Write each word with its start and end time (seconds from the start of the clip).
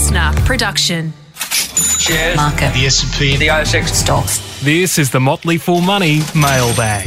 listener 0.00 0.32
production. 0.46 1.12
Shares. 1.34 2.34
Market. 2.34 2.72
The 2.72 2.86
S&P. 2.86 3.36
The 3.36 3.48
ASX. 3.48 3.88
Stocks. 3.88 4.62
This 4.62 4.98
is 4.98 5.10
the 5.10 5.20
Motley 5.20 5.58
Fool 5.58 5.82
Money 5.82 6.20
mailbag. 6.34 7.06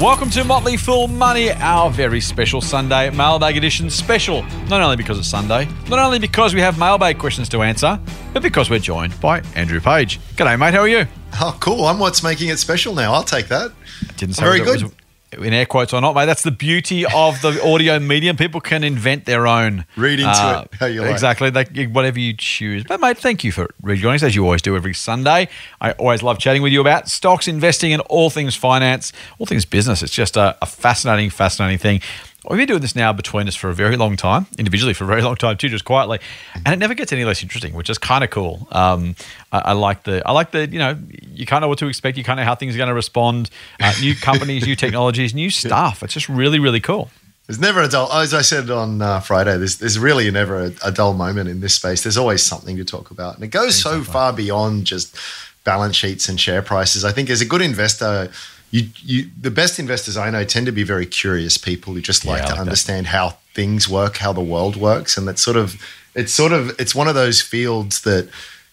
Welcome 0.00 0.30
to 0.30 0.42
Motley 0.42 0.78
Fool 0.78 1.08
Money, 1.08 1.50
our 1.52 1.90
very 1.90 2.22
special 2.22 2.62
Sunday 2.62 3.10
mailbag 3.10 3.58
edition 3.58 3.90
special. 3.90 4.44
Not 4.68 4.80
only 4.80 4.96
because 4.96 5.18
it's 5.18 5.28
Sunday, 5.28 5.68
not 5.90 5.98
only 5.98 6.18
because 6.18 6.54
we 6.54 6.62
have 6.62 6.78
mailbag 6.78 7.18
questions 7.18 7.50
to 7.50 7.60
answer, 7.60 8.00
but 8.32 8.42
because 8.42 8.70
we're 8.70 8.78
joined 8.78 9.20
by 9.20 9.42
Andrew 9.54 9.80
Page. 9.80 10.18
G'day, 10.36 10.58
mate. 10.58 10.72
How 10.72 10.80
are 10.80 10.88
you? 10.88 11.06
Oh, 11.34 11.54
cool. 11.60 11.84
I'm 11.84 11.98
what's 11.98 12.22
making 12.22 12.48
it 12.48 12.58
special 12.58 12.94
now. 12.94 13.12
I'll 13.12 13.24
take 13.24 13.48
that. 13.48 13.72
Didn't 14.16 14.36
say 14.36 14.44
Very 14.44 14.60
whether 14.60 14.76
it 14.76 14.80
good. 14.80 14.92
In 15.36 15.52
air 15.52 15.66
quotes 15.66 15.92
or 15.92 16.00
not, 16.00 16.14
mate. 16.14 16.26
That's 16.26 16.42
the 16.42 16.50
beauty 16.50 17.04
of 17.06 17.40
the 17.42 17.60
audio 17.72 17.98
medium. 17.98 18.36
People 18.36 18.60
can 18.60 18.82
invent 18.84 19.24
their 19.24 19.46
own. 19.46 19.80
uh, 19.80 19.84
Read 19.96 20.20
into 20.20 20.30
it 20.62 20.74
how 20.78 20.86
you 20.86 21.02
like. 21.02 21.10
Exactly. 21.12 21.50
They, 21.50 21.86
whatever 21.86 22.18
you 22.18 22.34
choose. 22.34 22.84
But, 22.84 23.00
mate, 23.00 23.18
thank 23.18 23.44
you 23.44 23.52
for 23.52 23.68
rejoining 23.82 24.16
us, 24.16 24.22
as 24.22 24.34
you 24.34 24.44
always 24.44 24.62
do 24.62 24.76
every 24.76 24.94
Sunday. 24.94 25.48
I 25.80 25.92
always 25.92 26.22
love 26.22 26.38
chatting 26.38 26.62
with 26.62 26.72
you 26.72 26.80
about 26.80 27.08
stocks, 27.08 27.48
investing, 27.48 27.92
and 27.92 28.02
all 28.02 28.30
things 28.30 28.54
finance, 28.54 29.12
all 29.38 29.46
things 29.46 29.64
business. 29.64 30.02
It's 30.02 30.12
just 30.12 30.36
a, 30.36 30.56
a 30.62 30.66
fascinating, 30.66 31.30
fascinating 31.30 31.78
thing. 31.78 32.00
We've 32.48 32.58
been 32.58 32.68
doing 32.68 32.80
this 32.80 32.94
now 32.94 33.12
between 33.12 33.48
us 33.48 33.56
for 33.56 33.70
a 33.70 33.74
very 33.74 33.96
long 33.96 34.16
time, 34.16 34.46
individually 34.58 34.94
for 34.94 35.04
a 35.04 35.06
very 35.06 35.22
long 35.22 35.36
time 35.36 35.56
too, 35.56 35.68
just 35.68 35.84
quietly, 35.84 36.20
and 36.54 36.68
it 36.68 36.78
never 36.78 36.94
gets 36.94 37.12
any 37.12 37.24
less 37.24 37.42
interesting, 37.42 37.74
which 37.74 37.90
is 37.90 37.98
kind 37.98 38.22
of 38.22 38.30
cool. 38.30 38.68
Um, 38.70 39.16
I, 39.50 39.58
I 39.58 39.72
like 39.72 40.04
the, 40.04 40.22
I 40.26 40.32
like 40.32 40.52
the, 40.52 40.68
you 40.68 40.78
know, 40.78 40.96
you 41.32 41.44
kind 41.46 41.64
of 41.64 41.68
what 41.68 41.78
to 41.78 41.86
expect, 41.86 42.16
you 42.16 42.24
kind 42.24 42.38
of 42.38 42.46
how 42.46 42.54
things 42.54 42.74
are 42.74 42.78
going 42.78 42.88
to 42.88 42.94
respond, 42.94 43.50
uh, 43.80 43.92
new 44.00 44.14
companies, 44.20 44.66
new 44.66 44.76
technologies, 44.76 45.34
new 45.34 45.50
stuff. 45.50 46.02
It's 46.02 46.14
just 46.14 46.28
really, 46.28 46.58
really 46.58 46.80
cool. 46.80 47.10
There's 47.46 47.60
never 47.60 47.80
a 47.80 47.88
dull, 47.88 48.12
as 48.12 48.34
I 48.34 48.42
said 48.42 48.70
on 48.70 49.00
uh, 49.00 49.20
Friday, 49.20 49.56
there's, 49.56 49.78
there's 49.78 49.98
really 49.98 50.28
never 50.30 50.64
a, 50.64 50.72
a 50.84 50.90
dull 50.90 51.14
moment 51.14 51.48
in 51.48 51.60
this 51.60 51.74
space. 51.74 52.02
There's 52.02 52.16
always 52.16 52.44
something 52.44 52.76
to 52.76 52.84
talk 52.84 53.12
about. 53.12 53.36
And 53.36 53.44
it 53.44 53.48
goes 53.48 53.80
so 53.80 54.02
far 54.02 54.32
beyond 54.32 54.84
just 54.84 55.16
balance 55.62 55.94
sheets 55.96 56.28
and 56.28 56.40
share 56.40 56.60
prices. 56.62 57.04
I 57.04 57.12
think 57.12 57.30
as 57.30 57.40
a 57.40 57.44
good 57.44 57.62
investor, 57.62 58.30
you, 58.70 58.88
you, 58.96 59.30
the 59.40 59.50
best 59.50 59.78
investors 59.78 60.16
I 60.16 60.30
know 60.30 60.44
tend 60.44 60.66
to 60.66 60.72
be 60.72 60.82
very 60.82 61.06
curious 61.06 61.56
people 61.56 61.94
who 61.94 62.00
just 62.00 62.24
like 62.24 62.38
Yeah, 62.38 62.44
to 62.44 62.48
like 62.50 62.56
that. 62.56 62.60
understand 62.62 63.06
how 63.08 63.36
things 63.54 63.88
work, 63.88 64.18
how 64.18 64.32
the 64.32 64.40
world 64.40 64.76
works. 64.76 65.16
And 65.16 65.26
that's 65.26 65.42
sort 65.42 65.56
of, 65.56 65.80
it's 66.14 66.32
sort 66.32 66.52
of, 66.52 66.70
it's 66.80 66.94
one 66.94 67.08
of 67.08 67.14
those 67.14 67.40
fields 67.40 68.02
that, 68.02 68.28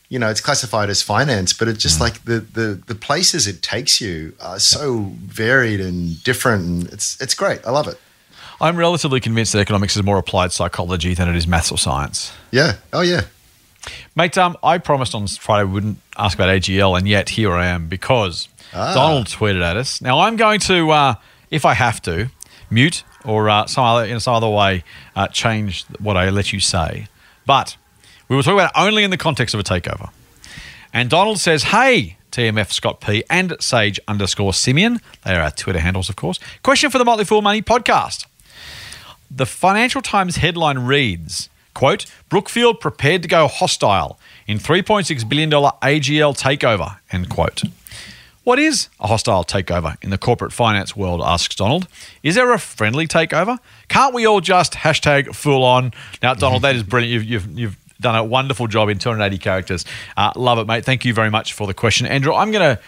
you 0.09 0.19
know, 0.19 0.29
it's 0.29 0.41
classified 0.41 0.89
as 0.89 1.01
finance, 1.01 1.53
but 1.53 1.67
it's 1.67 1.79
Mm. 1.79 1.81
just 1.81 1.99
like 2.01 2.23
the, 2.25 2.39
the 2.39 2.81
the 2.87 2.93
places 2.95 3.47
it 3.47 3.61
takes 3.63 3.99
you 4.01 4.33
are 4.39 4.59
so 4.59 5.11
varied 5.23 5.79
and 5.79 6.21
different. 6.23 6.65
And 6.65 6.93
it's 6.93 7.19
it's 7.21 7.33
great. 7.33 7.61
I 7.65 7.71
love 7.71 7.87
it. 7.87 7.99
I'm 8.61 8.75
relatively 8.77 9.19
convinced 9.19 9.53
that 9.53 9.59
economics 9.59 9.95
is 9.95 10.03
more 10.03 10.17
applied 10.19 10.51
psychology 10.51 11.13
than 11.15 11.27
it 11.29 11.35
is 11.35 11.47
maths 11.47 11.71
or 11.71 11.77
science. 11.79 12.31
Yeah. 12.51 12.75
Oh 12.91 13.01
yeah. 13.01 13.21
Mate, 14.15 14.37
um, 14.37 14.55
I 14.63 14.77
promised 14.77 15.15
on 15.15 15.25
Friday 15.27 15.65
we 15.65 15.73
wouldn't 15.73 15.97
ask 16.17 16.37
about 16.37 16.49
AGL, 16.49 16.95
and 16.97 17.07
yet 17.07 17.29
here 17.29 17.51
I 17.53 17.65
am 17.67 17.87
because 17.87 18.47
Donald 18.73 19.27
tweeted 19.27 19.63
at 19.63 19.77
us. 19.77 20.01
Now 20.01 20.19
I'm 20.19 20.35
going 20.35 20.59
to, 20.61 20.91
uh, 20.91 21.15
if 21.49 21.65
I 21.65 21.73
have 21.73 22.01
to, 22.03 22.29
mute 22.69 23.03
or 23.23 23.49
uh, 23.49 23.65
some 23.67 23.83
other 23.85 24.05
in 24.05 24.19
some 24.19 24.33
other 24.33 24.49
way 24.49 24.83
uh, 25.15 25.27
change 25.27 25.85
what 25.99 26.17
I 26.17 26.29
let 26.29 26.51
you 26.51 26.59
say. 26.59 27.07
But 27.45 27.77
we 28.27 28.35
were 28.35 28.43
talking 28.43 28.59
about 28.59 28.71
only 28.75 29.03
in 29.03 29.11
the 29.11 29.17
context 29.17 29.53
of 29.53 29.59
a 29.59 29.63
takeover. 29.63 30.09
And 30.91 31.09
Donald 31.09 31.39
says, 31.39 31.63
"Hey, 31.65 32.17
TMF 32.31 32.71
Scott 32.71 32.99
P 32.99 33.23
and 33.29 33.55
Sage 33.59 33.99
underscore 34.07 34.53
Simeon. 34.53 34.99
They 35.23 35.35
are 35.35 35.41
our 35.41 35.51
Twitter 35.51 35.79
handles, 35.79 36.09
of 36.09 36.15
course. 36.15 36.39
Question 36.63 36.89
for 36.89 36.97
the 36.97 37.05
Motley 37.05 37.25
Fool 37.25 37.41
Money 37.41 37.61
podcast." 37.61 38.25
The 39.35 39.47
Financial 39.47 40.01
Times 40.03 40.35
headline 40.35 40.79
reads, 40.79 41.49
quote, 41.73 42.05
Brookfield 42.29 42.79
prepared 42.79 43.23
to 43.23 43.27
go 43.27 43.47
hostile 43.47 44.19
in 44.45 44.59
$3.6 44.59 45.27
billion 45.27 45.49
AGL 45.49 46.37
takeover, 46.37 46.99
end 47.11 47.29
quote. 47.29 47.63
What 48.43 48.59
is 48.59 48.89
a 48.99 49.07
hostile 49.07 49.45
takeover 49.45 49.95
in 50.03 50.09
the 50.09 50.17
corporate 50.17 50.51
finance 50.51 50.97
world, 50.97 51.21
asks 51.23 51.55
Donald. 51.55 51.87
Is 52.23 52.35
there 52.35 52.51
a 52.51 52.59
friendly 52.59 53.07
takeover? 53.07 53.57
Can't 53.87 54.13
we 54.13 54.25
all 54.25 54.41
just 54.41 54.73
hashtag 54.73 55.33
fool 55.33 55.63
on? 55.63 55.93
Now, 56.21 56.33
Donald, 56.33 56.63
that 56.63 56.75
is 56.75 56.83
brilliant. 56.83 57.13
You've, 57.13 57.23
you've, 57.23 57.59
you've 57.59 57.77
done 58.01 58.15
a 58.15 58.23
wonderful 58.23 58.67
job 58.67 58.89
in 58.89 58.99
280 58.99 59.37
characters. 59.37 59.85
Uh, 60.17 60.33
love 60.35 60.59
it, 60.59 60.67
mate. 60.67 60.83
Thank 60.83 61.05
you 61.05 61.13
very 61.13 61.29
much 61.29 61.53
for 61.53 61.67
the 61.67 61.73
question. 61.73 62.05
Andrew, 62.05 62.33
I'm 62.33 62.51
going 62.51 62.75
to, 62.75 62.81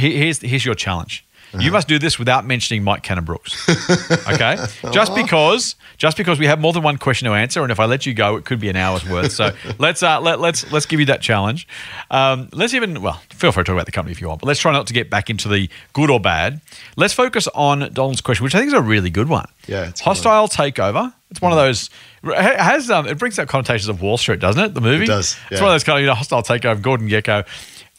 here's, 0.00 0.40
here's 0.40 0.64
your 0.64 0.76
challenge. 0.76 1.25
You 1.58 1.70
must 1.72 1.88
do 1.88 1.98
this 1.98 2.18
without 2.18 2.44
mentioning 2.44 2.84
Mike 2.84 3.02
Cannon-Brookes. 3.02 3.68
Okay, 4.28 4.56
just 4.92 5.14
because 5.14 5.76
just 5.96 6.16
because 6.16 6.38
we 6.38 6.46
have 6.46 6.60
more 6.60 6.72
than 6.72 6.82
one 6.82 6.98
question 6.98 7.26
to 7.26 7.34
answer, 7.34 7.62
and 7.62 7.70
if 7.70 7.78
I 7.78 7.84
let 7.84 8.06
you 8.06 8.12
go, 8.12 8.36
it 8.36 8.44
could 8.44 8.58
be 8.58 8.68
an 8.68 8.76
hour's 8.76 9.08
worth. 9.08 9.32
So 9.32 9.52
let's 9.78 10.02
uh, 10.02 10.20
let, 10.20 10.40
let's 10.40 10.70
let's 10.72 10.84
give 10.84 11.00
you 11.00 11.06
that 11.06 11.20
challenge. 11.22 11.66
Um, 12.10 12.48
let's 12.52 12.74
even 12.74 13.00
well, 13.02 13.20
feel 13.30 13.52
free 13.52 13.62
to 13.62 13.64
talk 13.66 13.74
about 13.74 13.86
the 13.86 13.92
company 13.92 14.12
if 14.12 14.20
you 14.20 14.28
want, 14.28 14.40
but 14.40 14.46
let's 14.48 14.60
try 14.60 14.72
not 14.72 14.86
to 14.88 14.92
get 14.92 15.10
back 15.10 15.30
into 15.30 15.48
the 15.48 15.68
good 15.92 16.10
or 16.10 16.18
bad. 16.20 16.60
Let's 16.96 17.14
focus 17.14 17.48
on 17.54 17.90
Donald's 17.92 18.20
question, 18.20 18.44
which 18.44 18.54
I 18.54 18.58
think 18.58 18.68
is 18.68 18.74
a 18.74 18.82
really 18.82 19.10
good 19.10 19.28
one. 19.28 19.46
Yeah, 19.66 19.88
it's 19.88 20.00
a 20.00 20.04
good 20.04 20.08
hostile 20.08 20.48
takeover. 20.48 21.12
It's 21.30 21.40
one 21.40 21.52
of 21.52 21.58
those. 21.58 21.90
it 22.24 22.60
Has 22.60 22.90
um, 22.90 23.06
it 23.06 23.18
brings 23.18 23.38
out 23.38 23.48
connotations 23.48 23.88
of 23.88 24.02
Wall 24.02 24.16
Street, 24.16 24.40
doesn't 24.40 24.62
it? 24.62 24.74
The 24.74 24.80
movie 24.80 25.04
It 25.04 25.08
does, 25.08 25.36
It's 25.50 25.60
one 25.60 25.70
of 25.70 25.74
those 25.74 25.84
kind 25.84 25.98
of 25.98 26.00
you 26.02 26.06
know 26.06 26.14
hostile 26.14 26.42
takeover. 26.42 26.80
Gordon 26.80 27.08
Gekko. 27.08 27.46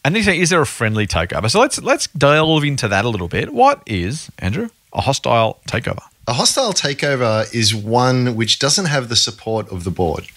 And 0.08 0.16
he's 0.16 0.24
saying, 0.24 0.40
is 0.40 0.50
there 0.52 0.62
a 0.62 0.66
friendly 0.66 1.06
takeover? 1.06 1.52
So 1.52 1.60
let's 1.60 1.78
let's 1.84 2.08
delve 2.08 2.64
into 2.64 2.88
that 2.88 3.04
a 3.04 3.10
little 3.10 3.28
bit. 3.28 3.52
What 3.54 3.82
is 3.86 4.32
Andrew 4.40 4.70
a 4.94 5.02
hostile 5.02 5.60
takeover? 5.68 6.00
A 6.28 6.34
hostile 6.34 6.72
takeover 6.72 7.54
is 7.54 7.76
one 7.76 8.36
which 8.40 8.58
doesn't 8.58 8.86
have 8.86 9.10
the 9.10 9.18
support 9.18 9.70
of 9.70 9.84
the 9.84 9.92
board. 9.92 10.28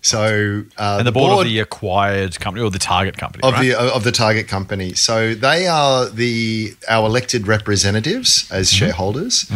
So 0.00 0.62
uh, 0.78 0.96
And 0.98 1.06
the 1.08 1.12
board, 1.12 1.32
of 1.46 1.52
the 1.52 1.58
acquired 1.58 2.38
company 2.38 2.62
or 2.64 2.70
the 2.70 2.78
target 2.78 3.16
company, 3.16 3.42
of 3.42 3.54
right? 3.54 3.62
the 3.62 3.74
of 3.96 4.04
the 4.04 4.12
target 4.12 4.46
company. 4.46 4.94
So 4.94 5.34
they 5.34 5.66
are 5.66 6.08
the 6.08 6.76
our 6.88 7.06
elected 7.06 7.48
representatives 7.48 8.46
as 8.52 8.70
Mm-hmm. 8.70 8.78
shareholders, 8.78 9.50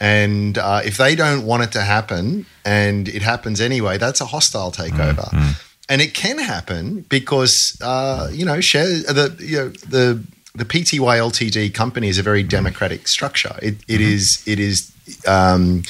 and 0.00 0.58
uh, 0.58 0.82
if 0.84 0.96
they 0.96 1.16
don't 1.16 1.44
want 1.44 1.62
it 1.64 1.72
to 1.72 1.80
happen, 1.80 2.46
and 2.64 3.08
it 3.08 3.22
happens 3.22 3.60
anyway, 3.60 3.98
that's 3.98 4.20
a 4.20 4.26
hostile 4.26 4.70
takeover. 4.70 5.28
Mm-hmm. 5.30 5.65
And 5.88 6.02
it 6.02 6.14
can 6.14 6.38
happen 6.38 7.02
because 7.08 7.78
uh, 7.80 8.28
you 8.32 8.44
know 8.44 8.60
share 8.60 8.86
the 8.86 9.36
you 9.38 9.56
know 9.56 9.68
the 9.68 10.22
the 10.54 10.64
PTY 10.64 10.98
Ltd 10.98 11.72
company 11.74 12.08
is 12.08 12.18
a 12.18 12.22
very 12.22 12.42
democratic 12.42 13.06
structure. 13.06 13.56
It, 13.62 13.76
it 13.86 14.00
is 14.00 14.42
it 14.46 14.58
is. 14.58 14.92
Um, 15.26 15.82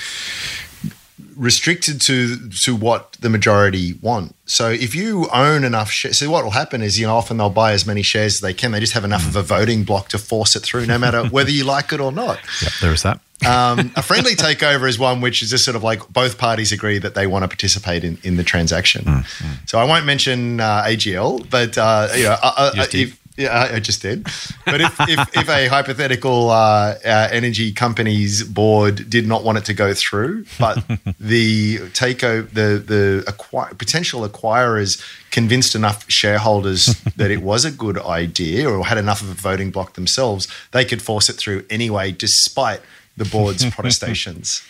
restricted 1.37 2.01
to 2.01 2.49
to 2.49 2.75
what 2.75 3.13
the 3.21 3.29
majority 3.29 3.95
want. 4.01 4.35
So 4.47 4.71
if 4.71 4.95
you 4.95 5.29
own 5.33 5.65
enough 5.65 5.91
shares, 5.91 6.19
so 6.19 6.31
what 6.31 6.45
will 6.45 6.53
happen 6.53 6.83
is 6.83 6.99
you 6.99 7.07
know 7.07 7.17
often 7.17 7.37
they'll 7.37 7.51
buy 7.51 7.73
as 7.73 7.87
many 7.87 8.03
shares 8.03 8.37
as 8.37 8.41
they 8.41 8.55
can. 8.55 8.73
They 8.73 8.81
just 8.81 8.95
have 8.95 9.05
enough 9.05 9.27
of 9.27 9.37
a 9.37 9.43
voting 9.43 9.85
block 9.85 10.09
to 10.09 10.19
force 10.19 10.57
it 10.57 10.61
through, 10.61 10.87
no 10.87 10.99
matter 10.99 11.27
whether 11.31 11.51
you 11.51 11.65
like 11.65 11.93
it 11.93 12.01
or 12.01 12.13
not. 12.13 12.39
Yep, 12.63 12.73
there 12.81 12.93
is 12.93 13.03
that. 13.03 13.21
Um, 13.45 13.93
a 13.97 14.03
friendly 14.03 14.35
takeover 14.35 14.89
is 14.89 14.99
one 14.99 15.21
which 15.21 15.43
is 15.43 15.51
just 15.51 15.65
sort 15.65 15.77
of 15.77 15.83
like 15.83 16.09
both 16.09 16.39
parties 16.39 16.73
agree 16.73 16.99
that 16.99 17.15
they 17.15 17.27
want 17.27 17.43
to 17.43 17.49
participate 17.49 18.03
in, 18.03 18.19
in 18.23 18.37
the 18.37 18.45
transaction. 18.45 19.25
So 19.67 19.79
I 19.79 19.85
won't 19.85 20.07
mention 20.07 20.61
uh, 20.61 20.85
AGL, 20.85 21.49
but 21.51 21.77
uh, 21.77 22.09
you 22.17 22.25
know, 22.25 22.37
uh, 22.43 22.53
uh, 22.57 22.71
You 22.75 22.81
just 22.81 22.91
did. 22.93 23.09
if, 23.09 23.21
yeah, 23.37 23.69
I 23.75 23.81
just 23.81 24.01
did. 24.01 24.25
But 24.65 24.81
if, 24.81 24.99
if, 25.01 25.37
if 25.37 25.49
a 25.51 25.67
hypothetical 25.69 26.49
uh, 26.49 26.95
uh, 27.05 27.29
energy 27.31 27.71
company's 27.73 28.43
board 28.43 29.11
did 29.11 29.27
not 29.27 29.45
want 29.45 29.59
it 29.59 29.67
to 29.67 29.75
go 29.75 29.93
through, 29.93 30.47
but 30.59 30.83
the 31.21 31.77
takeover, 31.91 32.49
the 32.51 32.83
the 32.85 33.25
acquire, 33.29 33.75
potential 33.75 34.27
acquirers 34.27 35.03
convinced 35.31 35.75
enough 35.75 36.11
shareholders 36.11 36.87
that 37.17 37.31
it 37.31 37.43
was 37.43 37.67
a 37.67 37.71
good 37.71 37.99
idea 37.99 38.67
or 38.71 38.87
had 38.87 38.97
enough 38.97 39.21
of 39.21 39.29
a 39.29 39.35
voting 39.35 39.71
block 39.71 39.93
themselves, 39.93 40.49
they 40.73 40.87
could 40.87 41.03
force 41.03 41.29
it 41.29 41.35
through 41.35 41.63
anyway, 41.69 42.11
despite 42.13 42.81
the 43.17 43.25
board's 43.25 43.65
protestations. 43.71 44.63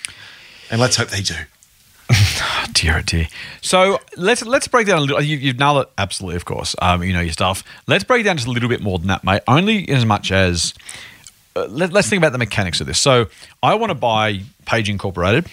And 0.70 0.80
let's 0.80 0.96
hope 0.96 1.08
they 1.08 1.22
do. 1.22 1.34
Oh, 2.10 2.66
dear, 2.72 2.98
oh 2.98 3.02
dear. 3.02 3.28
So 3.62 3.98
let's 4.16 4.44
let's 4.44 4.68
break 4.68 4.86
down 4.86 4.98
a 4.98 5.00
little. 5.00 5.20
You, 5.20 5.36
you've 5.36 5.58
nailed 5.58 5.82
it, 5.82 5.92
absolutely, 5.98 6.36
of 6.36 6.44
course. 6.44 6.76
Um, 6.80 7.02
you 7.02 7.12
know 7.12 7.20
your 7.20 7.32
stuff. 7.32 7.64
Let's 7.86 8.04
break 8.04 8.24
down 8.24 8.36
just 8.36 8.46
a 8.46 8.50
little 8.50 8.68
bit 8.68 8.80
more 8.80 8.98
than 8.98 9.08
that, 9.08 9.24
mate. 9.24 9.42
Only 9.48 9.88
as 9.88 10.04
much 10.04 10.30
as 10.30 10.72
uh, 11.56 11.66
let, 11.68 11.92
let's 11.92 12.08
think 12.08 12.20
about 12.20 12.32
the 12.32 12.38
mechanics 12.38 12.80
of 12.80 12.86
this. 12.86 12.98
So 12.98 13.26
I 13.62 13.74
want 13.74 13.90
to 13.90 13.94
buy 13.94 14.42
Page 14.66 14.88
Incorporated. 14.88 15.46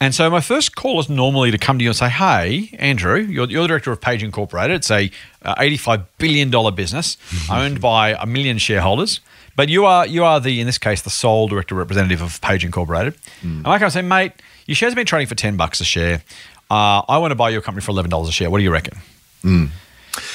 And 0.00 0.14
so 0.14 0.28
my 0.28 0.40
first 0.40 0.74
call 0.74 1.00
is 1.00 1.08
normally 1.08 1.50
to 1.50 1.56
come 1.56 1.78
to 1.78 1.84
you 1.84 1.90
and 1.90 1.96
say, 1.96 2.10
"Hey, 2.10 2.76
Andrew, 2.78 3.20
you're, 3.20 3.48
you're 3.48 3.62
the 3.62 3.68
director 3.68 3.92
of 3.92 4.00
Page 4.00 4.22
Incorporated. 4.22 4.76
It's 4.76 4.90
a 4.90 5.10
uh, 5.42 5.54
85 5.56 6.18
billion 6.18 6.50
dollar 6.50 6.72
business 6.72 7.16
owned 7.50 7.80
by 7.80 8.10
a 8.20 8.26
million 8.26 8.58
shareholders, 8.58 9.20
but 9.56 9.68
you 9.68 9.84
are 9.86 10.06
you 10.06 10.24
are 10.24 10.40
the 10.40 10.60
in 10.60 10.66
this 10.66 10.78
case 10.78 11.02
the 11.02 11.10
sole 11.10 11.48
director 11.48 11.74
representative 11.74 12.20
of 12.22 12.40
Page 12.40 12.64
Incorporated." 12.64 13.14
And 13.42 13.64
like 13.64 13.76
I 13.76 13.78
come 13.78 13.84
and 13.86 13.92
say, 13.92 14.02
"Mate, 14.02 14.32
your 14.66 14.74
shares 14.74 14.92
have 14.92 14.96
been 14.96 15.06
trading 15.06 15.26
for 15.28 15.34
10 15.34 15.56
bucks 15.56 15.80
a 15.80 15.84
share. 15.84 16.22
Uh, 16.70 17.02
I 17.08 17.18
want 17.18 17.30
to 17.32 17.36
buy 17.36 17.50
your 17.50 17.60
company 17.60 17.82
for 17.82 17.92
$11 17.92 18.28
a 18.28 18.32
share. 18.32 18.50
What 18.50 18.58
do 18.58 18.64
you 18.64 18.70
reckon?" 18.72 18.98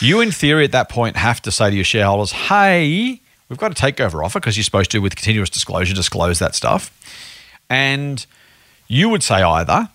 You, 0.01 0.19
in 0.21 0.31
theory, 0.31 0.66
at 0.66 0.71
that 0.74 0.89
point, 0.89 1.16
have 1.16 1.42
to 1.44 1.51
say 1.51 1.69
to 1.69 1.75
your 1.75 1.86
shareholders, 1.86 2.31
"Hey, 2.31 3.21
we've 3.48 3.57
got 3.60 3.71
a 3.71 3.81
takeover 3.81 4.24
offer 4.24 4.39
because 4.39 4.57
you're 4.57 4.63
supposed 4.63 4.92
to, 4.92 5.00
with 5.00 5.16
continuous 5.16 5.50
disclosure, 5.50 5.94
disclose 5.94 6.39
that 6.39 6.54
stuff." 6.54 6.92
And 7.69 8.25
you 8.88 9.10
would 9.10 9.24
say 9.24 9.42
either, 9.42 9.89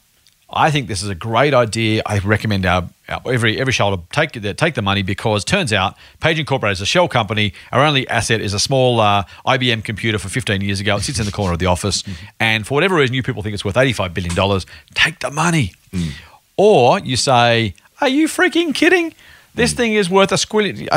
I 0.55 0.71
think 0.71 0.87
this 0.87 1.03
is 1.03 1.09
a 1.09 1.15
great 1.15 1.53
idea. 1.53 2.03
I 2.06 2.19
recommend 2.21 2.65
our, 2.65 2.89
our 3.09 3.21
every 3.27 3.61
every 3.61 3.73
shareholder 3.73 4.03
take 4.12 4.41
the, 4.41 4.55
take 4.55 4.75
the 4.75 4.83
money 4.83 5.03
because 5.03 5.45
turns 5.45 5.73
out 5.73 5.97
Page 6.21 6.39
Incorporated 6.39 6.79
is 6.79 6.81
a 6.81 6.87
shell 6.87 7.09
company. 7.09 7.53
Our 7.73 7.85
only 7.85 8.09
asset 8.09 8.41
is 8.41 8.55
a 8.55 8.61
small 8.61 9.01
uh, 9.01 9.25
IBM 9.47 9.85
computer 9.85 10.19
for 10.19 10.29
15 10.29 10.61
years 10.61 10.79
ago. 10.79 10.97
It 10.97 11.03
sits 11.03 11.19
in 11.19 11.27
the 11.27 11.33
corner 11.33 11.53
of 11.53 11.59
the 11.59 11.67
office, 11.67 12.03
mm-hmm. 12.03 12.27
and 12.39 12.67
for 12.67 12.75
whatever 12.75 12.95
reason, 12.95 13.15
you 13.15 13.23
people 13.23 13.43
think 13.43 13.55
it's 13.55 13.65
worth 13.65 13.77
85 13.77 14.15
billion 14.15 14.35
dollars. 14.35 14.65
Take 14.95 15.19
the 15.19 15.31
money, 15.31 15.73
mm. 15.93 16.12
or 16.56 17.01
you 17.01 17.17
say, 17.17 17.75
"Are 18.01 18.09
you 18.09 18.29
freaking 18.29 18.75
kidding? 18.75 19.12
This 19.55 19.75
mm. 19.75 19.77
thing 19.77 19.95
is 19.95 20.09
worth 20.09 20.31
a 20.31 20.37
squillion." 20.37 20.89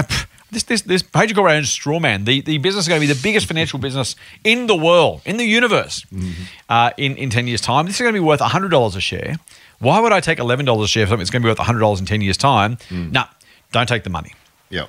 This, 0.50 0.64
this, 0.64 0.82
this 0.84 1.02
Page 1.04 1.32
Incorporated 1.32 1.60
owns 1.60 1.70
Strawman. 1.70 2.26
The, 2.26 2.42
the 2.42 2.58
business 2.58 2.86
is 2.86 2.88
going 2.88 3.02
to 3.02 3.08
be 3.08 3.12
the 3.12 3.20
biggest 3.22 3.48
financial 3.48 3.80
business 3.80 4.16
in 4.44 4.68
the 4.68 4.76
world, 4.76 5.22
in 5.26 5.38
the 5.38 5.46
universe, 5.46 6.06
mm-hmm. 6.06 6.44
uh, 6.70 6.92
in, 6.98 7.18
in 7.18 7.30
10 7.30 7.48
years' 7.48 7.62
time. 7.62 7.86
This 7.86 7.96
is 7.96 8.02
going 8.02 8.14
to 8.14 8.20
be 8.20 8.26
worth 8.26 8.40
$100 8.40 8.96
a 8.96 9.02
share. 9.02 9.36
Why 9.80 10.00
would 10.00 10.14
I 10.14 10.22
take 10.22 10.40
$11 10.40 10.84
a 10.84 10.88
share 10.88 11.06
for 11.06 11.10
something 11.10 11.20
that's 11.20 11.30
going 11.30 11.42
to 11.42 11.46
be 11.46 11.50
worth 11.50 11.60
$100 11.60 12.00
in 12.00 12.06
10 12.06 12.22
years' 12.22 12.38
time? 12.38 12.78
Mm. 12.90 13.12
No, 13.12 13.26
don't 13.72 13.88
take 13.88 14.04
the 14.04 14.10
money. 14.10 14.34
Yeah. 14.70 14.88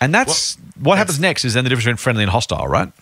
And 0.00 0.14
that's 0.14 0.58
what 0.78 0.98
happens 0.98 1.18
next 1.18 1.44
is 1.44 1.54
then 1.54 1.64
the 1.64 1.70
difference 1.70 1.84
between 1.84 1.96
friendly 1.96 2.22
and 2.22 2.30
hostile, 2.30 2.66
right? 2.66 2.92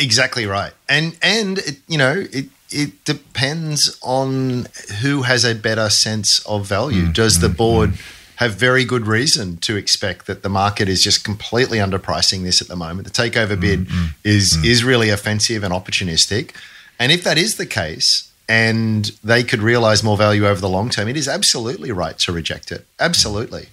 Exactly 0.00 0.46
right. 0.46 0.72
And 0.88 1.18
and 1.20 1.58
it, 1.58 1.78
you 1.88 1.98
know 1.98 2.24
it 2.32 2.46
it 2.70 3.04
depends 3.04 3.98
on 4.02 4.68
who 5.00 5.22
has 5.22 5.44
a 5.44 5.54
better 5.54 5.90
sense 5.90 6.44
of 6.46 6.66
value. 6.66 7.06
Mm. 7.06 7.14
Does 7.14 7.40
the 7.40 7.48
mm. 7.48 7.56
board 7.56 7.94
have 8.38 8.54
very 8.54 8.84
good 8.84 9.04
reason 9.08 9.56
to 9.56 9.76
expect 9.76 10.26
that 10.28 10.44
the 10.44 10.48
market 10.48 10.88
is 10.88 11.02
just 11.02 11.24
completely 11.24 11.78
underpricing 11.78 12.44
this 12.44 12.62
at 12.62 12.68
the 12.68 12.76
moment? 12.76 13.12
The 13.12 13.22
takeover 13.22 13.56
mm, 13.56 13.60
bid 13.60 13.86
mm, 13.88 14.14
is 14.22 14.56
mm. 14.56 14.64
is 14.64 14.84
really 14.84 15.10
offensive 15.10 15.64
and 15.64 15.74
opportunistic. 15.74 16.54
And 17.00 17.10
if 17.10 17.24
that 17.24 17.36
is 17.36 17.56
the 17.56 17.66
case 17.66 18.30
and 18.48 19.06
they 19.24 19.42
could 19.42 19.60
realize 19.60 20.04
more 20.04 20.16
value 20.16 20.46
over 20.46 20.60
the 20.60 20.68
long 20.68 20.88
term, 20.88 21.08
it 21.08 21.16
is 21.16 21.26
absolutely 21.26 21.90
right 21.90 22.16
to 22.20 22.32
reject 22.32 22.70
it. 22.70 22.86
Absolutely. 23.00 23.66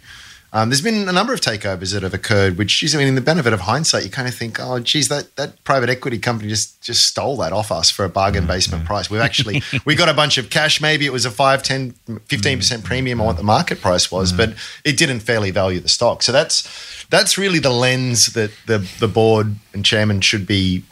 Um, 0.55 0.69
there's 0.69 0.81
been 0.81 1.09
a 1.09 1.11
number 1.11 1.33
of 1.33 1.41
takeovers 1.41 1.91
that 1.91 2.03
have 2.03 2.13
occurred, 2.13 2.57
which 2.57 2.81
is, 2.81 2.95
I 2.95 2.97
mean, 2.97 3.09
in 3.09 3.15
the 3.15 3.21
benefit 3.21 3.51
of 3.51 3.59
hindsight, 3.59 4.05
you 4.05 4.09
kind 4.09 4.25
of 4.25 4.33
think, 4.33 4.57
oh, 4.57 4.79
geez, 4.79 5.09
that, 5.09 5.35
that 5.35 5.61
private 5.65 5.89
equity 5.89 6.17
company 6.17 6.47
just 6.47 6.81
just 6.81 7.05
stole 7.05 7.35
that 7.37 7.51
off 7.51 7.73
us 7.73 7.91
for 7.91 8.05
a 8.05 8.09
bargain 8.09 8.43
mm-hmm. 8.43 8.53
basement 8.53 8.85
price. 8.85 9.09
We've 9.09 9.19
actually, 9.19 9.63
we 9.85 9.95
got 9.95 10.07
a 10.07 10.13
bunch 10.13 10.37
of 10.37 10.49
cash. 10.49 10.79
Maybe 10.79 11.05
it 11.05 11.11
was 11.11 11.25
a 11.25 11.31
5, 11.31 11.61
10, 11.61 11.91
15% 11.91 12.27
mm-hmm. 12.29 12.81
premium 12.83 13.19
on 13.19 13.27
what 13.27 13.35
the 13.35 13.43
market 13.43 13.81
price 13.81 14.09
was, 14.09 14.31
mm-hmm. 14.31 14.51
but 14.51 14.55
it 14.85 14.97
didn't 14.97 15.19
fairly 15.19 15.51
value 15.51 15.81
the 15.81 15.89
stock. 15.89 16.23
So 16.23 16.31
that's 16.31 17.05
that's 17.09 17.37
really 17.37 17.59
the 17.59 17.69
lens 17.69 18.27
that 18.27 18.51
the, 18.65 18.87
the 18.99 19.09
board 19.09 19.55
and 19.73 19.83
chairman 19.83 20.21
should 20.21 20.47
be 20.47 20.85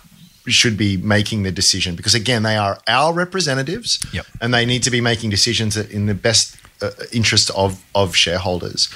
should 0.45 0.75
be 0.75 0.97
making 0.97 1.43
the 1.43 1.51
decision 1.53 1.95
because 1.95 2.13
again 2.13 2.43
they 2.43 2.57
are 2.57 2.77
our 2.89 3.13
representatives 3.13 4.05
Yep. 4.11 4.25
and 4.41 4.53
they 4.53 4.65
need 4.65 4.83
to 4.83 4.91
be 4.91 4.99
making 4.99 5.29
decisions 5.29 5.77
in 5.77 6.05
the 6.07 6.13
best 6.13 6.57
uh, 6.83 6.91
interest 7.11 7.49
of 7.55 7.81
of 7.95 8.15
shareholders 8.15 8.89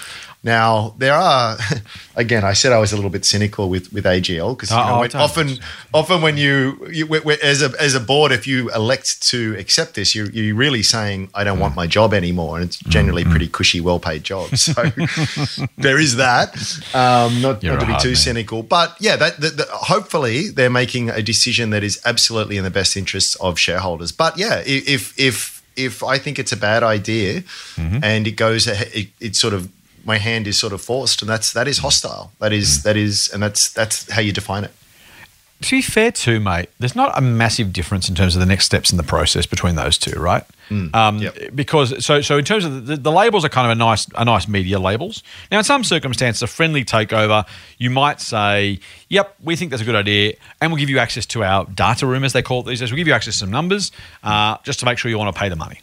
now 0.43 0.93
there 0.99 1.15
are 1.15 1.57
again 2.15 2.43
i 2.43 2.53
said 2.53 2.71
i 2.71 2.77
was 2.77 2.91
a 2.93 2.95
little 2.95 3.09
bit 3.09 3.25
cynical 3.25 3.69
with 3.69 3.91
with 3.91 4.05
agl 4.05 4.55
because 4.55 4.69
you 4.71 4.77
Oh, 4.77 5.01
know, 5.01 5.07
don't. 5.07 5.21
often 5.21 5.47
often 5.93 6.21
when 6.21 6.37
you, 6.37 6.77
you 6.91 7.07
as 7.43 7.61
a 7.63 7.71
as 7.81 7.95
a 7.95 7.99
board 7.99 8.31
if 8.31 8.45
you 8.45 8.69
elect 8.71 9.21
to 9.31 9.55
accept 9.57 9.95
this 9.95 10.13
you're, 10.15 10.29
you're 10.29 10.55
really 10.55 10.83
saying 10.83 11.29
i 11.33 11.43
don't 11.43 11.59
want 11.59 11.75
my 11.75 11.87
job 11.87 12.13
anymore 12.13 12.57
and 12.57 12.65
it's 12.65 12.77
generally 12.77 13.23
Mm-hmm. 13.23 13.31
pretty 13.31 13.47
cushy 13.47 13.81
well 13.81 13.99
paid 13.99 14.23
jobs 14.23 14.61
so 14.61 14.73
there 15.77 15.97
is 15.99 16.15
that 16.17 16.53
um, 16.93 17.41
not, 17.41 17.63
not 17.63 17.79
to 17.79 17.85
be 17.87 17.97
too 17.99 18.09
man. 18.09 18.15
cynical 18.15 18.61
but 18.63 18.95
yeah 18.99 19.15
that, 19.15 19.41
that, 19.41 19.57
that- 19.57 19.67
hopefully 19.69 20.49
they're 20.49 20.69
making 20.69 21.09
a 21.09 21.21
decision 21.21 21.71
that 21.71 21.83
is 21.83 21.99
absolutely 22.05 22.57
in 22.57 22.63
the 22.63 22.69
best 22.71 22.95
interests 22.95 23.35
of 23.35 23.57
shareholders 23.59 24.11
but 24.11 24.37
yeah 24.37 24.61
if 24.65 25.17
if 25.19 25.56
if 25.77 26.03
i 26.03 26.17
think 26.17 26.37
it's 26.39 26.51
a 26.51 26.57
bad 26.57 26.83
idea 26.83 27.41
Mm-hmm. 27.75 28.03
and 28.03 28.27
it 28.27 28.35
goes 28.35 28.67
it, 28.67 29.07
it 29.19 29.35
sort 29.35 29.53
of 29.53 29.69
my 30.05 30.17
hand 30.17 30.47
is 30.47 30.57
sort 30.57 30.73
of 30.73 30.81
forced 30.81 31.21
and 31.21 31.29
that's 31.29 31.51
that 31.53 31.67
is 31.67 31.77
hostile. 31.79 32.31
That 32.39 32.53
is 32.53 32.83
that 32.83 32.95
is 32.95 33.29
and 33.33 33.43
that's 33.43 33.69
that's 33.73 34.09
how 34.11 34.21
you 34.21 34.31
define 34.31 34.63
it 34.63 34.71
To 35.61 35.71
be 35.71 35.81
fair, 35.81 36.11
too, 36.11 36.39
mate, 36.39 36.69
there's 36.79 36.95
not 36.95 37.17
a 37.17 37.21
massive 37.21 37.73
difference 37.73 38.07
in 38.09 38.13
terms 38.15 38.35
of 38.35 38.39
the 38.39 38.45
next 38.45 38.65
steps 38.65 38.91
in 38.91 38.97
the 38.97 39.03
process 39.03 39.47
between 39.47 39.73
those 39.75 39.97
two, 39.97 40.19
right? 40.19 40.43
Um, 40.93 41.17
Yep. 41.17 41.55
Because 41.55 42.05
so 42.05 42.21
so 42.21 42.37
in 42.37 42.45
terms 42.45 42.63
of 42.65 42.85
the, 42.85 42.95
the 42.97 43.11
labels 43.11 43.43
are 43.43 43.49
kind 43.49 43.65
of 43.65 43.71
a 43.71 43.75
nice 43.75 44.05
a 44.15 44.23
nice 44.25 44.47
media 44.47 44.79
labels. 44.79 45.23
Now, 45.51 45.57
in 45.59 45.63
some 45.63 45.83
circumstances, 45.83 46.43
a 46.43 46.47
friendly 46.47 46.85
takeover, 46.85 47.45
you 47.79 47.89
might 47.89 48.21
say, 48.21 48.79
"Yep, 49.09 49.35
we 49.43 49.55
think 49.55 49.71
that's 49.71 49.81
a 49.81 49.85
good 49.85 49.95
idea, 49.95 50.33
and 50.61 50.71
we'll 50.71 50.79
give 50.79 50.89
you 50.89 50.99
access 50.99 51.25
to 51.27 51.43
our 51.43 51.65
data 51.65 52.05
room, 52.05 52.23
as 52.23 52.33
they 52.33 52.41
call 52.43 52.59
it 52.61 52.67
these 52.67 52.79
days. 52.81 52.91
We'll 52.91 52.97
give 52.97 53.07
you 53.07 53.13
access 53.13 53.35
to 53.35 53.39
some 53.39 53.51
numbers, 53.51 53.91
uh, 54.23 54.57
just 54.63 54.79
to 54.81 54.85
make 54.85 54.97
sure 54.99 55.09
you 55.09 55.17
want 55.17 55.33
to 55.33 55.39
pay 55.39 55.49
the 55.49 55.55
money." 55.55 55.79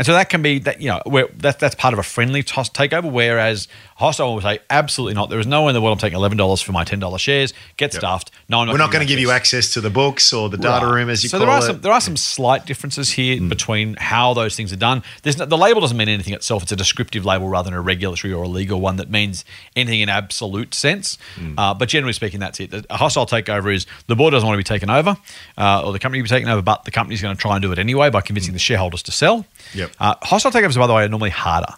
And 0.00 0.06
so 0.06 0.14
that 0.14 0.30
can 0.30 0.40
be 0.40 0.60
that 0.60 0.80
you 0.80 0.88
know 0.88 1.02
where 1.04 1.26
that, 1.40 1.58
that's 1.58 1.74
part 1.74 1.92
of 1.92 1.98
a 2.00 2.02
friendly 2.02 2.42
toss 2.42 2.70
takeover. 2.70 3.12
Whereas 3.12 3.68
hostile 3.96 4.32
will 4.32 4.40
say 4.40 4.60
absolutely 4.70 5.12
not. 5.12 5.28
There 5.28 5.38
is 5.38 5.46
no 5.46 5.64
way 5.64 5.68
in 5.68 5.74
the 5.74 5.82
world 5.82 5.98
I'm 5.98 6.00
taking 6.00 6.16
eleven 6.16 6.38
dollars 6.38 6.62
for 6.62 6.72
my 6.72 6.84
ten 6.84 7.00
dollars 7.00 7.20
shares. 7.20 7.52
Get 7.76 7.92
stuffed. 7.92 8.30
No, 8.48 8.60
I'm 8.60 8.68
we're 8.68 8.78
not 8.78 8.92
going 8.92 9.06
to 9.06 9.06
give 9.06 9.18
you 9.20 9.30
access. 9.30 9.74
to 9.74 9.82
the 9.82 9.90
books 9.90 10.32
or 10.32 10.48
the 10.48 10.56
data 10.56 10.86
Right. 10.86 10.94
room 10.94 11.10
as 11.10 11.22
you 11.22 11.28
so 11.28 11.36
call 11.36 11.46
there 11.46 11.54
are 11.54 11.58
it 11.58 11.64
Mm. 11.64 11.66
some 11.66 11.80
there 11.82 11.92
are 11.92 12.00
some 12.00 12.16
slight 12.16 12.64
differences 12.64 13.10
here 13.10 13.38
between 13.42 13.94
how 13.96 14.32
those 14.32 14.56
things 14.56 14.72
are 14.72 14.76
done. 14.76 15.02
There's 15.22 15.36
no, 15.36 15.44
the 15.44 15.58
label 15.58 15.82
doesn't 15.82 15.98
mean 15.98 16.08
anything 16.08 16.32
itself. 16.32 16.62
It's 16.62 16.72
a 16.72 16.76
descriptive 16.76 17.26
label 17.26 17.48
rather 17.50 17.66
than 17.68 17.74
a 17.74 17.82
regulatory 17.82 18.32
or 18.32 18.44
a 18.44 18.48
legal 18.48 18.80
one 18.80 18.96
that 18.96 19.10
means 19.10 19.44
anything 19.76 20.00
in 20.00 20.08
absolute 20.08 20.72
sense. 20.72 21.18
Mm. 21.38 21.56
Uh, 21.58 21.74
but 21.74 21.90
generally 21.90 22.14
speaking, 22.14 22.40
that's 22.40 22.58
it. 22.58 22.72
A 22.88 22.96
hostile 22.96 23.26
takeover 23.26 23.70
is 23.74 23.84
the 24.06 24.16
board 24.16 24.32
doesn't 24.32 24.46
want 24.48 24.54
to 24.54 24.64
be 24.64 24.64
taken 24.64 24.88
over 24.88 25.18
uh, 25.58 25.82
or 25.84 25.92
the 25.92 25.98
company 25.98 26.20
to 26.20 26.22
be 26.22 26.28
taken 26.30 26.48
over, 26.48 26.62
but 26.62 26.86
the 26.86 26.90
company's 26.90 27.20
going 27.20 27.36
to 27.36 27.40
try 27.40 27.54
and 27.56 27.60
do 27.62 27.70
it 27.70 27.78
anyway 27.78 28.08
by 28.08 28.22
convincing 28.22 28.54
the 28.54 28.58
shareholders 28.58 29.02
to 29.02 29.12
sell. 29.12 29.44
Yep. 29.74 29.89
Uh, 29.98 30.14
hostile 30.22 30.50
takeovers, 30.50 30.76
by 30.78 30.86
the 30.86 30.94
way, 30.94 31.04
are 31.04 31.08
normally 31.08 31.30
harder. 31.30 31.72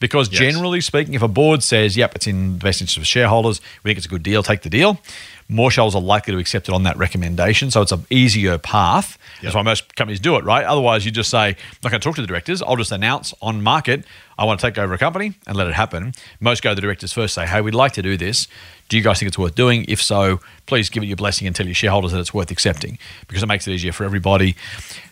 Because 0.00 0.28
Yes. 0.30 0.40
generally 0.40 0.80
speaking, 0.80 1.14
if 1.14 1.22
a 1.22 1.28
board 1.28 1.62
says, 1.62 1.96
yep, 1.96 2.14
it's 2.14 2.26
in 2.26 2.58
the 2.58 2.64
best 2.64 2.80
interest 2.80 2.98
of 2.98 3.06
shareholders, 3.06 3.60
we 3.82 3.88
think 3.88 3.96
it's 3.96 4.06
a 4.06 4.10
good 4.10 4.22
deal, 4.22 4.42
take 4.42 4.62
the 4.62 4.68
deal, 4.68 5.00
more 5.48 5.70
shareholders 5.70 5.94
are 5.94 6.02
likely 6.02 6.32
to 6.32 6.38
accept 6.38 6.68
it 6.68 6.74
on 6.74 6.84
that 6.84 6.96
recommendation. 6.96 7.70
So 7.70 7.82
it's 7.82 7.92
an 7.92 8.06
easier 8.10 8.58
path. 8.58 9.18
That's 9.42 9.54
why 9.54 9.62
most 9.62 9.94
companies 9.94 10.20
do 10.20 10.36
it, 10.36 10.44
right? 10.44 10.64
Otherwise, 10.64 11.04
you 11.04 11.10
just 11.10 11.30
say, 11.30 11.48
I'm 11.48 11.56
not 11.82 11.90
going 11.90 12.00
to 12.00 12.04
talk 12.04 12.14
to 12.16 12.22
the 12.22 12.26
directors. 12.26 12.62
I'll 12.62 12.76
just 12.76 12.92
announce 12.92 13.34
on 13.42 13.62
market, 13.62 14.04
I 14.38 14.44
want 14.44 14.58
to 14.60 14.66
take 14.66 14.78
over 14.78 14.94
a 14.94 14.98
company 14.98 15.34
and 15.46 15.56
let 15.56 15.66
it 15.66 15.74
happen. 15.74 16.14
Most 16.40 16.62
go 16.62 16.70
to 16.70 16.74
the 16.74 16.80
directors 16.80 17.12
first, 17.12 17.34
say, 17.34 17.46
hey, 17.46 17.60
we'd 17.60 17.74
like 17.74 17.92
to 17.92 18.02
do 18.02 18.16
this. 18.16 18.48
Do 18.88 18.96
you 18.96 19.02
guys 19.02 19.18
think 19.18 19.28
it's 19.28 19.38
worth 19.38 19.54
doing? 19.54 19.84
If 19.88 20.02
so, 20.02 20.40
please 20.66 20.88
give 20.88 21.02
it 21.02 21.06
your 21.06 21.16
blessing 21.16 21.46
and 21.46 21.54
tell 21.54 21.66
your 21.66 21.74
shareholders 21.74 22.12
that 22.12 22.20
it's 22.20 22.34
worth 22.34 22.50
accepting 22.50 22.98
because 23.28 23.42
it 23.42 23.46
makes 23.46 23.66
it 23.66 23.72
easier 23.72 23.92
for 23.92 24.04
everybody. 24.04 24.56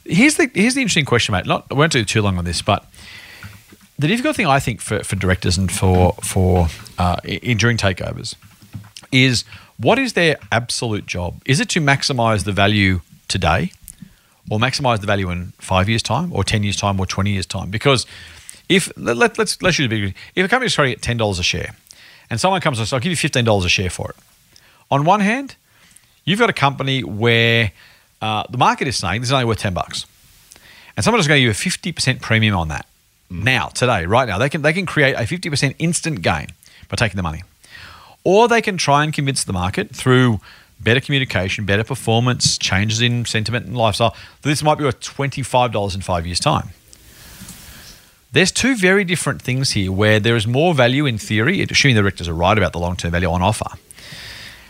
Here's 0.05 0.37
the 0.37 0.51
here's 0.55 0.75
the 0.75 0.81
interesting 0.81 1.05
question, 1.05 1.33
mate. 1.33 1.47
Not 1.47 1.67
I 1.71 1.75
won't 1.75 1.93
do 1.93 2.05
too 2.05 2.21
long 2.23 2.37
on 2.37 2.45
this, 2.45 2.61
but 2.61 2.85
the 3.99 4.09
difficult 4.09 4.37
thing 4.37 4.47
I 4.47 4.59
think 4.59 4.81
for, 4.81 5.03
for 5.05 5.17
directors 5.17 5.57
and 5.57 5.71
for 5.71 6.13
for 6.23 6.69
uh, 6.99 7.17
in, 7.25 7.57
during 7.57 7.77
takeovers 7.77 8.35
is 9.11 9.45
what 9.83 9.99
is 9.99 10.13
their 10.15 10.37
absolute 10.51 11.07
job? 11.07 11.43
Is 11.45 11.61
it 11.61 11.69
to 11.71 11.81
maximize 11.81 12.45
the 12.45 12.53
value 12.53 13.01
today, 13.29 13.73
or 14.51 14.59
maximize 14.59 15.01
the 15.01 15.07
value 15.07 15.31
in 15.31 15.53
five 15.59 15.89
years' 15.89 16.03
time, 16.03 16.33
or 16.33 16.45
ten 16.45 16.63
years' 16.63 16.77
time, 16.77 16.99
or 17.01 17.07
twenty 17.07 17.33
years' 17.33 17.47
time? 17.47 17.71
Because 17.71 18.07
if 18.69 18.91
let, 18.97 19.17
let, 19.17 19.39
let's 19.39 19.61
let's 19.63 19.79
use 19.79 19.87
a 19.87 19.89
big 19.89 20.15
if 20.35 20.45
a 20.47 20.49
company 20.49 20.67
is 20.67 20.75
trading 20.75 20.95
at 20.95 21.03
ten 21.03 21.17
dollars 21.17 21.39
a 21.39 21.43
share, 21.43 21.75
and 22.31 22.41
someone 22.41 22.61
comes 22.61 22.79
and 22.79 22.87
says, 22.87 22.93
"I'll 22.93 23.01
give 23.01 23.11
you 23.11 23.17
fifteen 23.17 23.45
dollars 23.45 23.65
a 23.65 23.69
share 23.69 23.91
for 23.91 24.11
it," 24.11 24.17
on 24.91 25.05
one 25.05 25.21
hand, 25.21 25.57
you've 26.25 26.39
got 26.39 26.51
a 26.51 26.55
company 26.55 27.03
where 27.03 27.73
uh, 28.21 28.45
the 28.51 28.59
market 28.59 28.89
is 28.89 28.97
saying 28.97 29.21
this 29.21 29.29
is 29.29 29.33
only 29.33 29.45
worth 29.45 29.59
ten 29.59 29.75
bucks, 29.75 30.07
and 30.97 31.05
someone 31.05 31.21
is 31.21 31.27
going 31.29 31.39
to 31.39 31.41
give 31.41 31.47
you 31.47 31.51
a 31.51 31.55
fifty 31.55 31.93
percent 31.93 32.23
premium 32.23 32.57
on 32.57 32.69
that 32.69 32.87
now, 33.31 33.69
today, 33.69 34.07
right 34.07 34.29
now. 34.29 34.39
They 34.39 34.49
can 34.49 34.63
they 34.63 34.73
can 34.73 34.87
create 34.87 35.15
a 35.15 35.27
fifty 35.27 35.51
percent 35.51 35.77
instant 35.79 36.23
gain 36.23 36.49
by 36.89 36.97
taking 36.97 37.17
the 37.17 37.23
money, 37.23 37.43
or 38.25 38.49
they 38.49 38.63
can 38.63 38.77
try 38.77 39.05
and 39.05 39.13
convince 39.13 39.45
the 39.45 39.53
market 39.53 39.95
through 39.95 40.41
better 40.81 41.01
communication, 41.01 41.65
better 41.65 41.85
performance, 41.85 42.59
changes 42.59 43.01
in 43.01 43.25
sentiment 43.25 43.67
and 43.67 43.77
lifestyle 43.77 44.17
this 44.43 44.63
might 44.63 44.79
be 44.79 44.85
worth 44.85 45.01
twenty 45.01 45.43
five 45.43 45.73
dollars 45.73 45.95
in 45.95 46.01
five 46.01 46.27
years' 46.27 46.41
time. 46.41 46.71
There's 48.33 48.51
two 48.51 48.75
very 48.77 49.05
different 49.05 49.43
things 49.43 49.73
here 49.73 49.93
where 49.93 50.19
there 50.19 50.37
is 50.37 50.47
more 50.47 50.73
value 50.73 51.05
in 51.05 51.19
theory, 51.19 51.61
assuming 51.63 51.97
the 51.97 52.01
directors 52.01 52.29
are 52.29 52.35
right 52.35 52.57
about 52.57 52.73
the 52.73 52.79
long 52.79 52.97
term 52.97 53.11
value 53.11 53.31
on 53.31 53.43
offer. 53.43 53.67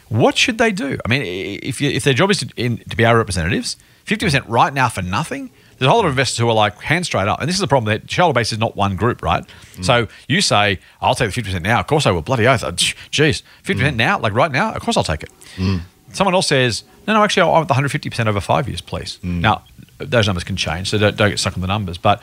What 0.08 0.36
should 0.36 0.58
they 0.58 0.72
do? 0.72 0.98
I 1.04 1.08
mean, 1.08 1.22
if, 1.62 1.80
you, 1.80 1.88
if 1.88 2.04
their 2.04 2.12
job 2.12 2.30
is 2.30 2.38
to, 2.40 2.48
in, 2.56 2.78
to 2.78 2.96
be 2.96 3.04
our 3.04 3.16
representatives, 3.16 3.76
50% 4.04 4.44
right 4.48 4.74
now 4.74 4.88
for 4.88 5.00
nothing, 5.00 5.50
there's 5.78 5.86
a 5.86 5.90
whole 5.90 5.98
lot 5.98 6.06
of 6.06 6.12
investors 6.12 6.38
who 6.38 6.48
are 6.48 6.54
like, 6.54 6.80
hand 6.80 7.06
straight 7.06 7.28
up. 7.28 7.40
And 7.40 7.48
this 7.48 7.56
is 7.56 7.60
the 7.60 7.66
problem 7.66 7.92
that 7.92 8.10
shareholder 8.10 8.38
base 8.38 8.52
is 8.52 8.58
not 8.58 8.76
one 8.76 8.96
group, 8.96 9.22
right? 9.22 9.44
Mm. 9.76 9.84
So 9.84 10.08
you 10.28 10.40
say, 10.40 10.78
I'll 11.00 11.14
take 11.14 11.34
the 11.34 11.42
50% 11.42 11.62
now. 11.62 11.80
Of 11.80 11.86
course 11.86 12.06
I 12.06 12.10
will. 12.10 12.22
Bloody 12.22 12.46
oath. 12.46 12.62
Jeez, 12.62 13.42
50% 13.64 13.74
mm. 13.74 13.96
now? 13.96 14.18
Like 14.18 14.34
right 14.34 14.52
now? 14.52 14.72
Of 14.72 14.82
course 14.82 14.96
I'll 14.96 15.04
take 15.04 15.22
it. 15.22 15.30
Mm. 15.56 15.82
Someone 16.12 16.34
else 16.34 16.48
says, 16.48 16.84
no, 17.06 17.14
no, 17.14 17.24
actually, 17.24 17.42
I 17.42 17.46
want 17.46 17.68
the 17.68 17.74
150% 17.74 18.26
over 18.26 18.40
five 18.40 18.68
years, 18.68 18.80
please. 18.80 19.18
Now, 19.40 19.64
those 19.98 20.26
numbers 20.26 20.44
can 20.44 20.56
change, 20.56 20.90
so 20.90 20.98
don't, 20.98 21.16
don't 21.16 21.30
get 21.30 21.38
stuck 21.38 21.54
on 21.54 21.60
the 21.60 21.66
numbers. 21.66 21.98
But, 21.98 22.22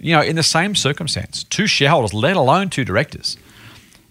you 0.00 0.14
know, 0.14 0.22
in 0.22 0.36
the 0.36 0.42
same 0.42 0.74
circumstance, 0.74 1.44
two 1.44 1.66
shareholders, 1.66 2.14
let 2.14 2.36
alone 2.36 2.70
two 2.70 2.84
directors, 2.84 3.36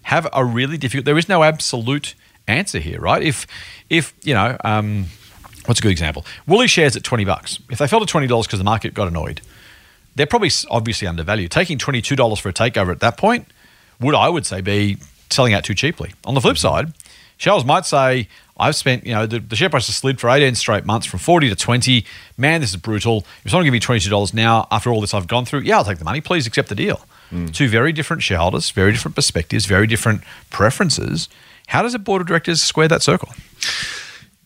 have 0.02 0.28
a 0.32 0.44
really 0.44 0.78
difficult. 0.78 1.04
There 1.04 1.18
is 1.18 1.28
no 1.28 1.42
absolute 1.42 2.14
answer 2.46 2.78
here, 2.78 3.00
right? 3.00 3.22
If, 3.22 3.46
if 3.90 4.14
you 4.22 4.34
know, 4.34 4.56
um, 4.64 5.06
what's 5.70 5.78
a 5.78 5.82
good 5.84 5.92
example? 5.92 6.26
Woolly 6.48 6.66
shares 6.66 6.96
at 6.96 7.04
twenty 7.04 7.24
bucks. 7.24 7.60
If 7.70 7.78
they 7.78 7.86
fell 7.86 8.00
to 8.00 8.06
twenty 8.06 8.26
dollars 8.26 8.46
because 8.46 8.58
the 8.58 8.64
market 8.64 8.92
got 8.92 9.06
annoyed, 9.06 9.40
they're 10.16 10.26
probably 10.26 10.50
obviously 10.68 11.06
undervalued. 11.06 11.52
Taking 11.52 11.78
twenty 11.78 12.02
two 12.02 12.16
dollars 12.16 12.40
for 12.40 12.48
a 12.48 12.52
takeover 12.52 12.90
at 12.90 12.98
that 13.00 13.16
point 13.16 13.46
would 14.00 14.16
I 14.16 14.28
would 14.28 14.44
say 14.44 14.60
be 14.60 14.98
selling 15.30 15.54
out 15.54 15.62
too 15.62 15.74
cheaply. 15.74 16.12
On 16.24 16.34
the 16.34 16.40
flip 16.40 16.56
mm-hmm. 16.56 16.86
side, 16.86 16.94
shareholders 17.36 17.66
might 17.66 17.86
say, 17.86 18.26
I've 18.58 18.74
spent, 18.74 19.06
you 19.06 19.12
know, 19.12 19.26
the, 19.26 19.38
the 19.38 19.54
share 19.54 19.70
price 19.70 19.86
has 19.86 19.96
slid 19.96 20.18
for 20.18 20.28
18 20.28 20.56
straight 20.56 20.84
months 20.84 21.06
from 21.06 21.20
40 21.20 21.50
to 21.50 21.54
20. 21.54 22.04
Man, 22.36 22.60
this 22.62 22.70
is 22.70 22.76
brutal. 22.76 23.24
If 23.44 23.52
someone 23.52 23.64
give 23.64 23.72
me 23.72 23.78
$22 23.78 24.34
now 24.34 24.66
after 24.72 24.90
all 24.90 25.00
this 25.00 25.14
I've 25.14 25.28
gone 25.28 25.44
through, 25.44 25.60
yeah, 25.60 25.76
I'll 25.76 25.84
take 25.84 25.98
the 25.98 26.04
money. 26.04 26.20
Please 26.20 26.46
accept 26.48 26.68
the 26.68 26.74
deal. 26.74 27.06
Mm. 27.30 27.54
Two 27.54 27.68
very 27.68 27.92
different 27.92 28.22
shareholders, 28.22 28.70
very 28.70 28.90
different 28.90 29.14
perspectives, 29.14 29.66
very 29.66 29.86
different 29.86 30.22
preferences. 30.50 31.28
How 31.68 31.82
does 31.82 31.94
a 31.94 32.00
board 32.00 32.22
of 32.22 32.26
directors 32.26 32.62
square 32.62 32.88
that 32.88 33.02
circle? 33.02 33.28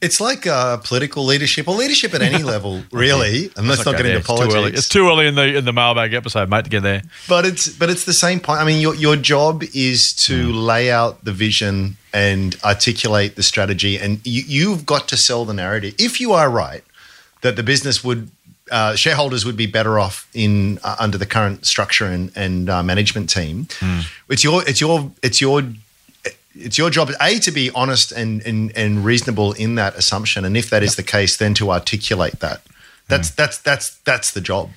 It's 0.05 0.21
like 0.21 0.47
uh, 0.47 0.77
political 0.79 1.25
leadership 1.25 1.67
or 1.69 1.75
leadership 1.75 2.15
at 2.15 2.23
any 2.23 2.43
level, 2.55 2.83
really. 2.93 3.51
And 3.57 3.67
let's 3.69 3.85
not 3.87 3.97
get 3.97 4.07
into 4.07 4.19
It's 4.19 4.27
too 4.27 4.33
politics. 4.35 4.55
early. 4.55 4.73
It's 4.73 4.89
too 4.89 5.09
early 5.09 5.27
in 5.27 5.35
the 5.35 5.57
in 5.59 5.65
the 5.65 5.73
mailbag 5.73 6.13
episode, 6.15 6.49
mate, 6.49 6.65
to 6.65 6.71
get 6.71 6.83
there. 6.83 7.03
But 7.29 7.45
it's 7.47 7.69
but 7.69 7.89
it's 7.91 8.05
the 8.05 8.13
same 8.13 8.39
point. 8.41 8.61
I 8.61 8.65
mean, 8.65 8.81
your 8.81 8.95
your 8.95 9.17
job 9.17 9.63
is 9.75 10.13
to 10.27 10.37
Hmm. 10.53 10.59
lay 10.73 10.91
out 10.91 11.25
the 11.25 11.33
vision 11.33 11.97
and 12.13 12.57
articulate 12.63 13.35
the 13.35 13.43
strategy, 13.43 13.99
and 13.99 14.21
you, 14.25 14.43
you've 14.47 14.85
got 14.87 15.09
to 15.09 15.17
sell 15.17 15.45
the 15.45 15.55
narrative. 15.55 15.95
If 15.99 16.21
you 16.21 16.33
are 16.33 16.49
right 16.51 16.85
that 17.43 17.57
the 17.57 17.63
business 17.63 18.05
would 18.05 18.31
uh, 18.71 18.95
shareholders 18.97 19.45
would 19.45 19.57
be 19.57 19.67
better 19.67 19.99
off 19.99 20.27
in 20.33 20.79
uh, 20.83 20.97
under 20.99 21.19
the 21.19 21.27
current 21.27 21.67
structure 21.67 22.07
and 22.07 22.31
and 22.35 22.71
uh, 22.71 22.83
management 22.83 23.29
team, 23.31 23.67
Hmm. 23.81 24.01
it's 24.29 24.43
your 24.45 24.63
it's 24.69 24.81
your 24.81 25.11
it's 25.23 25.41
your 25.41 25.63
it's 26.55 26.79
your 26.79 26.91
job 26.91 27.11
a 27.21 27.39
to 27.41 27.51
be 27.51 27.71
honest 27.75 28.13
and, 28.13 28.45
and 28.47 28.77
and 28.77 29.05
reasonable 29.05 29.53
in 29.53 29.75
that 29.77 29.95
assumption. 29.97 30.45
And 30.45 30.57
if 30.57 30.71
that 30.71 30.83
is 30.83 30.97
the 30.97 31.03
case 31.03 31.37
then 31.37 31.55
to 31.55 31.71
articulate 31.71 32.41
that. 32.41 32.63
That's 33.09 33.31
mm. 33.31 33.37
that's 33.37 33.59
that's 33.59 33.97
that's 33.99 34.31
the 34.31 34.41
job 34.41 34.71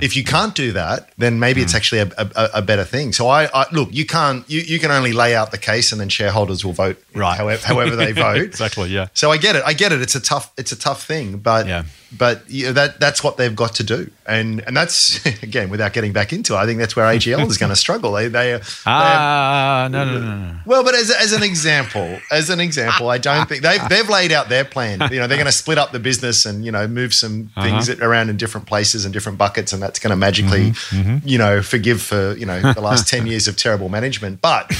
if 0.00 0.16
you 0.16 0.24
can't 0.24 0.54
do 0.54 0.72
that 0.72 1.10
then 1.18 1.38
maybe 1.38 1.60
it's 1.60 1.74
actually 1.74 2.00
a, 2.00 2.10
a, 2.16 2.48
a 2.54 2.62
better 2.62 2.84
thing 2.84 3.12
so 3.12 3.28
I, 3.28 3.48
I 3.52 3.66
look 3.72 3.88
you 3.92 4.06
can't 4.06 4.48
you, 4.48 4.60
you 4.60 4.78
can 4.78 4.90
only 4.90 5.12
lay 5.12 5.34
out 5.34 5.50
the 5.50 5.58
case 5.58 5.92
and 5.92 6.00
then 6.00 6.08
shareholders 6.08 6.64
will 6.64 6.72
vote 6.72 6.96
Right. 7.14 7.36
however, 7.36 7.64
however 7.66 7.96
they 7.96 8.12
vote 8.28 8.42
Exactly, 8.42 8.88
yeah. 8.90 9.08
so 9.14 9.30
I 9.30 9.36
get 9.36 9.56
it. 9.56 9.62
I 9.66 9.72
get 9.72 9.92
it. 9.92 10.00
It's 10.02 10.14
a 10.16 10.20
tough. 10.20 10.52
It's 10.56 10.72
a 10.72 10.76
tough 10.78 11.04
thing, 11.06 11.38
but 11.38 11.66
Yeah. 11.68 11.84
but 12.16 12.42
you 12.50 12.66
know, 12.66 12.72
that 12.72 12.98
that's 12.98 13.22
what 13.22 13.36
they've 13.36 13.54
got 13.54 13.74
to 13.76 13.84
do, 13.84 14.10
and 14.26 14.60
and 14.66 14.76
that's 14.76 15.24
again 15.42 15.70
without 15.70 15.92
getting 15.92 16.12
back 16.12 16.32
into. 16.32 16.54
it, 16.54 16.56
I 16.56 16.66
think 16.66 16.78
that's 16.80 16.96
where 16.96 17.06
AGL 17.06 17.46
is 17.48 17.56
going 17.58 17.70
to 17.70 17.76
struggle. 17.76 18.12
They 18.12 18.26
they, 18.28 18.60
Ah, 18.86 19.88
no, 19.90 20.04
no, 20.04 20.18
no, 20.20 20.36
no. 20.36 20.56
well, 20.66 20.82
but 20.84 20.94
as, 20.94 21.10
as 21.10 21.32
an 21.32 21.42
example, 21.42 22.18
as 22.30 22.50
an 22.50 22.60
example, 22.60 23.10
I 23.10 23.18
don't 23.18 23.48
think 23.48 23.62
they've 23.62 23.86
they've 23.88 24.08
laid 24.08 24.32
out 24.32 24.48
their 24.48 24.64
plan. 24.64 25.00
You 25.12 25.20
know, 25.20 25.26
they're 25.26 25.36
going 25.38 25.46
to 25.46 25.52
split 25.52 25.78
up 25.78 25.92
the 25.92 25.98
business 26.00 26.46
and 26.46 26.64
you 26.64 26.72
know 26.72 26.86
move 26.88 27.14
some 27.14 27.50
things 27.60 27.88
around 27.90 28.30
in 28.30 28.36
different 28.36 28.66
places 28.66 29.04
and 29.04 29.12
different 29.14 29.38
buckets, 29.38 29.72
and 29.74 29.82
that's 29.82 29.98
going 29.98 30.10
to 30.10 30.16
magically, 30.16 30.72
you 31.24 31.36
know, 31.36 31.60
forgive 31.62 32.00
for 32.00 32.34
you 32.36 32.46
know 32.46 32.72
the 32.72 32.80
last 32.80 33.08
ten 33.12 33.26
years 33.26 33.48
of 33.48 33.56
terrible 33.56 33.88
management. 33.88 34.40
But 34.40 34.70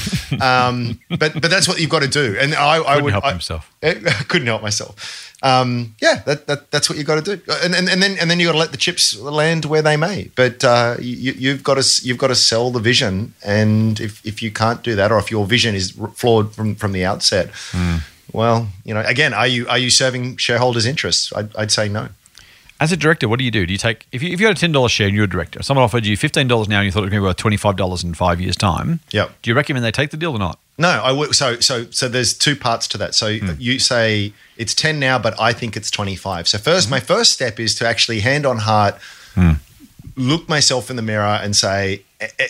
um, 0.41 0.99
but 1.09 1.33
but 1.33 1.49
that's 1.51 1.67
what 1.67 1.79
you've 1.79 1.89
got 1.91 2.01
to 2.01 2.07
do. 2.07 2.35
And 2.39 2.55
I, 2.55 2.77
I 2.77 2.83
Couldn't 2.83 3.03
would 3.03 3.13
help 3.13 3.25
I, 3.25 3.31
himself. 3.31 3.71
I 3.83 3.93
couldn't 4.27 4.47
help 4.47 4.61
myself. 4.61 5.21
Um, 5.43 5.95
yeah, 6.01 6.23
that, 6.25 6.47
that 6.47 6.71
that's 6.71 6.89
what 6.89 6.97
you've 6.97 7.05
got 7.05 7.23
to 7.23 7.35
do, 7.35 7.51
and, 7.63 7.75
and 7.75 7.87
and 7.89 8.01
then 8.01 8.17
and 8.19 8.31
then 8.31 8.39
you 8.39 8.47
got 8.47 8.53
to 8.53 8.57
let 8.57 8.71
the 8.71 8.77
chips 8.77 9.19
land 9.19 9.65
where 9.65 9.81
they 9.81 9.97
may. 9.97 10.31
But 10.35 10.63
uh, 10.63 10.95
you, 10.99 11.33
you've 11.33 11.63
got 11.63 11.75
to 11.75 12.01
you've 12.07 12.17
got 12.17 12.27
to 12.27 12.35
sell 12.35 12.71
the 12.71 12.79
vision, 12.79 13.33
and 13.43 13.99
if, 13.99 14.25
if 14.25 14.41
you 14.41 14.49
can't 14.49 14.81
do 14.81 14.95
that, 14.95 15.11
or 15.11 15.19
if 15.19 15.29
your 15.29 15.45
vision 15.45 15.75
is 15.75 15.91
flawed 16.15 16.55
from 16.55 16.75
from 16.75 16.93
the 16.93 17.05
outset, 17.05 17.51
well, 18.33 18.69
you 18.83 18.93
know, 18.93 19.01
again, 19.01 19.33
are 19.33 19.47
you 19.47 19.67
are 19.67 19.77
you 19.77 19.89
serving 19.89 20.37
shareholders' 20.37 20.85
interests? 20.85 21.31
I'd, 21.35 21.55
I'd 21.55 21.71
say 21.71 21.89
no. 21.89 22.09
As 22.79 22.91
a 22.91 22.97
director, 22.97 23.29
what 23.29 23.39
do 23.39 23.45
you 23.45 23.51
do? 23.51 23.65
Do 23.65 23.71
you 23.71 23.77
take 23.77 24.05
if 24.11 24.21
you 24.21 24.33
if 24.33 24.39
you 24.41 24.47
had 24.47 24.57
a 24.57 24.59
ten 24.59 24.73
dollars 24.73 24.91
share 24.91 25.07
and 25.07 25.15
you're 25.15 25.25
a 25.25 25.29
director, 25.29 25.63
someone 25.63 25.83
offered 25.83 26.05
you 26.05 26.17
fifteen 26.17 26.47
dollars 26.47 26.67
now 26.67 26.79
and 26.79 26.85
you 26.85 26.91
thought 26.91 26.99
it 26.99 27.03
was 27.03 27.11
going 27.11 27.21
to 27.21 27.25
be 27.25 27.27
worth 27.27 27.37
twenty 27.37 27.57
five 27.57 27.77
dollars 27.77 28.03
in 28.03 28.13
five 28.13 28.41
years' 28.41 28.57
time? 28.57 28.99
Yep. 29.11 29.31
Do 29.41 29.49
you 29.49 29.55
recommend 29.55 29.85
they 29.85 29.91
take 29.91 30.09
the 30.11 30.17
deal 30.17 30.33
or 30.33 30.39
not? 30.39 30.59
No, 30.77 30.89
I 30.89 31.13
would. 31.13 31.33
So, 31.35 31.61
so, 31.61 31.85
so 31.91 32.09
there's 32.09 32.37
two 32.37 32.55
parts 32.55 32.87
to 32.89 32.97
that. 32.97 33.15
So 33.15 33.37
hmm. 33.37 33.51
you 33.57 33.79
say 33.79 34.33
it's 34.57 34.73
ten 34.73 34.99
now, 34.99 35.17
but 35.17 35.39
I 35.39 35.53
think 35.53 35.77
it's 35.77 35.89
twenty 35.89 36.17
five. 36.17 36.49
So 36.49 36.57
1st 36.57 36.85
hmm. 36.85 36.91
my 36.91 36.99
first 36.99 37.31
step 37.31 37.59
is 37.59 37.75
to 37.75 37.87
actually 37.87 38.19
hand 38.19 38.45
on 38.45 38.57
heart, 38.57 38.95
hmm. 39.35 39.51
look 40.17 40.49
myself 40.49 40.89
in 40.89 40.97
the 40.97 41.01
mirror 41.01 41.39
and 41.41 41.55
say, 41.55 42.03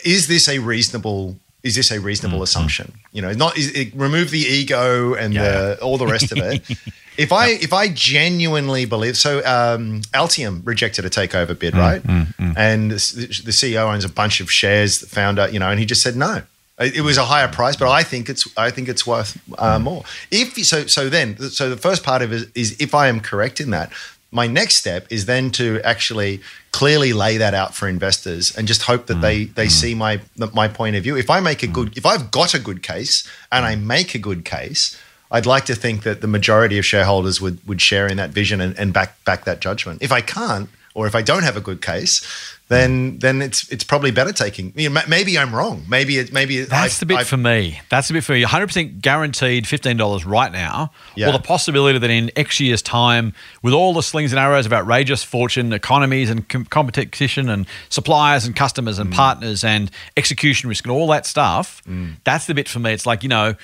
is 0.04 0.28
this 0.28 0.50
a 0.50 0.58
reasonable? 0.60 1.36
Is 1.62 1.76
this 1.76 1.92
a 1.92 2.00
reasonable 2.00 2.44
assumption? 2.44 2.94
You 3.12 3.24
know, 3.24 3.32
not 3.32 3.58
is 3.58 3.72
it, 3.72 3.92
remove 3.96 4.30
the 4.30 4.40
ego 4.40 5.16
and 5.16 5.36
the, 5.36 5.80
all 5.82 5.98
the 5.98 6.06
rest 6.06 6.32
of 6.32 6.38
it. 6.38 6.62
If 7.18 7.32
I 7.32 7.50
if 7.50 7.74
I 7.74 7.88
genuinely 7.90 8.86
believe 8.86 9.18
so, 9.18 9.40
um, 9.40 10.02
Altium 10.14 10.66
rejected 10.66 11.06
a 11.06 11.10
takeover 11.10 11.58
bid, 11.58 11.74
mm, 11.74 11.80
right? 11.80 12.04
Mm, 12.04 12.36
mm. 12.36 12.54
And 12.58 12.92
the 12.92 13.42
the 13.44 13.52
CEO 13.52 13.92
owns 13.94 14.06
a 14.06 14.10
bunch 14.10 14.40
of 14.42 14.52
shares, 14.52 15.00
the 15.00 15.08
founder, 15.08 15.50
you 15.50 15.60
know, 15.60 15.70
and 15.70 15.80
he 15.80 15.86
just 15.86 16.02
said 16.02 16.16
no. 16.16 16.44
It 16.80 16.98
it 16.98 17.02
was 17.02 17.18
a 17.18 17.26
higher 17.26 17.48
price, 17.48 17.76
but 17.76 17.90
I 17.90 18.04
think 18.04 18.30
it's 18.30 18.48
I 18.58 18.70
think 18.70 18.90
it's 18.90 19.08
worth 19.08 19.42
uh, 19.58 19.80
more. 19.80 20.04
If 20.32 20.56
so, 20.66 20.88
so 20.88 21.10
then 21.10 21.38
so 21.38 21.70
the 21.70 21.78
first 21.78 22.04
part 22.04 22.22
of 22.22 22.34
it 22.34 22.50
is 22.56 22.76
if 22.80 22.94
I 22.94 23.08
am 23.08 23.20
correct 23.20 23.62
in 23.62 23.70
that, 23.72 23.92
my 24.32 24.48
next 24.48 24.78
step 24.78 25.08
is 25.10 25.26
then 25.26 25.50
to 25.52 25.80
actually 25.84 26.42
clearly 26.72 27.14
lay 27.14 27.38
that 27.38 27.54
out 27.54 27.74
for 27.74 27.88
investors 27.88 28.54
and 28.58 28.68
just 28.68 28.82
hope 28.82 29.06
that 29.08 29.22
they 29.22 29.46
they 29.46 29.70
see 29.70 29.96
my 29.96 30.20
my 30.54 30.68
point 30.68 30.98
of 30.98 31.04
view. 31.04 31.16
If 31.16 31.30
I 31.30 31.40
make 31.40 31.64
a 31.64 31.68
good, 31.68 31.98
if 31.98 32.06
I've 32.06 32.32
got 32.32 32.54
a 32.54 32.60
good 32.60 32.84
case 32.84 33.26
and 33.50 33.66
I 33.66 33.76
make 33.78 34.14
a 34.14 34.20
good 34.20 34.44
case, 34.44 35.00
I'd 35.32 35.46
like 35.46 35.66
to 35.66 35.76
think 35.76 36.04
that 36.04 36.22
the 36.22 36.28
majority 36.28 36.78
of 36.78 36.86
shareholders 36.86 37.42
would 37.42 37.60
would 37.68 37.82
share 37.82 38.08
in 38.08 38.18
that 38.18 38.30
vision 38.32 38.62
and, 38.62 38.78
and 38.78 38.94
back 38.94 39.24
back 39.26 39.46
that 39.46 39.60
judgment. 39.60 40.02
If 40.02 40.12
I 40.12 40.22
can't, 40.22 40.70
or 40.94 41.08
if 41.08 41.16
I 41.16 41.22
don't 41.22 41.44
have 41.44 41.58
a 41.58 41.62
good 41.62 41.82
case, 41.82 42.22
then 42.68 43.18
then 43.20 43.42
it's 43.42 43.70
it's 43.72 43.84
probably 43.84 44.12
better 44.12 44.32
taking. 44.32 44.72
You 44.76 44.90
know, 44.90 45.02
maybe 45.08 45.38
I'm 45.38 45.54
wrong. 45.54 45.84
Maybe 45.90 46.18
it 46.20 46.32
maybe 46.32 46.62
That's 46.64 46.98
I- 46.98 47.00
the 47.00 47.06
bit 47.08 47.18
I- 47.18 47.24
for 47.24 47.38
me. 47.38 47.82
That's 47.90 48.08
the 48.08 48.14
bit 48.14 48.24
for 48.24 48.36
you. 48.36 48.46
100% 48.46 49.02
guaranteed 49.02 49.66
$15 49.66 50.26
right 50.26 50.52
now. 50.52 50.92
Yeah. 51.16 51.30
Or 51.30 51.32
the 51.34 51.40
possibility 51.40 52.00
that 52.00 52.10
in 52.10 52.32
X 52.36 52.60
years' 52.60 52.82
time, 52.82 53.34
with 53.62 53.74
all 53.74 53.94
the 53.94 54.04
slings 54.04 54.32
and 54.32 54.40
arrows 54.40 54.66
of 54.68 54.74
outrageous 54.74 55.24
fortune, 55.24 55.74
economies 55.74 56.30
and 56.30 56.48
com- 56.48 56.66
competition 56.66 57.50
and 57.50 57.66
suppliers 57.90 58.46
and 58.46 58.56
customers 58.56 58.98
Mm. 58.98 59.02
and 59.02 59.12
partners 59.14 59.64
and 59.64 59.92
execution 60.18 60.70
risk 60.70 60.86
and 60.86 60.92
all 60.92 61.08
that 61.08 61.26
stuff, 61.26 61.82
that's 62.24 62.46
the 62.46 62.54
bit 62.54 62.70
for 62.70 62.80
me. 62.80 62.94
It's 62.94 63.06
like, 63.06 63.22
you 63.24 63.30
know, 63.30 63.56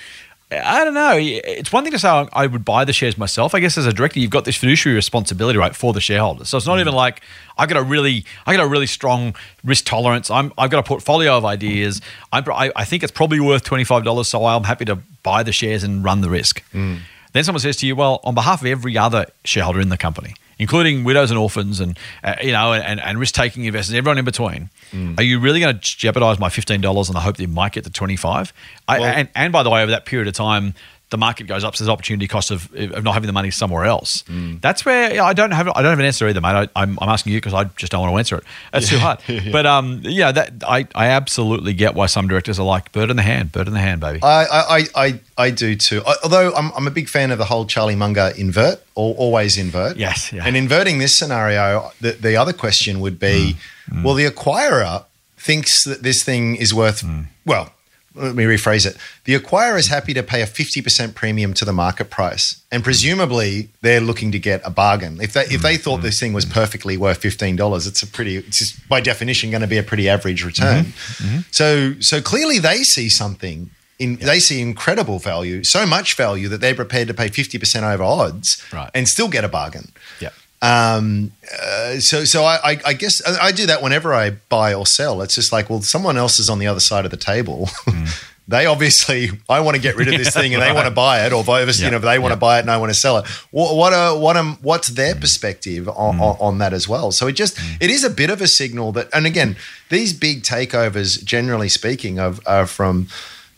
I 0.52 0.84
don't 0.84 0.94
know. 0.94 1.16
It's 1.16 1.72
one 1.72 1.84
thing 1.84 1.92
to 1.92 1.98
say 1.98 2.08
I 2.08 2.28
I 2.32 2.46
would 2.46 2.64
buy 2.64 2.84
the 2.84 2.92
shares 2.92 3.16
myself. 3.16 3.54
I 3.54 3.60
guess 3.60 3.78
as 3.78 3.86
a 3.86 3.92
director, 3.92 4.20
you've 4.20 4.30
got 4.30 4.44
this 4.44 4.56
fiduciary 4.56 4.94
responsibility, 4.94 5.58
right, 5.58 5.74
for 5.74 5.92
the 5.92 6.00
shareholders. 6.00 6.48
So 6.48 6.56
it's 6.56 6.66
not 6.66 6.78
mm. 6.78 6.82
even 6.82 6.94
like 6.94 7.22
I 7.56 7.66
got 7.66 7.76
a 7.76 7.82
really, 7.82 8.24
I 8.46 8.56
got 8.56 8.64
a 8.64 8.68
really 8.68 8.86
strong 8.86 9.34
risk 9.64 9.84
tolerance. 9.84 10.30
I'm, 10.30 10.52
I've 10.58 10.70
got 10.70 10.80
a 10.80 10.82
portfolio 10.82 11.36
of 11.36 11.44
ideas. 11.44 12.00
I'm, 12.32 12.44
I, 12.50 12.72
I 12.76 12.84
think 12.84 13.02
it's 13.02 13.12
probably 13.12 13.40
worth 13.40 13.64
twenty 13.64 13.84
five 13.84 14.04
dollars, 14.04 14.28
so 14.28 14.44
I'm 14.44 14.64
happy 14.64 14.84
to 14.86 14.96
buy 15.22 15.42
the 15.42 15.52
shares 15.52 15.84
and 15.84 16.04
run 16.04 16.20
the 16.20 16.30
risk. 16.30 16.62
Mm. 16.72 17.00
Then 17.32 17.44
someone 17.44 17.60
says 17.60 17.76
to 17.78 17.86
you, 17.86 17.96
well, 17.96 18.20
on 18.24 18.34
behalf 18.34 18.60
of 18.60 18.66
every 18.66 18.98
other 18.98 19.26
shareholder 19.44 19.80
in 19.80 19.88
the 19.88 19.96
company, 19.96 20.34
including 20.62 21.04
widows 21.04 21.30
and 21.30 21.38
orphans 21.38 21.80
and 21.80 21.98
uh, 22.24 22.34
you 22.42 22.52
know 22.52 22.72
and, 22.72 22.98
and 23.00 23.18
risk 23.18 23.34
taking 23.34 23.64
investors, 23.66 23.94
everyone 23.94 24.18
in 24.18 24.24
between, 24.24 24.70
are 25.18 25.22
you 25.22 25.38
really 25.40 25.60
going 25.60 25.74
to 25.74 25.80
jeopardize 25.80 26.38
my 26.38 26.48
fifteen 26.48 26.80
dollars 26.80 27.08
and 27.08 27.16
I 27.18 27.20
hope 27.20 27.36
that 27.36 27.42
you 27.42 27.48
might 27.48 27.72
get 27.72 27.84
to 27.84 27.90
twenty 27.90 28.16
five? 28.16 28.52
Well- 28.98 29.08
and, 29.18 29.28
and 29.34 29.52
by 29.52 29.62
the 29.62 29.70
way, 29.70 29.82
over 29.82 29.90
that 29.90 30.04
period 30.06 30.28
of 30.28 30.34
time, 30.34 30.74
the 31.12 31.16
market 31.16 31.46
goes 31.46 31.62
up, 31.62 31.76
so 31.76 31.84
there's 31.84 31.88
opportunity 31.88 32.26
cost 32.26 32.50
of, 32.50 32.68
of 32.74 33.04
not 33.04 33.12
having 33.14 33.28
the 33.28 33.32
money 33.32 33.52
somewhere 33.52 33.84
else. 33.84 34.24
That's 34.60 34.84
where 34.84 35.22
I 35.22 35.32
don't 35.32 35.52
have 35.52 35.68
I 35.68 35.80
don't 35.82 35.90
have 35.90 36.00
an 36.00 36.04
answer 36.04 36.26
either, 36.26 36.40
mate. 36.40 36.48
I, 36.48 36.68
I'm, 36.74 36.98
I'm 37.00 37.08
asking 37.08 37.32
you 37.32 37.38
because 37.38 37.54
I 37.54 37.64
just 37.76 37.92
don't 37.92 38.00
want 38.00 38.12
to 38.12 38.18
answer 38.18 38.36
it. 38.38 38.44
That's 38.72 38.88
too 38.88 38.98
hard. 38.98 39.20
But 39.52 39.64
um, 39.66 40.00
yeah, 40.04 40.32
that 40.32 40.52
I, 40.66 40.88
I 40.94 41.06
absolutely 41.08 41.72
get 41.74 41.94
why 41.94 42.06
some 42.06 42.26
directors 42.26 42.58
are 42.58 42.66
like 42.66 42.90
bird 42.90 43.10
in 43.10 43.16
the 43.16 43.22
hand, 43.22 43.52
bird 43.52 43.68
in 43.68 43.74
the 43.74 43.80
hand, 43.80 44.00
baby. 44.00 44.18
I, 44.22 44.44
I, 44.44 44.60
I, 44.78 44.84
I, 45.06 45.20
I 45.38 45.50
do 45.50 45.76
too. 45.76 46.02
I- 46.06 46.16
Although 46.24 46.52
I'm, 46.54 46.72
I'm 46.76 46.86
a 46.88 46.90
big 46.90 47.08
fan 47.08 47.30
of 47.30 47.38
the 47.38 47.44
whole 47.44 47.64
Charlie 47.66 47.94
Munger 47.96 48.32
invert, 48.36 48.82
or 48.94 49.14
always 49.16 49.56
invert. 49.58 49.96
Yes, 49.96 50.32
yeah. 50.32 50.44
And 50.46 50.56
inverting 50.56 50.98
this 50.98 51.18
scenario, 51.18 51.90
the, 52.00 52.12
the 52.12 52.36
other 52.36 52.52
question 52.52 53.00
would 53.00 53.18
be, 53.18 53.56
Mm, 53.90 54.04
well, 54.04 54.14
the 54.14 54.26
acquirer 54.26 55.04
thinks 55.36 55.84
that 55.84 56.02
this 56.04 56.22
thing 56.22 56.54
is 56.56 56.72
worth. 56.72 57.02
Mm. 57.02 57.26
Well, 57.44 57.72
let 58.14 58.34
me 58.34 58.44
rephrase 58.44 58.86
it. 58.86 58.96
The 59.24 59.34
acquirer 59.38 59.78
is 59.78 59.88
happy 59.88 60.12
to 60.14 60.22
pay 60.22 60.42
a 60.42 60.46
50% 60.46 61.14
premium 61.14 61.54
to 61.54 61.64
the 61.64 61.72
market 61.72 62.10
price, 62.10 62.62
and 62.70 62.82
presumably 62.84 63.68
they're 63.80 64.00
looking 64.00 64.32
to 64.32 64.38
get 64.38 64.60
a 64.64 64.70
bargain. 64.70 65.20
If 65.20 65.32
they 65.32 65.42
if 65.46 65.62
they 65.62 65.76
thought 65.76 66.02
this 66.02 66.18
thing 66.20 66.32
was 66.32 66.44
perfectly 66.44 66.96
worth 66.96 67.18
fifteen 67.18 67.56
dollars, 67.56 67.86
it's 67.86 68.02
a 68.02 68.06
pretty, 68.06 68.36
it's 68.36 68.58
just 68.58 68.88
by 68.88 69.00
definition 69.00 69.50
going 69.50 69.60
to 69.62 69.66
be 69.66 69.78
a 69.78 69.82
pretty 69.82 70.08
average 70.08 70.44
return. 70.44 70.84
Mm-hmm. 70.86 71.38
So 71.50 71.94
so 72.00 72.20
clearly 72.20 72.58
they 72.58 72.82
see 72.82 73.08
something. 73.08 73.70
In, 73.98 74.16
They 74.16 74.40
see 74.40 74.60
incredible 74.60 75.20
value, 75.20 75.62
so 75.62 75.86
much 75.86 76.14
value 76.16 76.48
that 76.48 76.60
they're 76.60 76.74
prepared 76.74 77.06
to 77.08 77.14
pay 77.14 77.28
fifty 77.28 77.58
percent 77.58 77.84
over 77.84 78.02
odds 78.02 78.60
Right. 78.72 78.90
and 78.94 79.06
still 79.06 79.28
get 79.28 79.44
a 79.44 79.48
bargain. 79.48 79.92
yeah. 80.20 80.30
Um, 80.62 81.32
uh, 81.60 81.98
so, 81.98 82.24
so 82.24 82.44
I, 82.44 82.72
I, 82.72 82.80
I 82.86 82.92
guess 82.92 83.20
I 83.26 83.48
I 83.48 83.52
do 83.52 83.66
that 83.66 83.82
whenever 83.82 84.14
I 84.14 84.30
buy 84.30 84.72
or 84.72 84.86
sell. 84.86 85.20
It's 85.20 85.34
just 85.34 85.52
like, 85.52 85.68
well, 85.68 85.82
someone 85.82 86.16
else 86.16 86.38
is 86.38 86.48
on 86.48 86.60
the 86.60 86.68
other 86.68 86.80
side 86.80 87.04
of 87.04 87.10
the 87.10 87.16
table. 87.16 87.66
Mm. 87.84 88.28
they 88.48 88.66
obviously 88.66 89.30
I 89.48 89.60
want 89.60 89.76
to 89.76 89.82
get 89.82 89.96
rid 89.96 90.06
of 90.06 90.18
this 90.18 90.32
thing 90.34 90.54
and 90.54 90.62
they 90.62 90.72
want 90.72 90.86
to 90.86 90.94
buy 90.94 91.26
it, 91.26 91.32
or 91.32 91.42
vice 91.42 91.80
Yeah, 91.80 91.86
you 91.86 91.90
know 91.90 91.98
they 91.98 92.18
want 92.20 92.30
yeah. 92.30 92.36
to 92.36 92.40
buy 92.40 92.58
it 92.58 92.60
and 92.60 92.70
I 92.70 92.76
want 92.76 92.90
to 92.90 92.98
sell 92.98 93.18
it. 93.18 93.26
What 93.50 93.74
what 93.74 93.92
are, 93.92 94.16
what 94.16 94.36
am, 94.36 94.54
what's 94.62 94.88
their 94.88 95.16
mm. 95.16 95.20
perspective 95.20 95.88
on, 95.88 96.18
mm. 96.18 96.20
on, 96.20 96.36
on 96.40 96.58
that 96.58 96.72
as 96.72 96.88
well? 96.88 97.10
So 97.10 97.26
it 97.26 97.32
just 97.32 97.58
it 97.80 97.90
is 97.90 98.04
a 98.04 98.10
bit 98.10 98.30
of 98.30 98.40
a 98.40 98.46
signal 98.46 98.92
that, 98.92 99.08
and 99.12 99.26
again, 99.26 99.56
these 99.88 100.12
big 100.12 100.42
takeovers, 100.42 101.22
generally 101.24 101.68
speaking, 101.68 102.20
of 102.20 102.40
are 102.46 102.66
from. 102.66 103.08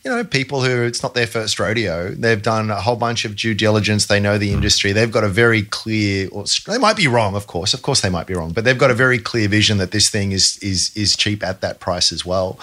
You 0.04 0.10
know, 0.10 0.22
people 0.22 0.62
who 0.62 0.82
it's 0.82 1.02
not 1.02 1.14
their 1.14 1.26
first 1.26 1.58
rodeo. 1.58 2.10
They've 2.10 2.42
done 2.42 2.70
a 2.70 2.78
whole 2.78 2.96
bunch 2.96 3.24
of 3.24 3.36
due 3.36 3.54
diligence. 3.54 4.04
They 4.04 4.20
know 4.20 4.36
the 4.36 4.52
industry. 4.52 4.92
They've 4.92 5.10
got 5.10 5.24
a 5.24 5.30
very 5.30 5.62
clear. 5.62 6.28
Or 6.30 6.44
they 6.66 6.76
might 6.76 6.96
be 6.96 7.08
wrong, 7.08 7.34
of 7.34 7.46
course. 7.46 7.72
Of 7.72 7.80
course, 7.80 8.02
they 8.02 8.10
might 8.10 8.26
be 8.26 8.34
wrong, 8.34 8.52
but 8.52 8.64
they've 8.64 8.76
got 8.76 8.90
a 8.90 8.94
very 8.94 9.18
clear 9.18 9.48
vision 9.48 9.78
that 9.78 9.92
this 9.92 10.10
thing 10.10 10.32
is 10.32 10.58
is 10.58 10.94
is 10.94 11.16
cheap 11.16 11.42
at 11.42 11.62
that 11.62 11.80
price 11.80 12.12
as 12.12 12.22
well. 12.26 12.58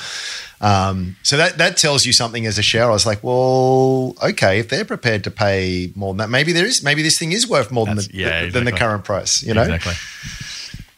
Um, 0.61 1.15
so 1.23 1.35
that 1.37 1.57
that 1.57 1.77
tells 1.77 2.05
you 2.05 2.13
something 2.13 2.45
as 2.45 2.59
a 2.59 2.61
shareholder. 2.61 2.91
I 2.91 2.93
was 2.93 3.07
like, 3.07 3.23
well, 3.23 4.15
okay, 4.21 4.59
if 4.59 4.69
they're 4.69 4.85
prepared 4.85 5.23
to 5.23 5.31
pay 5.31 5.91
more 5.95 6.13
than 6.13 6.17
that, 6.19 6.29
maybe 6.29 6.53
there 6.53 6.67
is 6.67 6.83
maybe 6.83 7.01
this 7.01 7.17
thing 7.17 7.31
is 7.31 7.49
worth 7.49 7.71
more 7.71 7.87
than 7.87 7.95
the, 7.95 8.03
That's- 8.03 8.15
yeah, 8.45 8.49
than 8.51 8.65
the 8.65 8.71
current 8.71 9.03
price. 9.03 9.41
You 9.41 9.55
know, 9.55 9.63
Exactly. 9.63 9.93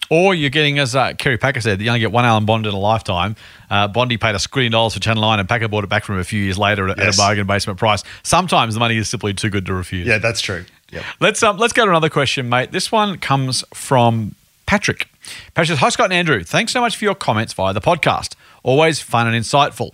Or 0.09 0.35
you're 0.35 0.51
getting, 0.51 0.77
as 0.77 0.95
uh, 0.95 1.13
Kerry 1.17 1.37
Packer 1.39 1.59
said, 1.59 1.81
you 1.81 1.87
only 1.87 1.99
get 1.99 2.11
one 2.11 2.23
Alan 2.23 2.45
Bond 2.45 2.67
in 2.67 2.73
a 2.73 2.77
lifetime. 2.77 3.35
Uh, 3.73 3.87
Bondi 3.87 4.17
paid 4.17 4.35
a 4.35 4.37
squillion 4.37 4.69
dollars 4.69 4.93
for 4.93 4.99
Channel 4.99 5.21
9 5.23 5.39
and 5.39 5.49
Packer 5.49 5.67
bought 5.67 5.83
it 5.83 5.89
back 5.89 6.03
from 6.03 6.13
him 6.15 6.21
a 6.21 6.23
few 6.23 6.39
years 6.43 6.59
later 6.59 6.87
at, 6.89 6.99
at 6.99 7.15
a 7.15 7.17
bargain 7.17 7.47
basement 7.47 7.79
price. 7.79 8.03
Sometimes 8.21 8.75
the 8.75 8.79
money 8.79 8.97
is 8.97 9.09
simply 9.09 9.33
too 9.33 9.49
good 9.49 9.65
to 9.65 9.73
refuse. 9.73 10.05
yeah, 10.05 10.19
that's 10.19 10.41
true. 10.41 10.65
Yep. 10.91 11.03
Let's 11.19 11.41
um, 11.41 11.57
let's 11.57 11.73
go 11.73 11.83
to 11.85 11.89
another 11.89 12.09
question, 12.09 12.49
mate. 12.49 12.71
This 12.71 12.91
one 12.91 13.17
comes 13.17 13.63
from 13.73 14.35
Patrick. 14.67 15.07
Patrick 15.55 15.69
says, 15.69 15.79
Hi, 15.79 15.89
Scott 15.89 16.05
and 16.05 16.13
Andrew. 16.13 16.43
Thanks 16.43 16.71
so 16.71 16.81
much 16.81 16.97
for 16.97 17.05
your 17.05 17.15
comments 17.15 17.51
via 17.53 17.73
the 17.73 17.81
podcast. 17.81 18.35
Always 18.61 18.99
fun 19.01 19.25
and 19.27 19.35
insightful. 19.35 19.89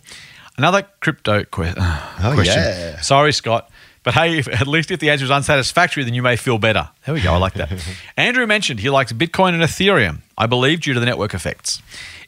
Another 0.58 0.86
crypto 1.00 1.46
que- 1.46 1.74
Oh, 1.78 2.32
question. 2.36 2.56
yeah. 2.58 3.00
Sorry, 3.00 3.32
Scott. 3.32 3.72
But 4.04 4.14
hey, 4.14 4.40
if, 4.40 4.48
at 4.50 4.68
least 4.68 4.92
if 4.92 5.00
the 5.00 5.10
answer 5.10 5.24
is 5.24 5.32
unsatisfactory, 5.32 6.04
then 6.04 6.14
you 6.14 6.22
may 6.22 6.36
feel 6.36 6.58
better. 6.58 6.90
There 7.06 7.14
we 7.14 7.22
go. 7.22 7.34
I 7.34 7.38
like 7.38 7.54
that. 7.54 7.72
Andrew 8.18 8.46
mentioned 8.46 8.82
he 8.82 8.90
likes 8.90 9.14
Bitcoin 9.14 9.54
and 9.54 9.64
Ethereum, 9.64 10.20
I 10.38 10.48
believe, 10.48 10.82
due 10.82 10.94
to 10.94 11.00
the 11.00 11.06
network 11.06 11.34
effects. 11.34 11.82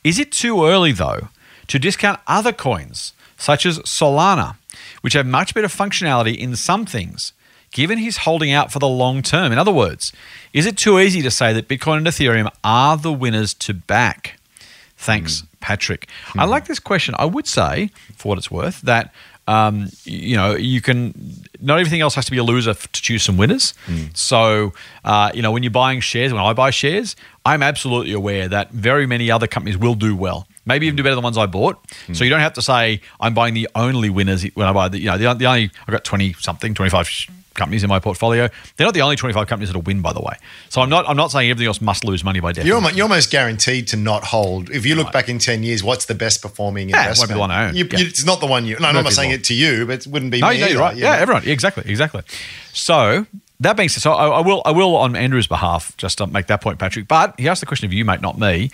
Is 0.04 0.18
it 0.18 0.32
too 0.32 0.66
early, 0.66 0.92
though, 0.94 1.28
to 1.72 1.80
discount 1.80 2.20
other 2.28 2.52
coins, 2.52 3.14
such 3.38 3.66
as 3.66 3.80
Solana, 3.80 4.56
which 5.02 5.14
have 5.14 5.26
much 5.26 5.54
better 5.54 5.70
functionality 5.70 6.38
in 6.38 6.56
some 6.58 6.86
things, 6.86 7.32
given 7.72 7.98
he's 7.98 8.18
holding 8.18 8.52
out 8.52 8.74
for 8.74 8.80
the 8.80 8.88
long 8.90 9.22
term? 9.22 9.54
In 9.54 9.58
other 9.58 9.72
words, 9.72 10.12
is 10.52 10.66
it 10.66 10.76
too 10.78 11.00
easy 11.00 11.22
to 11.22 11.32
say 11.32 11.54
that 11.54 11.70
Bitcoin 11.70 11.98
and 11.98 12.08
Ethereum 12.08 12.50
are 12.62 12.98
the 12.98 13.14
winners 13.14 13.54
to 13.54 13.74
back? 13.74 14.38
Thanks, 14.98 15.44
Patrick. 15.62 16.10
I 16.36 16.44
like 16.46 16.66
this 16.66 16.78
question. 16.80 17.16
I 17.18 17.24
would 17.26 17.48
say, 17.48 17.90
for 18.18 18.28
what 18.30 18.38
it's 18.38 18.52
worth, 18.52 18.82
that 18.82 19.14
um, 19.48 19.88
you 20.04 20.36
know 20.36 20.56
you 20.56 20.82
can. 20.82 21.14
Not 21.62 21.80
everything 21.80 22.02
else 22.02 22.16
has 22.16 22.26
to 22.26 22.32
be 22.32 22.38
a 22.38 22.44
loser 22.44 22.72
f- 22.72 22.92
to 22.92 23.02
choose 23.02 23.24
some 23.24 23.38
winners. 23.38 23.74
So 24.14 24.74
uh, 25.06 25.32
you 25.34 25.42
know 25.42 25.52
when 25.52 25.64
you're 25.64 25.72
buying 25.72 26.02
shares, 26.02 26.34
when 26.34 26.42
I 26.44 26.54
buy 26.54 26.70
shares, 26.70 27.16
I'm 27.46 27.64
absolutely 27.64 28.12
aware 28.14 28.48
that 28.50 28.72
very 28.72 29.08
many 29.08 29.32
other 29.32 29.48
companies 29.48 29.78
will 29.78 29.96
do 29.96 30.16
well. 30.16 30.46
Maybe 30.66 30.86
even 30.86 30.96
do 30.96 31.04
better 31.04 31.16
than 31.16 31.24
the 31.24 31.26
ones 31.26 31.38
I 31.38 31.48
bought. 31.48 31.80
So 31.90 32.14
hmm. 32.14 32.24
you 32.24 32.30
don't 32.30 32.40
have 32.40 32.54
to 32.54 32.62
say 32.62 33.02
I'm 33.20 33.34
buying 33.34 33.54
the 33.54 33.68
only 33.76 34.10
winners 34.10 34.44
when 34.54 34.68
I 34.68 34.74
buy 34.74 34.90
the. 34.90 35.00
You 35.00 35.08
know 35.08 35.18
the, 35.18 35.34
the 35.34 35.46
only 35.46 35.72
I've 35.88 35.92
got 35.92 36.04
twenty 36.04 36.34
something, 36.34 36.74
twenty 36.74 36.90
five 36.90 37.10
companies 37.54 37.84
in 37.84 37.90
my 37.90 38.00
portfolio. 38.00 38.48
They're 38.78 38.88
not 38.88 38.94
the 38.94 39.02
only 39.02 39.16
twenty 39.16 39.34
five 39.34 39.48
companies 39.48 39.70
that'll 39.70 39.82
win, 39.82 40.02
by 40.02 40.14
the 40.14 40.22
way. 40.22 40.36
So 40.70 40.82
I'm 40.82 40.90
not. 40.90 41.08
I'm 41.10 41.18
not 41.18 41.32
saying 41.32 41.50
everything 41.50 41.68
else 41.68 41.82
must 41.82 42.04
lose 42.04 42.24
money 42.24 42.40
by 42.40 42.52
definition. 42.52 42.84
You're, 42.84 42.92
you're 42.92 43.04
almost 43.04 43.32
guaranteed 43.32 43.88
to 43.90 43.98
not 43.98 44.24
hold. 44.24 44.70
If 44.70 44.86
you 44.86 44.96
look 44.96 45.12
back 45.12 45.30
in 45.30 45.40
10 45.40 45.64
years, 45.64 45.84
what's 45.84 46.06
the 46.06 46.16
best 46.16 46.42
performing 46.42 46.90
Yeah, 46.90 47.12
it 47.12 47.18
won't 47.18 47.30
be 47.30 47.34
the 47.34 47.40
one 47.40 47.52
I 47.52 47.68
own. 47.70 47.76
You- 47.76 47.88
Yeah. 47.92 48.00
you- 48.00 48.08
it's 48.08 48.26
not 48.26 48.40
the 48.40 48.48
one 48.48 48.66
you. 48.66 48.78
No, 48.80 48.88
I'm 48.88 48.96
not 48.96 49.14
saying 49.14 49.32
it 49.32 49.44
to 49.46 49.54
you, 49.54 49.86
but 49.86 50.06
it 50.06 50.08
wouldn't 50.08 50.32
be 50.32 50.40
No, 50.40 50.50
me. 50.50 50.60
no, 50.60 50.68
you're 50.68 50.80
right. 50.80 50.96
you 50.96 51.04
Yeah, 51.04 51.14
know? 51.14 51.20
everyone. 51.20 51.48
Exactly, 51.48 51.84
exactly. 51.88 52.22
So 52.74 53.26
that 53.60 53.78
being 53.78 53.90
said, 53.90 54.02
so 54.02 54.14
I, 54.14 54.28
I 54.28 54.42
will, 54.42 54.62
I 54.66 54.72
will 54.72 54.96
on 54.96 55.16
Andrew's 55.16 55.48
behalf 55.48 55.96
just 55.98 56.26
make 56.30 56.48
that 56.48 56.62
point, 56.62 56.80
Patrick. 56.80 57.08
But 57.08 57.40
he 57.40 57.48
asked 57.48 57.62
the 57.62 57.68
question 57.68 57.86
of 57.86 57.94
you, 57.94 58.06
mate, 58.06 58.22
not 58.22 58.40
me. 58.40 58.72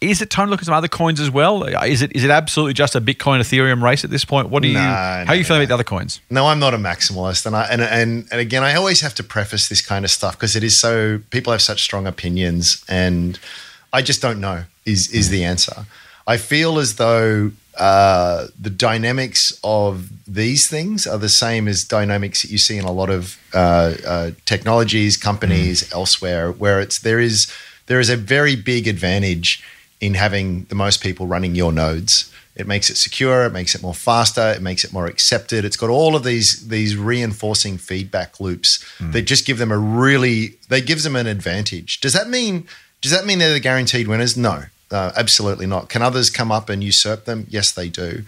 Is 0.00 0.22
it 0.22 0.30
time 0.30 0.46
to 0.46 0.50
look 0.50 0.60
at 0.60 0.66
some 0.66 0.74
other 0.74 0.88
coins 0.88 1.18
as 1.18 1.28
well? 1.28 1.64
Is 1.64 2.02
it 2.02 2.14
is 2.14 2.22
it 2.22 2.30
absolutely 2.30 2.74
just 2.74 2.94
a 2.94 3.00
Bitcoin 3.00 3.40
Ethereum 3.40 3.82
race 3.82 4.04
at 4.04 4.10
this 4.10 4.24
point? 4.24 4.48
What 4.48 4.62
do 4.62 4.68
you 4.68 4.78
how 4.78 5.24
no, 5.24 5.32
are 5.32 5.34
you 5.34 5.42
feeling 5.42 5.60
no. 5.60 5.64
about 5.64 5.68
the 5.68 5.74
other 5.74 5.84
coins? 5.84 6.20
No, 6.30 6.46
I'm 6.46 6.60
not 6.60 6.72
a 6.72 6.76
maximalist, 6.78 7.46
and 7.46 7.56
I 7.56 7.64
and 7.64 7.82
and, 7.82 8.28
and 8.30 8.40
again, 8.40 8.62
I 8.62 8.74
always 8.74 9.00
have 9.00 9.14
to 9.16 9.24
preface 9.24 9.68
this 9.68 9.84
kind 9.84 10.04
of 10.04 10.10
stuff 10.12 10.36
because 10.36 10.54
it 10.54 10.62
is 10.62 10.80
so 10.80 11.20
people 11.30 11.52
have 11.52 11.62
such 11.62 11.82
strong 11.82 12.06
opinions, 12.06 12.84
and 12.88 13.40
I 13.92 14.02
just 14.02 14.22
don't 14.22 14.40
know 14.40 14.64
is 14.86 15.12
is 15.12 15.30
the 15.30 15.42
answer. 15.42 15.86
I 16.28 16.36
feel 16.36 16.78
as 16.78 16.96
though 16.96 17.50
uh, 17.76 18.48
the 18.60 18.70
dynamics 18.70 19.58
of 19.64 20.10
these 20.26 20.68
things 20.68 21.06
are 21.06 21.18
the 21.18 21.28
same 21.28 21.66
as 21.66 21.82
dynamics 21.82 22.42
that 22.42 22.50
you 22.50 22.58
see 22.58 22.76
in 22.76 22.84
a 22.84 22.92
lot 22.92 23.10
of 23.10 23.36
uh, 23.54 23.94
uh, 24.06 24.30
technologies, 24.44 25.16
companies 25.16 25.92
elsewhere, 25.92 26.52
where 26.52 26.80
it's 26.80 27.00
there 27.00 27.18
is 27.18 27.52
there 27.86 27.98
is 27.98 28.10
a 28.10 28.16
very 28.16 28.54
big 28.54 28.86
advantage 28.86 29.64
in 30.00 30.14
having 30.14 30.64
the 30.64 30.74
most 30.74 31.02
people 31.02 31.26
running 31.26 31.54
your 31.54 31.72
nodes. 31.72 32.32
It 32.54 32.66
makes 32.66 32.90
it 32.90 32.96
secure. 32.96 33.44
It 33.44 33.52
makes 33.52 33.74
it 33.74 33.82
more 33.82 33.94
faster. 33.94 34.50
It 34.50 34.62
makes 34.62 34.84
it 34.84 34.92
more 34.92 35.06
accepted. 35.06 35.64
It's 35.64 35.76
got 35.76 35.90
all 35.90 36.16
of 36.16 36.24
these 36.24 36.66
these 36.68 36.96
reinforcing 36.96 37.78
feedback 37.78 38.40
loops 38.40 38.84
that 38.98 39.22
just 39.22 39.46
give 39.46 39.58
them 39.58 39.70
a 39.70 39.78
really 39.78 40.56
they 40.68 40.80
gives 40.80 41.04
them 41.04 41.14
an 41.14 41.28
advantage. 41.28 42.00
Does 42.00 42.14
that 42.14 42.28
mean 42.28 42.66
does 43.00 43.12
that 43.12 43.24
mean 43.24 43.38
they're 43.38 43.52
the 43.52 43.60
guaranteed 43.60 44.08
winners? 44.08 44.36
No, 44.36 44.64
uh, 44.90 45.12
absolutely 45.16 45.66
not. 45.66 45.88
Can 45.88 46.02
others 46.02 46.30
come 46.30 46.50
up 46.50 46.68
and 46.68 46.82
usurp 46.82 47.26
them? 47.26 47.46
Yes, 47.48 47.70
they 47.70 47.88
do. 47.88 48.24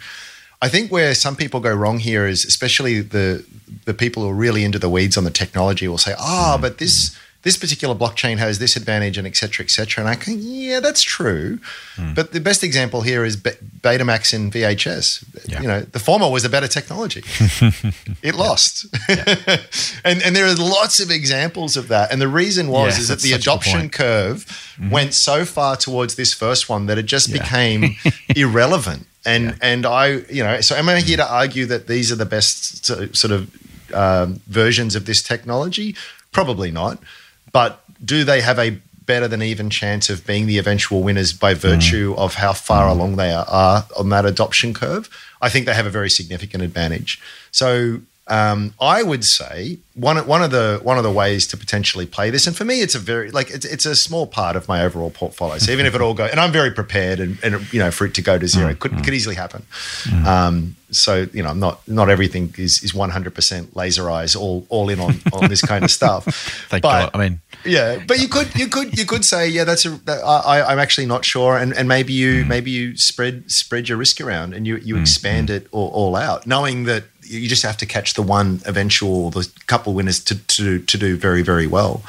I 0.63 0.69
think 0.69 0.93
where 0.93 1.15
some 1.15 1.37
people 1.37 1.59
go 1.61 1.75
wrong 1.75 1.99
here 1.99 2.27
is 2.27 2.45
especially 2.45 3.01
the 3.01 3.45
the 3.85 3.95
people 3.95 4.23
who 4.23 4.29
are 4.29 4.35
really 4.35 4.63
into 4.63 4.79
the 4.79 4.91
weeds 4.91 5.17
on 5.17 5.25
the 5.25 5.31
technology 5.31 5.89
will 5.89 5.99
say, 5.99 6.15
"Ah, 6.19 6.57
but 6.61 6.79
this 6.79 7.17
this 7.43 7.57
particular 7.57 7.95
blockchain 7.95 8.37
has 8.39 8.59
this 8.59 8.77
advantage 8.77 9.17
and 9.19 9.27
et 9.27 9.37
cetera, 9.37 9.65
et 9.65 9.71
cetera." 9.71 10.03
And 10.05 10.11
I 10.11 10.15
can, 10.15 10.37
yeah, 10.39 10.81
that's 10.81 11.03
true. 11.03 11.59
But 12.15 12.33
the 12.33 12.41
best 12.41 12.63
example 12.65 13.03
here 13.03 13.25
is 13.27 13.37
Be- 13.37 13.51
Betamax 13.83 14.33
and 14.33 14.51
VHS. 14.53 15.25
Yeah. 15.49 15.61
You 15.63 15.69
know, 15.69 15.81
the 15.83 15.99
former 15.99 16.31
was 16.31 16.45
a 16.45 16.49
better 16.49 16.69
technology. 16.69 17.23
it 18.23 18.35
lost, 18.35 18.87
and 20.05 20.23
and 20.23 20.35
there 20.37 20.47
are 20.47 20.55
lots 20.55 21.01
of 21.01 21.11
examples 21.11 21.77
of 21.77 21.89
that. 21.89 22.13
And 22.13 22.21
the 22.21 22.29
reason 22.29 22.69
was 22.69 22.99
is 22.99 23.09
that 23.09 23.21
the 23.21 23.31
such 23.31 23.31
a 23.31 23.39
good 23.39 23.43
adoption 23.43 23.91
curve 23.91 24.47
went 24.91 25.13
so 25.15 25.45
far 25.45 25.77
towards 25.77 26.15
this 26.15 26.33
first 26.35 26.69
one 26.69 26.87
that 26.87 26.99
it 26.99 27.07
just 27.07 27.29
Yeah. 27.29 27.43
became 27.43 27.97
irrelevant. 28.37 29.07
And 29.27 29.57
and 29.61 29.85
I, 29.85 30.07
you 30.31 30.43
know, 30.43 30.61
so 30.63 30.75
am 30.77 30.89
I 30.89 31.01
here 31.01 31.19
to 31.19 31.31
argue 31.31 31.67
that 31.67 31.87
these 31.87 32.11
are 32.11 32.17
the 32.17 32.25
best 32.27 32.87
sort 32.87 33.33
of 33.33 33.51
um, 33.93 34.41
versions 34.47 34.97
of 34.97 35.05
this 35.05 35.23
technology? 35.23 35.95
Probably 36.33 36.71
not. 36.71 36.99
But 37.53 37.83
do 38.05 38.25
they 38.25 38.41
have 38.41 38.59
a 38.59 38.79
better 39.07 39.27
than 39.27 39.43
even 39.43 39.71
chance 39.71 40.09
of 40.09 40.27
being 40.27 40.47
the 40.47 40.59
eventual 40.59 41.03
winners 41.03 41.33
by 41.33 41.55
virtue 41.55 42.15
mm. 42.15 42.19
of 42.19 42.35
how 42.35 42.53
far 42.53 42.87
mm. 42.87 42.93
along 42.93 43.17
they 43.17 43.33
are, 43.33 43.47
are 43.49 43.87
on 43.99 44.09
that 44.11 44.25
adoption 44.25 44.73
curve? 44.73 45.09
I 45.43 45.49
think 45.49 45.67
they 45.67 45.75
have 45.75 45.87
a 45.87 45.91
very 45.91 46.11
significant 46.11 46.63
advantage. 46.63 47.21
So 47.51 48.01
um, 48.31 48.75
I 48.81 49.03
would 49.03 49.25
say 49.25 49.79
one 49.95 50.17
one 50.27 50.43
of 50.43 50.53
the 50.53 50.81
one 50.83 50.97
of 50.97 51.05
the 51.05 51.11
ways 51.11 51.47
to 51.49 51.57
potentially 51.57 52.07
play 52.07 52.31
this, 52.31 52.47
and 52.47 52.57
for 52.57 52.65
me, 52.65 52.81
it's 52.81 52.95
a 52.95 52.99
very 52.99 53.31
like 53.33 53.51
it's, 53.51 53.67
it's 53.67 53.85
a 53.85 53.97
small 53.97 54.27
part 54.27 54.55
of 54.55 54.69
my 54.69 54.83
overall 54.83 55.11
portfolio. 55.11 55.59
So 55.59 55.73
even 55.73 55.85
if 55.85 55.97
it 55.97 56.01
all 56.01 56.15
go, 56.15 56.27
and 56.27 56.39
I'm 56.39 56.53
very 56.53 56.71
prepared, 56.71 57.19
and, 57.19 57.39
and 57.43 57.73
you 57.73 57.81
know, 57.81 57.91
for 57.91 58.07
it 58.07 58.15
to 58.15 58.23
go 58.23 58.39
to 58.39 58.47
zero, 58.47 58.71
it 58.71 58.79
could 58.79 58.93
mm. 58.93 59.05
could 59.05 59.15
easily 59.15 59.35
happen. 59.35 59.65
Mm. 60.05 60.25
Um, 60.27 60.77
so 60.93 61.27
you 61.33 61.43
know, 61.43 61.53
not 61.53 61.87
not 61.89 62.09
everything 62.09 62.55
is 62.57 62.83
is 62.85 62.95
100 62.95 63.35
percent 63.35 63.75
laser 63.75 64.09
eyes 64.09 64.37
all 64.37 64.65
all 64.69 64.89
in 64.89 65.01
on 65.01 65.21
on 65.33 65.49
this 65.49 65.61
kind 65.61 65.85
of 65.85 65.91
stuff. 65.91 66.25
Thank 66.69 66.83
but, 66.83 67.11
God. 67.11 67.11
I 67.13 67.19
mean, 67.19 67.41
yeah, 67.65 68.03
but 68.07 68.21
you 68.21 68.29
could 68.29 68.55
you 68.55 68.69
could 68.69 68.97
you 68.97 69.05
could 69.05 69.25
say 69.25 69.49
yeah 69.49 69.65
that's 69.65 69.85
a 69.85 69.91
that, 70.07 70.23
I, 70.25 70.63
I'm 70.63 70.79
actually 70.79 71.07
not 71.07 71.25
sure 71.25 71.57
and, 71.57 71.75
and 71.75 71.89
maybe 71.89 72.13
you 72.13 72.45
maybe 72.45 72.71
you 72.71 72.97
spread 72.97 73.51
spread 73.51 73.89
your 73.89 73.99
risk 73.99 74.21
around 74.21 74.55
and 74.55 74.67
you 74.67 74.77
you 74.77 74.97
expand 74.97 75.51
it 75.51 75.67
all, 75.73 75.89
all 75.89 76.17
out 76.17 76.47
knowing 76.47 76.85
that 76.85 77.05
you 77.31 77.49
just 77.49 77.63
have 77.63 77.77
to 77.79 77.87
catch 77.87 78.15
the 78.15 78.23
one 78.23 78.61
eventual 78.67 79.31
the 79.31 79.49
couple 79.67 79.95
winners 79.95 80.19
to 80.25 80.35
to 80.37 80.81
to 80.81 80.99
do 80.99 81.17
very 81.17 81.43
very 81.43 81.67
well. 81.67 82.03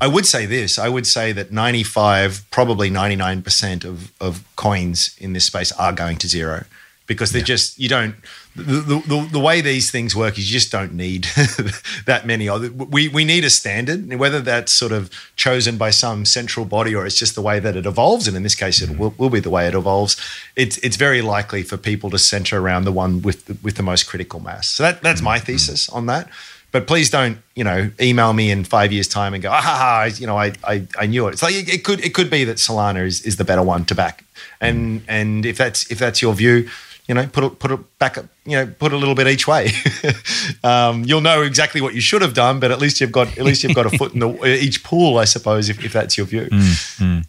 I 0.00 0.08
would 0.08 0.26
say 0.26 0.46
this. 0.46 0.78
I 0.78 0.88
would 0.88 1.06
say 1.06 1.32
that 1.32 1.52
95 1.52 2.44
probably 2.50 2.90
99 2.90 3.42
percent 3.42 3.84
of 3.84 4.12
of 4.20 4.44
coins 4.56 5.16
in 5.18 5.32
this 5.32 5.46
space 5.46 5.72
are 5.72 5.92
going 5.92 6.16
to 6.18 6.28
zero 6.28 6.64
because 7.06 7.32
they're 7.32 7.42
just 7.42 7.78
you 7.78 7.88
don't 7.88 8.14
the, 8.54 8.62
the, 8.62 9.02
the, 9.06 9.28
the 9.32 9.38
way 9.38 9.60
these 9.60 9.90
things 9.90 10.16
work 10.16 10.38
is 10.38 10.50
you 10.50 10.58
just 10.58 10.72
don't 10.72 10.94
need 10.94 11.24
that 12.06 12.22
many 12.24 12.48
we, 12.48 13.08
we 13.08 13.24
need 13.24 13.44
a 13.44 13.50
standard. 13.50 14.12
Whether 14.14 14.40
that's 14.40 14.72
sort 14.72 14.92
of 14.92 15.10
chosen 15.36 15.76
by 15.76 15.90
some 15.90 16.24
central 16.24 16.64
body 16.64 16.94
or 16.94 17.06
it's 17.06 17.18
just 17.18 17.34
the 17.34 17.42
way 17.42 17.60
that 17.60 17.76
it 17.76 17.86
evolves 17.86 18.26
and 18.26 18.36
in 18.36 18.42
this 18.42 18.54
case 18.54 18.80
it 18.80 18.90
mm. 18.90 18.98
will, 18.98 19.14
will 19.18 19.30
be 19.30 19.40
the 19.40 19.50
way 19.50 19.66
it 19.66 19.74
evolves 19.74 20.16
it's 20.56 20.78
it's 20.78 20.96
very 20.96 21.22
likely 21.22 21.62
for 21.62 21.76
people 21.76 22.10
to 22.10 22.18
center 22.18 22.58
around 22.60 22.84
the 22.84 22.92
one 22.92 23.22
with 23.22 23.46
the, 23.46 23.56
with 23.62 23.76
the 23.76 23.82
most 23.82 24.04
critical 24.04 24.40
mass. 24.40 24.68
So 24.68 24.82
that 24.82 25.02
that's 25.02 25.20
mm. 25.20 25.24
my 25.24 25.38
mm. 25.38 25.42
thesis 25.42 25.88
on 25.88 26.06
that. 26.06 26.28
But 26.72 26.86
please 26.86 27.08
don't, 27.08 27.38
you 27.54 27.64
know, 27.64 27.90
email 28.00 28.32
me 28.32 28.50
in 28.50 28.64
five 28.64 28.92
years' 28.92 29.08
time 29.08 29.32
and 29.32 29.42
go, 29.42 29.50
ah, 29.50 29.62
ha, 29.62 29.76
ha, 29.76 30.04
you 30.18 30.26
know, 30.26 30.36
I, 30.36 30.52
I, 30.64 30.86
I 30.98 31.06
knew 31.06 31.26
it. 31.26 31.32
It's 31.32 31.42
like 31.42 31.54
it, 31.54 31.72
it 31.72 31.84
could 31.84 32.04
it 32.04 32.12
could 32.12 32.28
be 32.28 32.44
that 32.44 32.58
Solana 32.58 33.06
is, 33.06 33.22
is 33.22 33.36
the 33.36 33.44
better 33.44 33.62
one 33.62 33.84
to 33.86 33.94
back, 33.94 34.24
and 34.60 35.02
and 35.08 35.46
if 35.46 35.56
that's 35.56 35.90
if 35.90 35.98
that's 35.98 36.20
your 36.20 36.34
view, 36.34 36.68
you 37.08 37.14
know, 37.14 37.26
put 37.26 37.44
it 37.44 37.58
put 37.58 37.70
it 37.70 37.98
back, 37.98 38.16
you 38.44 38.56
know, 38.56 38.66
put 38.66 38.92
a 38.92 38.96
little 38.96 39.14
bit 39.14 39.28
each 39.28 39.46
way. 39.46 39.70
um, 40.64 41.04
you'll 41.04 41.20
know 41.20 41.42
exactly 41.42 41.80
what 41.80 41.94
you 41.94 42.00
should 42.00 42.22
have 42.22 42.34
done, 42.34 42.58
but 42.58 42.70
at 42.70 42.80
least 42.80 43.00
you've 43.00 43.12
got 43.12 43.38
at 43.38 43.44
least 43.44 43.62
you've 43.62 43.76
got 43.76 43.86
a 43.86 43.96
foot 43.96 44.12
in 44.12 44.20
the 44.20 44.44
each 44.60 44.82
pool, 44.82 45.18
I 45.18 45.24
suppose, 45.24 45.68
if, 45.68 45.84
if 45.84 45.92
that's 45.92 46.16
your 46.18 46.26
view. 46.26 46.48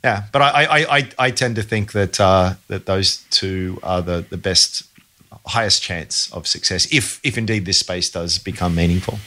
Yeah, 0.04 0.24
but 0.32 0.42
I 0.42 0.64
I, 0.64 0.98
I 0.98 1.10
I 1.20 1.32
tend 1.32 1.56
to 1.58 1.64
think 1.64 1.92
that 1.92 2.20
uh, 2.20 2.56
that 2.68 2.86
those 2.88 3.18
two 3.30 3.80
are 3.84 4.02
the 4.02 4.26
the 4.28 4.38
best, 4.38 4.84
highest 5.46 5.84
chance 5.84 6.32
of 6.34 6.48
success 6.48 6.88
if 6.92 7.20
if 7.24 7.38
indeed 7.38 7.66
this 7.66 7.80
space 7.80 8.10
does 8.10 8.40
become 8.40 8.74
meaningful. 8.76 9.20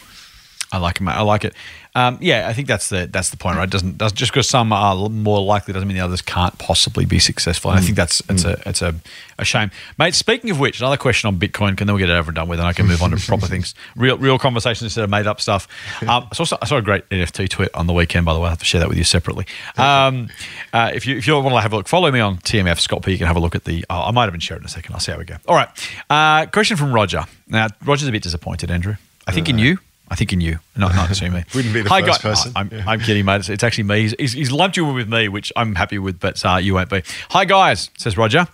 I 0.72 0.78
like 0.78 0.96
it, 1.00 1.02
mate. 1.02 1.12
I 1.12 1.22
like 1.22 1.44
it. 1.44 1.54
Um, 1.94 2.18
yeah, 2.20 2.48
I 2.48 2.52
think 2.52 2.68
that's 2.68 2.88
the 2.88 3.08
that's 3.10 3.30
the 3.30 3.36
point, 3.36 3.56
right? 3.56 3.68
Doesn't 3.68 3.98
does 3.98 4.12
just 4.12 4.30
because 4.30 4.48
some 4.48 4.72
are 4.72 5.08
more 5.08 5.42
likely 5.42 5.74
doesn't 5.74 5.88
mean 5.88 5.96
the 5.96 6.04
others 6.04 6.22
can't 6.22 6.56
possibly 6.58 7.04
be 7.04 7.18
successful. 7.18 7.72
And 7.72 7.80
I 7.80 7.82
think 7.82 7.96
that's 7.96 8.22
it's 8.28 8.44
a 8.44 8.62
it's 8.64 8.80
a, 8.80 8.94
a 9.38 9.44
shame, 9.44 9.72
mate. 9.98 10.14
Speaking 10.14 10.50
of 10.50 10.60
which, 10.60 10.78
another 10.78 10.96
question 10.96 11.26
on 11.26 11.38
Bitcoin. 11.38 11.76
Can 11.76 11.88
then 11.88 11.96
we 11.96 12.00
get 12.00 12.08
it 12.08 12.12
over 12.12 12.30
and 12.30 12.36
done 12.36 12.46
with, 12.48 12.60
and 12.60 12.68
I 12.68 12.72
can 12.72 12.86
move 12.86 13.02
on 13.02 13.10
to 13.10 13.16
proper 13.26 13.46
things, 13.46 13.74
real 13.96 14.16
real 14.18 14.38
conversations 14.38 14.82
instead 14.82 15.02
of 15.02 15.10
made 15.10 15.26
up 15.26 15.40
stuff. 15.40 15.66
Um, 16.02 16.28
I, 16.30 16.34
saw, 16.34 16.56
I 16.62 16.66
saw 16.66 16.76
a 16.76 16.82
great 16.82 17.08
NFT 17.08 17.48
tweet 17.48 17.74
on 17.74 17.88
the 17.88 17.92
weekend, 17.92 18.24
by 18.24 18.34
the 18.34 18.40
way. 18.40 18.46
I 18.46 18.50
have 18.50 18.60
to 18.60 18.64
share 18.64 18.80
that 18.80 18.88
with 18.88 18.98
you 18.98 19.04
separately. 19.04 19.46
Um, 19.76 20.28
uh, 20.72 20.92
if 20.94 21.08
you 21.08 21.16
if 21.16 21.26
you 21.26 21.34
want 21.34 21.48
to 21.48 21.60
have 21.60 21.72
a 21.72 21.76
look, 21.76 21.88
follow 21.88 22.10
me 22.12 22.20
on 22.20 22.36
TMF 22.38 22.78
Scott 22.78 23.02
P. 23.02 23.10
You 23.10 23.18
can 23.18 23.26
have 23.26 23.36
a 23.36 23.40
look 23.40 23.56
at 23.56 23.64
the. 23.64 23.84
Oh, 23.90 24.02
I 24.02 24.10
might 24.12 24.24
have 24.24 24.32
been 24.32 24.40
sharing 24.40 24.62
in 24.62 24.66
a 24.66 24.70
second. 24.70 24.94
I'll 24.94 25.00
see 25.00 25.10
how 25.10 25.18
we 25.18 25.24
go. 25.24 25.36
All 25.48 25.56
right. 25.56 25.68
Uh, 26.08 26.46
question 26.46 26.76
from 26.76 26.92
Roger. 26.92 27.24
Now 27.48 27.66
Roger's 27.84 28.06
a 28.06 28.12
bit 28.12 28.22
disappointed, 28.22 28.70
Andrew. 28.70 28.94
I 29.26 29.32
think 29.32 29.48
in 29.48 29.58
you. 29.58 29.78
I 30.10 30.16
think 30.16 30.32
in 30.32 30.40
you, 30.40 30.58
not 30.76 30.94
not 30.94 31.08
necessarily 31.08 31.38
me. 31.38 31.44
Wouldn't 31.54 31.72
be 31.72 31.82
the 31.82 31.88
Hi, 31.88 32.02
first 32.02 32.22
guy- 32.22 32.28
person. 32.30 32.52
I'm, 32.56 32.68
Yeah. 32.72 32.82
I'm 32.86 33.00
kidding, 33.00 33.24
mate. 33.24 33.36
It's, 33.36 33.48
it's 33.48 33.62
actually 33.62 33.84
me. 33.84 34.00
He's, 34.02 34.14
he's, 34.18 34.32
he's 34.32 34.52
lumped 34.52 34.76
you 34.76 34.88
in 34.88 34.94
with 34.94 35.08
me, 35.08 35.28
which 35.28 35.52
I'm 35.56 35.76
happy 35.76 35.98
with, 35.98 36.18
but 36.18 36.44
uh, 36.44 36.56
you 36.56 36.74
won't 36.74 36.90
be. 36.90 37.02
Hi, 37.30 37.44
guys, 37.44 37.90
says 37.96 38.16
Roger. 38.16 38.48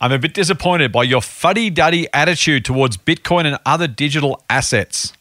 I'm 0.00 0.12
a 0.12 0.18
bit 0.18 0.34
disappointed 0.34 0.92
by 0.92 1.02
your 1.04 1.22
fuddy 1.22 1.70
duddy 1.70 2.06
attitude 2.12 2.64
towards 2.64 2.96
Bitcoin 2.98 3.46
and 3.46 3.58
other 3.66 3.88
digital 3.88 4.44
assets. 4.50 5.12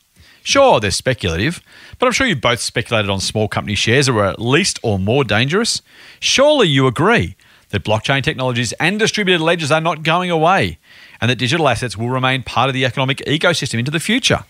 Sure, 0.44 0.80
they're 0.80 0.92
speculative, 0.92 1.62
but 2.00 2.06
I'm 2.06 2.12
sure 2.12 2.28
you've 2.28 2.42
both 2.42 2.60
speculated 2.60 3.10
on 3.10 3.20
small 3.20 3.48
company 3.48 3.76
shares 3.76 4.06
that 4.06 4.14
were 4.14 4.26
at 4.26 4.40
least 4.42 4.80
or 4.84 4.98
more 5.00 5.24
dangerous. 5.24 5.82
Surely 6.20 6.68
you 6.68 6.86
agree 6.88 7.36
that 7.70 7.84
blockchain 7.84 8.24
technologies 8.24 8.72
and 8.74 8.98
distributed 9.00 9.44
ledgers 9.44 9.72
are 9.72 9.82
not 9.82 10.04
going 10.04 10.32
away 10.32 10.78
and 11.20 11.30
that 11.30 11.36
digital 11.38 11.68
assets 11.68 11.98
will 11.98 12.10
remain 12.10 12.44
part 12.44 12.70
of 12.70 12.74
the 12.74 12.86
economic 12.86 13.18
ecosystem 13.28 13.80
into 13.80 13.92
the 13.92 14.00
future. 14.00 14.46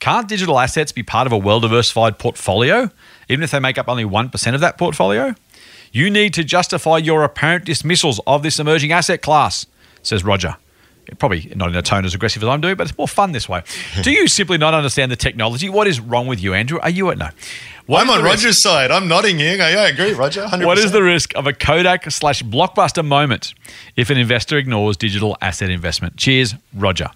Can't 0.00 0.26
digital 0.26 0.58
assets 0.58 0.92
be 0.92 1.02
part 1.02 1.26
of 1.26 1.32
a 1.32 1.38
well 1.38 1.60
diversified 1.60 2.18
portfolio, 2.18 2.90
even 3.28 3.42
if 3.42 3.50
they 3.50 3.60
make 3.60 3.78
up 3.78 3.88
only 3.88 4.04
1% 4.04 4.54
of 4.54 4.60
that 4.60 4.78
portfolio? 4.78 5.34
You 5.92 6.08
need 6.08 6.34
to 6.34 6.44
justify 6.44 6.98
your 6.98 7.22
apparent 7.22 7.64
dismissals 7.64 8.20
of 8.26 8.42
this 8.42 8.58
emerging 8.58 8.92
asset 8.92 9.22
class, 9.22 9.66
says 10.02 10.24
Roger. 10.24 10.56
Probably 11.18 11.52
not 11.56 11.70
in 11.70 11.74
a 11.74 11.82
tone 11.82 12.04
as 12.04 12.14
aggressive 12.14 12.42
as 12.42 12.48
I'm 12.48 12.60
doing, 12.60 12.76
but 12.76 12.88
it's 12.88 12.96
more 12.96 13.08
fun 13.08 13.32
this 13.32 13.48
way. 13.48 13.62
Do 14.02 14.12
you 14.12 14.28
simply 14.28 14.58
not 14.58 14.74
understand 14.74 15.10
the 15.10 15.16
technology? 15.16 15.68
What 15.68 15.88
is 15.88 15.98
wrong 15.98 16.28
with 16.28 16.40
you, 16.40 16.54
Andrew? 16.54 16.78
Are 16.80 16.90
you 16.90 17.10
at 17.10 17.18
no? 17.18 17.30
What 17.86 18.02
I'm 18.02 18.10
on 18.10 18.22
risk- 18.22 18.44
Roger's 18.44 18.62
side. 18.62 18.92
I'm 18.92 19.08
nodding 19.08 19.38
here. 19.38 19.56
Yeah, 19.56 19.80
I 19.80 19.88
agree, 19.88 20.12
Roger. 20.12 20.44
100%. 20.44 20.64
What 20.64 20.78
is 20.78 20.92
the 20.92 21.02
risk 21.02 21.34
of 21.34 21.48
a 21.48 21.52
Kodak 21.52 22.08
slash 22.12 22.44
blockbuster 22.44 23.04
moment 23.04 23.52
if 23.96 24.08
an 24.10 24.18
investor 24.18 24.56
ignores 24.56 24.96
digital 24.96 25.36
asset 25.42 25.68
investment? 25.70 26.16
Cheers, 26.16 26.54
Roger. 26.72 27.10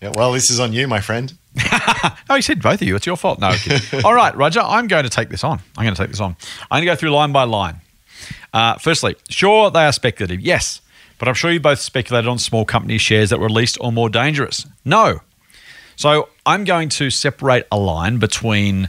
Yeah, 0.00 0.12
well, 0.14 0.32
this 0.32 0.50
is 0.50 0.60
on 0.60 0.72
you, 0.72 0.86
my 0.88 1.00
friend. 1.00 1.32
Oh, 2.28 2.34
he 2.34 2.42
said 2.42 2.60
both 2.60 2.82
of 2.82 2.88
you. 2.88 2.96
It's 2.96 3.06
your 3.06 3.16
fault. 3.16 3.38
No. 3.38 3.54
All 4.04 4.12
right, 4.12 4.36
Roger. 4.36 4.58
I'm 4.60 4.88
going 4.88 5.04
to 5.04 5.08
take 5.08 5.28
this 5.28 5.44
on. 5.44 5.60
I'm 5.78 5.84
going 5.84 5.94
to 5.94 6.02
take 6.02 6.10
this 6.10 6.18
on. 6.20 6.36
I'm 6.70 6.78
going 6.78 6.86
to 6.88 6.92
go 6.92 6.96
through 6.96 7.10
line 7.10 7.30
by 7.30 7.44
line. 7.44 7.80
Uh, 8.52 8.74
firstly, 8.78 9.14
sure 9.28 9.70
they 9.70 9.84
are 9.84 9.92
speculative. 9.92 10.40
Yes, 10.40 10.80
but 11.20 11.28
I'm 11.28 11.34
sure 11.34 11.52
you 11.52 11.60
both 11.60 11.78
speculated 11.78 12.28
on 12.28 12.38
small 12.38 12.64
company 12.64 12.98
shares 12.98 13.30
that 13.30 13.38
were 13.38 13.48
least 13.48 13.78
or 13.80 13.92
more 13.92 14.08
dangerous. 14.08 14.66
No. 14.84 15.20
So 15.94 16.28
I'm 16.44 16.64
going 16.64 16.88
to 16.90 17.10
separate 17.10 17.64
a 17.70 17.78
line 17.78 18.18
between 18.18 18.88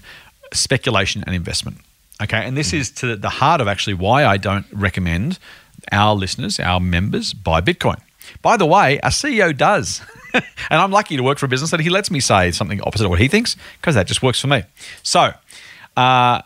speculation 0.51 1.23
and 1.27 1.35
investment. 1.35 1.77
Okay, 2.21 2.43
and 2.43 2.57
this 2.57 2.73
is 2.73 2.89
to 2.91 3.15
the 3.15 3.29
heart 3.29 3.61
of 3.61 3.67
actually 3.67 3.93
why 3.93 4.25
I 4.25 4.37
don't 4.37 4.65
recommend 4.73 5.37
our 5.91 6.15
listeners, 6.15 6.59
our 6.59 6.79
members, 6.79 7.33
buy 7.33 7.61
Bitcoin. 7.61 7.99
By 8.41 8.57
the 8.57 8.65
way, 8.65 8.97
a 8.97 9.07
CEO 9.09 9.55
does. 9.55 10.01
and 10.33 10.43
I'm 10.69 10.91
lucky 10.91 11.17
to 11.17 11.23
work 11.23 11.37
for 11.37 11.45
a 11.45 11.49
business 11.49 11.71
that 11.71 11.79
he 11.79 11.89
lets 11.89 12.11
me 12.11 12.19
say 12.19 12.51
something 12.51 12.81
opposite 12.81 13.05
of 13.05 13.09
what 13.09 13.19
he 13.19 13.27
thinks 13.27 13.55
because 13.79 13.95
that 13.95 14.07
just 14.07 14.21
works 14.21 14.39
for 14.39 14.47
me. 14.47 14.63
So, 15.03 15.33
uh, 15.95 16.41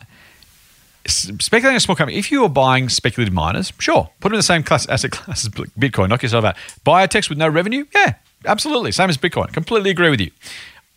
speculating 1.06 1.76
a 1.76 1.80
small 1.80 1.96
company, 1.96 2.18
if 2.18 2.30
you 2.30 2.44
are 2.44 2.48
buying 2.48 2.88
speculative 2.88 3.34
miners, 3.34 3.72
sure, 3.78 4.10
put 4.20 4.28
them 4.28 4.34
in 4.34 4.38
the 4.38 4.42
same 4.42 4.62
class 4.62 4.88
asset 4.88 5.10
class 5.10 5.44
as 5.44 5.50
Bitcoin, 5.50 6.08
knock 6.08 6.22
yourself 6.22 6.44
out. 6.44 6.56
Biotechs 6.86 7.28
with 7.28 7.38
no 7.38 7.48
revenue, 7.48 7.84
yeah, 7.94 8.14
absolutely, 8.46 8.92
same 8.92 9.10
as 9.10 9.18
Bitcoin. 9.18 9.52
Completely 9.52 9.90
agree 9.90 10.10
with 10.10 10.20
you. 10.20 10.30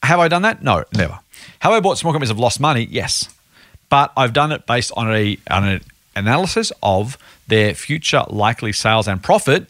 Have 0.03 0.19
I 0.19 0.27
done 0.27 0.43
that? 0.43 0.61
No, 0.61 0.83
never. 0.93 1.19
Have 1.59 1.71
I 1.71 1.79
bought 1.79 1.97
small 1.97 2.13
companies 2.13 2.29
that 2.29 2.35
have 2.35 2.39
lost 2.39 2.59
money? 2.59 2.87
Yes, 2.89 3.33
but 3.89 4.11
I've 4.15 4.33
done 4.33 4.51
it 4.51 4.67
based 4.67 4.91
on 4.95 5.11
a 5.11 5.37
on 5.49 5.67
an 5.67 5.81
analysis 6.15 6.71
of 6.83 7.17
their 7.47 7.73
future 7.73 8.23
likely 8.29 8.71
sales 8.71 9.07
and 9.07 9.21
profit, 9.21 9.67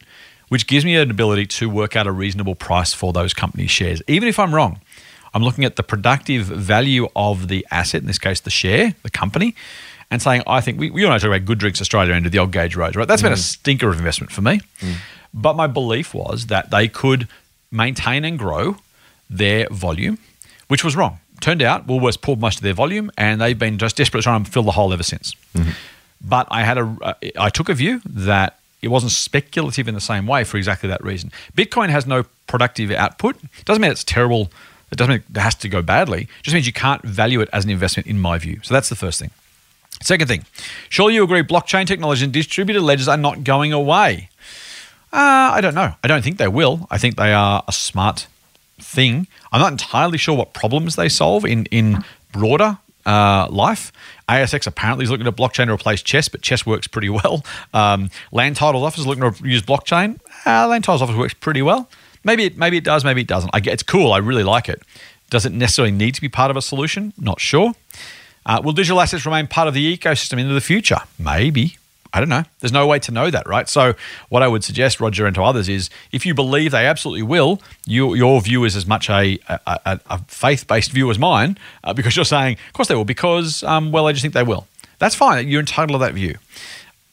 which 0.50 0.68
gives 0.68 0.86
me 0.86 0.96
an 0.96 1.10
ability 1.12 1.46
to 1.46 1.70
work 1.70 1.96
out 1.96 2.08
a 2.08 2.12
reasonable 2.12 2.56
price 2.56 2.94
for 2.94 3.14
those 3.14 3.34
company 3.34 3.68
shares, 3.68 4.02
even 4.08 4.28
if 4.28 4.40
I'm 4.40 4.54
wrong. 4.54 4.80
I'm 5.34 5.44
looking 5.44 5.66
at 5.66 5.76
the 5.76 5.84
productive 5.84 6.46
value 6.46 7.10
of 7.16 7.50
the 7.50 7.66
asset, 7.70 8.02
in 8.02 8.08
this 8.08 8.20
case, 8.20 8.40
the 8.40 8.50
share, 8.50 8.96
the 9.04 9.10
company, 9.10 9.54
and 10.10 10.22
saying, 10.22 10.44
I 10.48 10.62
think 10.62 10.80
we, 10.80 10.90
we 10.90 11.04
all 11.04 11.12
know 11.12 11.18
talk 11.18 11.28
about 11.28 11.44
Good 11.46 11.58
Drinks 11.58 11.82
Australia 11.82 12.14
and 12.14 12.26
the 12.26 12.40
old 12.40 12.52
Gage 12.52 12.76
Roads, 12.76 12.96
right? 12.96 13.08
That's 13.08 13.22
been 13.22 13.34
a 13.34 13.38
stinker 13.38 13.90
of 13.90 13.98
investment 13.98 14.32
for 14.32 14.42
me. 14.42 14.62
But 15.34 15.56
my 15.58 15.68
belief 15.68 16.14
was 16.14 16.46
that 16.48 16.72
they 16.72 16.88
could 16.88 17.28
maintain 17.72 18.24
and 18.24 18.40
grow 18.40 18.78
their 19.30 19.68
volume, 19.70 20.20
which 20.70 20.84
was 20.86 20.96
wrong. 20.96 21.20
Turned 21.42 21.62
out 21.62 21.86
Woolworths 21.86 22.22
pulled 22.22 22.40
most 22.40 22.58
of 22.60 22.64
their 22.64 22.74
volume, 22.74 23.12
and 23.18 23.42
they've 23.42 23.60
been 23.60 23.78
just 23.78 23.98
desperate 23.98 24.24
trying 24.24 24.46
to 24.46 24.52
fill 24.52 24.64
the 24.64 24.72
hole 24.72 24.94
ever 24.94 25.04
since. 25.04 25.36
But 26.22 26.48
I 26.50 26.64
had 26.64 26.78
a, 26.78 26.98
uh, 27.36 27.50
took 27.50 27.68
a 27.68 27.74
view 27.74 28.00
that 28.06 28.60
it 28.82 28.90
wasn't 28.90 29.12
speculative 29.12 29.88
in 29.88 29.96
the 29.96 30.02
same 30.02 30.28
way 30.28 30.44
for 30.44 30.58
exactly 30.58 30.88
that 30.90 31.04
reason. 31.04 31.32
Bitcoin 31.56 31.90
has 31.90 32.06
no 32.06 32.26
productive 32.48 32.92
output. 32.92 33.36
It 33.44 33.66
Doesn't 33.66 33.82
mean 33.82 33.92
it's 33.92 34.04
terrible. 34.04 34.52
It 34.92 34.98
doesn't 34.98 35.12
mean 35.12 35.24
it 35.34 35.40
has 35.40 35.56
to 35.56 35.70
go 35.70 35.82
badly. 35.82 36.22
It 36.22 36.44
just 36.44 36.54
means 36.54 36.68
you 36.68 36.74
can't 36.74 37.02
value 37.02 37.42
it 37.42 37.50
as 37.52 37.66
an 37.66 37.72
investment, 37.72 38.08
in 38.08 38.20
my 38.20 38.38
view. 38.38 38.60
So 38.64 38.74
that's 38.74 38.90
the 38.90 38.96
first 38.96 39.20
thing. 39.20 39.32
Second 40.04 40.28
thing, 40.28 40.46
surely 40.90 41.16
you 41.16 41.24
agree 41.24 41.42
blockchain 41.42 41.88
technology 41.88 42.24
and 42.24 42.34
distributed 42.34 42.82
ledgers 42.82 43.08
are 43.08 43.18
not 43.18 43.44
going 43.44 43.74
away. 43.74 44.30
Uh, 45.12 45.52
I 45.54 45.62
don't 45.62 45.74
know. 45.74 45.94
I 46.04 46.08
don't 46.08 46.24
think 46.24 46.38
they 46.38 46.50
will. 46.50 46.88
I 46.92 46.98
think 46.98 47.16
they 47.16 47.34
are 47.34 47.64
a 47.68 47.72
smart 47.72 48.28
thing. 48.80 49.28
I'm 49.52 49.62
not 49.62 49.72
entirely 49.72 50.18
sure 50.18 50.36
what 50.36 50.54
problems 50.54 50.98
they 50.98 51.08
solve 51.08 51.46
in 51.46 51.66
in 51.68 52.04
broader 52.34 52.78
uh, 53.06 53.48
life. 53.50 53.92
ASX 54.28 54.68
apparently 54.68 55.04
is 55.04 55.12
looking 55.12 55.28
at 55.28 55.36
blockchain 55.36 55.68
to 55.68 55.74
replace 55.74 56.02
CHESS, 56.02 56.30
but 56.30 56.42
CHESS 56.42 56.66
works 56.66 56.88
pretty 56.88 57.10
well. 57.10 57.44
Um, 57.74 58.10
Land 58.32 58.56
Titles 58.56 58.84
Office 58.84 59.02
is 59.02 59.08
looking 59.08 59.32
to 59.32 59.48
use 59.48 59.62
blockchain. 59.62 60.20
Uh, 60.46 60.68
Land 60.68 60.84
Titles 60.84 61.02
Office 61.02 61.16
works 61.16 61.34
pretty 61.34 61.62
well. 61.62 61.90
Maybe 62.24 62.46
it, 62.46 62.58
maybe 62.58 62.78
it 62.78 62.84
does, 62.84 63.04
maybe 63.06 63.22
it 63.22 63.28
doesn't. 63.28 63.52
I 63.54 63.60
get, 63.60 63.74
it's 63.74 63.84
cool. 63.84 64.14
I 64.14 64.18
really 64.18 64.44
like 64.44 64.68
it. 64.68 64.82
Does 65.30 65.46
it 65.46 65.52
necessarily 65.52 65.92
need 65.92 66.16
to 66.16 66.22
be 66.22 66.30
part 66.30 66.52
of 66.52 66.58
a 66.58 66.62
solution? 66.62 67.14
Not 67.18 67.40
sure. 67.40 67.74
Uh, 68.46 68.62
will 68.64 68.74
digital 68.74 69.02
assets 69.02 69.26
remain 69.26 69.48
part 69.48 69.68
of 69.68 69.74
the 69.74 69.98
ecosystem 69.98 70.40
into 70.40 70.54
the 70.54 70.62
future? 70.62 71.00
Maybe. 71.20 71.78
I 72.14 72.20
don't 72.20 72.30
know. 72.30 72.44
There's 72.60 72.72
no 72.72 72.88
way 72.88 73.00
to 73.00 73.12
know 73.12 73.30
that, 73.30 73.48
right? 73.48 73.68
So, 73.68 73.94
what 74.30 74.42
I 74.42 74.48
would 74.48 74.64
suggest, 74.64 75.02
Roger, 75.02 75.26
and 75.26 75.36
to 75.36 75.44
others 75.44 75.68
is 75.68 75.90
if 76.12 76.26
you 76.26 76.34
believe 76.34 76.72
they 76.72 76.86
absolutely 76.86 77.24
will, 77.24 77.62
you, 77.86 78.14
your 78.16 78.40
view 78.42 78.64
is 78.64 78.76
as 78.76 78.86
much 78.86 79.10
a, 79.10 79.38
a, 79.48 80.00
a, 80.10 80.20
faith 80.28 80.68
based 80.68 80.92
view 80.92 81.10
as 81.12 81.20
mine 81.20 81.58
uh, 81.84 81.94
because 81.94 82.16
you're 82.16 82.26
saying, 82.26 82.58
of 82.68 82.74
course 82.74 82.88
they 82.88 82.96
will, 82.96 83.06
because, 83.06 83.64
um, 83.64 83.92
well, 83.92 84.08
I 84.08 84.12
just 84.12 84.22
think 84.22 84.34
they 84.34 84.44
will. 84.44 84.68
That's 85.00 85.16
fine. 85.16 85.50
You're 85.50 85.60
entitled 85.60 86.00
to 86.00 86.06
that 86.06 86.14
view. 86.14 86.38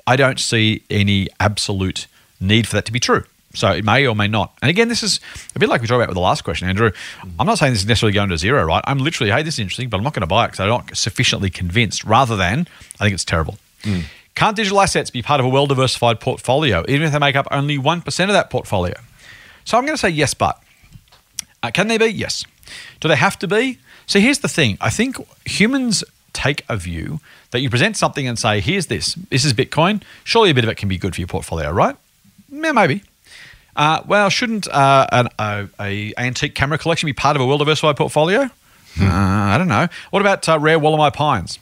I 0.07 0.17
don't 0.17 0.39
see 0.39 0.83
any 0.91 1.29
absolute 1.41 2.07
need 2.41 2.67
for 2.67 2.77
that 2.77 2.85
to 2.87 2.93
be 2.93 3.01
true. 3.01 3.25
So 3.55 3.71
it 3.71 3.85
may 3.85 4.07
or 4.07 4.17
may 4.17 4.29
not. 4.29 4.53
And 4.63 4.71
again, 4.71 4.89
this 4.89 5.03
is 5.03 5.21
a 5.55 5.59
bit 5.59 5.69
like 5.69 5.83
we 5.83 5.87
talked 5.87 5.97
about 5.97 6.09
with 6.09 6.15
the 6.15 6.21
last 6.21 6.43
question, 6.43 6.69
Andrew. 6.69 6.91
I'm 7.39 7.47
not 7.47 7.59
saying 7.59 7.73
this 7.73 7.83
is 7.83 7.89
necessarily 7.89 8.15
going 8.15 8.31
to 8.31 8.39
zero, 8.39 8.65
right? 8.65 8.83
I'm 8.87 8.99
literally, 8.99 9.31
hey, 9.31 9.43
this 9.43 9.55
is 9.55 9.61
interesting, 9.61 9.89
but 9.89 9.99
I'm 9.99 10.03
not 10.03 10.15
going 10.15 10.23
to 10.23 10.27
buy 10.27 10.45
it 10.45 10.49
because 10.49 10.61
I'm 10.61 10.69
not 10.69 10.97
sufficiently 10.97 11.51
convinced, 11.51 12.05
rather 12.05 12.37
than 12.37 12.67
I 12.99 13.05
think 13.05 13.15
it's 13.15 13.25
terrible. 13.25 13.59
Can't 14.35 14.57
digital 14.57 14.81
assets 14.81 15.11
be 15.11 15.23
part 15.23 15.41
of 15.41 15.47
a 15.47 15.49
well 15.49 15.67
diversified 15.67 16.21
portfolio, 16.21 16.85
even 16.89 17.07
if 17.07 17.13
they 17.13 17.19
make 17.19 17.37
up 17.37 17.47
only 17.51 17.79
1% 17.79 18.07
of 18.25 18.33
that 18.33 18.51
portfolio? 18.51 18.95
So 19.65 19.79
I'm 19.79 19.85
going 19.85 19.97
to 19.97 20.01
say 20.01 20.11
yes, 20.11 20.35
but. 20.35 20.61
Uh, 21.63 21.71
can 21.71 21.87
they 21.89 21.99
be? 21.99 22.07
Yes. 22.07 22.45
Do 23.01 23.09
they 23.09 23.17
have 23.17 23.39
to 23.41 23.47
be? 23.47 23.79
So 24.07 24.19
here's 24.19 24.41
the 24.41 24.49
thing 24.49 24.79
I 24.81 24.91
think 24.91 25.17
humans 25.45 26.03
take 26.33 26.65
a 26.69 26.77
view 26.77 27.21
that 27.51 27.61
you 27.61 27.71
present 27.71 27.97
something 27.97 28.27
and 28.27 28.39
say, 28.39 28.61
here's 28.61 28.87
this, 28.87 29.15
this 29.31 29.45
is 29.45 29.53
Bitcoin. 29.53 30.03
Surely 30.25 30.51
a 30.51 30.55
bit 30.55 30.65
of 30.65 30.71
it 30.71 30.77
can 30.77 30.89
be 30.89 30.99
good 30.99 31.15
for 31.15 31.21
your 31.21 31.29
portfolio, 31.29 31.71
right? 31.71 31.97
Yeah, 32.51 32.73
maybe. 32.73 33.03
Uh, 33.77 34.03
well, 34.07 34.29
shouldn't 34.29 34.69
uh, 34.69 35.07
an 35.13 35.29
a, 35.39 35.69
a 35.81 36.13
antique 36.19 36.55
camera 36.55 36.79
collection 36.79 37.07
be 37.07 37.13
part 37.13 37.37
of 37.37 37.43
a 37.43 37.47
well 37.47 37.59
diversified 37.59 37.97
portfolio? 37.97 38.51
Uh, 39.01 39.07
I 39.07 39.57
don't 39.57 39.69
know. 39.69 39.89
What 40.11 40.21
about 40.21 40.47
uh, 40.49 40.59
rare 40.59 40.79
Wollemi 40.79 41.13
pines? 41.15 41.59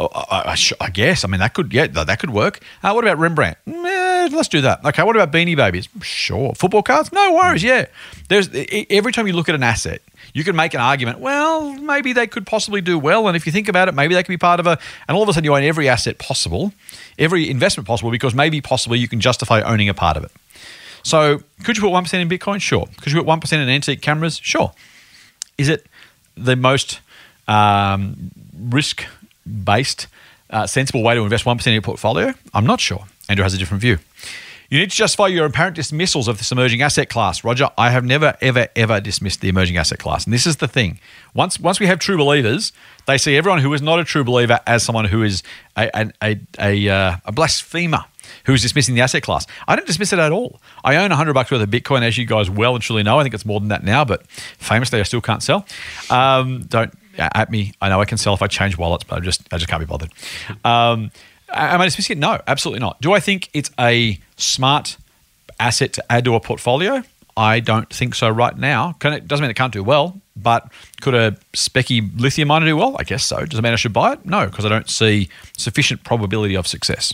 Oh, 0.00 0.08
I, 0.14 0.54
I, 0.54 0.56
I 0.80 0.90
guess. 0.90 1.24
I 1.24 1.28
mean, 1.28 1.40
that 1.40 1.54
could 1.54 1.72
yeah, 1.72 1.88
that 1.88 2.20
could 2.20 2.30
work. 2.30 2.60
Uh, 2.82 2.92
what 2.92 3.04
about 3.04 3.18
Rembrandt? 3.18 3.58
Eh, 3.66 4.28
let's 4.32 4.48
do 4.48 4.60
that. 4.60 4.84
Okay, 4.84 5.02
what 5.02 5.16
about 5.16 5.32
beanie 5.32 5.56
babies? 5.56 5.88
Sure. 6.02 6.54
Football 6.54 6.82
cards? 6.82 7.10
No 7.12 7.34
worries. 7.34 7.64
Yeah. 7.64 7.86
There's 8.28 8.48
every 8.90 9.12
time 9.12 9.26
you 9.26 9.32
look 9.32 9.48
at 9.48 9.56
an 9.56 9.64
asset, 9.64 10.00
you 10.34 10.44
can 10.44 10.54
make 10.54 10.72
an 10.74 10.80
argument. 10.80 11.18
Well, 11.18 11.72
maybe 11.74 12.12
they 12.12 12.28
could 12.28 12.46
possibly 12.46 12.80
do 12.80 12.96
well, 12.96 13.26
and 13.26 13.36
if 13.36 13.44
you 13.44 13.50
think 13.50 13.68
about 13.68 13.88
it, 13.88 13.94
maybe 13.94 14.14
they 14.14 14.22
could 14.22 14.32
be 14.32 14.38
part 14.38 14.60
of 14.60 14.66
a. 14.68 14.78
And 15.08 15.16
all 15.16 15.22
of 15.24 15.28
a 15.28 15.32
sudden, 15.32 15.44
you 15.44 15.54
own 15.56 15.64
every 15.64 15.88
asset 15.88 16.18
possible, 16.18 16.72
every 17.18 17.50
investment 17.50 17.88
possible, 17.88 18.12
because 18.12 18.34
maybe 18.34 18.60
possibly 18.60 19.00
you 19.00 19.08
can 19.08 19.20
justify 19.20 19.62
owning 19.62 19.88
a 19.88 19.94
part 19.94 20.16
of 20.16 20.22
it. 20.22 20.30
So, 21.02 21.42
could 21.64 21.76
you 21.76 21.82
put 21.82 21.90
one 21.90 22.04
percent 22.04 22.20
in 22.30 22.38
Bitcoin? 22.38 22.60
Sure. 22.60 22.86
Could 23.00 23.12
you 23.12 23.18
put 23.18 23.26
one 23.26 23.40
percent 23.40 23.62
in 23.62 23.68
antique 23.68 24.00
cameras? 24.00 24.38
Sure. 24.42 24.72
Is 25.56 25.68
it 25.68 25.86
the 26.36 26.54
most 26.54 27.00
um, 27.48 28.30
risk 28.56 29.04
based, 29.48 30.06
uh, 30.50 30.66
sensible 30.66 31.02
way 31.02 31.14
to 31.14 31.22
invest 31.22 31.44
1% 31.44 31.66
in 31.66 31.72
your 31.72 31.82
portfolio? 31.82 32.34
I'm 32.54 32.66
not 32.66 32.80
sure. 32.80 33.04
Andrew 33.28 33.42
has 33.42 33.54
a 33.54 33.58
different 33.58 33.80
view. 33.80 33.98
You 34.70 34.78
need 34.78 34.90
to 34.90 34.96
justify 34.96 35.28
your 35.28 35.46
apparent 35.46 35.76
dismissals 35.76 36.28
of 36.28 36.36
this 36.36 36.52
emerging 36.52 36.82
asset 36.82 37.08
class. 37.08 37.42
Roger, 37.42 37.70
I 37.78 37.88
have 37.88 38.04
never, 38.04 38.36
ever, 38.42 38.68
ever 38.76 39.00
dismissed 39.00 39.40
the 39.40 39.48
emerging 39.48 39.78
asset 39.78 39.98
class. 39.98 40.24
And 40.24 40.32
this 40.32 40.46
is 40.46 40.56
the 40.56 40.68
thing. 40.68 41.00
Once, 41.32 41.58
once 41.58 41.80
we 41.80 41.86
have 41.86 41.98
true 41.98 42.18
believers, 42.18 42.72
they 43.06 43.16
see 43.16 43.34
everyone 43.34 43.60
who 43.60 43.72
is 43.72 43.80
not 43.80 43.98
a 43.98 44.04
true 44.04 44.24
believer 44.24 44.60
as 44.66 44.82
someone 44.82 45.06
who 45.06 45.22
is 45.22 45.42
a, 45.74 45.90
a, 45.94 46.12
a, 46.22 46.40
a, 46.58 46.88
uh, 46.90 47.16
a 47.24 47.32
blasphemer 47.32 48.04
who 48.44 48.52
is 48.52 48.60
dismissing 48.60 48.94
the 48.94 49.00
asset 49.00 49.22
class. 49.22 49.46
I 49.66 49.74
don't 49.74 49.86
dismiss 49.86 50.12
it 50.12 50.18
at 50.18 50.32
all. 50.32 50.60
I 50.84 50.96
own 50.96 51.08
100 51.08 51.32
bucks 51.32 51.50
worth 51.50 51.62
of 51.62 51.70
Bitcoin, 51.70 52.02
as 52.02 52.18
you 52.18 52.26
guys 52.26 52.50
well 52.50 52.74
and 52.74 52.82
truly 52.82 53.02
know. 53.02 53.18
I 53.18 53.22
think 53.22 53.34
it's 53.34 53.46
more 53.46 53.60
than 53.60 53.70
that 53.70 53.84
now, 53.84 54.04
but 54.04 54.26
famously, 54.58 55.00
I 55.00 55.04
still 55.04 55.22
can't 55.22 55.42
sell. 55.42 55.66
Um, 56.10 56.64
don't 56.68 56.92
at 57.18 57.50
me. 57.50 57.72
I 57.80 57.88
know 57.88 58.00
I 58.00 58.04
can 58.04 58.18
sell 58.18 58.34
if 58.34 58.42
I 58.42 58.46
change 58.46 58.78
wallets, 58.78 59.04
but 59.04 59.16
I 59.16 59.20
just 59.20 59.42
I 59.52 59.56
just 59.58 59.68
can't 59.68 59.80
be 59.80 59.86
bothered. 59.86 60.10
Um, 60.64 61.10
am 61.52 61.80
I 61.80 61.84
dismissing 61.84 62.18
it? 62.18 62.20
No, 62.20 62.40
absolutely 62.46 62.80
not. 62.80 63.00
Do 63.00 63.12
I 63.12 63.20
think 63.20 63.50
it's 63.52 63.70
a 63.78 64.18
smart 64.36 64.96
asset 65.60 65.92
to 65.94 66.12
add 66.12 66.24
to 66.24 66.34
a 66.34 66.40
portfolio? 66.40 67.02
I 67.36 67.60
don't 67.60 67.88
think 67.88 68.16
so 68.16 68.28
right 68.28 68.56
now. 68.56 68.94
Can 68.98 69.12
it 69.12 69.28
doesn't 69.28 69.42
mean 69.42 69.50
it 69.50 69.54
can't 69.54 69.72
do 69.72 69.84
well, 69.84 70.20
but 70.34 70.72
could 71.00 71.14
a 71.14 71.36
specky 71.54 72.10
lithium 72.20 72.48
miner 72.48 72.66
do 72.66 72.76
well? 72.76 72.96
I 72.98 73.04
guess 73.04 73.24
so. 73.24 73.44
Does 73.44 73.60
it 73.60 73.62
mean 73.62 73.72
I 73.72 73.76
should 73.76 73.92
buy 73.92 74.14
it? 74.14 74.26
No, 74.26 74.46
because 74.46 74.64
I 74.64 74.68
don't 74.68 74.90
see 74.90 75.28
sufficient 75.56 76.02
probability 76.02 76.56
of 76.56 76.66
success. 76.66 77.12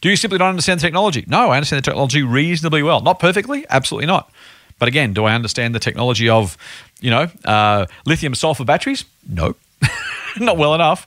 Do 0.00 0.10
you 0.10 0.16
simply 0.16 0.38
not 0.38 0.48
understand 0.48 0.80
the 0.80 0.82
technology? 0.82 1.24
No, 1.28 1.50
I 1.52 1.56
understand 1.58 1.78
the 1.84 1.88
technology 1.88 2.24
reasonably 2.24 2.82
well. 2.82 3.00
Not 3.02 3.20
perfectly, 3.20 3.64
absolutely 3.70 4.06
not. 4.08 4.32
But 4.78 4.88
again, 4.88 5.12
do 5.12 5.24
I 5.24 5.34
understand 5.34 5.74
the 5.74 5.78
technology 5.78 6.28
of, 6.28 6.56
you 7.00 7.10
know, 7.10 7.30
uh, 7.44 7.86
lithium 8.06 8.34
sulfur 8.34 8.64
batteries? 8.64 9.04
No, 9.28 9.54
not 10.38 10.56
well 10.56 10.74
enough. 10.74 11.06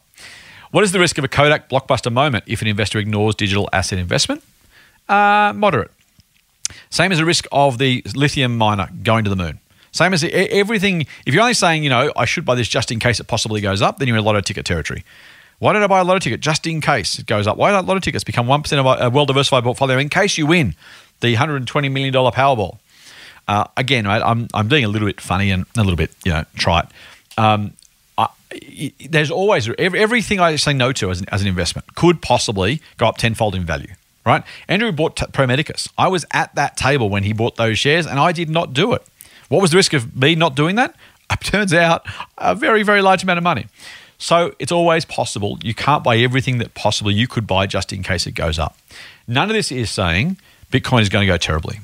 What 0.72 0.84
is 0.84 0.92
the 0.92 1.00
risk 1.00 1.18
of 1.18 1.24
a 1.24 1.28
Kodak 1.28 1.70
blockbuster 1.70 2.12
moment 2.12 2.44
if 2.48 2.62
an 2.62 2.68
investor 2.68 3.00
ignores 3.00 3.36
digital 3.36 3.70
asset 3.72 4.00
investment? 4.00 4.44
Uh, 5.08 5.54
moderate. 5.56 5.92
Same 6.90 7.12
as 7.12 7.18
the 7.18 7.26
risk 7.26 7.46
of 7.52 7.78
the 7.78 8.04
lithium 8.16 8.58
miner 8.58 8.90
going 9.04 9.24
to 9.24 9.30
the 9.30 9.36
moon. 9.36 9.60
Same 9.92 10.14
as 10.14 10.26
everything. 10.26 11.06
If 11.26 11.34
you're 11.34 11.42
only 11.42 11.54
saying, 11.54 11.84
you 11.84 11.90
know, 11.90 12.12
I 12.18 12.26
should 12.26 12.44
buy 12.44 12.56
this 12.56 12.68
just 12.68 12.92
in 12.92 13.00
case 13.00 13.22
it 13.22 13.28
possibly 13.28 13.62
goes 13.62 13.82
up, 13.82 13.98
then 13.98 14.10
you're 14.10 14.18
in 14.18 14.26
lotto 14.26 14.42
ticket 14.42 14.66
territory. 14.66 15.06
Why 15.60 15.72
don't 15.72 15.84
I 15.84 15.88
buy 15.88 16.02
a 16.02 16.04
lotto 16.04 16.20
ticket 16.20 16.42
just 16.42 16.68
in 16.68 16.82
case 16.82 17.18
it 17.18 17.28
goes 17.28 17.48
up? 17.48 17.56
Why 17.58 17.72
don't 17.72 17.90
of 17.90 18.02
tickets 18.02 18.26
become 18.26 18.48
1% 18.48 18.78
of 18.78 19.02
a 19.02 19.10
well 19.10 19.26
diversified 19.26 19.64
portfolio 19.64 19.98
in 19.98 20.10
case 20.10 20.38
you 20.38 20.46
win 20.46 20.76
the 21.22 21.36
$120 21.36 21.92
million 21.92 22.14
Powerball? 22.14 22.80
Uh, 23.48 23.66
again, 23.78 24.08
I'm, 24.08 24.48
I'm 24.54 24.68
being 24.68 24.86
a 24.86 24.88
little 24.88 25.08
bit 25.08 25.22
funny 25.22 25.52
and 25.52 25.66
a 25.78 25.82
little 25.82 25.96
bit, 25.96 26.12
you 26.24 26.32
know, 26.32 26.46
trite. 26.56 26.86
Um, 27.38 27.74
I, 28.18 28.30
there's 29.10 29.30
always 29.30 29.70
every, 29.78 30.00
everything 30.00 30.40
I 30.40 30.56
say 30.56 30.74
no 30.74 30.92
to 30.94 31.12
as 31.12 31.22
an, 31.22 31.28
as 31.32 31.42
an 31.42 31.48
investment 31.48 31.96
could 31.96 32.22
possibly 32.22 32.82
go 32.98 33.08
up 33.08 33.18
tenfold 33.18 33.56
in 33.56 33.64
value. 33.64 33.94
Right? 34.26 34.44
Andrew 34.68 34.92
bought 34.92 35.18
t- 35.18 35.26
Pro 35.32 35.46
Medicus. 35.46 35.88
I 36.00 36.08
was 36.08 36.26
at 36.32 36.56
that 36.56 36.76
table 36.76 37.10
when 37.10 37.24
he 37.24 37.34
bought 37.34 37.58
those 37.58 37.78
shares, 37.78 38.08
and 38.08 38.20
I 38.20 38.32
did 38.32 38.50
not 38.50 38.74
do 38.74 38.94
it. 38.94 39.04
What 39.50 39.62
was 39.62 39.70
the 39.70 39.78
risk 39.78 39.94
of 39.94 40.16
me 40.16 40.34
not 40.36 40.56
doing 40.56 40.76
that? 40.76 40.96
It 41.32 41.42
turns 41.42 41.74
out 41.74 42.06
a 42.38 42.54
very, 42.54 42.84
very 42.84 43.02
large 43.02 43.24
amount 43.24 43.38
of 43.38 43.44
money. 43.44 43.66
So 44.18 44.54
it's 44.60 44.72
always 44.72 45.06
possible. 45.06 45.58
You 45.64 45.74
can't 45.74 46.04
buy 46.04 46.18
everything 46.18 46.60
that 46.60 46.74
possibly 46.76 47.14
you 47.14 47.28
could 47.28 47.48
buy 47.48 47.68
just 47.68 47.92
in 47.92 48.04
case 48.04 48.28
it 48.28 48.34
goes 48.34 48.60
up. 48.60 48.78
None 49.28 49.50
of 49.50 49.56
this 49.56 49.72
is 49.72 49.90
saying 49.90 50.38
Bitcoin 50.72 51.02
is 51.02 51.10
going 51.10 51.26
to 51.26 51.32
go 51.32 51.38
terribly. 51.38 51.80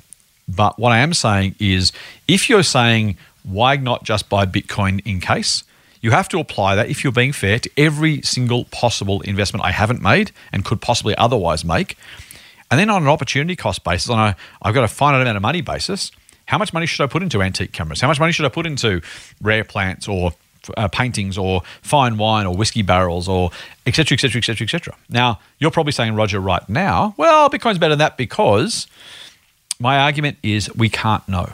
But 0.56 0.78
what 0.78 0.92
I 0.92 1.00
am 1.00 1.14
saying 1.14 1.56
is 1.60 1.92
if 2.28 2.50
you're 2.50 2.64
saying, 2.64 3.18
why 3.44 3.78
not 3.78 4.04
just 4.04 4.30
buy 4.30 4.46
Bitcoin 4.46 5.02
in 5.06 5.20
case? 5.20 5.64
You 6.02 6.12
have 6.12 6.28
to 6.30 6.40
apply 6.40 6.76
that, 6.76 6.90
if 6.90 7.04
you're 7.04 7.14
being 7.14 7.32
fair, 7.32 7.60
to 7.60 7.70
every 7.78 8.22
single 8.24 8.66
possible 8.66 9.22
investment 9.22 9.64
I 9.64 9.72
haven't 9.72 10.02
made 10.02 10.32
and 10.52 10.66
could 10.66 10.82
possibly 10.82 11.16
otherwise 11.16 11.64
make. 11.64 11.96
And 12.72 12.80
then 12.80 12.90
on 12.90 13.04
an 13.04 13.10
opportunity 13.10 13.56
cost 13.56 13.84
basis, 13.84 14.10
on 14.10 14.20
a 14.20 14.36
I've 14.62 14.74
got 14.74 14.84
a 14.84 14.88
finite 14.88 15.22
amount 15.22 15.38
of 15.38 15.44
money 15.44 15.62
basis, 15.62 16.12
how 16.46 16.58
much 16.58 16.74
money 16.74 16.86
should 16.86 17.04
I 17.04 17.08
put 17.08 17.22
into 17.22 17.42
antique 17.42 17.72
cameras? 17.72 18.02
How 18.02 18.08
much 18.08 18.20
money 18.20 18.32
should 18.32 18.46
I 18.46 18.50
put 18.50 18.66
into 18.66 19.02
rare 19.42 19.64
plants 19.64 20.08
or 20.08 20.34
uh, 20.76 20.88
paintings 20.88 21.38
or 21.38 21.62
fine 21.82 22.18
wine 22.18 22.46
or 22.46 22.56
whiskey 22.56 22.82
barrels 22.82 23.28
or 23.28 23.52
et 23.86 23.96
cetera, 23.96 24.16
et 24.16 24.22
cetera, 24.22 24.40
et 24.40 24.46
cetera, 24.46 24.66
et 24.66 24.70
cetera? 24.70 24.96
Now, 25.10 25.40
you're 25.60 25.72
probably 25.72 25.92
saying, 25.92 26.16
Roger, 26.16 26.40
right 26.40 26.68
now, 26.68 27.14
well, 27.18 27.50
Bitcoin's 27.50 27.78
better 27.78 27.92
than 27.92 28.00
that 28.00 28.18
because 28.18 28.88
my 29.82 29.98
argument 29.98 30.38
is 30.44 30.74
we 30.76 30.90
can't 30.90 31.28
know. 31.28 31.54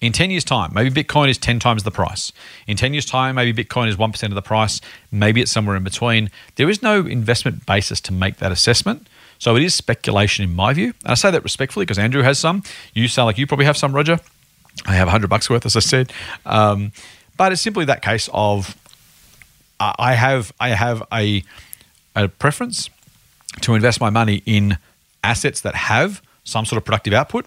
In 0.00 0.12
10 0.12 0.30
years' 0.30 0.44
time, 0.44 0.72
maybe 0.74 0.90
Bitcoin 0.90 1.28
is 1.28 1.36
10 1.36 1.58
times 1.58 1.82
the 1.82 1.90
price. 1.90 2.32
In 2.66 2.76
10 2.76 2.94
years' 2.94 3.04
time, 3.04 3.34
maybe 3.34 3.64
Bitcoin 3.64 3.88
is 3.88 3.96
1% 3.96 4.22
of 4.24 4.34
the 4.34 4.42
price. 4.42 4.80
Maybe 5.12 5.42
it's 5.42 5.52
somewhere 5.52 5.76
in 5.76 5.84
between. 5.84 6.30
There 6.56 6.70
is 6.70 6.82
no 6.82 7.06
investment 7.06 7.66
basis 7.66 8.00
to 8.02 8.12
make 8.12 8.38
that 8.38 8.50
assessment. 8.50 9.06
So 9.38 9.56
it 9.56 9.62
is 9.62 9.74
speculation 9.74 10.44
in 10.44 10.56
my 10.56 10.72
view. 10.72 10.94
And 11.04 11.12
I 11.12 11.14
say 11.14 11.30
that 11.30 11.42
respectfully 11.42 11.84
because 11.84 11.98
Andrew 11.98 12.22
has 12.22 12.38
some. 12.38 12.62
You 12.94 13.08
sound 13.08 13.26
like 13.26 13.36
you 13.36 13.46
probably 13.46 13.66
have 13.66 13.76
some, 13.76 13.92
Roger. 13.92 14.20
I 14.86 14.94
have 14.94 15.06
100 15.06 15.28
bucks 15.28 15.50
worth, 15.50 15.66
as 15.66 15.76
I 15.76 15.80
said. 15.80 16.12
Um, 16.46 16.92
but 17.36 17.52
it's 17.52 17.62
simply 17.62 17.84
that 17.84 18.02
case 18.02 18.28
of 18.32 18.76
uh, 19.78 19.92
I 19.98 20.14
have 20.14 20.52
I 20.60 20.70
have 20.70 21.02
a, 21.12 21.42
a 22.14 22.28
preference 22.28 22.90
to 23.62 23.74
invest 23.74 24.00
my 24.00 24.10
money 24.10 24.42
in 24.46 24.78
assets 25.24 25.60
that 25.62 25.74
have 25.74 26.22
some 26.44 26.64
sort 26.64 26.78
of 26.78 26.84
productive 26.84 27.12
output 27.12 27.46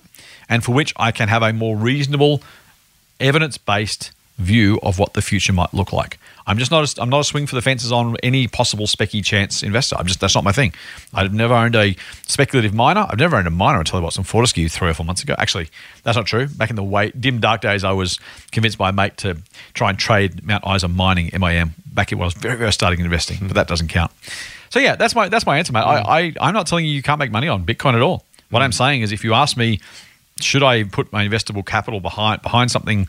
and 0.53 0.63
for 0.63 0.71
which 0.71 0.93
I 0.97 1.11
can 1.11 1.29
have 1.29 1.41
a 1.41 1.51
more 1.51 1.75
reasonable, 1.75 2.43
evidence 3.19 3.57
based 3.57 4.11
view 4.37 4.79
of 4.83 4.99
what 4.99 5.15
the 5.15 5.21
future 5.21 5.51
might 5.51 5.73
look 5.73 5.91
like. 5.91 6.19
I'm 6.45 6.59
just 6.59 6.69
not 6.69 6.85
a, 6.85 7.01
I'm 7.01 7.09
not 7.09 7.21
a 7.21 7.23
swing 7.23 7.47
for 7.47 7.55
the 7.55 7.61
fences 7.61 7.91
on 7.91 8.17
any 8.21 8.47
possible 8.47 8.85
specky 8.85 9.25
chance 9.25 9.63
investor. 9.63 9.95
I'm 9.97 10.05
just 10.05 10.19
that's 10.19 10.35
not 10.35 10.43
my 10.43 10.51
thing. 10.51 10.71
I've 11.11 11.33
never 11.33 11.55
owned 11.55 11.75
a 11.75 11.95
speculative 12.27 12.71
miner. 12.71 13.07
I've 13.09 13.17
never 13.17 13.35
owned 13.35 13.47
a 13.47 13.51
miner 13.51 13.79
until 13.79 13.97
I 13.97 14.01
bought 14.03 14.13
some 14.13 14.23
Fortescue 14.23 14.69
three 14.69 14.89
or 14.89 14.93
four 14.93 15.07
months 15.07 15.23
ago. 15.23 15.33
Actually, 15.39 15.69
that's 16.03 16.15
not 16.15 16.27
true. 16.27 16.47
Back 16.47 16.69
in 16.69 16.75
the 16.75 16.83
way, 16.83 17.11
dim 17.19 17.39
dark 17.39 17.61
days, 17.61 17.83
I 17.83 17.91
was 17.93 18.19
convinced 18.51 18.77
by 18.77 18.89
a 18.89 18.93
mate 18.93 19.17
to 19.17 19.37
try 19.73 19.89
and 19.89 19.97
trade 19.97 20.45
Mount 20.45 20.63
Isa 20.67 20.87
Mining 20.87 21.31
MIM 21.33 21.73
back 21.87 22.11
when 22.11 22.21
I 22.21 22.25
was 22.25 22.35
very 22.35 22.57
very 22.57 22.73
starting 22.73 22.99
investing, 22.99 23.39
but 23.41 23.55
that 23.55 23.67
doesn't 23.67 23.87
count. 23.87 24.11
So 24.69 24.77
yeah, 24.79 24.95
that's 24.95 25.15
my 25.15 25.29
that's 25.29 25.47
my 25.47 25.57
answer, 25.57 25.73
mate. 25.73 25.81
I, 25.81 26.19
I 26.19 26.33
I'm 26.39 26.53
not 26.53 26.67
telling 26.67 26.85
you 26.85 26.91
you 26.91 27.01
can't 27.01 27.17
make 27.17 27.31
money 27.31 27.47
on 27.47 27.65
Bitcoin 27.65 27.95
at 27.95 28.01
all. 28.01 28.23
What 28.51 28.61
I'm 28.61 28.71
saying 28.71 29.01
is, 29.01 29.11
if 29.11 29.23
you 29.23 29.33
ask 29.33 29.57
me, 29.57 29.79
should 30.39 30.63
I 30.63 30.83
put 30.83 31.11
my 31.11 31.27
investable 31.27 31.65
capital 31.65 31.99
behind 31.99 32.41
behind 32.41 32.71
something 32.71 33.07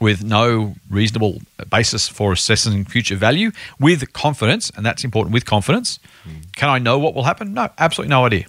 with 0.00 0.24
no 0.24 0.74
reasonable 0.90 1.40
basis 1.70 2.08
for 2.08 2.32
assessing 2.32 2.84
future 2.84 3.16
value 3.16 3.52
with 3.78 4.12
confidence, 4.12 4.70
and 4.76 4.84
that's 4.84 5.04
important 5.04 5.32
with 5.32 5.44
confidence. 5.44 5.98
Hmm. 6.24 6.30
Can 6.56 6.68
I 6.68 6.78
know 6.78 6.98
what 6.98 7.14
will 7.14 7.24
happen? 7.24 7.54
No, 7.54 7.68
absolutely 7.78 8.10
no 8.10 8.24
idea. 8.26 8.46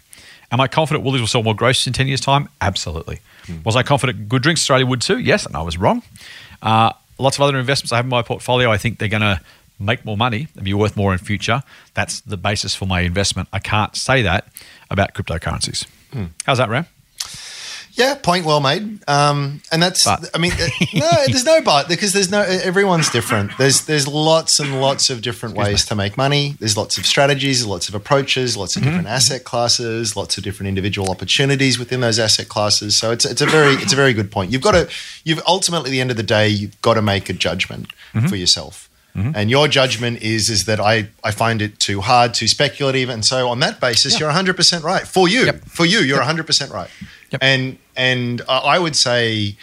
Am 0.52 0.60
I 0.60 0.68
confident 0.68 1.04
Woolies 1.04 1.22
will 1.22 1.28
sell 1.28 1.44
more 1.44 1.56
groceries 1.56 1.88
in 1.88 1.94
10 1.94 2.08
years' 2.08 2.22
time? 2.22 2.50
Absolutely. 2.62 3.20
Hmm. 3.46 3.58
Was 3.64 3.76
I 3.76 3.84
confident 3.84 4.28
Good 4.28 4.42
Drinks 4.42 4.62
Australia 4.62 4.86
would 4.86 5.02
too? 5.02 5.20
Yes, 5.20 5.46
and 5.46 5.56
I 5.56 5.62
was 5.62 5.78
wrong. 5.78 6.02
Uh, 6.62 6.94
lots 7.20 7.38
of 7.38 7.44
other 7.44 7.58
investments 7.58 7.92
I 7.92 7.98
have 7.98 8.06
in 8.06 8.10
my 8.10 8.22
portfolio, 8.22 8.72
I 8.72 8.78
think 8.78 8.98
they're 8.98 9.08
going 9.08 9.22
to 9.22 9.40
make 9.80 10.06
more 10.06 10.18
money 10.18 10.48
and 10.56 10.64
be 10.64 10.74
worth 10.74 10.96
more 10.96 11.12
in 11.12 11.20
future. 11.20 11.62
That's 11.94 12.22
the 12.22 12.38
basis 12.38 12.76
for 12.76 12.86
my 12.86 13.02
investment. 13.02 13.50
I 13.52 13.60
can't 13.60 13.96
say 13.96 14.22
that 14.22 14.48
about 14.90 15.14
cryptocurrencies. 15.14 15.86
Hmm. 16.12 16.26
How's 16.46 16.58
that, 16.58 16.70
Ram? 16.70 16.86
Yeah, 17.96 18.16
point 18.16 18.46
well 18.46 18.60
made. 18.60 19.00
Um, 19.08 19.62
and 19.72 19.82
that's, 19.82 20.04
But. 20.04 20.30
I 20.34 20.38
mean, 20.38 20.52
uh, 20.52 20.68
no, 20.94 21.10
there's 21.28 21.46
no 21.46 21.62
but 21.62 21.88
because 21.88 22.12
there's 22.12 22.30
no, 22.30 22.42
everyone's 22.42 23.10
different. 23.10 23.58
There's 23.58 23.86
there's 23.86 24.06
lots 24.08 24.60
and 24.60 24.82
lots 24.82 25.10
of 25.10 25.22
different 25.22 25.56
ways 25.56 25.86
to 25.86 25.96
make 25.96 26.18
money. 26.18 26.56
There's 26.60 26.76
lots 26.76 26.98
of 26.98 27.06
strategies, 27.06 27.66
lots 27.66 27.88
of 27.88 27.96
approaches, 27.96 28.58
lots 28.58 28.76
of 28.76 28.84
different 28.84 29.08
asset 29.08 29.46
classes, 29.46 30.16
lots 30.16 30.38
of 30.38 30.44
different 30.44 30.68
individual 30.68 31.10
opportunities 31.10 31.80
within 31.80 32.02
those 32.02 32.20
asset 32.20 32.50
classes. 32.50 32.98
So 32.98 33.12
it's 33.12 33.24
it's 33.26 33.42
a 33.42 33.46
very 33.46 33.74
it's 33.76 33.94
a 33.94 33.96
very 33.96 34.14
good 34.14 34.30
point. 34.30 34.52
You've 34.52 34.62
got 34.62 34.74
to 34.74 34.90
you've 35.24 35.42
ultimately 35.48 35.90
at 35.90 35.92
the 35.92 36.02
end 36.02 36.12
of 36.12 36.18
the 36.18 36.24
day 36.24 36.50
you've 36.50 36.80
got 36.82 36.96
to 36.96 37.02
make 37.02 37.30
a 37.30 37.34
judgment 37.34 37.94
for 38.28 38.36
yourself. 38.36 38.90
And 39.16 39.50
your 39.50 39.70
judgment 39.70 40.22
is 40.22 40.50
is 40.50 40.66
that 40.66 40.82
I, 40.82 41.08
I 41.24 41.32
find 41.32 41.62
it 41.62 41.80
too 41.80 42.02
hard, 42.02 42.34
too 42.34 42.50
speculative, 42.50 43.08
and 43.08 43.24
so 43.24 43.48
on 43.48 43.62
that 43.62 43.80
basis, 43.80 44.20
you're 44.20 44.28
100 44.28 44.58
percent 44.58 44.84
right 44.84 45.08
for 45.08 45.30
you. 45.30 45.46
Yep. 45.46 45.64
For 45.70 45.86
you, 45.86 46.00
you're 46.00 46.18
100 46.18 46.46
percent 46.46 46.72
right. 46.74 46.90
Yep. 47.36 47.44
And 47.44 47.78
and 47.96 48.42
I 48.48 48.80
would 48.80 48.96
say 48.96 49.56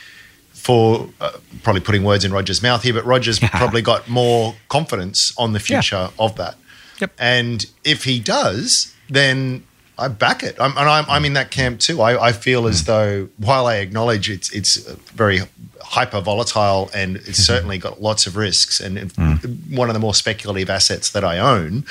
for 0.52 1.08
uh, 1.20 1.32
probably 1.62 1.80
putting 1.80 2.04
words 2.04 2.24
in 2.24 2.32
Roger's 2.32 2.62
mouth 2.62 2.82
here, 2.82 2.94
but 2.94 3.04
Roger's 3.04 3.40
probably 3.40 3.82
got 3.82 4.08
more 4.08 4.54
confidence 4.68 5.34
on 5.36 5.52
the 5.52 5.60
future 5.60 6.10
of 6.18 6.36
that. 6.36 6.54
Yep. 7.00 7.12
And 7.18 7.66
if 7.84 8.04
he 8.04 8.20
does, 8.20 8.94
then 9.10 9.64
I 9.98 10.08
back 10.08 10.42
it. 10.42 10.56
I'm, 10.60 10.70
and 10.76 10.88
I'm, 10.88 11.04
I'm 11.08 11.24
in 11.24 11.32
that 11.32 11.50
camp 11.50 11.80
too. 11.80 12.00
I, 12.00 12.28
I 12.28 12.32
feel 12.32 12.68
as 12.68 12.82
mm. 12.82 12.86
though 12.86 13.28
while 13.38 13.66
I 13.66 13.76
acknowledge 13.76 14.30
it's 14.30 14.52
it's 14.52 14.76
very 15.14 15.40
hyper 15.80 16.20
volatile 16.20 16.90
and 16.94 17.16
it's 17.16 17.24
mm-hmm. 17.24 17.42
certainly 17.42 17.78
got 17.78 18.00
lots 18.00 18.26
of 18.26 18.36
risks 18.36 18.80
and 18.80 18.96
it- 18.96 19.08
mm. 19.14 19.76
one 19.76 19.90
of 19.90 19.94
the 19.94 20.00
more 20.00 20.14
speculative 20.14 20.70
assets 20.70 21.10
that 21.10 21.24
I 21.24 21.38
own. 21.38 21.84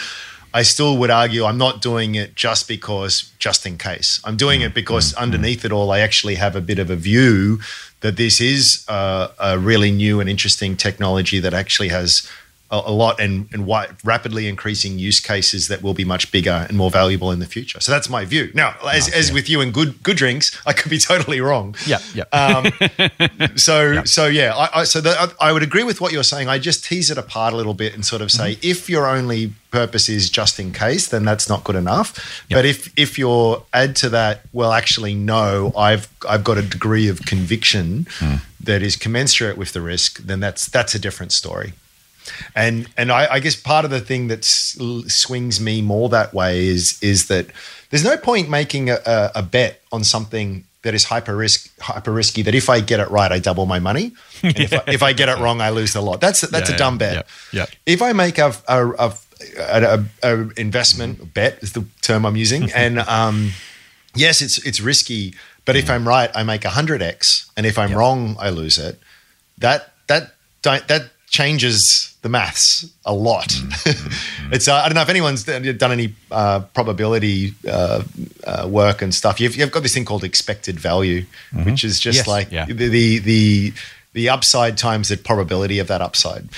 I 0.54 0.64
still 0.64 0.98
would 0.98 1.10
argue 1.10 1.46
I'm 1.46 1.58
not 1.58 1.82
doing 1.82 2.16
it 2.16 2.36
just 2.36 2.68
because, 2.68 3.32
just 3.40 3.66
in 3.66 3.78
case. 3.78 4.20
I'm 4.24 4.38
doing 4.38 4.62
it 4.62 4.72
mm. 4.72 4.76
because 4.76 5.14
mm. 5.14 5.18
underneath 5.18 5.62
mm. 5.62 5.66
it 5.66 5.72
all, 5.72 5.92
I 5.92 6.00
actually 6.00 6.36
have 6.36 6.56
a 6.56 6.62
bit 6.62 6.80
of 6.80 6.90
a 6.90 6.96
view 6.96 7.60
that 8.02 8.18
this 8.18 8.42
is 8.42 8.84
a, 8.88 9.30
a 9.40 9.60
really 9.60 9.92
new 9.92 10.20
and 10.20 10.30
interesting 10.30 10.76
technology 10.76 11.40
that 11.40 11.54
actually 11.54 11.90
has 11.90 12.28
a, 12.72 12.82
a 12.86 12.92
lot 12.92 13.20
and, 13.20 13.48
and 13.52 13.68
rapidly 14.04 14.48
increasing 14.48 14.98
use 14.98 15.20
cases 15.20 15.68
that 15.68 15.82
will 15.82 15.94
be 15.94 16.06
much 16.06 16.32
bigger 16.32 16.66
and 16.68 16.78
more 16.78 16.90
valuable 16.90 17.30
in 17.32 17.40
the 17.40 17.46
future. 17.46 17.80
So 17.80 17.92
that's 17.92 18.10
my 18.10 18.26
view. 18.26 18.50
Now, 18.54 18.76
as, 18.92 19.12
as 19.14 19.32
with 19.32 19.50
you 19.50 19.62
and 19.62 19.74
good 19.74 20.02
good 20.04 20.18
drinks, 20.18 20.58
I 20.66 20.74
could 20.74 20.90
be 20.90 20.98
totally 21.12 21.42
wrong. 21.42 21.76
Yeah, 21.86 22.00
yeah. 22.14 22.24
Um, 22.32 22.72
so 23.56 24.04
so 24.06 24.26
yeah, 24.28 24.56
I, 24.56 24.82
I, 24.82 24.84
so 24.86 25.02
the, 25.02 25.12
I, 25.40 25.50
I 25.50 25.52
would 25.54 25.64
agree 25.64 25.84
with 25.84 26.02
what 26.02 26.12
you're 26.12 26.24
saying. 26.24 26.48
I 26.48 26.58
just 26.60 26.84
tease 26.86 27.12
it 27.12 27.18
apart 27.18 27.54
a 27.54 27.58
little 27.58 27.74
bit 27.74 27.94
and 27.94 28.06
sort 28.06 28.22
of 28.22 28.32
say 28.32 28.42
Mm-hmm. 28.56 28.60
if 28.68 28.90
your 28.90 29.06
only 29.08 29.54
purpose 29.70 30.10
is 30.10 30.30
just 30.30 30.60
in 30.60 30.74
case, 30.74 31.08
then 31.08 31.24
that's 31.24 31.48
not 31.48 31.64
good 31.64 31.76
enough. 31.76 32.44
But 32.50 32.66
if 32.66 32.92
if 32.98 33.18
you're 33.20 33.64
add 33.74 33.96
to 33.98 34.10
that, 34.10 34.42
well, 34.52 34.72
actually, 34.74 35.14
no, 35.16 35.72
I've 35.78 36.08
I've 36.28 36.44
got 36.44 36.58
a 36.58 36.62
degree 36.64 37.08
of 37.08 37.22
conviction 37.26 38.08
Hmm. 38.20 38.36
that 38.60 38.82
is 38.82 38.96
commensurate 38.96 39.58
with 39.58 39.74
the 39.74 39.82
risk. 39.82 40.18
Then 40.20 40.40
that's 40.40 40.66
that's 40.68 40.96
a 40.96 41.00
different 41.00 41.32
story. 41.32 41.74
And 42.56 42.88
and 42.98 43.12
I, 43.12 43.34
I 43.34 43.40
guess 43.40 43.56
part 43.56 43.86
of 43.86 43.92
the 43.92 44.00
thing 44.00 44.28
that 44.28 44.44
swings 44.44 45.60
me 45.60 45.82
more 45.82 46.10
that 46.10 46.34
way 46.34 46.68
is 46.68 46.98
is 47.02 47.28
that 47.28 47.48
there's 47.90 48.04
no 48.04 48.18
point 48.18 48.50
making 48.50 48.90
a, 48.90 48.98
a, 49.06 49.32
a 49.36 49.44
bet 49.44 49.82
on 49.92 50.04
something 50.04 50.64
that 50.84 50.94
is 50.94 51.06
hyper 51.06 51.36
risk 51.36 51.70
hyper 51.80 52.12
risky. 52.12 52.42
That 52.42 52.56
if 52.56 52.70
I 52.70 52.80
get 52.82 53.00
it 53.00 53.10
right, 53.12 53.32
I 53.32 53.40
double 53.40 53.66
my 53.66 53.80
money, 53.80 54.14
and 54.44 54.58
if, 54.60 54.74
I, 54.74 54.84
if 54.88 55.04
I 55.04 55.14
get 55.14 55.30
it 55.30 55.38
wrong, 55.40 55.62
I 55.62 55.70
lose 55.70 55.96
a 55.96 56.02
lot. 56.02 56.22
That's 56.22 56.42
that's 56.42 56.70
Yeah, 56.70 56.76
a 56.76 56.78
dumb 56.78 56.98
bet. 56.98 57.14
yeah, 57.52 57.60
yeah. 57.62 57.66
If 57.86 58.02
I 58.02 58.14
make 58.14 58.38
a 58.38 58.54
a, 58.68 59.14
a, 59.58 60.04
a, 60.24 60.50
investment 60.58 61.34
bet 61.34 61.62
is 61.62 61.74
the 61.74 61.86
term 62.02 62.26
I'm 62.26 62.36
using, 62.36 62.72
and 62.76 63.00
um, 63.00 63.52
yes, 64.16 64.42
it's 64.42 64.58
it's 64.66 64.82
risky. 64.82 65.36
But 65.64 65.76
if 65.76 65.90
I'm 65.92 66.08
right, 66.08 66.32
I 66.34 66.44
make 66.44 66.64
hundred 66.64 67.02
x, 67.04 67.52
and 67.56 67.66
if 67.66 67.78
I'm 67.78 67.94
wrong, 67.94 68.36
I 68.40 68.50
lose 68.50 68.80
it. 68.80 69.00
That 69.60 69.94
that 70.08 70.34
don't, 70.64 70.88
that 70.88 71.12
changes 71.32 72.16
the 72.22 72.30
maths 72.30 72.86
a 73.06 73.14
lot. 73.14 73.56
it's 74.52 74.68
uh, 74.68 74.76
I 74.76 74.88
don't 74.88 74.96
know 74.96 75.02
if 75.02 75.10
anyone's 75.10 75.44
done 75.46 75.64
done 75.78 75.92
any 75.92 76.14
uh, 76.30 76.60
probability 76.74 77.54
uh, 77.68 78.04
uh, 78.46 78.68
work 78.70 79.02
and 79.02 79.16
stuff. 79.16 79.40
You've, 79.40 79.56
you've 79.56 79.72
got 79.72 79.82
this 79.82 79.94
thing 79.94 80.06
called 80.06 80.24
expected 80.24 80.80
value, 80.80 81.26
which 81.64 81.84
is 81.84 82.00
just 82.00 82.18
Yes, 82.18 82.28
like 82.28 82.52
yeah. 82.52 82.66
the, 82.66 82.74
the 82.90 83.18
the 83.20 83.74
the 84.14 84.30
upside 84.30 84.78
times 84.78 85.08
the 85.08 85.16
probability 85.18 85.80
of 85.80 85.88
that 85.88 86.02
upside, 86.02 86.50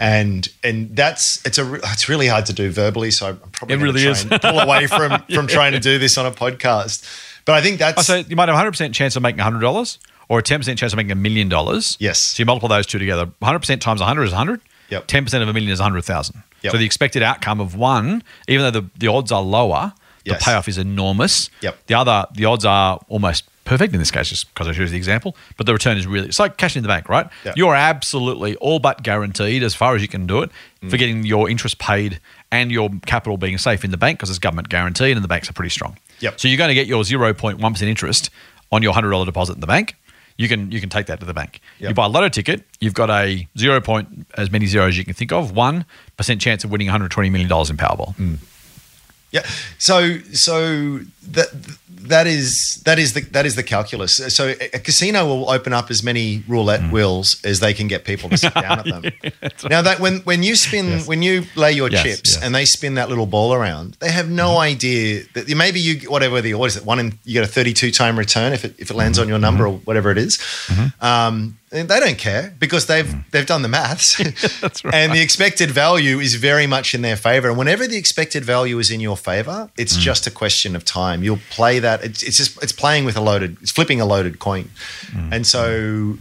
and 0.00 0.48
and 0.64 0.96
that's 0.96 1.44
it's 1.46 1.58
a 1.58 1.74
it's 1.74 2.08
really 2.08 2.26
hard 2.26 2.46
to 2.46 2.52
do 2.54 2.70
verbally. 2.70 3.10
So 3.10 3.28
I'm 3.28 3.36
probably 3.52 3.74
It 3.74 3.78
gonna 3.78 3.92
really 3.92 4.02
try 4.02 4.10
is. 4.12 4.22
and 4.24 4.40
pull 4.40 4.58
away 4.58 4.86
from 4.88 5.22
from 5.32 5.46
trying 5.46 5.72
to 5.72 5.80
do 5.80 5.98
this 5.98 6.16
on 6.18 6.26
a 6.26 6.30
podcast. 6.32 7.04
But 7.44 7.52
I 7.56 7.60
think 7.60 7.78
that's 7.78 7.98
Oh, 7.98 8.02
so 8.02 8.16
you 8.26 8.36
might 8.36 8.48
have 8.48 8.56
100% 8.56 8.94
chance 8.94 9.16
of 9.16 9.22
making 9.22 9.44
$100 9.44 9.98
or 10.28 10.38
a 10.38 10.42
10% 10.42 10.76
chance 10.78 10.92
of 10.92 10.96
making 10.96 11.12
a 11.12 11.14
million 11.16 11.48
dollars. 11.48 11.96
Yes. 12.00 12.18
So 12.18 12.40
you 12.42 12.46
multiply 12.46 12.76
those 12.76 12.86
two 12.86 12.98
together. 12.98 13.26
100% 13.42 13.80
times 13.80 14.00
100 14.00 14.22
is 14.24 14.30
100. 14.32 14.60
Yep. 14.90 15.06
10% 15.08 15.42
of 15.42 15.48
a 15.48 15.52
million 15.52 15.70
is 15.72 15.80
100,000. 15.80 16.42
Yep. 16.62 16.72
So 16.72 16.78
the 16.78 16.84
expected 16.84 17.22
outcome 17.22 17.60
of 17.60 17.74
one, 17.74 18.22
even 18.48 18.64
though 18.64 18.80
the, 18.80 18.90
the 18.98 19.08
odds 19.08 19.32
are 19.32 19.42
lower, 19.42 19.92
Yes. 20.24 20.38
the 20.38 20.44
payoff 20.46 20.68
is 20.68 20.78
enormous. 20.78 21.50
Yep. 21.60 21.86
The 21.86 21.94
other, 21.94 22.26
the 22.34 22.46
odds 22.46 22.64
are 22.64 22.98
almost 23.08 23.44
perfect 23.66 23.92
in 23.92 23.98
this 23.98 24.10
case, 24.10 24.28
just 24.30 24.52
because 24.54 24.68
I 24.68 24.72
chose 24.72 24.90
the 24.90 24.96
example, 24.96 25.36
but 25.58 25.66
the 25.66 25.72
return 25.74 25.98
is 25.98 26.06
really, 26.06 26.28
it's 26.28 26.38
like 26.38 26.56
cash 26.56 26.76
in 26.76 26.82
the 26.82 26.88
bank, 26.88 27.08
right? 27.10 27.26
Yep. 27.44 27.56
You're 27.58 27.74
absolutely 27.74 28.56
all 28.56 28.78
but 28.78 29.02
guaranteed 29.02 29.62
as 29.62 29.74
far 29.74 29.94
as 29.94 30.00
you 30.02 30.08
can 30.08 30.26
do 30.26 30.40
it 30.42 30.50
Mm. 30.82 30.90
for 30.90 30.96
getting 30.98 31.24
your 31.24 31.48
interest 31.50 31.78
paid 31.78 32.20
and 32.50 32.70
your 32.70 32.90
capital 33.06 33.36
being 33.38 33.56
safe 33.58 33.84
in 33.84 33.90
the 33.90 33.96
bank 33.96 34.18
because 34.18 34.28
it's 34.30 34.38
government 34.38 34.68
guaranteed 34.68 35.16
and 35.16 35.24
the 35.24 35.28
banks 35.28 35.48
are 35.48 35.54
pretty 35.54 35.70
strong. 35.70 35.96
Yep. 36.20 36.40
So 36.40 36.48
you're 36.48 36.58
going 36.58 36.68
to 36.68 36.74
get 36.74 36.86
your 36.86 37.02
0.1% 37.04 37.82
interest 37.82 38.30
on 38.72 38.82
your 38.82 38.92
$100 38.94 39.24
deposit 39.26 39.54
in 39.54 39.60
the 39.60 39.66
bank. 39.66 39.94
You 40.36 40.48
can 40.48 40.70
you 40.72 40.80
can 40.80 40.90
take 40.90 41.06
that 41.06 41.20
to 41.20 41.26
the 41.26 41.34
bank. 41.34 41.60
Yep. 41.78 41.88
You 41.90 41.94
buy 41.94 42.06
a 42.06 42.08
lotto 42.08 42.28
ticket, 42.28 42.64
you've 42.80 42.94
got 42.94 43.10
a 43.10 43.46
0. 43.56 43.80
Point, 43.80 44.26
as 44.36 44.50
many 44.50 44.66
zeros 44.66 44.88
as 44.88 44.98
you 44.98 45.04
can 45.04 45.14
think 45.14 45.32
of, 45.32 45.52
1% 45.52 45.84
chance 46.40 46.64
of 46.64 46.70
winning 46.70 46.88
$120 46.88 47.30
million 47.30 47.42
in 47.42 47.76
Powerball. 47.76 48.16
Mm. 48.16 48.38
Yeah. 49.34 49.42
So 49.78 49.96
so 50.32 51.00
that 51.36 51.48
that 52.14 52.26
is 52.26 52.80
that 52.84 52.98
is 52.98 53.12
the 53.14 53.22
that 53.32 53.46
is 53.46 53.54
the 53.56 53.62
calculus. 53.62 54.12
So 54.36 54.42
a 54.48 54.76
a 54.78 54.78
casino 54.78 55.26
will 55.26 55.50
open 55.56 55.72
up 55.72 55.90
as 55.90 56.02
many 56.02 56.42
roulette 56.46 56.80
Mm. 56.84 56.92
wheels 56.92 57.36
as 57.44 57.58
they 57.60 57.72
can 57.74 57.88
get 57.88 58.04
people 58.04 58.28
to 58.30 58.36
sit 58.36 58.54
down 58.54 58.78
at 58.80 58.84
them. 58.92 59.02
Now 59.74 59.82
that 59.82 59.98
when 60.00 60.14
when 60.30 60.42
you 60.42 60.54
spin 60.56 61.00
when 61.10 61.22
you 61.22 61.44
lay 61.56 61.72
your 61.80 61.90
Yes, 61.90 62.02
chips 62.04 62.30
yes. 62.34 62.42
and 62.42 62.54
they 62.54 62.66
spin 62.66 62.94
that 62.94 63.08
little 63.08 63.26
ball 63.26 63.50
around, 63.58 63.96
they 64.00 64.10
have 64.12 64.28
no 64.28 64.58
idea 64.70 65.24
that 65.34 65.48
maybe 65.64 65.80
you 65.80 65.94
whatever 66.10 66.40
the 66.42 66.52
what 66.54 66.66
is 66.70 66.76
it 66.76 66.84
one 66.84 67.00
in 67.02 67.06
you 67.24 67.32
get 67.40 67.44
a 67.44 67.52
thirty 67.58 67.72
two 67.72 67.90
time 67.90 68.18
return 68.18 68.52
if 68.52 68.64
it 68.64 68.72
if 68.78 68.90
it 68.90 68.96
lands 68.96 69.18
on 69.18 69.26
your 69.28 69.38
number 69.40 69.64
or 69.66 69.74
whatever 69.88 70.10
it 70.10 70.18
is. 70.18 70.38
Um, 71.00 71.34
and 71.40 71.56
they 71.82 72.00
don't 72.00 72.18
care 72.18 72.54
because 72.58 72.86
they've 72.86 73.04
mm. 73.04 73.24
they've 73.32 73.46
done 73.46 73.62
the 73.62 73.68
maths. 73.68 74.16
That's 74.60 74.84
right. 74.84 74.94
And 75.04 75.12
the 75.12 75.20
expected 75.20 75.70
value 75.70 76.20
is 76.20 76.36
very 76.36 76.66
much 76.66 76.94
in 76.94 77.02
their 77.02 77.16
favor. 77.16 77.48
And 77.48 77.58
whenever 77.58 77.86
the 77.86 77.96
expected 77.96 78.44
value 78.44 78.78
is 78.78 78.90
in 78.90 79.00
your 79.00 79.16
favor, 79.16 79.70
it's 79.76 79.96
mm. 79.96 80.00
just 80.00 80.26
a 80.26 80.30
question 80.30 80.76
of 80.76 80.84
time. 80.84 81.24
You'll 81.24 81.40
play 81.50 81.80
that. 81.80 82.04
It's, 82.04 82.22
it's 82.22 82.36
just 82.36 82.62
it's 82.62 82.72
playing 82.72 83.04
with 83.04 83.16
a 83.16 83.20
loaded. 83.20 83.56
It's 83.60 83.72
flipping 83.72 84.00
a 84.00 84.06
loaded 84.06 84.38
coin. 84.38 84.70
Mm. 85.08 85.32
And 85.32 85.46
so, 85.46 86.16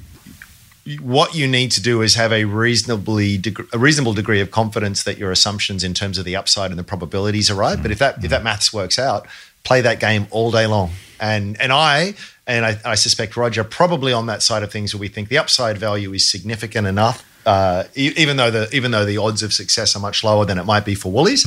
what 1.02 1.36
you 1.36 1.48
need 1.48 1.72
to 1.74 1.82
do 1.82 2.02
is 2.02 2.16
have 2.16 2.34
a 2.34 2.46
reasonably 2.46 3.38
deg- 3.38 3.68
a 3.72 3.78
reasonable 3.78 4.14
degree 4.14 4.42
of 4.42 4.50
confidence 4.50 5.04
that 5.04 5.20
your 5.20 5.32
assumptions 5.32 5.84
in 5.84 5.94
terms 5.94 6.18
of 6.18 6.26
the 6.26 6.36
upside 6.36 6.72
and 6.72 6.80
the 6.80 6.84
probabilities 6.84 7.52
are 7.52 7.56
right. 7.56 7.80
But 7.80 7.92
if 7.92 8.00
that 8.00 8.24
if 8.24 8.32
that 8.32 8.44
maths 8.44 8.74
works 8.74 8.98
out, 8.98 9.28
play 9.64 9.82
that 9.82 10.00
game 10.00 10.26
all 10.32 10.50
day 10.50 10.66
long. 10.66 10.92
And 11.20 11.60
and 11.62 11.72
I 11.72 12.16
and 12.48 12.66
I, 12.66 12.78
I 12.86 12.96
suspect 12.96 13.38
Roger 13.38 13.64
probably 13.64 14.12
on 14.14 14.26
that 14.28 14.42
side 14.44 14.64
of 14.64 14.72
things 14.72 14.94
where 14.94 15.00
we 15.02 15.08
think 15.08 15.30
the 15.30 15.38
upside 15.38 15.78
value 15.78 16.12
is 16.14 16.30
significant 16.30 16.88
enough. 16.88 17.24
Uh, 17.46 17.84
e- 17.96 18.14
even 18.16 18.38
though 18.38 18.50
the 18.50 18.74
even 18.74 18.92
though 18.92 19.04
the 19.06 19.18
odds 19.18 19.44
of 19.44 19.52
success 19.54 19.96
are 19.98 20.00
much 20.00 20.24
lower 20.24 20.46
than 20.46 20.58
it 20.58 20.64
might 20.64 20.86
be 20.86 20.96
for 20.96 21.12
Woolies, 21.12 21.46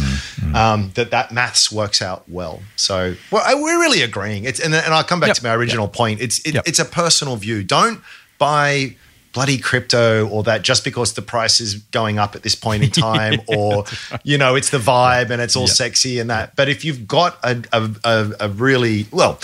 um, 0.54 0.90
that 0.94 1.10
that 1.10 1.32
maths 1.32 1.72
works 1.72 2.02
out 2.02 2.28
well. 2.28 2.60
So 2.76 3.14
well, 3.30 3.42
I- 3.46 3.54
we're 3.54 3.80
really 3.80 4.02
agreeing. 4.02 4.44
It's 4.44 4.60
and, 4.60 4.74
and 4.74 4.92
I'll 4.92 5.04
come 5.04 5.20
back 5.20 5.28
Yep. 5.28 5.36
to 5.38 5.44
my 5.44 5.54
original 5.54 5.88
point. 5.88 6.20
It's 6.20 6.38
it, 6.46 6.54
Yep. 6.54 6.64
it's 6.68 6.78
a 6.78 6.84
personal 6.84 7.36
view. 7.36 7.62
Don't 7.62 8.00
buy 8.38 8.94
bloody 9.32 9.58
crypto 9.58 10.26
or 10.28 10.42
that 10.44 10.62
just 10.62 10.82
because 10.84 11.12
the 11.14 11.22
price 11.22 11.60
is 11.60 11.74
going 11.92 12.18
up 12.18 12.34
at 12.34 12.42
this 12.42 12.54
point 12.54 12.82
in 12.82 12.90
time 13.10 13.40
or 13.46 13.84
you 14.22 14.38
know 14.38 14.54
it's 14.54 14.70
the 14.70 14.78
vibe 14.78 15.28
and 15.30 15.42
it's 15.42 15.54
all 15.56 15.66
Yeah. 15.66 15.72
sexy 15.74 16.18
and 16.20 16.30
that 16.30 16.56
but 16.56 16.70
if 16.70 16.86
you've 16.86 17.06
got 17.06 17.38
a, 17.42 17.62
a, 18.02 18.30
a 18.40 18.48
really 18.48 19.06
well 19.10 19.38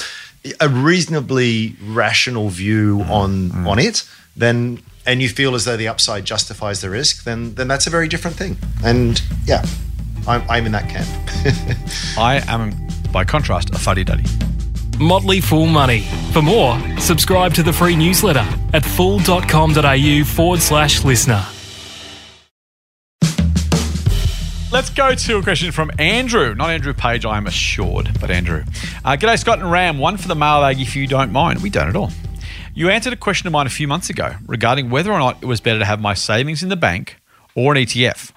a 0.60 0.68
reasonably 0.68 1.76
rational 1.84 2.48
view 2.48 2.98
Mm-hmm. 2.98 3.10
on 3.10 3.66
on 3.66 3.78
it 3.78 4.04
then 4.36 4.82
and 5.06 5.20
you 5.22 5.28
feel 5.28 5.54
as 5.54 5.64
though 5.64 5.76
the 5.76 5.88
upside 5.88 6.24
justifies 6.24 6.80
the 6.80 6.90
risk 6.90 7.24
then 7.24 7.54
then 7.54 7.68
that's 7.68 7.86
a 7.86 7.90
very 7.90 8.08
different 8.08 8.36
thing 8.36 8.56
and 8.84 9.22
yeah 9.46 9.64
i'm, 10.26 10.42
I'm 10.50 10.66
in 10.66 10.72
that 10.72 10.88
camp 10.88 11.08
I 12.18 12.42
am, 12.46 12.72
by 13.12 13.24
contrast, 13.24 13.70
a 13.70 13.78
fuddy 13.78 14.04
duddy. 14.04 14.24
Motley 14.98 15.40
Fool 15.40 15.66
Money. 15.66 16.02
For 16.32 16.40
more, 16.42 16.78
subscribe 16.98 17.52
to 17.54 17.62
the 17.64 17.72
free 17.72 17.96
newsletter 17.96 18.46
at 18.72 18.84
fool.com.au 18.84 20.24
forward 20.24 20.60
slash 20.60 21.02
listener. 21.04 21.44
Let's 24.72 24.88
go 24.88 25.14
to 25.14 25.36
a 25.36 25.42
question 25.42 25.70
from 25.70 25.90
Andrew. 25.98 26.54
Not 26.54 26.70
Andrew 26.70 26.94
Page, 26.94 27.26
I'm 27.26 27.46
assured, 27.46 28.18
but 28.18 28.30
Andrew. 28.30 28.64
Uh, 29.04 29.18
G'day, 29.18 29.38
Scott 29.38 29.58
and 29.58 29.70
Ram. 29.70 29.98
One 29.98 30.16
for 30.16 30.28
the 30.28 30.34
mailbag 30.34 30.80
if 30.80 30.96
you 30.96 31.06
don't 31.06 31.30
mind. 31.30 31.62
We 31.62 31.68
don't 31.68 31.90
at 31.90 31.94
all. 31.94 32.10
You 32.74 32.88
answered 32.88 33.12
a 33.12 33.16
question 33.16 33.46
of 33.46 33.52
mine 33.52 33.66
a 33.66 33.70
few 33.70 33.86
months 33.86 34.08
ago 34.08 34.34
regarding 34.46 34.88
whether 34.88 35.12
or 35.12 35.18
not 35.18 35.42
it 35.42 35.44
was 35.44 35.60
better 35.60 35.78
to 35.78 35.84
have 35.84 36.00
my 36.00 36.14
savings 36.14 36.62
in 36.62 36.70
the 36.70 36.76
bank 36.76 37.20
or 37.54 37.74
an 37.74 37.82
ETF. 37.84 38.32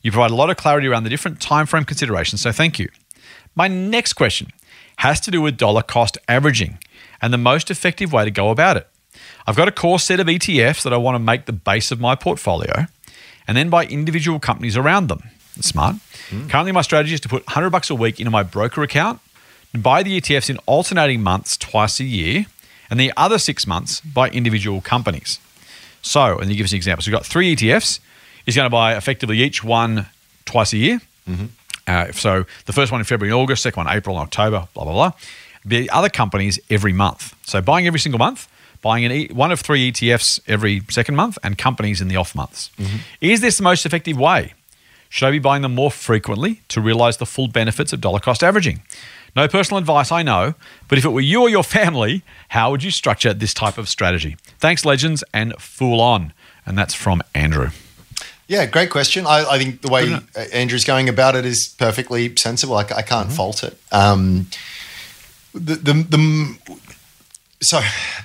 You 0.00 0.12
provide 0.12 0.30
a 0.30 0.36
lot 0.36 0.48
of 0.48 0.56
clarity 0.56 0.86
around 0.86 1.02
the 1.02 1.10
different 1.10 1.40
time 1.40 1.66
frame 1.66 1.84
considerations, 1.84 2.40
so 2.40 2.52
thank 2.52 2.78
you. 2.78 2.88
My 3.56 3.66
next 3.66 4.12
question 4.12 4.52
has 4.98 5.18
to 5.22 5.32
do 5.32 5.42
with 5.42 5.56
dollar 5.56 5.82
cost 5.82 6.16
averaging 6.28 6.78
and 7.20 7.32
the 7.32 7.38
most 7.38 7.68
effective 7.68 8.12
way 8.12 8.24
to 8.24 8.30
go 8.30 8.50
about 8.50 8.76
it. 8.76 8.86
I've 9.44 9.56
got 9.56 9.66
a 9.66 9.72
core 9.72 9.98
set 9.98 10.20
of 10.20 10.28
ETFs 10.28 10.84
that 10.84 10.92
I 10.92 10.98
want 10.98 11.16
to 11.16 11.18
make 11.18 11.46
the 11.46 11.52
base 11.52 11.90
of 11.90 11.98
my 11.98 12.14
portfolio 12.14 12.86
and 13.48 13.56
then 13.56 13.70
buy 13.70 13.86
individual 13.86 14.38
companies 14.38 14.76
around 14.76 15.08
them. 15.08 15.24
That's 15.56 15.68
smart. 15.68 15.96
Hmm. 16.30 16.48
Currently, 16.48 16.72
my 16.72 16.82
strategy 16.82 17.14
is 17.14 17.20
to 17.20 17.28
put 17.28 17.46
100 17.46 17.70
bucks 17.70 17.90
a 17.90 17.94
week 17.94 18.20
into 18.20 18.30
my 18.30 18.42
broker 18.42 18.82
account 18.82 19.20
and 19.72 19.82
buy 19.82 20.02
the 20.02 20.20
ETFs 20.20 20.50
in 20.50 20.58
alternating 20.66 21.22
months 21.22 21.56
twice 21.56 22.00
a 22.00 22.04
year, 22.04 22.46
and 22.90 22.98
the 22.98 23.12
other 23.16 23.38
six 23.38 23.66
months 23.66 24.00
by 24.00 24.28
individual 24.30 24.80
companies. 24.80 25.38
So, 26.02 26.38
and 26.38 26.50
he 26.50 26.56
gives 26.56 26.72
an 26.72 26.76
example. 26.76 27.02
So, 27.02 27.10
we've 27.10 27.18
got 27.18 27.26
three 27.26 27.54
ETFs. 27.54 28.00
He's 28.44 28.56
going 28.56 28.66
to 28.66 28.70
buy 28.70 28.96
effectively 28.96 29.38
each 29.38 29.62
one 29.62 30.06
twice 30.44 30.72
a 30.72 30.78
year. 30.78 31.00
Mm-hmm. 31.28 31.46
Uh, 31.86 32.12
so 32.12 32.44
the 32.66 32.72
first 32.72 32.92
one 32.92 33.00
in 33.00 33.04
February 33.04 33.32
and 33.32 33.40
August, 33.40 33.62
second 33.62 33.84
one 33.84 33.94
April 33.94 34.16
and 34.16 34.22
October, 34.22 34.68
blah, 34.74 34.84
blah, 34.84 34.92
blah. 34.92 35.12
The 35.64 35.90
other 35.90 36.08
companies 36.08 36.58
every 36.70 36.92
month. 36.92 37.34
So 37.42 37.60
buying 37.60 37.86
every 37.86 38.00
single 38.00 38.18
month, 38.18 38.48
buying 38.80 39.04
an 39.04 39.12
e- 39.12 39.28
one 39.32 39.52
of 39.52 39.60
three 39.60 39.92
ETFs 39.92 40.40
every 40.46 40.82
second 40.88 41.16
month, 41.16 41.38
and 41.42 41.58
companies 41.58 42.00
in 42.00 42.08
the 42.08 42.16
off 42.16 42.34
months. 42.34 42.70
Mm-hmm. 42.78 42.96
Is 43.20 43.40
this 43.40 43.58
the 43.58 43.62
most 43.62 43.84
effective 43.84 44.18
way? 44.18 44.54
Should 45.10 45.26
I 45.26 45.32
be 45.32 45.38
buying 45.40 45.62
them 45.62 45.74
more 45.74 45.90
frequently 45.90 46.62
to 46.68 46.80
realize 46.80 47.16
the 47.16 47.26
full 47.26 47.48
benefits 47.48 47.92
of 47.92 48.00
dollar 48.00 48.20
cost 48.20 48.44
averaging? 48.44 48.80
No 49.34 49.48
personal 49.48 49.78
advice, 49.78 50.12
I 50.12 50.22
know, 50.22 50.54
but 50.88 50.98
if 50.98 51.04
it 51.04 51.10
were 51.10 51.20
you 51.20 51.42
or 51.42 51.48
your 51.48 51.64
family, 51.78 52.22
how 52.50 52.70
would 52.70 52.84
you 52.84 52.92
structure 52.92 53.34
this 53.34 53.52
type 53.52 53.76
of 53.76 53.88
strategy? 53.88 54.36
Thanks, 54.60 54.84
legends, 54.84 55.22
and 55.34 55.52
fool 55.58 56.00
on. 56.00 56.32
And 56.64 56.78
that's 56.78 56.94
from 56.94 57.22
Andrew. 57.34 57.70
Yeah, 58.46 58.66
great 58.66 58.90
question. 58.90 59.26
I, 59.26 59.44
I 59.50 59.58
think 59.58 59.82
the 59.82 59.88
way 59.88 60.16
Andrew's 60.52 60.84
going 60.84 61.08
about 61.08 61.34
it 61.34 61.44
is 61.44 61.74
perfectly 61.76 62.34
sensible. 62.36 62.76
I, 62.76 62.82
I 62.82 63.02
can't 63.02 63.32
fault 63.32 63.64
it. 63.64 63.78
Um, 63.90 64.46
the, 65.52 65.74
the, 65.74 65.92
the 65.92 66.78
so 67.62 67.80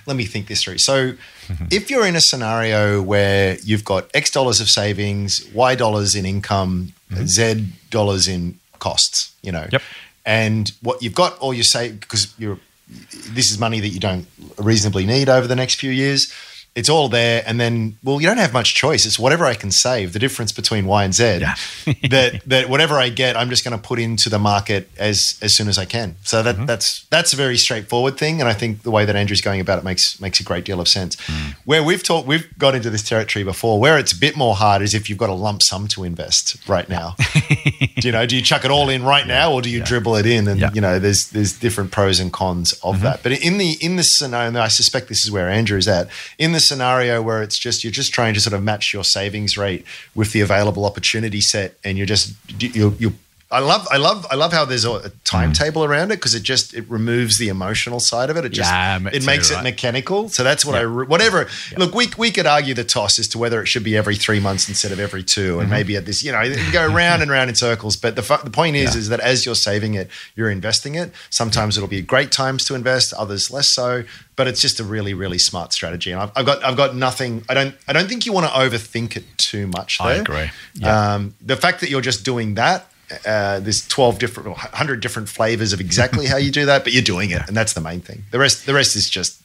let 0.05 0.15
me 0.15 0.25
think 0.25 0.47
this 0.47 0.63
through. 0.63 0.77
So, 0.79 1.13
if 1.71 1.89
you're 1.89 2.05
in 2.05 2.15
a 2.15 2.21
scenario 2.21 3.01
where 3.01 3.57
you've 3.63 3.83
got 3.85 4.09
X 4.13 4.31
dollars 4.31 4.61
of 4.61 4.69
savings, 4.69 5.47
Y 5.53 5.75
dollars 5.75 6.15
in 6.15 6.25
income, 6.25 6.93
mm-hmm. 7.11 7.25
Z 7.25 7.67
dollars 7.89 8.27
in 8.27 8.59
costs, 8.79 9.33
you 9.41 9.51
know, 9.51 9.67
Yep. 9.71 9.81
and 10.25 10.71
what 10.81 11.01
you've 11.01 11.15
got 11.15 11.37
all 11.39 11.53
your 11.53 11.63
save 11.63 11.99
because 11.99 12.33
you're 12.37 12.59
this 12.87 13.49
is 13.51 13.57
money 13.59 13.79
that 13.79 13.89
you 13.89 13.99
don't 13.99 14.27
reasonably 14.59 15.05
need 15.05 15.27
over 15.27 15.47
the 15.47 15.55
next 15.55 15.75
few 15.75 15.89
years. 15.91 16.31
It's 16.75 16.89
all 16.89 17.07
there, 17.07 17.41
and 17.47 17.57
then 17.57 17.97
well, 18.03 18.19
you 18.19 18.27
don't 18.27 18.37
have 18.37 18.51
much 18.51 18.75
choice. 18.75 19.05
It's 19.05 19.17
whatever 19.17 19.45
I 19.45 19.53
can 19.53 19.71
save. 19.71 20.11
The 20.11 20.19
difference 20.19 20.51
between 20.51 20.85
Y 20.87 21.05
and 21.05 21.13
Z. 21.13 21.37
Yeah. 21.39 21.55
that 22.09 22.41
that 22.47 22.69
whatever 22.69 22.95
I 22.95 23.07
get, 23.07 23.37
I'm 23.37 23.49
just 23.49 23.63
going 23.63 23.77
to 23.79 23.81
put 23.81 23.97
into 23.97 24.29
the 24.29 24.39
market 24.39 24.89
as 24.97 25.39
as 25.41 25.55
soon 25.55 25.69
as 25.69 25.77
I 25.77 25.85
can. 25.85 26.15
So 26.23 26.43
that 26.43 26.55
Mm-hmm. 26.55 26.65
that's 26.65 27.05
that's 27.09 27.31
a 27.31 27.37
very 27.37 27.57
straightforward 27.57 28.17
thing, 28.17 28.41
and 28.41 28.49
I 28.49 28.53
think 28.53 28.83
the 28.83 28.91
way 28.91 29.05
that 29.05 29.15
Andrew's 29.15 29.39
going 29.39 29.61
about 29.61 29.77
it 29.79 29.85
makes 29.85 30.19
makes 30.19 30.39
a 30.41 30.43
great 30.43 30.65
deal 30.65 30.81
of 30.81 30.87
sense. 30.89 31.15
Mm. 31.15 31.55
Where 31.63 31.81
we've 31.81 32.03
talked, 32.03 32.27
we've 32.27 32.45
got 32.57 32.75
into 32.75 32.89
this 32.89 33.03
territory 33.03 33.43
before. 33.45 33.79
Where 33.79 33.97
it's 33.97 34.11
a 34.11 34.17
bit 34.19 34.35
more 34.35 34.55
hard 34.55 34.81
is 34.81 34.93
if 34.93 35.09
you've 35.09 35.17
got 35.17 35.29
a 35.29 35.33
lump 35.33 35.63
sum 35.63 35.87
to 35.89 36.03
invest 36.03 36.57
right 36.67 36.89
now. 36.89 37.15
do 37.99 38.07
you 38.07 38.11
know? 38.11 38.25
Do 38.25 38.35
you 38.35 38.41
chuck 38.41 38.65
it 38.65 38.71
all 38.71 38.89
in 38.89 39.03
right 39.03 39.25
now, 39.25 39.53
or 39.53 39.61
do 39.61 39.69
you 39.69 39.81
dribble 39.81 40.17
it 40.17 40.25
in? 40.25 40.47
And 40.49 40.59
Yeah. 40.59 40.67
Mm-hmm. 40.67 40.75
you 40.75 40.81
know, 40.81 40.99
there's 40.99 41.29
there's 41.29 41.53
different 41.53 41.91
pros 41.91 42.19
and 42.19 42.33
cons 42.33 42.73
of 42.83 42.99
that. 43.01 43.23
But 43.23 43.31
in 43.31 43.57
the 43.59 43.77
in 43.79 43.95
this 43.95 44.17
scenario, 44.17 44.49
and 44.49 44.57
I 44.57 44.67
suspect 44.67 45.07
this 45.07 45.23
is 45.23 45.31
where 45.31 45.47
Andrew's 45.49 45.87
at. 45.87 46.09
In 46.37 46.51
the 46.51 46.64
scenario 46.65 47.21
where 47.21 47.41
it's 47.41 47.57
just 47.57 47.83
you're 47.83 47.91
just 47.91 48.13
trying 48.13 48.33
to 48.33 48.41
sort 48.41 48.53
of 48.53 48.63
match 48.63 48.93
your 48.93 49.03
savings 49.03 49.57
rate 49.57 49.85
with 50.13 50.31
the 50.31 50.41
available 50.41 50.85
opportunity 50.85 51.41
set, 51.41 51.77
and 51.83 51.97
you're 51.97 52.07
just 52.07 52.33
you 52.59 52.95
you. 52.99 53.13
I 53.55 53.59
love, 53.59 53.87
I 53.89 53.97
love, 53.97 54.25
I 54.29 54.35
love 54.35 54.51
how 54.53 54.65
there's 54.65 54.85
a, 54.85 55.11
timetable 55.23 55.83
around 55.83 56.11
it 56.11 56.17
because 56.17 56.35
it 56.35 56.43
just 56.43 56.73
it 56.73 56.85
removes 56.89 57.37
the 57.37 57.47
emotional 57.49 57.99
side 57.99 58.29
of 58.29 58.37
it. 58.37 58.45
It 58.45 58.49
just 58.49 58.69
Yeah, 58.71 58.99
it 59.11 59.21
too, 59.21 59.25
makes 59.25 59.49
it 59.51 59.61
mechanical. 59.63 60.29
So 60.29 60.43
that's 60.43 60.63
what 60.65 60.75
I 60.75 60.81
re- 60.81 61.07
whatever. 61.07 61.47
Look, 61.77 61.95
we 61.95 62.07
we 62.17 62.31
could 62.31 62.45
argue 62.45 62.73
the 62.73 62.83
toss 62.83 63.17
as 63.19 63.27
to 63.29 63.37
whether 63.37 63.61
it 63.61 63.67
should 63.67 63.83
be 63.83 63.95
every 63.97 64.15
three 64.15 64.39
months 64.39 64.67
instead 64.69 64.91
of 64.91 64.99
every 64.99 65.23
2 65.23 65.35
Mm-hmm. 65.45 65.59
and 65.61 65.69
maybe 65.69 65.95
at 65.95 66.05
this, 66.05 66.23
you 66.23 66.31
know, 66.31 66.41
you 66.41 66.71
go 66.71 66.85
round 66.87 67.21
and 67.21 67.31
round 67.31 67.49
in 67.49 67.55
circles. 67.55 67.95
But 67.95 68.15
the 68.15 68.21
fu- 68.23 68.43
the 68.43 68.49
point 68.51 68.75
is, 68.75 68.93
Yeah. 68.93 68.99
is 68.99 69.09
that 69.09 69.19
as 69.21 69.45
you're 69.45 69.55
saving 69.55 69.93
it, 69.95 70.09
you're 70.35 70.49
investing 70.51 70.95
it. 70.95 71.11
Sometimes 71.29 71.77
it'll 71.77 71.89
be 71.89 72.01
great 72.01 72.31
times 72.31 72.65
to 72.65 72.75
invest, 72.75 73.13
others 73.13 73.49
less 73.51 73.67
so. 73.69 74.03
But 74.35 74.47
it's 74.47 74.59
just 74.61 74.79
a 74.79 74.83
really, 74.83 75.13
really 75.13 75.37
smart 75.39 75.71
strategy. 75.71 76.11
And 76.11 76.21
I've, 76.21 76.31
I've 76.35 76.45
got 76.45 76.63
I've 76.63 76.75
got 76.77 76.95
nothing. 76.95 77.43
I 77.47 77.53
don't 77.53 77.73
I 77.87 77.93
don't 77.93 78.07
think 78.09 78.25
you 78.25 78.33
want 78.33 78.47
to 78.47 78.51
overthink 78.53 79.15
it 79.15 79.23
too 79.37 79.67
much. 79.67 80.01
I 80.01 80.13
agree. 80.15 80.49
Yeah. 80.73 81.13
Um, 81.15 81.35
the 81.41 81.55
fact 81.55 81.79
that 81.81 81.89
you're 81.89 82.01
just 82.01 82.25
doing 82.25 82.55
that. 82.55 82.87
Uh, 83.25 83.59
there's 83.59 83.87
12 83.87 84.17
different, 84.19 84.49
100 84.49 84.99
different 84.99 85.29
flavors 85.29 85.73
of 85.73 85.79
exactly 85.79 86.25
how 86.25 86.37
you 86.37 86.51
do 86.51 86.65
that, 86.65 86.83
but 86.83 86.91
you're 86.93 87.03
doing 87.03 87.29
it, 87.31 87.41
and 87.47 87.55
that's 87.55 87.73
the 87.73 87.81
main 87.81 87.99
thing. 88.01 88.23
The 88.31 88.39
rest, 88.39 88.65
the 88.65 88.73
rest 88.73 88.95
is 88.95 89.09
just 89.09 89.41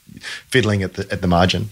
fiddling 0.49 0.83
at 0.83 0.95
the 0.95 1.07
at 1.13 1.21
the 1.21 1.27
margin. 1.27 1.69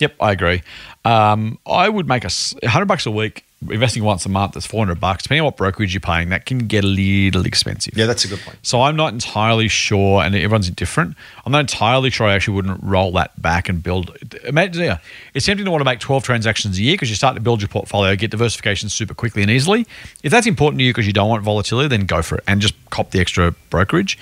Yep, 0.00 0.14
I 0.20 0.32
agree. 0.32 0.62
Um, 1.04 1.58
I 1.66 1.88
would 1.88 2.08
make 2.08 2.24
a 2.24 2.26
s- 2.26 2.54
100 2.62 2.86
bucks 2.86 3.06
a 3.06 3.10
week, 3.10 3.44
investing 3.70 4.04
once 4.04 4.26
a 4.26 4.28
month, 4.28 4.54
that's 4.54 4.66
400 4.66 5.00
bucks. 5.00 5.22
Depending 5.22 5.40
on 5.40 5.46
what 5.46 5.56
brokerage 5.56 5.94
you're 5.94 6.00
paying, 6.00 6.28
that 6.30 6.46
can 6.46 6.66
get 6.66 6.84
a 6.84 6.86
little 6.86 7.46
expensive. 7.46 7.96
Yeah, 7.96 8.06
that's 8.06 8.24
a 8.24 8.28
good 8.28 8.40
point. 8.40 8.58
So 8.62 8.82
I'm 8.82 8.96
not 8.96 9.12
entirely 9.12 9.68
sure, 9.68 10.22
and 10.22 10.34
everyone's 10.34 10.70
different. 10.70 11.16
I'm 11.44 11.52
not 11.52 11.60
entirely 11.60 12.10
sure 12.10 12.26
I 12.26 12.34
actually 12.34 12.54
wouldn't 12.54 12.82
roll 12.82 13.12
that 13.12 13.40
back 13.40 13.68
and 13.68 13.82
build. 13.82 14.16
Imagine, 14.44 14.82
yeah, 14.82 14.98
it's 15.34 15.46
tempting 15.46 15.64
to 15.64 15.70
want 15.70 15.80
to 15.80 15.84
make 15.84 16.00
12 16.00 16.22
transactions 16.22 16.78
a 16.78 16.82
year 16.82 16.94
because 16.94 17.10
you 17.10 17.16
start 17.16 17.34
to 17.34 17.40
build 17.40 17.60
your 17.60 17.68
portfolio, 17.68 18.14
get 18.16 18.30
diversification 18.30 18.88
super 18.88 19.14
quickly 19.14 19.42
and 19.42 19.50
easily. 19.50 19.86
If 20.22 20.30
that's 20.30 20.46
important 20.46 20.78
to 20.78 20.84
you 20.84 20.92
because 20.92 21.06
you 21.06 21.12
don't 21.12 21.28
want 21.28 21.42
volatility, 21.42 21.88
then 21.88 22.06
go 22.06 22.22
for 22.22 22.36
it 22.36 22.44
and 22.46 22.60
just 22.60 22.74
cop 22.90 23.10
the 23.10 23.20
extra 23.20 23.52
brokerage. 23.70 24.18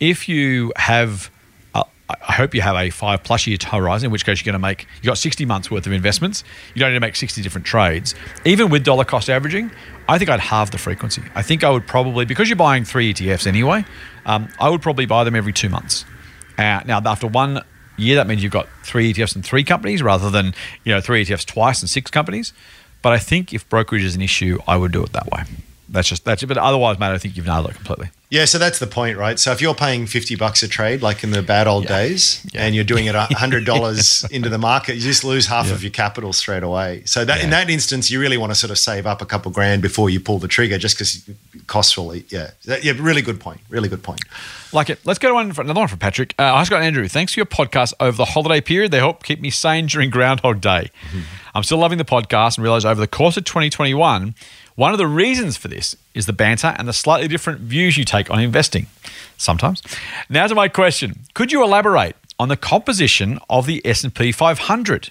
If 0.00 0.28
you 0.28 0.72
have, 0.76 1.30
I 2.28 2.32
hope 2.32 2.54
you 2.54 2.60
have 2.62 2.76
a 2.76 2.90
five 2.90 3.22
plus 3.22 3.46
year 3.46 3.56
horizon, 3.62 4.06
in 4.06 4.12
which 4.12 4.24
case 4.24 4.40
you're 4.40 4.52
going 4.52 4.60
to 4.60 4.66
make, 4.66 4.86
you've 4.96 5.06
got 5.06 5.18
60 5.18 5.44
months 5.44 5.70
worth 5.70 5.86
of 5.86 5.92
investments. 5.92 6.44
You 6.74 6.80
don't 6.80 6.90
need 6.90 6.96
to 6.96 7.00
make 7.00 7.16
60 7.16 7.42
different 7.42 7.66
trades. 7.66 8.14
Even 8.44 8.70
with 8.70 8.84
dollar 8.84 9.04
cost 9.04 9.30
averaging, 9.30 9.70
I 10.08 10.18
think 10.18 10.30
I'd 10.30 10.40
halve 10.40 10.70
the 10.70 10.78
frequency. 10.78 11.22
I 11.34 11.42
think 11.42 11.64
I 11.64 11.70
would 11.70 11.86
probably, 11.86 12.24
because 12.24 12.48
you're 12.48 12.56
buying 12.56 12.84
three 12.84 13.12
ETFs 13.12 13.46
anyway, 13.46 13.84
um, 14.26 14.48
I 14.60 14.68
would 14.68 14.82
probably 14.82 15.06
buy 15.06 15.24
them 15.24 15.34
every 15.34 15.52
two 15.52 15.68
months. 15.68 16.04
Uh, 16.58 16.80
now, 16.86 17.00
after 17.04 17.26
one 17.26 17.62
year, 17.96 18.16
that 18.16 18.26
means 18.26 18.42
you've 18.42 18.52
got 18.52 18.68
three 18.82 19.12
ETFs 19.12 19.34
and 19.34 19.44
three 19.44 19.64
companies 19.64 20.02
rather 20.02 20.30
than 20.30 20.54
you 20.84 20.92
know 20.92 21.00
three 21.00 21.24
ETFs 21.24 21.46
twice 21.46 21.80
and 21.80 21.88
six 21.88 22.10
companies. 22.10 22.52
But 23.00 23.12
I 23.12 23.18
think 23.18 23.52
if 23.52 23.68
brokerage 23.68 24.04
is 24.04 24.14
an 24.14 24.22
issue, 24.22 24.58
I 24.66 24.76
would 24.76 24.92
do 24.92 25.02
it 25.02 25.12
that 25.12 25.30
way. 25.30 25.42
That's 25.88 26.08
just 26.08 26.24
that's 26.24 26.42
it. 26.42 26.46
But 26.46 26.58
otherwise, 26.58 26.98
mate, 26.98 27.08
I 27.08 27.18
think 27.18 27.36
you've 27.36 27.46
nailed 27.46 27.68
it 27.68 27.74
completely. 27.74 28.10
Yeah, 28.32 28.46
so 28.46 28.56
that's 28.56 28.78
the 28.78 28.86
point, 28.86 29.18
right? 29.18 29.38
So 29.38 29.52
if 29.52 29.60
you're 29.60 29.74
paying 29.74 30.06
50 30.06 30.36
bucks 30.36 30.62
a 30.62 30.68
trade, 30.68 31.02
like 31.02 31.22
in 31.22 31.32
the 31.32 31.42
bad 31.42 31.66
old 31.66 31.84
Yeah. 31.84 31.98
days, 31.98 32.40
Yeah. 32.50 32.64
and 32.64 32.74
you're 32.74 32.82
doing 32.82 33.04
it 33.04 33.14
$100 33.14 34.24
into 34.30 34.48
the 34.48 34.56
market, 34.56 34.94
you 34.94 35.02
just 35.02 35.22
lose 35.22 35.48
half 35.48 35.66
Yeah. 35.66 35.74
of 35.74 35.82
your 35.82 35.90
capital 35.90 36.32
straight 36.32 36.62
away. 36.62 37.02
So 37.04 37.26
that 37.26 37.42
in 37.44 37.50
that 37.50 37.68
instance, 37.68 38.10
you 38.10 38.18
really 38.18 38.38
want 38.38 38.50
to 38.50 38.54
sort 38.54 38.70
of 38.70 38.78
save 38.78 39.06
up 39.06 39.20
a 39.20 39.26
couple 39.26 39.50
grand 39.52 39.82
before 39.82 40.08
you 40.08 40.18
pull 40.18 40.38
the 40.38 40.48
trigger 40.48 40.78
just 40.78 40.96
because 40.96 41.22
costs 41.66 41.94
will 41.98 42.14
eat. 42.14 42.32
Yeah. 42.32 42.52
That- 42.64 42.82
yeah, 42.84 42.94
really 42.98 43.20
good 43.20 43.38
point. 43.38 43.60
Really 43.68 43.90
good 43.90 44.02
point. 44.02 44.20
Like 44.72 44.88
it. 44.88 44.98
Let's 45.04 45.18
go 45.18 45.28
to 45.28 45.34
one 45.34 45.52
for 45.52 45.60
another 45.60 45.80
one 45.80 45.88
from 45.88 45.98
Patrick. 45.98 46.34
Uh, 46.38 46.52
Hi, 46.54 46.64
Scott 46.64 46.78
and 46.78 46.86
Andrew. 46.86 47.06
Thanks 47.08 47.34
for 47.34 47.40
your 47.40 47.46
podcast 47.46 47.92
over 48.00 48.16
the 48.16 48.24
holiday 48.24 48.62
period. 48.62 48.92
They 48.92 48.98
help 48.98 49.22
keep 49.24 49.42
me 49.42 49.50
sane 49.50 49.84
during 49.88 50.08
Groundhog 50.08 50.62
Day. 50.62 50.90
I'm 51.54 51.64
still 51.64 51.76
loving 51.76 51.98
the 51.98 52.06
podcast 52.06 52.56
and 52.56 52.64
realize 52.64 52.86
over 52.86 52.98
the 52.98 53.06
course 53.06 53.36
of 53.36 53.44
2021, 53.44 54.34
one 54.74 54.92
of 54.92 54.98
the 54.98 55.06
reasons 55.06 55.56
for 55.56 55.68
this 55.68 55.96
is 56.14 56.26
the 56.26 56.32
banter 56.32 56.74
and 56.78 56.88
the 56.88 56.92
slightly 56.92 57.28
different 57.28 57.60
views 57.60 57.96
you 57.96 58.04
take 58.04 58.30
on 58.30 58.40
investing. 58.40 58.86
Sometimes. 59.36 59.82
Now 60.28 60.46
to 60.46 60.54
my 60.54 60.68
question: 60.68 61.20
Could 61.34 61.52
you 61.52 61.62
elaborate 61.62 62.16
on 62.38 62.48
the 62.48 62.56
composition 62.56 63.38
of 63.50 63.66
the 63.66 63.84
S&P 63.84 64.32
500? 64.32 65.10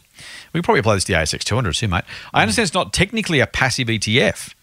We 0.53 0.59
could 0.59 0.65
probably 0.65 0.79
apply 0.79 0.95
this 0.95 1.03
to 1.05 1.13
the 1.13 1.17
ASX 1.17 1.43
200 1.43 1.73
too, 1.73 1.87
mate. 1.87 2.03
I 2.33 2.39
mm. 2.39 2.41
understand 2.43 2.65
it's 2.65 2.73
not 2.73 2.93
technically 2.93 3.39
a 3.39 3.47
passive 3.47 3.87
ETF, 3.87 4.53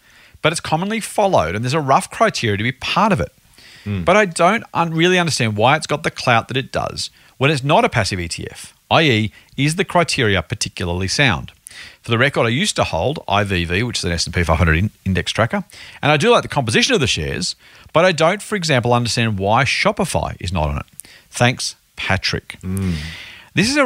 but 0.41 0.51
it's 0.51 0.61
commonly 0.61 0.99
followed, 0.99 1.55
and 1.55 1.63
there's 1.63 1.73
a 1.73 1.81
rough 1.81 2.09
criteria 2.09 2.57
to 2.57 2.63
be 2.63 2.71
part 2.71 3.11
of 3.11 3.19
it. 3.19 3.33
Mm. 3.85 4.05
But 4.05 4.17
I 4.17 4.25
don't 4.25 4.63
un- 4.73 4.93
really 4.93 5.17
understand 5.17 5.57
why 5.57 5.75
it's 5.75 5.87
got 5.87 6.03
the 6.03 6.11
clout 6.11 6.47
that 6.49 6.57
it 6.57 6.71
does 6.71 7.09
when 7.37 7.49
it's 7.49 7.63
not 7.63 7.85
a 7.85 7.89
passive 7.89 8.19
ETF, 8.19 8.73
i.e., 8.91 9.31
is 9.57 9.75
the 9.75 9.85
criteria 9.85 10.41
particularly 10.41 11.07
sound? 11.07 11.51
For 12.01 12.11
the 12.11 12.17
record, 12.17 12.45
I 12.45 12.49
used 12.49 12.75
to 12.77 12.83
hold 12.83 13.19
IVV, 13.27 13.85
which 13.85 13.99
is 13.99 14.03
an 14.05 14.11
S&P 14.11 14.43
500 14.43 14.77
in- 14.77 14.91
index 15.05 15.31
tracker, 15.31 15.63
and 16.01 16.11
I 16.11 16.17
do 16.17 16.29
like 16.31 16.41
the 16.43 16.47
composition 16.47 16.93
of 16.93 16.99
the 17.01 17.07
shares, 17.07 17.55
but 17.93 18.05
I 18.05 18.11
don't, 18.11 18.41
for 18.41 18.55
example, 18.55 18.93
understand 18.93 19.37
why 19.39 19.63
Shopify 19.63 20.35
is 20.39 20.51
not 20.51 20.69
on 20.69 20.77
it. 20.77 20.85
Thanks, 21.29 21.75
Patrick. 21.95 22.57
Mm. 22.63 22.95
This 23.55 23.69
is 23.69 23.77
a, 23.77 23.85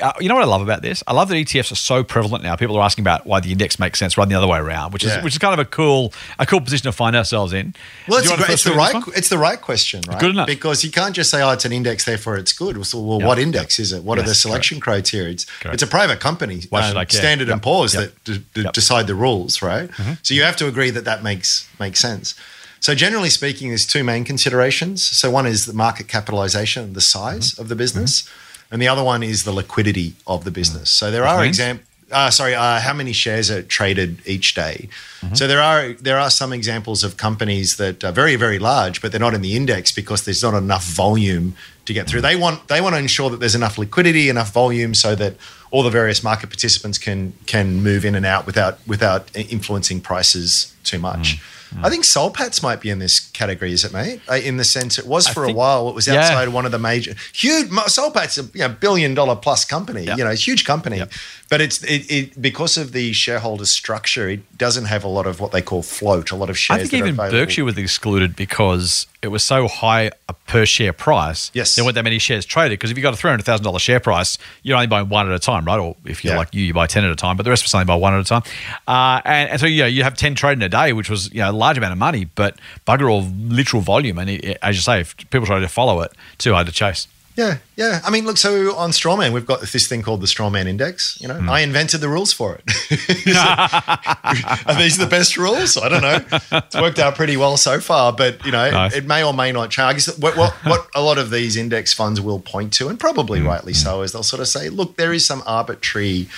uh, 0.00 0.12
you 0.20 0.28
know 0.28 0.34
what 0.34 0.42
I 0.44 0.46
love 0.46 0.62
about 0.62 0.80
this? 0.82 1.02
I 1.06 1.12
love 1.12 1.28
that 1.28 1.34
ETFs 1.34 1.70
are 1.70 1.76
so 1.76 2.02
prevalent 2.02 2.42
now. 2.42 2.56
People 2.56 2.76
are 2.76 2.82
asking 2.82 3.02
about 3.02 3.26
why 3.26 3.40
the 3.40 3.52
index 3.52 3.78
makes 3.78 3.98
sense 3.98 4.16
rather 4.16 4.26
than 4.28 4.34
the 4.34 4.38
other 4.42 4.50
way 4.50 4.58
around, 4.58 4.92
which 4.92 5.04
is 5.04 5.12
which 5.22 5.34
is 5.34 5.38
kind 5.38 5.52
of 5.52 5.58
a 5.60 5.68
cool 5.68 6.12
a 6.38 6.46
cool 6.46 6.60
position 6.60 6.84
to 6.84 6.92
find 6.92 7.14
ourselves 7.14 7.52
in. 7.52 7.74
Well, 8.08 8.18
it's, 8.18 8.26
you 8.28 8.32
a 8.34 8.36
want 8.36 8.40
to 8.40 8.46
great, 8.46 8.54
it's 8.54 8.64
the 8.64 8.72
right 8.72 8.94
it's 9.18 9.28
the 9.28 9.38
right 9.38 9.60
question, 9.60 10.00
right? 10.08 10.18
Good 10.18 10.30
enough. 10.30 10.46
Because 10.46 10.82
you 10.82 10.90
can't 10.90 11.14
just 11.14 11.30
say, 11.30 11.42
"Oh, 11.42 11.50
it's 11.50 11.64
an 11.64 11.72
index, 11.72 12.04
therefore 12.04 12.36
it's 12.36 12.52
good." 12.52 12.84
So, 12.86 13.00
well, 13.00 13.20
Yeah. 13.20 13.26
what 13.26 13.38
index 13.38 13.78
is 13.78 13.92
it? 13.92 14.02
What 14.02 14.18
are 14.18 14.22
the 14.22 14.34
selection 14.34 14.80
criteria? 14.80 15.30
It's, 15.30 15.44
Correct. 15.44 15.74
it's 15.74 15.82
a 15.82 15.86
private 15.86 16.18
company, 16.20 16.62
Why 16.70 16.88
should 16.88 16.96
I 16.96 17.04
care? 17.04 17.20
Standard 17.20 17.48
Yep. 17.48 17.52
and 17.54 17.62
Poor's 17.62 17.94
Yep. 17.94 18.02
that 18.02 18.24
d- 18.24 18.32
d- 18.32 18.38
Yep. 18.38 18.44
Mm-hmm. 18.64 18.70
decide 18.72 19.06
the 19.06 19.14
rules, 19.14 19.60
right? 19.62 19.90
So 20.22 20.32
you 20.34 20.42
have 20.42 20.56
to 20.56 20.66
agree 20.66 20.90
that 20.90 21.04
that 21.04 21.22
makes 21.22 21.66
makes 21.78 22.00
sense. 22.00 22.34
So 22.80 22.94
generally 22.96 23.30
speaking, 23.30 23.68
there's 23.68 23.86
two 23.86 24.02
main 24.02 24.24
considerations. 24.24 25.04
So 25.04 25.30
one 25.30 25.46
is 25.46 25.66
the 25.66 25.72
market 25.72 26.08
capitalization, 26.08 26.94
the 26.94 27.00
size 27.00 27.52
Mm-hmm. 27.52 27.62
of 27.62 27.68
the 27.68 27.76
business, 27.76 28.24
and 28.72 28.82
the 28.82 28.88
other 28.88 29.04
one 29.04 29.22
is 29.22 29.44
the 29.44 29.52
liquidity 29.52 30.14
of 30.26 30.44
the 30.44 30.50
business. 30.50 30.90
So 30.90 31.10
there 31.12 31.24
are 31.24 31.44
examples. 31.44 31.86
Uh, 32.10 32.30
sorry, 32.30 32.54
uh, 32.54 32.78
how 32.78 32.92
many 32.92 33.12
shares 33.12 33.50
are 33.50 33.62
traded 33.62 34.20
each 34.26 34.54
day? 34.54 34.88
So 35.34 35.46
there 35.46 35.62
are 35.62 35.92
there 35.94 36.18
are 36.18 36.30
some 36.30 36.52
examples 36.52 37.04
of 37.04 37.16
companies 37.16 37.76
that 37.76 38.02
are 38.04 38.12
very 38.12 38.36
very 38.36 38.58
large, 38.58 39.00
but 39.00 39.12
they're 39.12 39.20
not 39.20 39.34
in 39.34 39.40
the 39.40 39.56
index 39.56 39.92
because 39.92 40.24
there's 40.24 40.42
not 40.42 40.54
enough 40.54 40.84
volume 40.84 41.54
to 41.86 41.92
get 41.92 42.08
through. 42.08 42.20
They 42.20 42.36
want 42.36 42.68
they 42.68 42.80
want 42.80 42.94
to 42.94 42.98
ensure 42.98 43.30
that 43.30 43.40
there's 43.40 43.54
enough 43.54 43.78
liquidity, 43.78 44.28
enough 44.28 44.52
volume, 44.52 44.94
so 44.94 45.14
that 45.14 45.36
all 45.70 45.82
the 45.82 45.90
various 45.90 46.22
market 46.22 46.48
participants 46.48 46.98
can 46.98 47.32
can 47.46 47.82
move 47.82 48.04
in 48.04 48.14
and 48.14 48.26
out 48.26 48.44
without 48.46 48.78
without 48.86 49.34
influencing 49.34 50.00
prices 50.00 50.74
too 50.84 50.98
much. 50.98 51.40
I 51.82 51.88
think 51.90 52.04
Soul 52.04 52.30
Patts 52.30 52.62
might 52.62 52.80
be 52.80 52.90
in 52.90 52.98
this 52.98 53.18
category, 53.20 53.72
is 53.72 53.84
it, 53.84 53.92
mate? 53.92 54.20
Uh, 54.30 54.34
In 54.34 54.56
the 54.56 54.64
sense 54.64 54.98
it 54.98 55.06
was 55.06 55.26
for 55.28 55.44
a 55.44 55.52
while. 55.52 55.88
It 55.88 55.94
was 55.94 56.06
yeah. 56.06 56.14
outside 56.20 56.48
one 56.48 56.66
of 56.66 56.72
the 56.72 56.78
major 56.78 57.14
huge. 57.32 57.70
Soul 57.86 58.10
Patts 58.10 58.38
a 58.38 58.42
you 58.54 58.60
know, 58.60 58.68
billion 58.68 59.14
dollar 59.14 59.36
plus 59.36 59.64
company. 59.64 60.04
Yep. 60.04 60.18
You 60.18 60.24
know, 60.24 60.30
it's 60.30 60.42
a 60.42 60.44
huge 60.44 60.64
company, 60.64 60.98
Yep. 60.98 61.12
but 61.48 61.60
it's 61.60 61.82
it, 61.84 62.10
it 62.10 62.42
because 62.42 62.76
of 62.76 62.92
the 62.92 63.12
shareholder 63.12 63.64
structure, 63.64 64.28
it 64.28 64.58
doesn't 64.58 64.84
have 64.86 65.04
a 65.04 65.08
lot 65.08 65.26
of 65.26 65.40
what 65.40 65.52
they 65.52 65.62
call 65.62 65.82
float. 65.82 66.30
A 66.30 66.36
lot 66.36 66.50
of 66.50 66.58
shares. 66.58 66.80
I 66.80 66.84
think 66.86 67.06
even. 67.06 67.16
Berkshire 67.16 67.64
was 67.64 67.78
excluded 67.78 68.36
because 68.36 69.06
it 69.22 69.28
was 69.28 69.42
so 69.44 69.68
high 69.68 70.10
a 70.28 70.32
per 70.32 70.66
share 70.66 70.92
price. 70.92 71.50
Yes. 71.54 71.76
There 71.76 71.84
weren't 71.84 71.94
that 71.94 72.02
many 72.02 72.18
shares 72.18 72.44
traded 72.44 72.72
because 72.78 72.90
if 72.90 72.96
you've 72.98 73.02
got 73.04 73.14
a 73.14 73.16
$300,000 73.16 73.78
share 73.78 74.00
price, 74.00 74.36
you're 74.64 74.74
only 74.74 74.88
buying 74.88 75.08
one 75.08 75.28
at 75.28 75.32
a 75.34 75.38
time, 75.38 75.64
right? 75.64 75.78
Or 75.78 75.94
if 76.04 76.24
you're 76.24 76.32
Yeah. 76.34 76.38
like 76.38 76.52
you, 76.52 76.62
you 76.64 76.74
buy 76.74 76.88
10 76.88 77.04
at 77.04 77.10
a 77.12 77.14
time, 77.16 77.36
but 77.36 77.44
the 77.44 77.50
rest 77.50 77.62
of 77.62 77.66
us 77.66 77.74
only 77.76 77.84
buy 77.84 77.94
one 77.94 78.14
at 78.14 78.20
a 78.20 78.24
time. 78.24 78.42
Uh, 78.88 79.20
and, 79.24 79.50
and 79.50 79.60
so, 79.60 79.66
you 79.66 79.82
know, 79.82 79.86
you 79.86 80.02
have 80.02 80.16
10 80.16 80.34
trading 80.34 80.62
a 80.62 80.68
day, 80.68 80.92
which 80.92 81.08
was, 81.08 81.32
you 81.32 81.40
know, 81.40 81.52
large 81.62 81.78
amount 81.78 81.92
of 81.92 81.98
money, 81.98 82.24
but 82.42 82.52
bugger 82.86 83.08
all 83.12 83.22
literal 83.58 83.82
volume. 83.82 84.18
And 84.18 84.28
it, 84.30 84.40
it- 84.44 84.58
as 84.62 84.74
you 84.76 84.82
say, 84.82 85.00
if 85.00 85.16
people 85.30 85.46
try 85.46 85.60
to 85.60 85.68
follow 85.68 86.00
it, 86.04 86.10
too 86.38 86.52
hard 86.54 86.66
to 86.66 86.72
chase. 86.72 87.06
Yeah, 87.34 87.54
yeah. 87.76 88.02
I 88.04 88.10
mean, 88.10 88.26
look. 88.26 88.36
So 88.36 88.76
on 88.76 88.90
Strawman, 88.90 89.32
we've 89.32 89.46
got 89.46 89.60
this 89.62 89.88
thing 89.88 90.02
called 90.02 90.20
the 90.20 90.26
Strawman 90.26 90.66
Index. 90.66 91.16
You 91.18 91.28
know, 91.28 91.38
Hmm. 91.40 91.48
I 91.48 91.60
invented 91.60 92.00
the 92.02 92.08
rules 92.16 92.30
for 92.30 92.56
it. 92.58 92.64
Are 94.66 94.74
these 94.76 94.98
the 94.98 95.06
best 95.06 95.38
rules? 95.38 95.78
I 95.78 95.88
don't 95.88 96.02
know. 96.02 96.18
It's 96.58 96.76
worked 96.76 96.98
out 96.98 97.14
pretty 97.14 97.38
well 97.38 97.56
so 97.56 97.80
far, 97.80 98.12
but 98.12 98.44
you 98.44 98.52
know, 98.52 98.70
Nice. 98.70 98.92
it, 98.94 99.04
it 99.04 99.06
may 99.06 99.24
or 99.24 99.32
may 99.32 99.50
not 99.50 99.70
change. 99.70 100.06
What, 100.18 100.36
what 100.36 100.52
what 100.66 100.88
a 100.94 101.00
lot 101.00 101.16
of 101.16 101.30
these 101.30 101.56
index 101.56 101.94
funds 101.94 102.20
will 102.20 102.38
point 102.40 102.72
to, 102.74 102.88
and 102.88 103.00
probably 103.00 103.40
Hmm. 103.40 103.46
rightly 103.46 103.72
so, 103.72 104.02
is 104.02 104.12
they'll 104.12 104.22
sort 104.34 104.40
of 104.40 104.48
say, 104.48 104.68
look, 104.68 104.96
there 104.96 105.14
is 105.14 105.26
some 105.26 105.42
arbitrary 105.46 106.28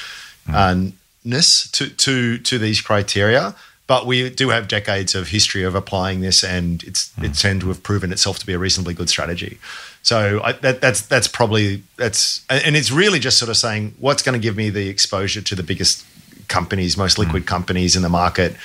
uh, 0.53 0.77
to 1.73 1.89
to 2.05 2.39
to 2.39 2.59
these 2.59 2.81
criteria. 2.81 3.55
But 3.87 4.07
we 4.07 4.31
do 4.31 4.49
have 4.49 4.67
decades 4.67 5.15
of 5.15 5.29
history 5.29 5.63
of 5.63 5.75
applying 5.75 6.23
this, 6.23 6.43
and 6.43 6.83
it's 6.85 7.13
it 7.19 7.27
hmm. 7.27 7.33
tends 7.33 7.65
to 7.65 7.69
have 7.69 7.83
proven 7.83 8.13
itself 8.13 8.39
to 8.39 8.47
be 8.47 8.55
a 8.55 8.59
reasonably 8.59 8.95
good 8.95 9.11
strategy. 9.11 9.59
So 10.03 10.41
I, 10.43 10.53
that, 10.53 10.81
that's 10.81 11.03
that's 11.03 11.29
probably 11.29 11.83
that's 11.97 12.45
and 12.49 12.77
it's 12.77 12.91
really 12.91 13.19
just 13.19 13.39
sort 13.39 13.51
of 13.51 13.57
saying 13.57 13.95
what's 13.99 14.23
going 14.23 14.39
to 14.39 14.43
give 14.43 14.57
me 14.57 14.71
the 14.71 14.89
exposure 14.89 15.43
to 15.43 15.55
the 15.55 15.63
biggest 15.63 16.05
companies, 16.49 16.97
most 16.97 17.19
liquid 17.19 17.43
hmm. 17.43 17.49
companies 17.49 17.95
in 17.95 18.03
the 18.03 18.09
market, 18.09 18.57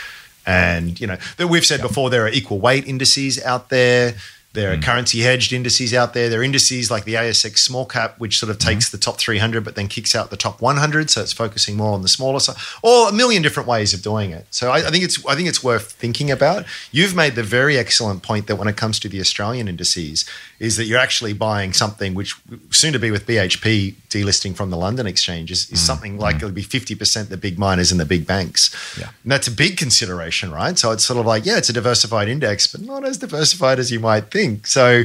and 0.46 1.00
you 1.00 1.08
know 1.08 1.18
that 1.38 1.48
we've 1.48 1.66
said 1.66 1.82
before 1.82 2.10
there 2.10 2.24
are 2.26 2.30
equal 2.30 2.60
weight 2.60 2.88
indices 2.88 3.44
out 3.44 3.70
there. 3.70 4.16
There 4.54 4.72
are 4.72 4.76
hmm. 4.76 4.82
currency 4.82 5.20
hedged 5.22 5.54
indices 5.54 5.94
out 5.94 6.14
there. 6.14 6.28
There 6.28 6.40
are 6.40 6.44
indices 6.44 6.90
like 6.90 7.06
the 7.06 7.14
ASX 7.14 7.60
small 7.60 7.86
cap, 7.86 8.16
which 8.18 8.40
sort 8.40 8.50
of 8.50 8.56
hmm. 8.58 8.68
takes 8.70 8.90
the 8.90 8.98
top 8.98 9.18
300 9.18 9.64
but 9.64 9.76
then 9.76 9.88
kicks 9.88 10.16
out 10.16 10.30
the 10.30 10.38
top 10.38 10.62
100. 10.62 11.10
So 11.10 11.22
it's 11.22 11.34
focusing 11.34 11.78
more 11.78 11.94
on 11.94 12.02
the 12.02 12.08
smaller 12.08 12.40
side, 12.40 12.56
or 12.82 13.10
a 13.10 13.14
million 13.14 13.44
different 13.44 13.70
ways 13.70 13.94
of 13.94 14.02
doing 14.02 14.32
it. 14.32 14.48
So 14.50 14.72
I, 14.72 14.88
I 14.88 14.92
think 14.92 15.04
it's 15.04 15.24
I 15.26 15.36
think 15.36 15.48
it's 15.48 15.64
worth 15.64 15.92
thinking 15.92 16.32
about. 16.32 16.66
You've 16.92 17.16
made 17.16 17.36
the 17.36 17.44
very 17.44 17.78
excellent 17.78 18.24
point 18.24 18.48
that 18.48 18.56
when 18.56 18.68
it 18.68 18.78
comes 18.78 19.00
to 19.02 19.10
the 19.10 19.20
Australian 19.20 19.68
indices, 19.68 20.26
is 20.60 20.76
that 20.76 20.86
you're 20.86 21.00
actually 21.00 21.34
buying 21.34 21.72
something 21.72 22.14
which 22.14 22.36
soon 22.72 22.92
to 22.92 23.00
be 23.00 23.12
with 23.12 23.26
BHP 23.26 23.96
delisting 24.10 24.56
from 24.56 24.70
the 24.70 24.78
London 24.78 25.08
exchange 25.08 25.52
is, 25.52 25.70
is 25.72 25.80
something 25.80 26.18
like 26.18 26.36
it'll 26.38 26.52
be 26.52 26.64
50% 26.64 27.30
the 27.30 27.38
big 27.38 27.58
miners 27.58 27.92
and 27.92 28.00
the 28.00 28.06
big 28.06 28.28
banks. 28.28 28.76
Yeah. 29.00 29.10
And 29.24 29.32
that's 29.32 29.48
a 29.48 29.52
big 29.52 29.78
consideration, 29.78 30.52
right? 30.52 30.78
So 30.78 30.92
it's 30.92 31.06
sort 31.06 31.18
of 31.18 31.26
like, 31.26 31.46
yeah, 31.46 31.58
it's 31.58 31.70
a 31.70 31.74
diversified 31.74 32.28
index, 32.28 32.68
but 32.68 32.82
not 32.82 33.06
as 33.06 33.18
diversified 33.18 33.80
as 33.80 33.90
you 33.90 34.02
might 34.02 34.32
think. 34.32 34.68
So, 34.68 35.04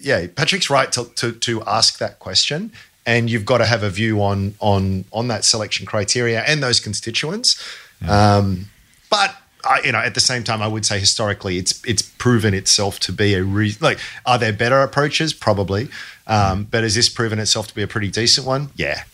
yeah, 0.00 0.26
Patrick's 0.34 0.70
right 0.70 0.90
to, 0.92 1.04
to, 1.16 1.32
to 1.32 1.62
ask 1.64 1.98
that 1.98 2.18
question. 2.18 2.72
And 3.06 3.28
you've 3.28 3.44
got 3.44 3.58
to 3.58 3.66
have 3.66 3.82
a 3.82 3.90
view 3.90 4.22
on 4.22 4.54
on 4.60 5.04
on 5.12 5.28
that 5.28 5.44
selection 5.44 5.84
criteria 5.84 6.40
and 6.40 6.62
those 6.62 6.80
constituents. 6.80 7.62
Um, 8.08 8.70
but 9.10 9.36
I, 9.64 9.80
you 9.84 9.92
know, 9.92 9.98
at 9.98 10.14
the 10.14 10.20
same 10.20 10.44
time, 10.44 10.62
I 10.62 10.68
would 10.68 10.84
say 10.86 10.98
historically, 10.98 11.58
it's 11.58 11.82
it's 11.84 12.02
proven 12.02 12.54
itself 12.54 13.00
to 13.00 13.12
be 13.12 13.34
a 13.34 13.42
re- 13.42 13.76
like. 13.80 13.98
Are 14.26 14.38
there 14.38 14.52
better 14.52 14.80
approaches? 14.80 15.32
Probably, 15.32 15.88
um, 16.26 16.64
but 16.70 16.82
has 16.82 16.94
this 16.94 17.08
proven 17.08 17.38
itself 17.38 17.66
to 17.68 17.74
be 17.74 17.82
a 17.82 17.88
pretty 17.88 18.10
decent 18.10 18.46
one? 18.46 18.70
Yeah, 18.76 19.04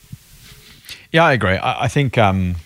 Yeah, 1.13 1.25
I 1.25 1.33
agree. 1.33 1.57
I, 1.57 1.85
I 1.85 1.89
think 1.89 2.19
um, 2.19 2.57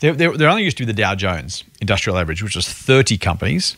there, 0.00 0.12
there, 0.14 0.36
there 0.36 0.48
only 0.48 0.64
used 0.64 0.76
to 0.78 0.82
be 0.82 0.86
the 0.86 0.96
Dow 0.96 1.14
Jones 1.14 1.64
Industrial 1.80 2.16
Average, 2.18 2.42
which 2.42 2.56
was 2.56 2.68
30 2.68 3.18
companies 3.18 3.76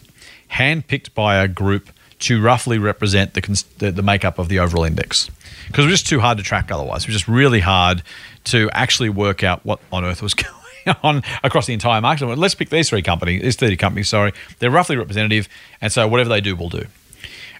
handpicked 0.52 1.14
by 1.14 1.36
a 1.36 1.48
group 1.48 1.90
to 2.18 2.40
roughly 2.40 2.78
represent 2.78 3.34
the, 3.34 3.64
the, 3.78 3.92
the 3.92 4.02
makeup 4.02 4.38
of 4.38 4.48
the 4.48 4.58
overall 4.58 4.84
index. 4.84 5.30
Because 5.66 5.84
it 5.84 5.88
was 5.88 6.00
just 6.00 6.06
too 6.06 6.20
hard 6.20 6.38
to 6.38 6.44
track 6.44 6.70
otherwise. 6.70 7.02
It 7.02 7.08
was 7.08 7.16
just 7.16 7.28
really 7.28 7.60
hard 7.60 8.02
to 8.44 8.70
actually 8.72 9.08
work 9.08 9.42
out 9.42 9.64
what 9.64 9.80
on 9.92 10.04
earth 10.04 10.22
was 10.22 10.34
going 10.34 10.54
on 11.02 11.22
across 11.42 11.66
the 11.66 11.74
entire 11.74 12.00
market. 12.00 12.26
Let's 12.26 12.54
pick 12.54 12.70
these 12.70 12.88
three 12.88 13.02
companies, 13.02 13.42
these 13.42 13.56
30 13.56 13.76
companies, 13.76 14.08
sorry. 14.08 14.32
They're 14.58 14.70
roughly 14.70 14.96
representative. 14.96 15.48
And 15.80 15.92
so 15.92 16.06
whatever 16.08 16.28
they 16.28 16.40
do, 16.40 16.56
we'll 16.56 16.68
do. 16.68 16.86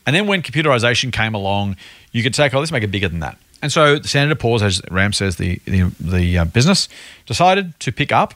And 0.06 0.14
then 0.14 0.26
when 0.26 0.42
computerization 0.42 1.12
came 1.12 1.34
along, 1.34 1.76
you 2.12 2.22
could 2.22 2.34
say, 2.34 2.48
oh, 2.52 2.58
let's 2.58 2.70
make 2.70 2.84
it 2.84 2.90
bigger 2.90 3.08
than 3.08 3.20
that. 3.20 3.38
And 3.62 3.72
so 3.72 4.00
Standard 4.02 4.38
Poor's, 4.38 4.62
as 4.62 4.80
Ram 4.90 5.12
says, 5.12 5.36
the 5.36 5.60
the, 5.64 5.92
the 5.98 6.38
uh, 6.38 6.44
business 6.44 6.88
decided 7.24 7.78
to 7.80 7.90
pick 7.90 8.12
up 8.12 8.34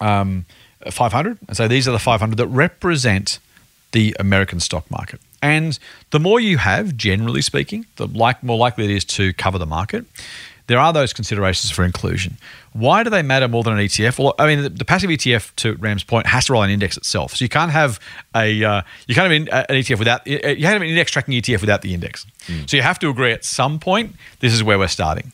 um, 0.00 0.46
500 0.88 1.38
and 1.46 1.56
so 1.56 1.68
these 1.68 1.86
are 1.86 1.92
the 1.92 1.98
500 1.98 2.36
that 2.38 2.46
represent 2.46 3.38
the 3.92 4.16
American 4.18 4.60
stock 4.60 4.90
market. 4.90 5.20
And 5.42 5.78
the 6.10 6.20
more 6.20 6.40
you 6.40 6.58
have, 6.58 6.96
generally 6.96 7.42
speaking, 7.42 7.86
the 7.96 8.06
like 8.06 8.42
more 8.42 8.58
likely 8.58 8.84
it 8.84 8.90
is 8.90 9.04
to 9.06 9.32
cover 9.34 9.58
the 9.58 9.66
market. 9.66 10.04
There 10.70 10.78
are 10.78 10.92
those 10.92 11.12
considerations 11.12 11.72
for 11.72 11.84
inclusion. 11.84 12.38
Why 12.74 13.02
do 13.02 13.10
they 13.10 13.22
matter 13.22 13.48
more 13.48 13.64
than 13.64 13.72
an 13.72 13.80
ETF? 13.80 14.20
Well, 14.20 14.36
I 14.38 14.46
mean, 14.46 14.62
the, 14.62 14.68
the 14.68 14.84
passive 14.84 15.10
ETF, 15.10 15.52
to 15.56 15.74
Ram's 15.74 16.04
point, 16.04 16.28
has 16.28 16.46
to 16.46 16.52
rely 16.52 16.66
on 16.66 16.70
index 16.70 16.96
itself. 16.96 17.34
So 17.34 17.44
you 17.44 17.48
can't 17.48 17.72
have 17.72 17.98
a 18.36 18.62
uh, 18.62 18.82
you 19.08 19.16
can't 19.16 19.32
have 19.32 19.42
an, 19.42 19.48
an 19.48 19.76
ETF 19.82 19.98
without 19.98 20.24
you 20.28 20.38
can't 20.38 20.60
have 20.60 20.80
an 20.80 20.86
index 20.86 21.10
tracking 21.10 21.34
ETF 21.34 21.62
without 21.62 21.82
the 21.82 21.92
index. 21.92 22.24
So 22.68 22.76
you 22.76 22.84
have 22.84 23.00
to 23.00 23.08
agree 23.08 23.32
at 23.32 23.44
some 23.44 23.80
point. 23.80 24.14
This 24.38 24.52
is 24.52 24.62
where 24.62 24.78
we're 24.78 24.86
starting. 24.86 25.32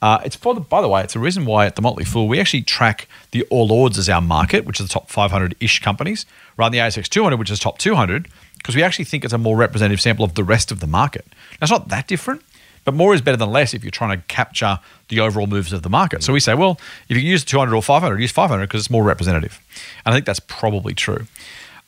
Uh, 0.00 0.20
it's 0.24 0.36
for 0.36 0.54
the, 0.54 0.60
by 0.60 0.80
the 0.80 0.88
way, 0.88 1.02
it's 1.02 1.14
a 1.14 1.18
reason 1.18 1.44
why 1.44 1.66
at 1.66 1.76
the 1.76 1.82
Motley 1.82 2.04
Fool 2.06 2.26
we 2.26 2.40
actually 2.40 2.62
track 2.62 3.08
the 3.32 3.42
All 3.50 3.70
Ords 3.70 3.98
as 3.98 4.08
our 4.08 4.22
market, 4.22 4.64
which 4.64 4.80
is 4.80 4.86
the 4.86 4.92
top 4.92 5.10
500-ish 5.10 5.80
companies, 5.82 6.24
rather 6.56 6.74
than 6.74 6.82
the 6.82 6.88
ASX 6.88 7.10
200, 7.10 7.36
which 7.36 7.50
is 7.50 7.58
top 7.58 7.76
200, 7.76 8.26
because 8.56 8.74
we 8.74 8.82
actually 8.82 9.04
think 9.04 9.22
it's 9.22 9.34
a 9.34 9.38
more 9.38 9.56
representative 9.56 10.00
sample 10.00 10.24
of 10.24 10.34
the 10.34 10.44
rest 10.44 10.70
of 10.72 10.80
the 10.80 10.86
market. 10.86 11.26
Now, 11.60 11.64
it's 11.64 11.70
not 11.70 11.88
that 11.88 12.06
different, 12.06 12.42
but 12.84 12.94
more 12.94 13.14
is 13.14 13.20
better 13.20 13.36
than 13.36 13.50
less 13.50 13.74
if 13.74 13.84
you're 13.84 13.90
trying 13.90 14.16
to 14.18 14.24
capture 14.26 14.78
the 15.08 15.20
overall 15.20 15.46
moves 15.46 15.72
of 15.72 15.82
the 15.82 15.90
market. 15.90 16.22
So 16.22 16.32
we 16.32 16.40
say, 16.40 16.54
well, 16.54 16.78
if 17.08 17.16
you 17.16 17.22
can 17.22 17.30
use 17.30 17.44
200 17.44 17.74
or 17.74 17.82
500, 17.82 18.20
use 18.20 18.32
500 18.32 18.66
because 18.66 18.82
it's 18.82 18.90
more 18.90 19.04
representative. 19.04 19.60
And 20.04 20.12
I 20.12 20.16
think 20.16 20.26
that's 20.26 20.40
probably 20.40 20.94
true. 20.94 21.26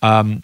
Um, 0.03 0.43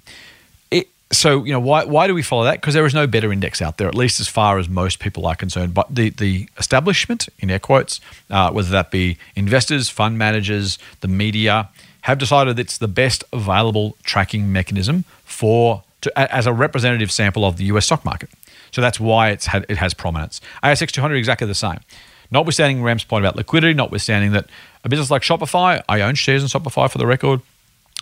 it, 0.71 0.89
so 1.11 1.45
you 1.45 1.53
know 1.53 1.61
why 1.61 1.85
why 1.85 2.07
do 2.07 2.15
we 2.15 2.23
follow 2.23 2.45
that? 2.45 2.61
Because 2.61 2.75
there 2.75 2.85
is 2.85 2.95
no 2.95 3.07
better 3.07 3.33
index 3.33 3.63
out 3.63 3.79
there, 3.79 3.89
at 3.89 3.95
least 3.95 4.21
as 4.21 4.29
far 4.29 4.59
as 4.59 4.69
most 4.69 4.99
people 4.99 5.27
are 5.27 5.37
concerned. 5.37 5.75
But 5.75 5.95
the 5.95 6.11
the 6.11 6.49
establishment, 6.59 7.29
in 7.39 7.51
air 7.51 7.59
quotes, 7.59 8.01
uh, 8.31 8.51
whether 8.51 8.71
that 8.71 8.91
be 8.91 9.17
investors, 9.35 9.89
fund 9.89 10.19
managers, 10.19 10.79
the 11.01 11.09
media, 11.09 11.69
have 12.03 12.19
decided 12.19 12.59
it's 12.59 12.79
the 12.79 12.89
best 12.89 13.25
available 13.33 13.97
tracking 14.03 14.53
mechanism 14.53 15.05
for 15.25 15.83
to, 16.03 16.35
as 16.35 16.47
a 16.47 16.53
representative 16.53 17.11
sample 17.11 17.45
of 17.45 17.57
the 17.57 17.65
U.S. 17.65 17.87
stock 17.87 18.05
market. 18.05 18.29
So 18.73 18.81
that's 18.81 19.01
why 19.01 19.31
it's 19.31 19.47
had 19.47 19.67
it 19.69 19.77
has 19.79 19.95
prominence. 19.95 20.41
ASX 20.62 20.91
200 20.91 21.17
exactly 21.17 21.47
the 21.47 21.55
same. 21.55 21.81
Notwithstanding 22.31 22.83
Ram's 22.83 23.05
point 23.05 23.25
about 23.25 23.37
liquidity, 23.37 23.75
notwithstanding 23.75 24.33
that 24.33 24.49
a 24.85 24.89
business 24.89 25.11
like 25.11 25.23
Shopify, 25.23 25.83
I 25.89 26.01
own 26.01 26.14
shares 26.14 26.43
in 26.43 26.49
Shopify 26.49 26.91
for 26.91 26.99
the 26.99 27.07
record. 27.07 27.41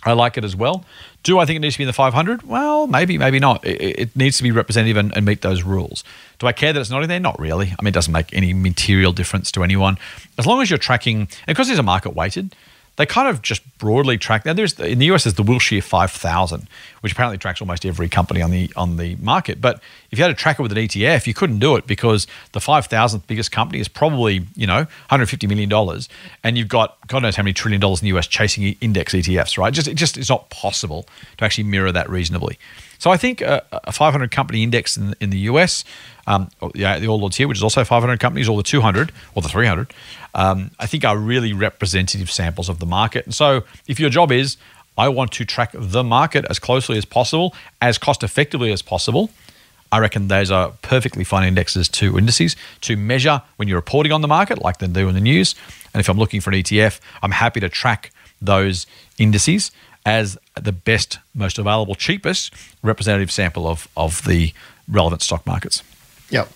I 0.03 0.13
like 0.13 0.37
it 0.37 0.43
as 0.43 0.55
well. 0.55 0.85
Do 1.23 1.39
I 1.39 1.45
think 1.45 1.57
it 1.57 1.59
needs 1.61 1.75
to 1.75 1.79
be 1.79 1.83
in 1.83 1.87
the 1.87 1.93
500? 1.93 2.43
Well, 2.43 2.85
maybe, 2.85 3.17
maybe 3.17 3.39
not. 3.39 3.65
It, 3.65 3.99
it 3.99 4.15
needs 4.15 4.37
to 4.37 4.43
be 4.43 4.51
representative 4.51 4.97
and, 4.97 5.15
and 5.17 5.25
meet 5.25 5.41
those 5.41 5.63
rules. 5.63 6.03
Do 6.37 6.45
I 6.45 6.51
care 6.51 6.71
that 6.71 6.79
it's 6.79 6.91
not 6.91 7.01
in 7.01 7.09
there? 7.09 7.19
Not 7.19 7.39
really. 7.39 7.67
I 7.67 7.81
mean, 7.81 7.87
it 7.87 7.93
doesn't 7.93 8.13
make 8.13 8.31
any 8.31 8.53
material 8.53 9.13
difference 9.13 9.51
to 9.53 9.63
anyone. 9.63 9.97
As 10.37 10.45
long 10.45 10.61
as 10.61 10.69
you're 10.69 10.77
tracking, 10.77 11.27
because 11.47 11.67
these 11.67 11.79
are 11.79 11.83
market 11.83 12.15
weighted, 12.15 12.55
they 12.97 13.05
kind 13.05 13.27
of 13.27 13.41
just 13.41 13.61
broadly 13.77 14.17
track. 14.17 14.45
Now, 14.45 14.53
there's 14.53 14.79
in 14.79 14.99
the 14.99 15.05
US, 15.07 15.25
there's 15.25 15.33
the 15.33 15.43
Wilshire 15.43 15.81
5000, 15.81 16.67
which 17.01 17.11
apparently 17.11 17.37
tracks 17.37 17.61
almost 17.61 17.85
every 17.85 18.07
company 18.07 18.41
on 18.41 18.51
the 18.51 18.71
on 18.75 18.97
the 18.97 19.15
market. 19.17 19.59
But 19.59 19.81
if 20.11 20.17
you 20.17 20.23
had 20.23 20.31
a 20.31 20.35
tracker 20.35 20.63
with 20.63 20.71
an 20.71 20.77
ETF, 20.77 21.27
you 21.27 21.33
couldn't 21.33 21.59
do 21.59 21.75
it 21.75 21.87
because 21.87 22.25
the 22.53 22.59
5,000th 22.59 23.27
biggest 23.27 23.51
company 23.51 23.79
is 23.79 23.87
probably 23.87 24.45
you 24.55 24.67
know 24.67 24.85
150 25.09 25.47
million 25.47 25.69
dollars, 25.69 26.07
and 26.43 26.57
you've 26.57 26.69
got 26.69 26.97
God 27.07 27.23
knows 27.23 27.35
how 27.35 27.43
many 27.43 27.53
trillion 27.53 27.81
dollars 27.81 28.01
in 28.01 28.09
the 28.09 28.17
US 28.17 28.27
chasing 28.27 28.63
index 28.81 29.13
ETFs, 29.13 29.57
right? 29.57 29.73
Just 29.73 29.87
it 29.87 29.95
just 29.95 30.17
it's 30.17 30.29
not 30.29 30.49
possible 30.49 31.07
to 31.37 31.45
actually 31.45 31.65
mirror 31.65 31.91
that 31.91 32.09
reasonably. 32.09 32.57
So 32.97 33.11
I 33.11 33.17
think 33.17 33.41
a, 33.41 33.63
a 33.71 33.91
500 33.91 34.31
company 34.31 34.63
index 34.63 34.95
in, 34.97 35.15
in 35.19 35.29
the 35.29 35.39
US, 35.39 35.83
um, 36.27 36.49
yeah, 36.73 36.99
the 36.99 37.07
All 37.07 37.21
Ords 37.23 37.37
here, 37.37 37.47
which 37.47 37.57
is 37.57 37.63
also 37.63 37.83
500 37.83 38.19
companies, 38.19 38.49
or 38.49 38.57
the 38.57 38.63
200 38.63 39.11
or 39.35 39.41
the 39.41 39.49
300, 39.49 39.93
um, 40.33 40.71
I 40.79 40.85
think 40.85 41.05
are 41.05 41.17
really 41.17 41.53
representative 41.53 42.31
samples 42.31 42.69
of 42.69 42.79
the 42.79 42.85
market. 42.85 43.25
And 43.25 43.33
so 43.33 43.63
if 43.87 43.99
your 43.99 44.09
job 44.09 44.31
is, 44.31 44.57
I 44.97 45.09
want 45.09 45.31
to 45.33 45.45
track 45.45 45.71
the 45.73 46.03
market 46.03 46.45
as 46.49 46.57
closely 46.59 46.97
as 46.97 47.05
possible, 47.05 47.53
as 47.81 47.97
cost 47.97 48.23
effectively 48.23 48.71
as 48.71 48.81
possible. 48.81 49.29
I 49.91 49.99
reckon 49.99 50.27
those 50.27 50.51
are 50.51 50.73
perfectly 50.81 51.23
fine 51.23 51.47
indexes 51.47 51.87
to 51.89 52.17
indices 52.17 52.55
to 52.81 52.97
measure 52.97 53.41
when 53.57 53.67
you're 53.67 53.77
reporting 53.77 54.11
on 54.11 54.21
the 54.21 54.27
market, 54.27 54.61
like 54.61 54.79
they 54.79 54.87
do 54.87 55.07
in 55.07 55.15
the 55.15 55.21
news. 55.21 55.55
And 55.93 55.99
if 55.99 56.09
I'm 56.09 56.17
looking 56.17 56.41
for 56.41 56.49
an 56.49 56.57
ETF, 56.57 56.99
I'm 57.21 57.31
happy 57.31 57.59
to 57.59 57.69
track 57.69 58.11
those 58.41 58.87
indices 59.17 59.71
as 60.05 60.37
the 60.55 60.71
best, 60.71 61.19
most 61.33 61.57
available, 61.57 61.95
cheapest 61.95 62.53
representative 62.83 63.31
sample 63.31 63.67
of, 63.67 63.87
of 63.95 64.23
the 64.25 64.53
relevant 64.87 65.21
stock 65.21 65.45
markets. 65.45 65.81
Yep. 66.29 66.49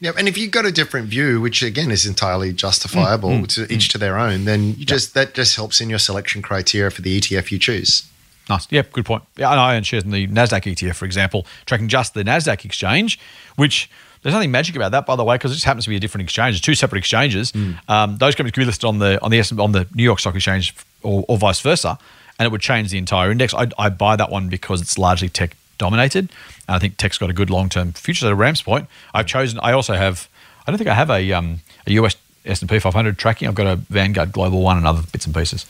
Yep. 0.00 0.16
And 0.18 0.28
if 0.28 0.36
you've 0.36 0.50
got 0.50 0.64
a 0.66 0.72
different 0.72 1.06
view, 1.08 1.40
which 1.40 1.62
again 1.62 1.90
is 1.90 2.06
entirely 2.06 2.52
justifiable 2.52 3.30
Mm, 3.30 3.46
to 3.54 3.72
each 3.72 3.88
to 3.90 3.98
their 3.98 4.18
own, 4.18 4.44
then 4.46 4.74
you 4.74 4.84
just 4.84 5.14
that 5.14 5.34
just 5.34 5.54
helps 5.56 5.80
in 5.80 5.88
your 5.88 6.00
selection 6.00 6.42
criteria 6.42 6.90
for 6.90 7.02
the 7.02 7.20
ETF 7.20 7.52
you 7.52 7.58
choose. 7.58 8.04
Nice. 8.48 8.66
Yeah, 8.70 8.82
good 8.92 9.04
point. 9.04 9.22
Yeah, 9.36 9.52
and 9.52 9.60
I 9.60 9.76
own 9.76 9.84
shares 9.84 10.02
in 10.02 10.10
the 10.10 10.26
NASDAQ 10.26 10.62
ETF, 10.74 10.96
for 10.96 11.04
example, 11.04 11.46
tracking 11.66 11.86
just 11.86 12.14
the 12.14 12.24
NASDAQ 12.24 12.64
exchange, 12.64 13.20
which 13.54 13.88
there's 14.22 14.34
nothing 14.34 14.50
magic 14.50 14.74
about 14.74 14.90
that, 14.90 15.06
by 15.06 15.14
the 15.14 15.22
way, 15.22 15.36
because 15.36 15.52
it 15.52 15.54
just 15.54 15.64
happens 15.64 15.84
to 15.84 15.90
be 15.90 15.96
a 15.96 16.00
different 16.00 16.22
exchange. 16.24 16.60
Two 16.62 16.74
separate 16.74 16.98
exchanges. 16.98 17.52
Um, 17.88 18.16
those 18.18 18.34
companies 18.34 18.52
could 18.52 18.60
be 18.62 18.66
listed 18.66 18.84
on 18.84 18.98
the 18.98 19.22
on 19.22 19.30
the 19.30 19.56
on 19.62 19.70
the 19.72 19.86
New 19.94 20.02
York 20.02 20.18
Stock 20.18 20.34
Exchange 20.34 20.74
or, 21.04 21.24
or 21.28 21.38
vice 21.38 21.60
versa, 21.60 21.96
and 22.40 22.46
it 22.46 22.50
would 22.50 22.60
change 22.60 22.90
the 22.90 22.98
entire 22.98 23.30
index. 23.30 23.54
I, 23.54 23.68
I 23.78 23.88
buy 23.88 24.16
that 24.16 24.30
one 24.30 24.48
because 24.48 24.80
it's 24.82 24.98
largely 24.98 25.28
tech 25.28 25.56
dominated, 25.78 26.30
I 26.72 26.78
think 26.78 26.96
tech's 26.96 27.18
got 27.18 27.30
a 27.30 27.32
good 27.32 27.50
long 27.50 27.68
term 27.68 27.92
future. 27.92 28.20
So, 28.20 28.28
to 28.30 28.34
Ram's 28.34 28.62
point, 28.62 28.88
I've 29.14 29.26
chosen. 29.26 29.58
I 29.62 29.72
also 29.72 29.94
have. 29.94 30.28
I 30.66 30.70
don't 30.70 30.78
think 30.78 30.88
I 30.90 30.94
have 30.94 31.10
a 31.10 31.32
um, 31.32 31.60
a 31.86 31.92
US 31.92 32.16
S&P 32.44 32.78
500 32.78 33.18
tracking. 33.18 33.46
I've 33.48 33.54
got 33.54 33.66
a 33.66 33.76
Vanguard 33.76 34.32
Global 34.32 34.62
one 34.62 34.76
and 34.76 34.86
other 34.86 35.02
bits 35.12 35.26
and 35.26 35.34
pieces. 35.34 35.64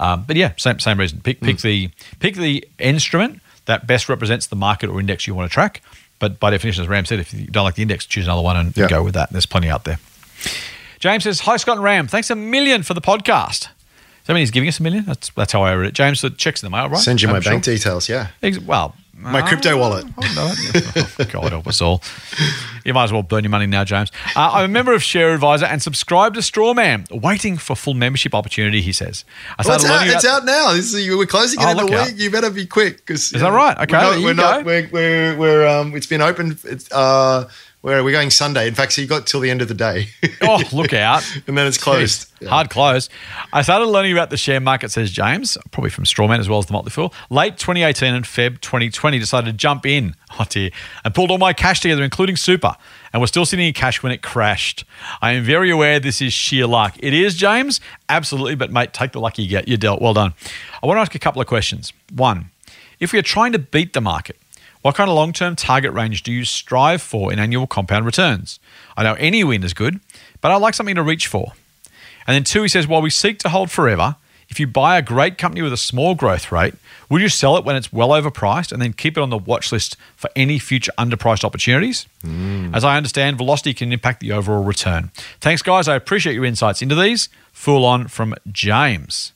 Um, 0.00 0.24
but 0.26 0.36
yeah, 0.36 0.52
same 0.56 0.78
same 0.78 0.98
reason. 0.98 1.20
Pick 1.20 1.40
pick 1.40 1.58
the 1.58 1.90
pick 2.20 2.36
the 2.36 2.66
instrument 2.78 3.40
that 3.66 3.86
best 3.86 4.08
represents 4.08 4.46
the 4.46 4.56
market 4.56 4.90
or 4.90 5.00
index 5.00 5.26
you 5.26 5.34
want 5.34 5.50
to 5.50 5.52
track. 5.54 5.82
But 6.18 6.38
by 6.38 6.50
definition, 6.50 6.82
as 6.82 6.88
Ram 6.88 7.04
said, 7.04 7.18
if 7.18 7.34
you 7.34 7.46
don't 7.46 7.64
like 7.64 7.74
the 7.74 7.82
index, 7.82 8.06
choose 8.06 8.26
another 8.26 8.42
one 8.42 8.56
and, 8.56 8.76
Yeah. 8.76 8.88
go 8.88 9.02
with 9.02 9.14
that. 9.14 9.30
There's 9.32 9.46
plenty 9.46 9.68
out 9.68 9.84
there. 9.84 9.98
James 11.00 11.24
says, 11.24 11.40
"Hi 11.40 11.56
Scott 11.56 11.76
and 11.76 11.84
Ram, 11.84 12.06
thanks 12.08 12.30
a 12.30 12.34
million 12.36 12.82
for 12.82 12.94
the 12.94 13.00
podcast." 13.00 13.60
Does 13.60 14.28
that 14.28 14.34
mean 14.34 14.40
he's 14.40 14.50
giving 14.50 14.68
us 14.68 14.80
a 14.80 14.82
million? 14.82 15.04
That's 15.04 15.30
that's 15.30 15.52
how 15.52 15.62
I 15.62 15.74
read 15.74 15.88
it. 15.88 15.94
James, 15.94 16.22
the 16.22 16.30
checks 16.30 16.62
in 16.62 16.66
the 16.66 16.70
mail, 16.74 16.88
right? 16.88 16.98
Send 16.98 17.20
you 17.20 17.28
my 17.28 17.36
I'm 17.36 17.42
sure. 17.42 17.52
bank 17.52 17.64
details. 17.64 18.08
Yeah. 18.08 18.28
Well, 18.64 18.94
My 19.16 19.42
crypto 19.42 19.76
wallet. 19.78 20.04
Oh, 20.18 20.22
no. 20.96 21.02
Oh, 21.18 21.24
God 21.30 21.52
help 21.52 21.66
us 21.66 21.80
all. 21.80 22.02
You 22.84 22.92
might 22.92 23.04
as 23.04 23.12
well 23.12 23.22
burn 23.22 23.44
your 23.44 23.50
money 23.50 23.66
now, 23.66 23.84
James. 23.84 24.10
Uh, 24.36 24.50
I'm 24.52 24.64
a 24.66 24.68
member 24.68 24.92
of 24.92 25.02
Share 25.02 25.32
Advisor 25.32 25.64
and 25.66 25.82
subscribe 25.82 26.34
to 26.34 26.40
Strawman, 26.40 27.10
waiting 27.22 27.56
for 27.56 27.74
full 27.74 27.94
membership 27.94 28.34
opportunity, 28.34 28.82
he 28.82 28.92
says. 28.92 29.24
I 29.58 29.62
Well, 29.66 29.76
it's, 29.76 29.84
out, 29.86 30.06
it's 30.06 30.26
out 30.26 30.44
now. 30.44 30.72
Is, 30.72 30.94
we're 30.94 31.24
closing 31.26 31.60
it 31.60 31.64
Oh, 31.66 31.70
in 31.70 31.78
a 31.78 31.84
week. 31.86 31.94
out. 31.94 32.16
You 32.16 32.30
better 32.30 32.50
be 32.50 32.66
quick. 32.66 33.08
Is 33.08 33.30
that 33.30 33.48
right? 33.52 33.76
Okay, 33.78 34.22
We're 34.22 34.34
not. 34.34 34.64
We're, 34.64 34.82
not 34.82 34.92
we're, 34.92 35.34
we're, 35.34 35.36
we're 35.38 35.66
um. 35.66 35.94
It's 35.96 36.06
been 36.06 36.20
open. 36.20 36.58
It's 36.64 36.90
uh. 36.92 37.48
Where 37.84 37.98
are 37.98 38.02
we're 38.02 38.12
going 38.12 38.30
Sunday. 38.30 38.66
In 38.66 38.72
fact, 38.72 38.94
so 38.94 39.02
you 39.02 39.06
got 39.06 39.26
till 39.26 39.40
the 39.40 39.50
end 39.50 39.60
of 39.60 39.68
the 39.68 39.74
day. 39.74 40.08
Oh, 40.40 40.62
look 40.72 40.94
out. 40.94 41.22
and 41.46 41.56
then 41.56 41.66
it's 41.66 41.76
closed. 41.76 42.30
Jeez, 42.40 42.48
Hard 42.48 42.70
close. 42.70 43.10
I 43.52 43.60
started 43.60 43.86
learning 43.86 44.12
about 44.12 44.30
the 44.30 44.36
share 44.38 44.58
market, 44.58 44.90
says 44.90 45.10
James, 45.10 45.58
probably 45.70 45.90
from 45.90 46.04
Strawman 46.04 46.38
as 46.38 46.48
well 46.48 46.58
as 46.58 46.66
the 46.66 46.72
Motley 46.72 46.90
Fool. 46.90 47.12
Late 47.28 47.58
2018 47.58 48.14
and 48.14 48.24
Feb 48.24 48.60
2020, 48.62 49.18
decided 49.18 49.46
to 49.50 49.52
jump 49.52 49.84
in, 49.84 50.16
oh 50.38 50.46
dear, 50.48 50.70
and 51.04 51.14
pulled 51.14 51.30
all 51.30 51.36
my 51.36 51.52
cash 51.52 51.80
together, 51.80 52.02
including 52.02 52.36
super, 52.36 52.74
and 53.12 53.20
was 53.20 53.28
still 53.28 53.44
sitting 53.44 53.66
in 53.66 53.74
cash 53.74 54.02
when 54.02 54.12
it 54.12 54.22
crashed. 54.22 54.84
I 55.20 55.32
am 55.32 55.44
very 55.44 55.70
aware 55.70 56.00
this 56.00 56.22
is 56.22 56.32
sheer 56.32 56.66
luck. 56.66 56.96
It 57.00 57.12
is, 57.12 57.34
James, 57.34 57.82
absolutely, 58.08 58.54
but 58.54 58.72
mate, 58.72 58.94
take 58.94 59.12
the 59.12 59.20
luck 59.20 59.38
you 59.38 59.46
get. 59.46 59.68
You're 59.68 59.76
dealt. 59.76 60.00
Well 60.00 60.14
done. 60.14 60.32
I 60.82 60.86
want 60.86 60.96
to 60.96 61.02
ask 61.02 61.14
a 61.14 61.18
couple 61.18 61.42
of 61.42 61.48
questions. 61.48 61.92
One, 62.14 62.50
if 62.98 63.12
we 63.12 63.18
are 63.18 63.22
trying 63.22 63.52
to 63.52 63.58
beat 63.58 63.92
the 63.92 64.00
market, 64.00 64.36
what 64.84 64.94
kind 64.94 65.08
of 65.08 65.16
long 65.16 65.32
term 65.32 65.56
target 65.56 65.94
range 65.94 66.22
do 66.22 66.30
you 66.30 66.44
strive 66.44 67.00
for 67.00 67.32
in 67.32 67.38
annual 67.38 67.66
compound 67.66 68.04
returns? 68.04 68.60
I 68.98 69.02
know 69.02 69.14
any 69.14 69.42
win 69.42 69.64
is 69.64 69.72
good, 69.72 69.98
but 70.42 70.50
I 70.50 70.56
like 70.56 70.74
something 70.74 70.94
to 70.94 71.02
reach 71.02 71.26
for. 71.26 71.52
And 72.26 72.34
then 72.34 72.44
two, 72.44 72.60
he 72.60 72.68
says, 72.68 72.86
while 72.86 73.00
we 73.00 73.08
seek 73.08 73.38
to 73.38 73.48
hold 73.48 73.70
forever, 73.70 74.16
if 74.50 74.60
you 74.60 74.66
buy 74.66 74.98
a 74.98 75.02
great 75.02 75.38
company 75.38 75.62
with 75.62 75.72
a 75.72 75.78
small 75.78 76.14
growth 76.14 76.52
rate, 76.52 76.74
would 77.08 77.22
you 77.22 77.30
sell 77.30 77.56
it 77.56 77.64
when 77.64 77.76
it's 77.76 77.94
well 77.94 78.10
overpriced 78.10 78.72
and 78.72 78.82
then 78.82 78.92
keep 78.92 79.16
it 79.16 79.22
on 79.22 79.30
the 79.30 79.38
watch 79.38 79.72
list 79.72 79.96
for 80.16 80.28
any 80.36 80.58
future 80.58 80.92
underpriced 80.98 81.44
opportunities? 81.44 82.06
Mm. 82.22 82.76
As 82.76 82.84
I 82.84 82.98
understand, 82.98 83.38
velocity 83.38 83.72
can 83.72 83.90
impact 83.90 84.20
the 84.20 84.32
overall 84.32 84.64
return. 84.64 85.10
Thanks, 85.40 85.62
guys. 85.62 85.88
I 85.88 85.94
appreciate 85.94 86.34
your 86.34 86.44
insights 86.44 86.82
into 86.82 86.94
these. 86.94 87.30
Full 87.52 87.86
on 87.86 88.08
from 88.08 88.34
James. 88.52 89.32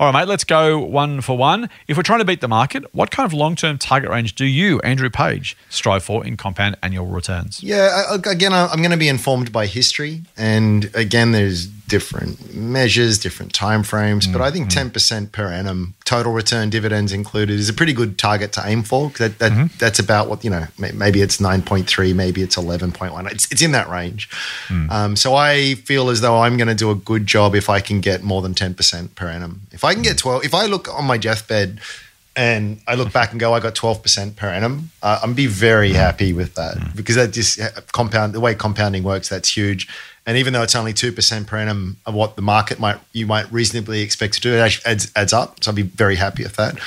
All 0.00 0.10
right, 0.10 0.20
mate, 0.20 0.28
let's 0.28 0.44
go 0.44 0.78
one 0.78 1.20
for 1.20 1.36
one. 1.36 1.68
If 1.86 1.98
we're 1.98 2.02
trying 2.02 2.20
to 2.20 2.24
beat 2.24 2.40
the 2.40 2.48
market, 2.48 2.86
what 2.94 3.10
kind 3.10 3.26
of 3.26 3.34
long 3.34 3.54
term 3.54 3.76
target 3.76 4.08
range 4.08 4.34
do 4.34 4.46
you, 4.46 4.80
Andrew 4.80 5.10
Page, 5.10 5.58
strive 5.68 6.02
for 6.02 6.24
in 6.26 6.38
compound 6.38 6.78
annual 6.82 7.04
returns? 7.04 7.62
Yeah, 7.62 8.14
again, 8.24 8.54
I'm 8.54 8.78
going 8.78 8.92
to 8.92 8.96
be 8.96 9.08
informed 9.08 9.52
by 9.52 9.66
history, 9.66 10.22
and 10.38 10.90
again, 10.94 11.32
there's 11.32 11.66
different 11.90 12.54
measures, 12.54 13.18
different 13.18 13.52
timeframes, 13.52 14.32
but 14.32 14.40
I 14.40 14.50
think 14.50 14.70
mm-hmm. 14.70 14.88
10% 14.88 15.32
per 15.32 15.48
annum 15.48 15.94
total 16.04 16.32
return, 16.32 16.70
dividends 16.70 17.12
included, 17.12 17.58
is 17.58 17.68
a 17.68 17.74
pretty 17.74 17.92
good 17.92 18.16
target 18.16 18.52
to 18.52 18.62
aim 18.64 18.82
for. 18.84 19.10
That, 19.18 19.38
that 19.40 19.52
mm-hmm. 19.52 19.66
that's 19.78 19.98
about 19.98 20.28
what 20.28 20.44
you 20.44 20.50
know. 20.50 20.66
Maybe 20.78 21.20
it's 21.20 21.38
9.3, 21.38 22.14
maybe 22.14 22.42
it's 22.42 22.56
11.1. 22.56 23.30
It's 23.32 23.50
it's 23.52 23.60
in 23.60 23.72
that 23.72 23.88
range. 23.88 24.30
Mm. 24.68 24.90
Um, 24.90 25.16
so 25.16 25.34
I 25.34 25.74
feel 25.74 26.08
as 26.08 26.20
though 26.20 26.38
I'm 26.38 26.56
going 26.56 26.68
to 26.68 26.74
do 26.74 26.90
a 26.90 26.94
good 26.94 27.26
job 27.26 27.54
if 27.54 27.68
I 27.68 27.80
can 27.80 28.00
get 28.00 28.22
more 28.22 28.40
than 28.40 28.54
10% 28.54 29.14
per 29.16 29.26
annum. 29.26 29.62
If 29.72 29.84
I 29.84 29.94
can 29.94 30.02
get 30.02 30.16
mm. 30.16 30.20
12, 30.20 30.44
if 30.44 30.54
I 30.54 30.66
look 30.66 30.88
on 30.88 31.04
my 31.04 31.18
deathbed 31.18 31.80
and 32.40 32.80
I 32.86 32.94
look 32.94 33.12
back 33.12 33.32
and 33.32 33.38
go, 33.38 33.52
I 33.52 33.60
got 33.60 33.74
12% 33.74 34.34
per 34.34 34.48
annum, 34.48 34.90
uh, 35.02 35.20
I'm 35.22 35.34
be 35.34 35.46
very 35.46 35.92
happy 35.92 36.32
with 36.32 36.54
that 36.54 36.76
because 36.96 37.16
that 37.16 37.32
just 37.32 37.60
compound, 37.92 38.32
the 38.32 38.40
way 38.40 38.54
compounding 38.54 39.02
works, 39.02 39.28
that's 39.28 39.54
huge. 39.54 39.86
And 40.24 40.38
even 40.38 40.54
though 40.54 40.62
it's 40.62 40.74
only 40.74 40.94
2% 40.94 41.46
per 41.46 41.56
annum 41.58 41.98
of 42.06 42.14
what 42.14 42.36
the 42.36 42.42
market 42.42 42.78
might, 42.78 42.96
you 43.12 43.26
might 43.26 43.50
reasonably 43.52 44.00
expect 44.00 44.34
to 44.34 44.40
do, 44.40 44.54
it 44.54 44.60
actually 44.60 44.90
adds, 44.90 45.12
adds 45.14 45.32
up. 45.34 45.62
So 45.62 45.70
I'd 45.70 45.74
be 45.76 45.82
very 45.82 46.16
happy 46.16 46.42
with 46.42 46.56
that. 46.56 46.78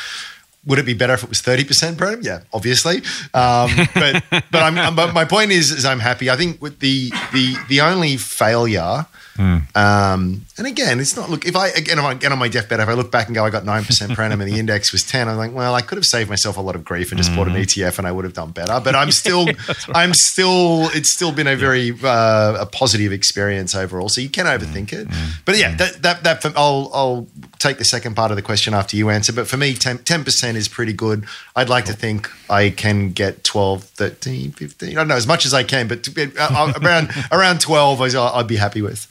Would 0.66 0.80
it 0.80 0.86
be 0.88 0.96
better 0.96 1.14
if 1.14 1.22
it 1.24 1.30
was 1.30 1.42
30% 1.42 1.98
per 2.00 2.08
annum? 2.08 2.22
Yeah, 2.24 2.40
obviously. 2.52 2.98
Um, 3.36 3.70
but, 3.94 4.24
but 4.52 4.64
I'm, 4.64 4.78
I'm- 4.80 4.96
but 4.96 5.14
my 5.14 5.26
point 5.26 5.52
is, 5.52 5.70
is 5.72 5.86
I'm 5.86 6.00
happy. 6.00 6.32
I 6.32 6.36
think 6.36 6.60
with 6.64 6.80
the, 6.80 7.12
the, 7.32 7.56
the 7.70 7.82
only 7.82 8.18
failure, 8.18 9.06
Mm. 9.38 9.76
um, 9.76 10.46
and 10.58 10.68
again, 10.68 11.00
it's 11.00 11.16
not 11.16 11.30
look 11.30 11.46
if 11.46 11.56
I 11.56 11.70
again 11.70 11.98
if 11.98 12.06
I 12.06 12.14
get 12.14 12.32
on 12.32 12.38
my 12.38 12.48
deathbed, 12.48 12.80
if 12.80 12.88
I 12.88 12.94
look 12.94 13.12
back 13.12 13.28
and 13.28 13.36
go, 13.36 13.44
I 13.44 13.50
got 13.50 13.66
nine 13.66 13.84
percent 13.84 14.14
per 14.14 14.22
annum 14.22 14.42
and 14.42 14.52
the 14.52 14.60
index 14.60 14.92
was 14.92 15.04
ten, 15.04 15.28
I'm 15.28 15.38
like, 15.38 15.54
well, 15.54 15.74
I 15.74 15.82
could 15.82 15.98
have 15.98 16.06
saved 16.06 16.30
myself 16.30 16.58
a 16.58 16.62
lot 16.62 16.76
of 16.76 16.86
grief 16.86 17.12
and 17.12 17.18
just 17.18 17.36
bought 17.36 17.48
an 17.48 17.54
mm-hmm. 17.54 17.82
ETF 17.82 17.98
and 17.98 18.08
I 18.08 18.12
would 18.12 18.26
have 18.26 18.34
done 18.34 18.52
better. 18.52 18.80
But 18.80 18.96
I'm 19.02 19.12
still, 19.12 19.48
I'm 19.94 20.14
still, 20.14 20.90
it's 20.94 21.10
still 21.10 21.32
been 21.32 21.48
a 21.48 21.56
very 21.56 21.92
uh, 22.04 22.58
a 22.60 22.66
positive 22.66 23.12
experience 23.12 23.74
overall. 23.74 24.10
So 24.10 24.22
you 24.22 24.30
can 24.30 24.46
overthink 24.46 24.90
mm-hmm. 24.90 25.02
it, 25.02 25.08
mm-hmm. 25.08 25.32
but 25.46 25.58
yeah, 25.58 25.76
that 25.76 26.02
that 26.04 26.24
that 26.24 26.46
I'll 26.56 26.92
I'll 26.94 27.28
take 27.64 27.78
the 27.78 27.86
second 27.86 28.16
part 28.16 28.30
of 28.32 28.36
the 28.36 28.44
question 28.44 28.74
after 28.74 28.96
you 28.96 29.10
answer. 29.10 29.34
But 29.34 29.48
for 29.48 29.58
me, 29.58 29.74
10 29.74 30.00
percent 30.24 30.58
is 30.58 30.68
pretty 30.68 30.94
good. 30.94 31.26
I'd 31.56 31.70
like 31.70 31.86
to 31.86 31.94
think 31.94 32.30
I 32.50 32.70
can 32.70 33.12
get 33.12 33.44
12, 33.44 33.84
13, 33.84 34.52
15. 34.52 34.90
I 34.90 34.94
don't 34.94 35.08
know 35.08 35.16
as 35.16 35.26
much 35.28 35.46
as 35.46 35.54
I 35.54 35.64
can, 35.64 35.88
but 35.88 36.04
to, 36.04 36.32
uh, 36.40 36.48
uh, 36.52 36.74
around 36.82 37.10
around 37.32 37.62
twelve, 37.62 38.02
I- 38.02 38.10
uh, 38.10 38.32
I'd 38.34 38.48
be 38.48 38.58
happy 38.58 38.82
with. 38.82 39.08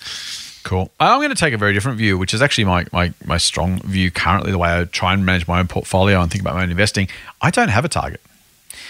Cool. 0.64 0.92
Uh, 1.00 1.14
I'm 1.14 1.18
going 1.18 1.30
to 1.30 1.34
take 1.34 1.54
a 1.54 1.58
very 1.58 1.72
different 1.72 1.98
view, 1.98 2.16
which 2.16 2.32
is 2.32 2.40
actually 2.40 2.66
my, 2.66 2.86
my, 2.92 3.12
my 3.24 3.36
strong 3.36 3.80
view 3.80 4.12
currently, 4.12 4.52
the 4.52 4.58
way 4.58 4.68
I 4.78 4.84
try 4.84 5.12
and 5.12 5.26
manage 5.26 5.48
my 5.48 5.58
own 5.58 5.66
portfolio 5.66 6.20
and 6.20 6.30
think 6.30 6.40
about 6.40 6.54
my 6.54 6.62
own 6.62 6.70
investing. 6.70 7.08
I 7.40 7.50
don't 7.50 7.70
have 7.70 7.84
a 7.84 7.88
target. 7.88 8.20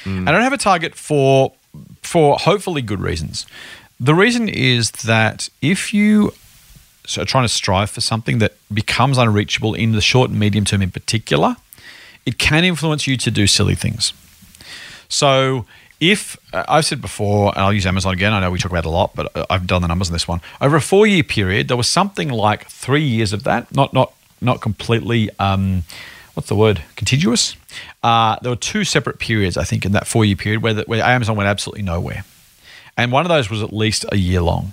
Hmm. 0.05 0.19
And 0.19 0.29
I 0.29 0.33
don't 0.33 0.43
have 0.43 0.53
a 0.53 0.59
target 0.59 0.95
for 0.95 1.53
for 2.03 2.37
hopefully 2.37 2.83
good 2.83 3.01
reasons. 3.01 3.47
The 3.99 4.15
reason 4.15 4.49
is 4.49 4.91
that 4.91 5.49
if 5.63 5.95
you 5.95 6.35
are 7.19 7.25
trying 7.25 7.45
to 7.45 7.49
strive 7.49 7.91
for 7.91 8.01
something 8.01 8.39
that 8.39 8.55
becomes 8.73 9.19
unreachable 9.19 9.75
in 9.75 9.93
the 9.93 10.01
short 10.01 10.31
and 10.31 10.39
medium 10.39 10.65
term 10.65 10.83
in 10.83 10.91
particular, 10.91 11.57
it 12.25 12.39
can 12.39 12.65
influence 12.65 13.07
you 13.07 13.17
to 13.17 13.31
do 13.31 13.47
silly 13.47 13.75
things. 13.75 14.13
So 15.09 15.67
if 16.01 16.37
uh, 16.53 16.65
I've 16.69 16.85
said 16.85 17.01
before, 17.01 17.53
and 17.55 17.59
I'll 17.59 17.73
use 17.73 17.87
Amazon 17.87 18.13
again, 18.13 18.33
I 18.33 18.41
know 18.41 18.51
we 18.51 18.59
talk 18.59 18.73
about 18.73 18.85
it 18.85 18.89
a 18.89 18.91
lot, 18.91 19.15
but 19.15 19.37
uh, 19.37 19.47
I've 19.49 19.67
done 19.67 19.83
the 19.83 19.89
numbers 19.89 20.09
on 20.09 20.13
this 20.13 20.27
one. 20.27 20.41
Over 20.61 20.77
a 20.77 20.81
four 20.81 21.07
year 21.07 21.23
period, 21.23 21.69
there 21.69 21.77
was 21.77 21.89
something 21.89 22.29
like 22.29 22.69
three 22.69 23.05
years 23.05 23.33
of 23.33 23.45
that, 23.45 23.75
not 23.75 23.93
not 23.93 24.13
not 24.41 24.61
completely. 24.61 25.31
Um, 25.39 25.85
what's 26.35 26.49
the 26.49 26.57
word? 26.57 26.83
Contiguous. 26.97 27.57
Uh, 28.03 28.37
there 28.43 28.51
were 28.51 28.57
two 28.57 28.83
separate 28.85 29.19
periods, 29.21 29.57
I 29.57 29.65
think, 29.65 29.85
in 29.85 29.93
that 29.93 30.07
four 30.07 30.25
year 30.25 30.37
period 30.37 30.63
where 30.63 30.75
the, 30.75 30.83
where 30.83 31.03
Amazon 31.05 31.37
went 31.37 31.49
absolutely 31.49 31.83
nowhere, 31.83 32.25
and 32.97 33.13
one 33.13 33.25
of 33.25 33.29
those 33.29 33.49
was 33.49 33.63
at 33.63 33.73
least 33.73 34.05
a 34.11 34.17
year 34.17 34.41
long. 34.41 34.73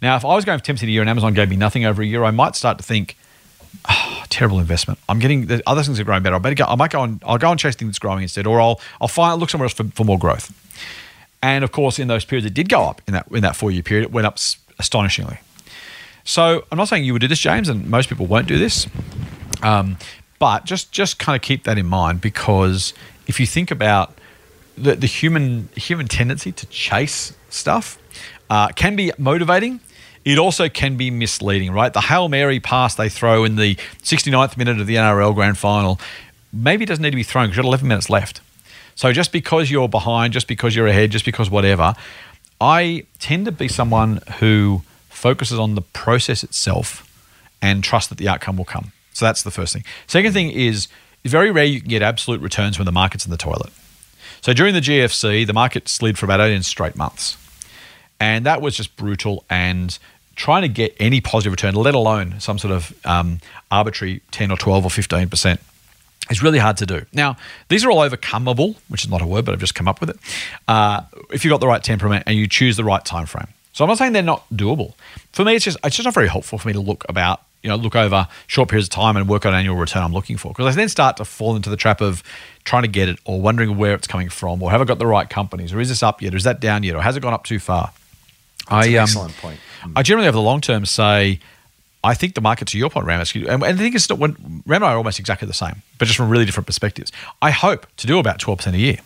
Now, 0.00 0.16
if 0.16 0.24
I 0.24 0.34
was 0.34 0.44
going 0.44 0.58
for 0.58 0.64
ten 0.64 0.76
percent 0.76 0.88
a 0.88 0.92
year 0.92 1.02
and 1.02 1.10
Amazon 1.10 1.34
gave 1.34 1.50
me 1.50 1.56
nothing 1.56 1.84
over 1.84 2.02
a 2.02 2.06
year, 2.06 2.24
I 2.24 2.30
might 2.30 2.54
start 2.54 2.78
to 2.78 2.84
think, 2.84 3.16
oh, 3.88 4.24
terrible 4.28 4.60
investment. 4.60 4.98
I'm 5.08 5.18
getting 5.18 5.46
the 5.46 5.62
other 5.66 5.82
things 5.82 5.98
are 5.98 6.04
growing 6.04 6.22
better. 6.22 6.36
I 6.36 6.38
better 6.38 6.54
go. 6.54 6.64
I 6.64 6.76
might 6.76 6.90
go 6.90 7.02
and 7.02 7.22
I'll 7.26 7.38
go 7.38 7.50
and 7.50 7.58
chase 7.58 7.74
things 7.74 7.90
that's 7.90 7.98
growing 7.98 8.22
instead, 8.22 8.46
or 8.46 8.60
I'll 8.60 8.80
I'll 9.00 9.08
find 9.08 9.40
look 9.40 9.50
somewhere 9.50 9.66
else 9.66 9.74
for, 9.74 9.84
for 9.84 10.04
more 10.04 10.18
growth. 10.18 10.52
And 11.42 11.64
of 11.64 11.72
course, 11.72 11.98
in 11.98 12.08
those 12.08 12.24
periods, 12.24 12.46
it 12.46 12.54
did 12.54 12.68
go 12.68 12.82
up 12.82 13.02
in 13.06 13.14
that 13.14 13.26
in 13.30 13.42
that 13.42 13.56
four 13.56 13.70
year 13.70 13.82
period. 13.82 14.04
It 14.04 14.12
went 14.12 14.26
up 14.26 14.38
astonishingly. 14.78 15.38
So 16.24 16.64
I'm 16.70 16.78
not 16.78 16.88
saying 16.88 17.04
you 17.04 17.14
would 17.14 17.22
do 17.22 17.28
this, 17.28 17.38
James, 17.38 17.68
and 17.68 17.88
most 17.88 18.08
people 18.08 18.26
won't 18.26 18.46
do 18.46 18.58
this. 18.58 18.86
Um, 19.62 19.96
but 20.38 20.64
just 20.64 20.92
just 20.92 21.18
kind 21.18 21.34
of 21.34 21.42
keep 21.42 21.64
that 21.64 21.78
in 21.78 21.86
mind 21.86 22.20
because 22.20 22.94
if 23.26 23.40
you 23.40 23.46
think 23.46 23.70
about 23.70 24.16
the, 24.76 24.94
the 24.94 25.06
human 25.06 25.68
human 25.74 26.06
tendency 26.06 26.52
to 26.52 26.66
chase 26.66 27.34
stuff 27.48 27.98
uh, 28.50 28.68
can 28.68 28.94
be 28.94 29.12
motivating. 29.18 29.80
It 30.28 30.38
also 30.38 30.68
can 30.68 30.96
be 30.96 31.10
misleading, 31.10 31.72
right? 31.72 31.92
The 31.92 32.02
Hail 32.02 32.28
Mary 32.28 32.60
pass 32.60 32.94
they 32.94 33.08
throw 33.08 33.44
in 33.44 33.56
the 33.56 33.76
69th 34.02 34.56
minute 34.56 34.80
of 34.80 34.86
the 34.86 34.96
NRL 34.96 35.34
grand 35.34 35.58
final 35.58 35.98
maybe 36.52 36.84
it 36.84 36.86
doesn't 36.86 37.02
need 37.02 37.10
to 37.10 37.16
be 37.16 37.22
thrown 37.22 37.46
because 37.46 37.56
you've 37.56 37.64
got 37.64 37.68
11 37.68 37.88
minutes 37.88 38.10
left. 38.10 38.40
So 38.94 39.12
just 39.12 39.32
because 39.32 39.70
you're 39.70 39.88
behind, 39.88 40.32
just 40.32 40.48
because 40.48 40.74
you're 40.74 40.86
ahead, 40.86 41.10
just 41.10 41.24
because 41.24 41.50
whatever, 41.50 41.94
I 42.60 43.04
tend 43.18 43.44
to 43.46 43.52
be 43.52 43.68
someone 43.68 44.20
who 44.38 44.82
focuses 45.08 45.58
on 45.58 45.74
the 45.74 45.82
process 45.82 46.42
itself 46.42 47.04
and 47.62 47.84
trust 47.84 48.08
that 48.08 48.18
the 48.18 48.28
outcome 48.28 48.56
will 48.56 48.64
come. 48.64 48.92
So 49.12 49.24
that's 49.24 49.42
the 49.42 49.50
first 49.50 49.72
thing. 49.72 49.84
Second 50.06 50.32
thing 50.32 50.50
is 50.50 50.88
very 51.24 51.50
rare 51.50 51.64
you 51.64 51.80
can 51.80 51.88
get 51.88 52.02
absolute 52.02 52.40
returns 52.40 52.78
when 52.78 52.86
the 52.86 52.92
market's 52.92 53.24
in 53.24 53.30
the 53.30 53.36
toilet. 53.36 53.70
So 54.40 54.52
during 54.52 54.74
the 54.74 54.80
GFC, 54.80 55.46
the 55.46 55.52
market 55.52 55.88
slid 55.88 56.16
for 56.16 56.24
about 56.24 56.40
18 56.40 56.62
straight 56.62 56.96
months. 56.96 57.36
And 58.20 58.46
that 58.46 58.62
was 58.62 58.76
just 58.76 58.96
brutal. 58.96 59.44
And 59.50 59.96
trying 60.38 60.62
to 60.62 60.68
get 60.68 60.94
any 61.00 61.20
positive 61.20 61.52
return, 61.52 61.74
let 61.74 61.96
alone 61.96 62.38
some 62.38 62.58
sort 62.58 62.72
of 62.72 62.94
um, 63.04 63.40
arbitrary 63.72 64.22
10 64.30 64.52
or 64.52 64.56
12 64.56 64.84
or 64.86 64.88
15%, 64.88 65.58
is 66.30 66.42
really 66.42 66.60
hard 66.60 66.76
to 66.76 66.86
do. 66.86 67.04
Now, 67.12 67.36
these 67.68 67.84
are 67.84 67.90
all 67.90 68.08
overcomeable, 68.08 68.76
which 68.88 69.04
is 69.04 69.10
not 69.10 69.20
a 69.20 69.26
word, 69.26 69.44
but 69.44 69.52
I've 69.52 69.60
just 69.60 69.74
come 69.74 69.88
up 69.88 70.00
with 70.00 70.10
it. 70.10 70.16
Uh, 70.68 71.02
if 71.32 71.44
you've 71.44 71.50
got 71.50 71.60
the 71.60 71.66
right 71.66 71.82
temperament 71.82 72.22
and 72.26 72.36
you 72.36 72.46
choose 72.46 72.76
the 72.76 72.84
right 72.84 73.04
time 73.04 73.26
frame. 73.26 73.48
So 73.72 73.84
I'm 73.84 73.88
not 73.88 73.98
saying 73.98 74.12
they're 74.12 74.22
not 74.22 74.48
doable. 74.50 74.94
For 75.32 75.44
me, 75.44 75.56
it's 75.56 75.64
just 75.64 75.76
it's 75.84 75.96
just 75.96 76.04
not 76.04 76.14
very 76.14 76.28
helpful 76.28 76.58
for 76.58 76.68
me 76.68 76.74
to 76.74 76.80
look 76.80 77.04
about 77.08 77.42
you 77.62 77.70
know 77.70 77.76
look 77.76 77.96
over 77.96 78.28
short 78.46 78.68
periods 78.68 78.88
of 78.88 78.90
time 78.90 79.16
and 79.16 79.28
work 79.28 79.44
out 79.44 79.54
annual 79.54 79.76
return 79.76 80.02
I'm 80.02 80.12
looking 80.12 80.36
for 80.36 80.52
because 80.52 80.66
I 80.66 80.76
then 80.76 80.88
start 80.88 81.16
to 81.18 81.24
fall 81.24 81.56
into 81.56 81.70
the 81.70 81.76
trap 81.76 82.00
of 82.00 82.22
trying 82.64 82.82
to 82.82 82.88
get 82.88 83.08
it 83.08 83.18
or 83.24 83.40
wondering 83.40 83.76
where 83.76 83.94
it's 83.94 84.06
coming 84.06 84.28
from 84.28 84.62
or 84.62 84.70
have 84.70 84.80
I 84.80 84.84
got 84.84 84.98
the 84.98 85.06
right 85.06 85.28
companies 85.28 85.72
or 85.72 85.80
is 85.80 85.88
this 85.88 86.02
up 86.02 86.22
yet 86.22 86.34
or 86.34 86.36
is 86.36 86.44
that 86.44 86.60
down 86.60 86.82
yet 86.82 86.94
or 86.94 87.02
has 87.02 87.16
it 87.16 87.20
gone 87.20 87.34
up 87.34 87.44
too 87.44 87.58
far? 87.58 87.92
That's 88.68 88.86
I, 88.86 88.90
an 88.90 88.96
um, 88.96 89.02
excellent 89.02 89.36
point. 89.36 89.60
I 89.96 90.02
generally 90.02 90.28
over 90.28 90.36
the 90.36 90.42
long 90.42 90.60
term 90.60 90.86
say, 90.86 91.40
I 92.04 92.14
think 92.14 92.34
the 92.34 92.40
market, 92.40 92.68
to 92.68 92.78
your 92.78 92.90
point, 92.90 93.06
Ram, 93.06 93.20
and 93.20 93.64
I 93.64 93.72
think 93.72 93.94
it's 93.94 94.08
when 94.08 94.36
Ram 94.66 94.82
and 94.82 94.84
I 94.84 94.92
are 94.92 94.96
almost 94.96 95.18
exactly 95.18 95.46
the 95.46 95.54
same, 95.54 95.82
but 95.98 96.06
just 96.06 96.16
from 96.16 96.28
really 96.28 96.44
different 96.44 96.66
perspectives. 96.66 97.10
I 97.42 97.50
hope 97.50 97.86
to 97.96 98.06
do 98.06 98.18
about 98.18 98.38
12% 98.38 98.72
a 98.72 98.78
year. 98.78 98.98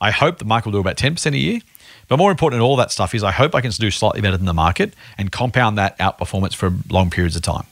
I 0.00 0.10
hope 0.10 0.38
the 0.38 0.44
market 0.44 0.66
will 0.66 0.72
do 0.72 0.80
about 0.80 0.96
10% 0.96 1.32
a 1.32 1.38
year. 1.38 1.60
But 2.08 2.16
more 2.16 2.30
important 2.30 2.58
than 2.58 2.62
all 2.62 2.76
that 2.76 2.90
stuff 2.90 3.14
is 3.14 3.22
I 3.22 3.30
hope 3.30 3.54
I 3.54 3.60
can 3.60 3.70
do 3.70 3.90
slightly 3.90 4.20
better 4.20 4.36
than 4.36 4.46
the 4.46 4.52
market 4.52 4.92
and 5.16 5.30
compound 5.30 5.78
that 5.78 5.96
outperformance 5.98 6.54
for 6.54 6.72
long 6.90 7.10
periods 7.10 7.36
of 7.36 7.42
time. 7.42 7.64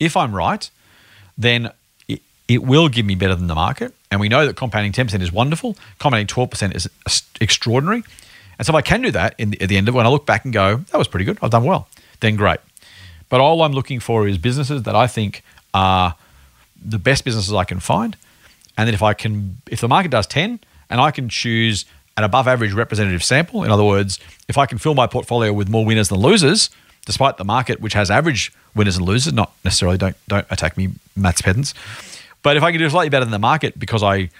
If 0.00 0.16
I'm 0.16 0.34
right, 0.34 0.68
then 1.36 1.70
it, 2.08 2.22
it 2.48 2.64
will 2.64 2.88
give 2.88 3.06
me 3.06 3.14
better 3.14 3.34
than 3.34 3.46
the 3.46 3.54
market. 3.54 3.94
And 4.10 4.20
we 4.20 4.28
know 4.28 4.46
that 4.46 4.56
compounding 4.56 4.92
10% 4.92 5.20
is 5.20 5.32
wonderful. 5.32 5.76
Compounding 5.98 6.26
12% 6.26 6.74
is 6.74 6.88
extraordinary. 7.40 8.02
And 8.58 8.66
so 8.66 8.72
if 8.72 8.76
I 8.76 8.82
can 8.82 9.02
do 9.02 9.10
that 9.10 9.36
the, 9.38 9.60
at 9.60 9.68
the 9.68 9.76
end 9.76 9.88
of 9.88 9.94
it, 9.94 9.96
when 9.96 10.06
I 10.06 10.10
look 10.10 10.26
back 10.26 10.44
and 10.44 10.52
go, 10.52 10.76
that 10.76 10.98
was 10.98 11.08
pretty 11.08 11.24
good, 11.24 11.38
I've 11.42 11.50
done 11.50 11.64
well, 11.64 11.88
then 12.20 12.36
great. 12.36 12.60
But 13.28 13.40
all 13.40 13.62
I'm 13.62 13.72
looking 13.72 14.00
for 14.00 14.28
is 14.28 14.38
businesses 14.38 14.84
that 14.84 14.94
I 14.94 15.06
think 15.06 15.42
are 15.72 16.14
the 16.84 16.98
best 16.98 17.24
businesses 17.24 17.52
I 17.52 17.64
can 17.64 17.80
find. 17.80 18.16
And 18.76 18.86
then 18.86 18.94
if 18.94 19.02
I 19.02 19.14
can, 19.14 19.58
if 19.68 19.80
the 19.80 19.88
market 19.88 20.10
does 20.10 20.26
10 20.26 20.60
and 20.90 21.00
I 21.00 21.10
can 21.10 21.28
choose 21.28 21.84
an 22.16 22.24
above 22.24 22.46
average 22.46 22.72
representative 22.72 23.24
sample, 23.24 23.64
in 23.64 23.70
other 23.70 23.84
words, 23.84 24.18
if 24.48 24.58
I 24.58 24.66
can 24.66 24.78
fill 24.78 24.94
my 24.94 25.06
portfolio 25.06 25.52
with 25.52 25.68
more 25.68 25.84
winners 25.84 26.08
than 26.08 26.18
losers, 26.18 26.70
despite 27.06 27.36
the 27.36 27.44
market 27.44 27.80
which 27.80 27.94
has 27.94 28.10
average 28.10 28.52
winners 28.74 28.96
and 28.96 29.06
losers, 29.06 29.32
not 29.32 29.52
necessarily, 29.64 29.98
don't, 29.98 30.16
don't 30.28 30.46
attack 30.50 30.76
me, 30.76 30.90
maths 31.16 31.42
pedants. 31.42 31.74
But 32.42 32.56
if 32.56 32.62
I 32.62 32.70
can 32.70 32.78
do 32.78 32.88
slightly 32.88 33.08
better 33.08 33.24
than 33.24 33.32
the 33.32 33.38
market 33.38 33.78
because 33.78 34.02
I, 34.02 34.30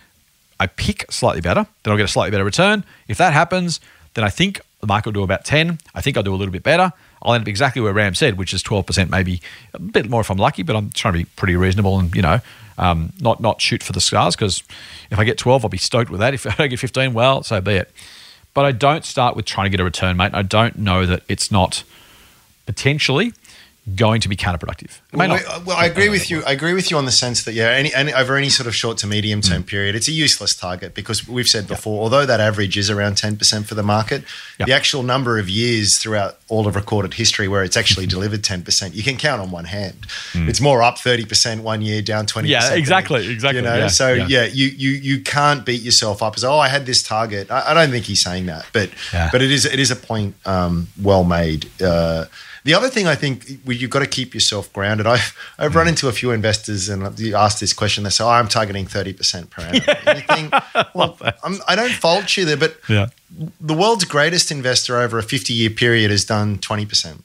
I 0.61 0.67
pick 0.67 1.11
slightly 1.11 1.41
better, 1.41 1.67
then 1.83 1.91
I'll 1.91 1.97
get 1.97 2.05
a 2.05 2.09
slightly 2.09 2.31
better 2.31 2.45
return. 2.45 2.85
If 3.09 3.19
that 3.19 3.33
happens, 3.33 3.81
then 4.15 4.25
I 4.25 4.31
think 4.31 4.61
the 4.81 4.87
market 4.87 5.09
will 5.09 5.13
do 5.13 5.23
about 5.23 5.45
10. 5.45 5.79
I 5.95 6.01
think 6.01 6.17
I'll 6.17 6.23
do 6.23 6.35
a 6.35 6.37
little 6.37 6.53
bit 6.53 6.63
better. 6.63 6.93
I'll 7.23 7.35
end 7.35 7.43
up 7.43 7.49
exactly 7.49 7.81
where 7.81 7.93
Ram 7.93 8.15
said, 8.15 8.37
which 8.37 8.53
is 8.53 8.63
12%, 8.63 9.09
maybe 9.09 9.41
a 9.73 9.79
bit 9.81 10.09
more 10.09 10.21
if 10.21 10.31
I'm 10.31 10.37
lucky, 10.37 10.63
but 10.63 10.77
I'm 10.77 10.91
trying 10.91 11.15
to 11.15 11.21
be 11.21 11.25
pretty 11.37 11.57
reasonable 11.57 11.99
and, 11.99 12.15
you 12.15 12.23
know, 12.23 12.41
um, 12.77 13.13
not 13.21 13.41
not 13.41 13.61
shoot 13.61 13.83
for 13.83 13.93
the 13.93 14.01
stars 14.01 14.35
because 14.35 14.63
if 15.11 15.19
I 15.19 15.25
get 15.25 15.39
12, 15.39 15.65
I'll 15.65 15.69
be 15.69 15.79
stoked 15.79 16.11
with 16.11 16.21
that. 16.21 16.35
If 16.35 16.47
I 16.51 16.55
don't 16.55 16.69
get 16.69 16.79
15, 16.79 17.15
well, 17.15 17.43
so 17.43 17.61
be 17.61 17.75
it. 17.75 17.91
But 18.53 18.65
I 18.65 18.73
don't 18.73 19.05
start 19.05 19.37
with 19.37 19.47
trying 19.47 19.67
to 19.67 19.71
get 19.71 19.81
a 19.81 19.85
return, 19.85 20.17
mate. 20.17 20.33
I 20.35 20.43
don't 20.43 20.79
know 20.79 21.07
that 21.07 21.23
it's 21.29 21.51
not 21.51 21.83
potentially 22.67 23.33
going 23.95 24.19
to 24.23 24.29
be 24.31 24.37
counterproductive. 24.37 24.99
Well, 25.13 25.39
well, 25.67 25.77
I 25.77 25.85
agree 25.85 26.09
with 26.09 26.31
you. 26.31 26.43
I 26.45 26.53
agree 26.53 26.73
with 26.73 26.91
you 26.91 26.97
on 26.97 27.05
the 27.05 27.13
sense 27.13 27.45
that 27.45 27.53
yeah, 27.53 27.69
any, 27.69 27.93
any 27.93 28.15
over 28.15 28.37
any 28.37 28.49
sort 28.49 28.67
of 28.67 28.75
short 28.75 28.97
to 28.99 29.07
medium 29.07 29.43
term 29.43 29.63
mm. 29.63 29.67
period, 29.67 29.95
it's 29.95 30.09
a 30.09 30.13
useless 30.13 30.55
target 30.55 30.95
because 30.95 31.29
we've 31.29 31.47
said 31.47 31.69
before, 31.69 32.03
although 32.03 32.25
that 32.25 32.41
average 32.41 32.79
is 32.79 32.89
around 32.89 33.19
ten 33.19 33.37
percent 33.37 33.67
for 33.67 33.75
the 33.75 33.83
market, 33.83 34.25
the 34.59 34.73
actual 34.73 35.03
number 35.03 35.39
of 35.39 35.51
years 35.51 35.99
throughout 35.99 36.39
all 36.49 36.67
of 36.67 36.77
recorded 36.77 37.15
history 37.15 37.47
where 37.47 37.63
it's 37.63 37.77
actually 37.77 38.07
delivered 38.17 38.43
ten 38.43 38.63
percent, 38.63 38.95
you 38.95 39.03
can 39.03 39.19
count 39.19 39.43
on 39.43 39.51
one 39.51 39.67
hand. 39.67 40.07
Mm. 40.33 40.49
It's 40.49 40.63
more 40.63 40.83
up 40.83 40.99
thirty 40.99 41.27
percent 41.27 41.63
one 41.63 41.83
year, 41.83 42.01
down 42.01 42.25
twenty. 42.25 42.49
Yeah, 42.49 42.73
exactly, 42.73 43.31
exactly. 43.31 43.61
You 43.61 43.67
know, 43.67 43.77
yeah, 43.77 43.89
so 43.89 44.15
yeah. 44.15 44.27
yeah, 44.29 44.45
you 44.47 44.69
you 44.69 44.91
you 44.93 45.21
can't 45.21 45.67
beat 45.67 45.83
yourself 45.83 46.23
up 46.23 46.37
as 46.37 46.45
oh, 46.45 46.59
I 46.59 46.69
had 46.69 46.87
this 46.87 47.03
target. 47.03 47.51
I, 47.51 47.73
I 47.73 47.75
don't 47.75 47.91
think 47.91 48.07
he's 48.07 48.23
saying 48.23 48.47
that, 48.47 48.67
but 48.73 48.89
but 49.31 49.43
it 49.43 49.51
is 49.51 49.67
it 49.67 49.79
is 49.79 49.91
a 49.91 49.97
point 49.97 50.37
um, 50.47 50.89
well 51.03 51.25
made. 51.25 51.69
Uh, 51.83 52.25
the 52.65 52.73
other 52.73 52.89
thing 52.89 53.07
I 53.07 53.15
think 53.15 53.61
you've 53.67 53.91
got 53.91 54.01
to 54.01 54.07
keep 54.07 54.33
yourself 54.35 54.73
grounded. 54.73 55.07
I've, 55.07 55.37
I've 55.59 55.73
mm. 55.73 55.77
run 55.77 55.89
into 55.89 56.09
a 56.09 56.13
few 56.13 56.31
investors 56.31 56.89
and 56.89 57.19
you 57.19 57.37
ask 57.37 57.59
this 57.59 57.75
question. 57.75 58.05
They 58.05 58.11
say, 58.11 58.25
oh, 58.25 58.29
I'm 58.29 58.49
targeting 58.49 58.87
30% 58.87 59.51
per 59.51 59.63
annum. 59.63 59.83
Yeah. 59.87 60.35
Think, 60.35 60.55
well, 60.95 61.19
I'm, 61.43 61.59
I 61.69 61.77
do 61.77 61.83
not 61.83 61.91
fault 61.93 62.37
you 62.37 62.47
there, 62.47 62.57
but 62.57 62.77
yeah. 62.89 63.09
the 63.61 63.75
world's 63.75 64.05
greatest 64.05 64.51
investor 64.51 64.97
over 64.97 65.19
a 65.19 65.23
50 65.23 65.53
year 65.53 65.71
period 65.71 66.11
has 66.11 66.25
done 66.25 66.59
20%. 66.59 67.21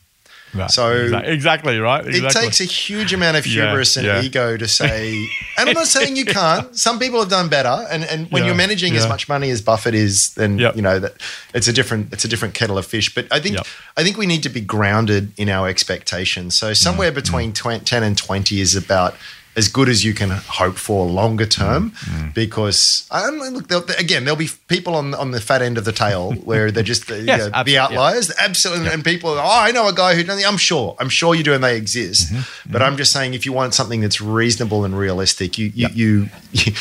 Right. 0.54 0.72
So 0.72 0.92
exactly 0.92 1.80
right. 1.80 2.06
Exactly. 2.06 2.28
It 2.28 2.32
takes 2.32 2.60
a 2.60 2.66
huge 2.66 3.14
amount 3.14 3.38
of 3.38 3.46
hubris 3.46 3.96
yeah, 3.96 4.02
and 4.02 4.24
yeah. 4.24 4.28
ego 4.28 4.58
to 4.58 4.68
say. 4.68 5.14
And 5.58 5.70
I'm 5.70 5.76
not 5.76 5.88
saying 5.98 6.16
you 6.16 6.26
can't. 6.26 6.76
Some 6.76 6.98
people 6.98 7.20
have 7.20 7.30
done 7.30 7.50
better. 7.50 7.86
And 7.90 8.04
and 8.04 8.32
when 8.32 8.44
yeah, 8.44 8.48
you're 8.48 8.58
managing 8.58 8.96
as 8.96 9.08
much 9.08 9.30
money 9.30 9.50
as 9.52 9.62
Buffett 9.62 9.94
is, 9.94 10.34
then 10.34 10.58
yep. 10.58 10.76
you 10.76 10.82
know 10.82 11.00
that 11.00 11.14
it's 11.54 11.68
a 11.68 11.74
different 11.74 12.12
it's 12.14 12.26
a 12.26 12.28
different 12.28 12.54
kettle 12.54 12.78
of 12.78 12.86
fish. 12.86 13.14
But 13.14 13.28
I 13.32 13.40
think 13.40 13.58
yep. 13.58 13.68
I 13.96 14.04
think 14.04 14.18
we 14.18 14.26
need 14.26 14.44
to 14.44 14.50
be 14.50 14.62
grounded 14.62 15.32
in 15.38 15.50
our 15.50 15.68
expectations. 15.68 16.58
So 16.58 16.74
somewhere 16.74 17.12
mm, 17.12 17.16
between 17.16 17.52
mm. 17.52 17.86
10 17.86 18.04
and 18.04 18.18
20 18.18 18.60
is 18.60 18.76
about 18.76 19.16
as 19.56 19.68
good 19.68 19.90
as 19.90 20.04
you 20.06 20.14
can 20.14 20.30
hope 20.30 20.76
for 20.76 21.06
longer 21.06 21.46
term 21.46 21.92
mm, 21.92 22.22
mm. 22.22 22.34
because 22.34 23.08
um, 23.12 23.40
look 23.40 23.90
again 24.00 24.24
there'll 24.24 24.38
be 24.38 24.50
people 24.68 24.96
on 24.96 25.14
on 25.16 25.32
the 25.32 25.42
fat 25.42 25.62
end 25.62 25.78
of 25.78 25.86
the 25.86 25.92
tail 25.92 26.32
where 26.44 26.72
they're 26.72 26.84
just 26.84 27.08
the, 27.08 27.22
yes, 27.22 27.46
you 27.46 27.50
know, 27.50 27.64
the 27.64 27.78
outliers 27.78 28.30
yeah. 28.30 28.46
absolutely 28.46 28.86
yeah. 28.86 28.94
and 28.94 29.04
people 29.04 29.32
oh 29.32 29.42
I 29.44 29.72
know 29.72 29.88
a 29.88 29.94
guy 29.94 30.16
who 30.16 30.32
I'm 30.32 30.58
sure 30.58 30.96
I'm 31.00 31.10
sure 31.10 31.36
you 31.36 31.44
do 31.44 31.54
and 31.54 31.64
they 31.64 31.76
exist 31.76 32.32
mm-hmm. 32.32 32.72
but 32.72 32.80
mm-hmm. 32.80 32.92
I'm 32.92 32.98
just 32.98 33.12
saying 33.12 33.34
if 33.34 33.46
you 33.46 33.54
want 33.54 33.74
something 33.74 34.02
that's 34.02 34.22
reasonable 34.22 34.86
and 34.86 34.98
realistic 34.98 35.58
you 35.58 35.72
you, 35.74 35.88
you, 35.94 36.30
you 36.52 36.74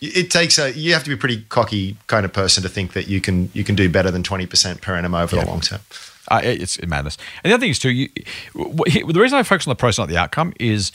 it 0.00 0.30
takes 0.30 0.58
a 0.58 0.72
you 0.72 0.92
have 0.92 1.04
to 1.04 1.10
be 1.10 1.14
a 1.14 1.18
pretty 1.18 1.42
cocky 1.48 1.96
kind 2.06 2.24
of 2.24 2.32
person 2.32 2.62
to 2.62 2.68
think 2.68 2.92
that 2.92 3.08
you 3.08 3.20
can 3.20 3.50
you 3.54 3.64
can 3.64 3.74
do 3.74 3.88
better 3.88 4.10
than 4.10 4.22
20% 4.22 4.80
per 4.80 4.96
annum 4.96 5.14
over 5.14 5.36
yeah. 5.36 5.44
the 5.44 5.50
long 5.50 5.60
term 5.60 5.80
uh, 6.28 6.40
it's 6.42 6.80
madness 6.86 7.18
and 7.42 7.50
the 7.50 7.54
other 7.54 7.60
thing 7.60 7.70
is 7.70 7.78
too 7.78 7.90
you, 7.90 8.08
the 8.54 9.20
reason 9.20 9.38
I 9.38 9.42
focus 9.42 9.66
on 9.66 9.70
the 9.72 9.76
process 9.76 9.98
not 9.98 10.08
the 10.08 10.16
outcome 10.16 10.52
is 10.58 10.90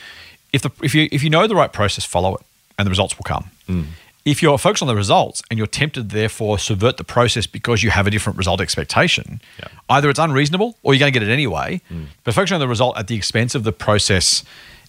if 0.53 0.61
the 0.61 0.71
if 0.81 0.95
you 0.95 1.07
if 1.11 1.23
you 1.23 1.29
know 1.29 1.47
the 1.47 1.55
right 1.55 1.71
process, 1.71 2.05
follow 2.05 2.35
it, 2.35 2.41
and 2.77 2.85
the 2.85 2.89
results 2.89 3.17
will 3.17 3.23
come. 3.23 3.51
Mm. 3.67 3.85
If 4.25 4.43
you're 4.43 4.57
focused 4.57 4.83
on 4.83 4.87
the 4.87 4.95
results 4.95 5.41
and 5.49 5.57
you're 5.57 5.65
tempted, 5.67 6.09
therefore, 6.09 6.59
subvert 6.59 6.97
the 6.97 7.03
process 7.03 7.47
because 7.47 7.81
you 7.81 7.89
have 7.89 8.05
a 8.05 8.11
different 8.11 8.37
result 8.37 8.61
expectation, 8.61 9.41
yeah. 9.57 9.69
either 9.89 10.09
it's 10.09 10.19
unreasonable 10.19 10.77
or 10.83 10.93
you're 10.93 10.99
going 10.99 11.11
to 11.11 11.19
get 11.19 11.27
it 11.27 11.31
anyway. 11.31 11.81
Mm. 11.89 12.07
But 12.23 12.33
focusing 12.33 12.55
on 12.55 12.59
the 12.59 12.67
result 12.67 12.97
at 12.97 13.07
the 13.07 13.15
expense 13.15 13.55
of 13.55 13.63
the 13.63 13.71
process, 13.71 14.43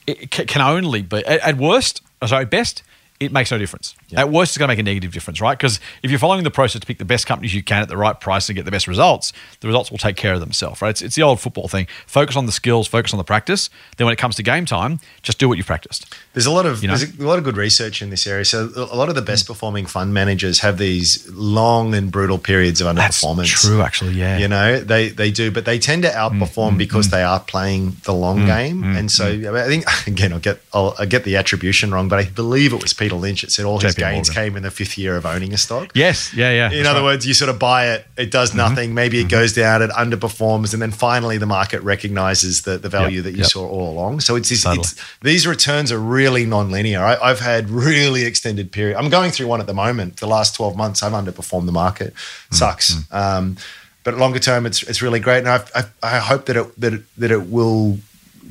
it 0.06 0.30
can 0.30 0.60
only 0.60 1.02
be 1.02 1.24
at 1.24 1.56
worst, 1.56 2.02
sorry, 2.26 2.44
best, 2.44 2.82
it 3.20 3.32
makes 3.32 3.50
no 3.50 3.58
difference. 3.58 3.94
Yeah. 4.08 4.20
At 4.20 4.30
worst, 4.30 4.52
it's 4.52 4.58
going 4.58 4.68
to 4.68 4.72
make 4.72 4.78
a 4.78 4.82
negative 4.82 5.12
difference, 5.12 5.42
right? 5.42 5.56
Because 5.56 5.78
if 6.02 6.10
you're 6.10 6.18
following 6.18 6.42
the 6.42 6.50
process 6.50 6.80
to 6.80 6.86
pick 6.86 6.96
the 6.96 7.04
best 7.04 7.26
companies 7.26 7.54
you 7.54 7.62
can 7.62 7.82
at 7.82 7.88
the 7.88 7.96
right 7.98 8.18
price 8.18 8.48
and 8.48 8.56
get 8.56 8.64
the 8.64 8.70
best 8.70 8.88
results, 8.88 9.34
the 9.60 9.68
results 9.68 9.90
will 9.90 9.98
take 9.98 10.16
care 10.16 10.32
of 10.32 10.40
themselves, 10.40 10.80
right? 10.80 10.88
It's, 10.88 11.02
it's 11.02 11.16
the 11.16 11.22
old 11.22 11.38
football 11.38 11.68
thing. 11.68 11.86
Focus 12.06 12.34
on 12.34 12.46
the 12.46 12.52
skills, 12.52 12.88
focus 12.88 13.12
on 13.12 13.18
the 13.18 13.24
practice. 13.24 13.68
Then 13.98 14.06
when 14.06 14.14
it 14.14 14.16
comes 14.18 14.36
to 14.36 14.42
game 14.42 14.64
time, 14.64 15.00
just 15.20 15.38
do 15.38 15.50
what 15.50 15.58
you've 15.58 15.66
practiced. 15.66 16.14
There's 16.32 16.46
a 16.46 16.50
lot 16.50 16.64
of 16.64 16.82
you 16.82 16.88
know? 16.88 16.96
there's 16.96 17.18
a 17.18 17.26
lot 17.26 17.38
of 17.38 17.44
good 17.44 17.58
research 17.58 18.00
in 18.00 18.08
this 18.08 18.26
area. 18.26 18.46
So 18.46 18.70
a 18.74 18.96
lot 18.96 19.10
of 19.10 19.14
the 19.14 19.22
best 19.22 19.46
performing 19.46 19.84
fund 19.84 20.14
managers 20.14 20.60
have 20.60 20.78
these 20.78 21.28
long 21.30 21.94
and 21.94 22.10
brutal 22.10 22.38
periods 22.38 22.80
of 22.80 22.86
underperformance. 22.86 23.36
That's 23.36 23.66
true, 23.66 23.82
actually, 23.82 24.14
yeah. 24.14 24.38
You 24.38 24.48
know, 24.48 24.80
they 24.80 25.10
they 25.10 25.30
do, 25.30 25.50
but 25.50 25.66
they 25.66 25.78
tend 25.78 26.04
to 26.04 26.08
outperform 26.08 26.72
mm, 26.72 26.78
because 26.78 27.08
mm, 27.08 27.10
they 27.10 27.22
are 27.22 27.40
playing 27.40 27.96
the 28.04 28.14
long 28.14 28.40
mm, 28.40 28.46
game. 28.46 28.82
Mm, 28.82 28.98
and 28.98 29.10
so 29.10 29.26
I 29.26 29.66
think 29.68 29.84
again, 30.06 30.32
I'll 30.32 30.38
get 30.38 30.62
I'll, 30.72 30.94
I'll, 30.98 31.06
get 31.06 31.24
the 31.24 31.36
attribution 31.36 31.92
wrong, 31.92 32.08
but 32.08 32.18
I 32.18 32.24
believe 32.30 32.72
it 32.72 32.80
was 32.80 32.94
Peter 32.94 33.09
Lynch 33.16 33.42
that 33.42 33.52
said 33.52 33.64
all 33.64 33.78
his 33.78 33.94
gains 33.94 34.28
Morgan. 34.28 34.34
came 34.34 34.56
in 34.56 34.62
the 34.62 34.70
fifth 34.70 34.98
year 34.98 35.16
of 35.16 35.26
owning 35.26 35.52
a 35.52 35.56
stock. 35.56 35.90
Yes, 35.94 36.34
yeah, 36.34 36.50
yeah. 36.50 36.70
In 36.70 36.86
other 36.86 37.00
right. 37.00 37.06
words, 37.06 37.26
you 37.26 37.34
sort 37.34 37.48
of 37.48 37.58
buy 37.58 37.88
it, 37.88 38.06
it 38.16 38.30
does 38.30 38.50
mm-hmm. 38.50 38.58
nothing. 38.58 38.94
Maybe 38.94 39.18
it 39.18 39.22
mm-hmm. 39.22 39.30
goes 39.30 39.52
down, 39.52 39.82
it 39.82 39.90
underperforms, 39.90 40.72
and 40.72 40.82
then 40.82 40.90
finally 40.90 41.38
the 41.38 41.46
market 41.46 41.82
recognizes 41.82 42.62
the, 42.62 42.78
the 42.78 42.88
value 42.88 43.16
yep, 43.16 43.24
that 43.24 43.30
you 43.32 43.38
yep. 43.38 43.46
saw 43.46 43.68
all 43.68 43.90
along. 43.90 44.20
So 44.20 44.36
it's, 44.36 44.48
this, 44.48 44.64
totally. 44.64 44.80
it's 44.80 44.94
these 45.22 45.46
returns 45.46 45.92
are 45.92 46.00
really 46.00 46.46
non-linear. 46.46 47.02
I, 47.02 47.28
have 47.28 47.40
had 47.40 47.70
really 47.70 48.24
extended 48.24 48.72
period. 48.72 48.96
I'm 48.96 49.10
going 49.10 49.30
through 49.30 49.46
one 49.46 49.60
at 49.60 49.66
the 49.66 49.74
moment. 49.74 50.18
The 50.18 50.26
last 50.26 50.54
12 50.54 50.76
months, 50.76 51.02
I've 51.02 51.12
underperformed 51.12 51.66
the 51.66 51.72
market. 51.72 52.14
Mm, 52.14 52.54
Sucks. 52.54 52.94
Mm-hmm. 52.94 53.16
Um, 53.16 53.56
but 54.02 54.16
longer 54.16 54.38
term, 54.38 54.66
it's 54.66 54.82
it's 54.84 55.02
really 55.02 55.20
great, 55.20 55.38
and 55.38 55.48
I, 55.48 55.62
I, 55.74 55.84
I 56.02 56.18
hope 56.18 56.46
that 56.46 56.56
it 56.56 56.80
that 56.80 56.94
it, 56.94 57.02
that 57.18 57.30
it 57.30 57.50
will 57.50 57.98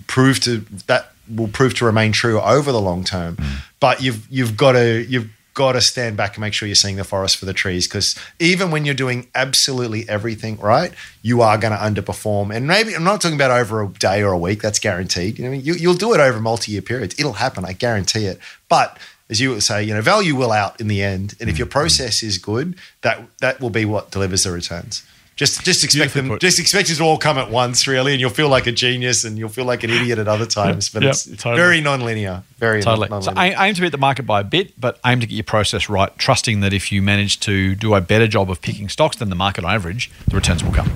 prove 0.07 0.39
to 0.41 0.59
that 0.87 1.11
will 1.33 1.47
prove 1.47 1.75
to 1.75 1.85
remain 1.85 2.11
true 2.11 2.39
over 2.39 2.71
the 2.71 2.81
long 2.81 3.03
term. 3.03 3.35
Mm. 3.35 3.57
But 3.79 4.01
you've 4.01 4.27
you've 4.29 4.57
got 4.57 4.73
to 4.73 5.05
you've 5.07 5.29
got 5.53 5.73
to 5.73 5.81
stand 5.81 6.15
back 6.15 6.35
and 6.35 6.41
make 6.41 6.53
sure 6.53 6.67
you're 6.67 6.75
seeing 6.75 6.95
the 6.95 7.03
forest 7.03 7.35
for 7.35 7.45
the 7.45 7.53
trees 7.53 7.85
because 7.85 8.17
even 8.39 8.71
when 8.71 8.85
you're 8.85 8.95
doing 8.95 9.27
absolutely 9.35 10.07
everything 10.07 10.57
right, 10.59 10.93
you 11.21 11.41
are 11.41 11.57
going 11.57 11.73
to 11.73 11.77
underperform. 11.77 12.55
And 12.55 12.65
maybe 12.65 12.95
I'm 12.95 13.03
not 13.03 13.19
talking 13.19 13.35
about 13.35 13.51
over 13.51 13.83
a 13.83 13.89
day 13.89 14.23
or 14.23 14.31
a 14.31 14.37
week. 14.37 14.61
That's 14.61 14.79
guaranteed. 14.79 15.37
You 15.37 15.45
know, 15.45 15.51
you, 15.51 15.73
you'll 15.73 15.95
do 15.95 16.13
it 16.13 16.21
over 16.21 16.39
multi-year 16.39 16.81
periods. 16.81 17.19
It'll 17.19 17.33
happen. 17.33 17.65
I 17.65 17.73
guarantee 17.73 18.25
it. 18.25 18.39
But 18.69 18.97
as 19.29 19.41
you 19.41 19.49
would 19.49 19.63
say, 19.63 19.83
you 19.83 19.93
know, 19.93 20.01
value 20.01 20.35
will 20.35 20.51
out 20.51 20.79
in 20.79 20.87
the 20.87 21.03
end. 21.03 21.35
And 21.39 21.49
if 21.49 21.55
mm. 21.55 21.59
your 21.59 21.67
process 21.67 22.23
is 22.23 22.37
good, 22.37 22.75
that 23.01 23.21
that 23.39 23.59
will 23.59 23.69
be 23.69 23.85
what 23.85 24.11
delivers 24.11 24.43
the 24.43 24.51
returns. 24.51 25.03
Just 25.39 25.63
just 25.63 25.85
expect 25.85 26.13
them. 26.13 26.27
put. 26.27 26.41
Just 26.41 26.59
expect 26.59 26.89
it 26.89 26.95
to 26.95 27.03
all 27.03 27.17
come 27.17 27.37
at 27.37 27.49
once, 27.49 27.87
really, 27.87 28.11
and 28.11 28.19
you'll 28.19 28.29
feel 28.29 28.49
like 28.49 28.67
a 28.67 28.73
genius, 28.73 29.23
and 29.23 29.37
you'll 29.37 29.47
feel 29.47 29.63
like 29.63 29.83
an 29.85 29.89
idiot 29.89 30.19
at 30.19 30.27
other 30.27 30.45
times. 30.45 30.89
But 30.89 31.01
Yep, 31.03 31.11
it's 31.11 31.25
totally. 31.37 31.55
very 31.55 31.79
non-linear. 31.79 32.43
Very 32.57 32.81
Totally. 32.83 33.07
non- 33.07 33.21
So 33.23 33.31
non-linear. 33.31 33.55
aim, 33.57 33.67
aim 33.69 33.73
to 33.75 33.81
beat 33.81 33.93
the 33.93 33.97
market 33.97 34.23
by 34.23 34.41
a 34.41 34.43
bit, 34.43 34.73
but 34.77 34.99
aim 35.05 35.21
to 35.21 35.25
get 35.25 35.35
your 35.35 35.45
process 35.45 35.87
right, 35.87 36.11
trusting 36.17 36.59
that 36.59 36.73
if 36.73 36.91
you 36.91 37.01
manage 37.01 37.39
to 37.39 37.73
do 37.75 37.95
a 37.95 38.01
better 38.01 38.27
job 38.27 38.51
of 38.51 38.61
picking 38.61 38.89
stocks 38.89 39.15
than 39.15 39.29
the 39.29 39.35
market 39.35 39.63
on 39.63 39.73
average, 39.73 40.11
the 40.27 40.35
returns 40.35 40.61
will 40.61 40.73
come. 40.73 40.91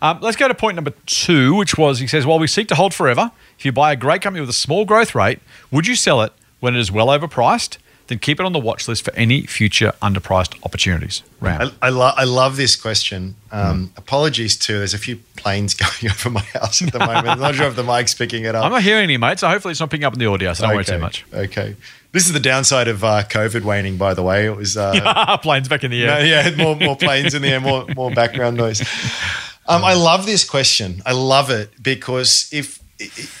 Um, 0.00 0.18
let's 0.20 0.36
go 0.36 0.46
to 0.46 0.54
point 0.54 0.76
number 0.76 0.92
two, 1.06 1.52
which 1.56 1.76
was 1.76 1.98
he 1.98 2.06
says, 2.06 2.24
while 2.24 2.38
we 2.38 2.46
seek 2.46 2.68
to 2.68 2.76
hold 2.76 2.94
forever, 2.94 3.32
if 3.58 3.64
you 3.64 3.72
buy 3.72 3.90
a 3.90 3.96
great 3.96 4.22
company 4.22 4.40
with 4.40 4.50
a 4.50 4.52
small 4.52 4.84
growth 4.84 5.12
rate, 5.16 5.40
would 5.72 5.88
you 5.88 5.96
sell 5.96 6.22
it 6.22 6.32
when 6.60 6.76
it 6.76 6.78
is 6.78 6.92
well 6.92 7.08
overpriced? 7.08 7.78
Then 8.12 8.18
keep 8.18 8.38
it 8.38 8.44
on 8.44 8.52
the 8.52 8.58
watch 8.58 8.88
list 8.88 9.06
for 9.06 9.14
any 9.14 9.46
future 9.46 9.94
underpriced 10.02 10.54
opportunities. 10.66 11.22
Ram. 11.40 11.72
I, 11.80 11.86
I, 11.86 11.88
lo- 11.88 12.12
I 12.14 12.24
love 12.24 12.58
this 12.58 12.76
question. 12.76 13.36
Um, 13.50 13.90
Apologies 13.96 14.58
too. 14.58 14.76
There's 14.76 14.92
a 14.92 14.98
few 14.98 15.16
planes 15.36 15.72
going 16.02 16.12
over 16.12 16.28
my 16.28 16.40
house 16.42 16.82
at 16.82 16.92
the 16.92 16.98
moment. 17.10 17.26
I'm 17.26 17.40
not 17.40 17.54
sure 17.54 17.66
if 17.68 17.74
the 17.74 17.82
mic's 17.82 18.12
picking 18.14 18.44
it 18.44 18.54
up. 18.54 18.66
I'm 18.66 18.70
not 18.70 18.82
hearing 18.82 19.04
any, 19.04 19.16
mate, 19.16 19.38
so 19.38 19.48
hopefully 19.48 19.72
it's 19.72 19.80
not 19.80 19.88
picking 19.88 20.04
up 20.04 20.12
in 20.12 20.18
the 20.18 20.26
audio, 20.26 20.52
so 20.52 20.66
don't 20.66 20.74
worry 20.74 20.84
too 20.84 20.98
much. 20.98 21.24
Okay. 21.32 21.74
This 22.12 22.26
is 22.26 22.34
the 22.34 22.40
downside 22.40 22.88
of 22.88 23.02
uh, 23.02 23.22
COVID 23.22 23.62
waning. 23.62 23.96
By 23.96 24.12
the 24.12 24.22
way, 24.22 24.44
it 24.44 24.54
was 24.54 24.76
uh, 24.76 25.38
Planes 25.42 25.68
back 25.68 25.82
in 25.84 25.90
the 25.90 26.04
No, 26.04 26.12
air. 26.16 26.26
yeah, 26.50 26.54
more 26.62 26.76
more 26.76 26.96
planes 26.96 27.32
in 27.32 27.40
the 27.40 27.48
air, 27.48 27.60
more 27.62 27.86
more 27.96 28.10
background 28.10 28.58
noise. 28.58 28.82
Um, 29.66 29.82
I 29.82 29.94
love 29.94 30.26
this 30.26 30.44
question. 30.44 31.00
I 31.06 31.12
love 31.12 31.48
it 31.48 31.70
because 31.82 32.50
if 32.52 32.81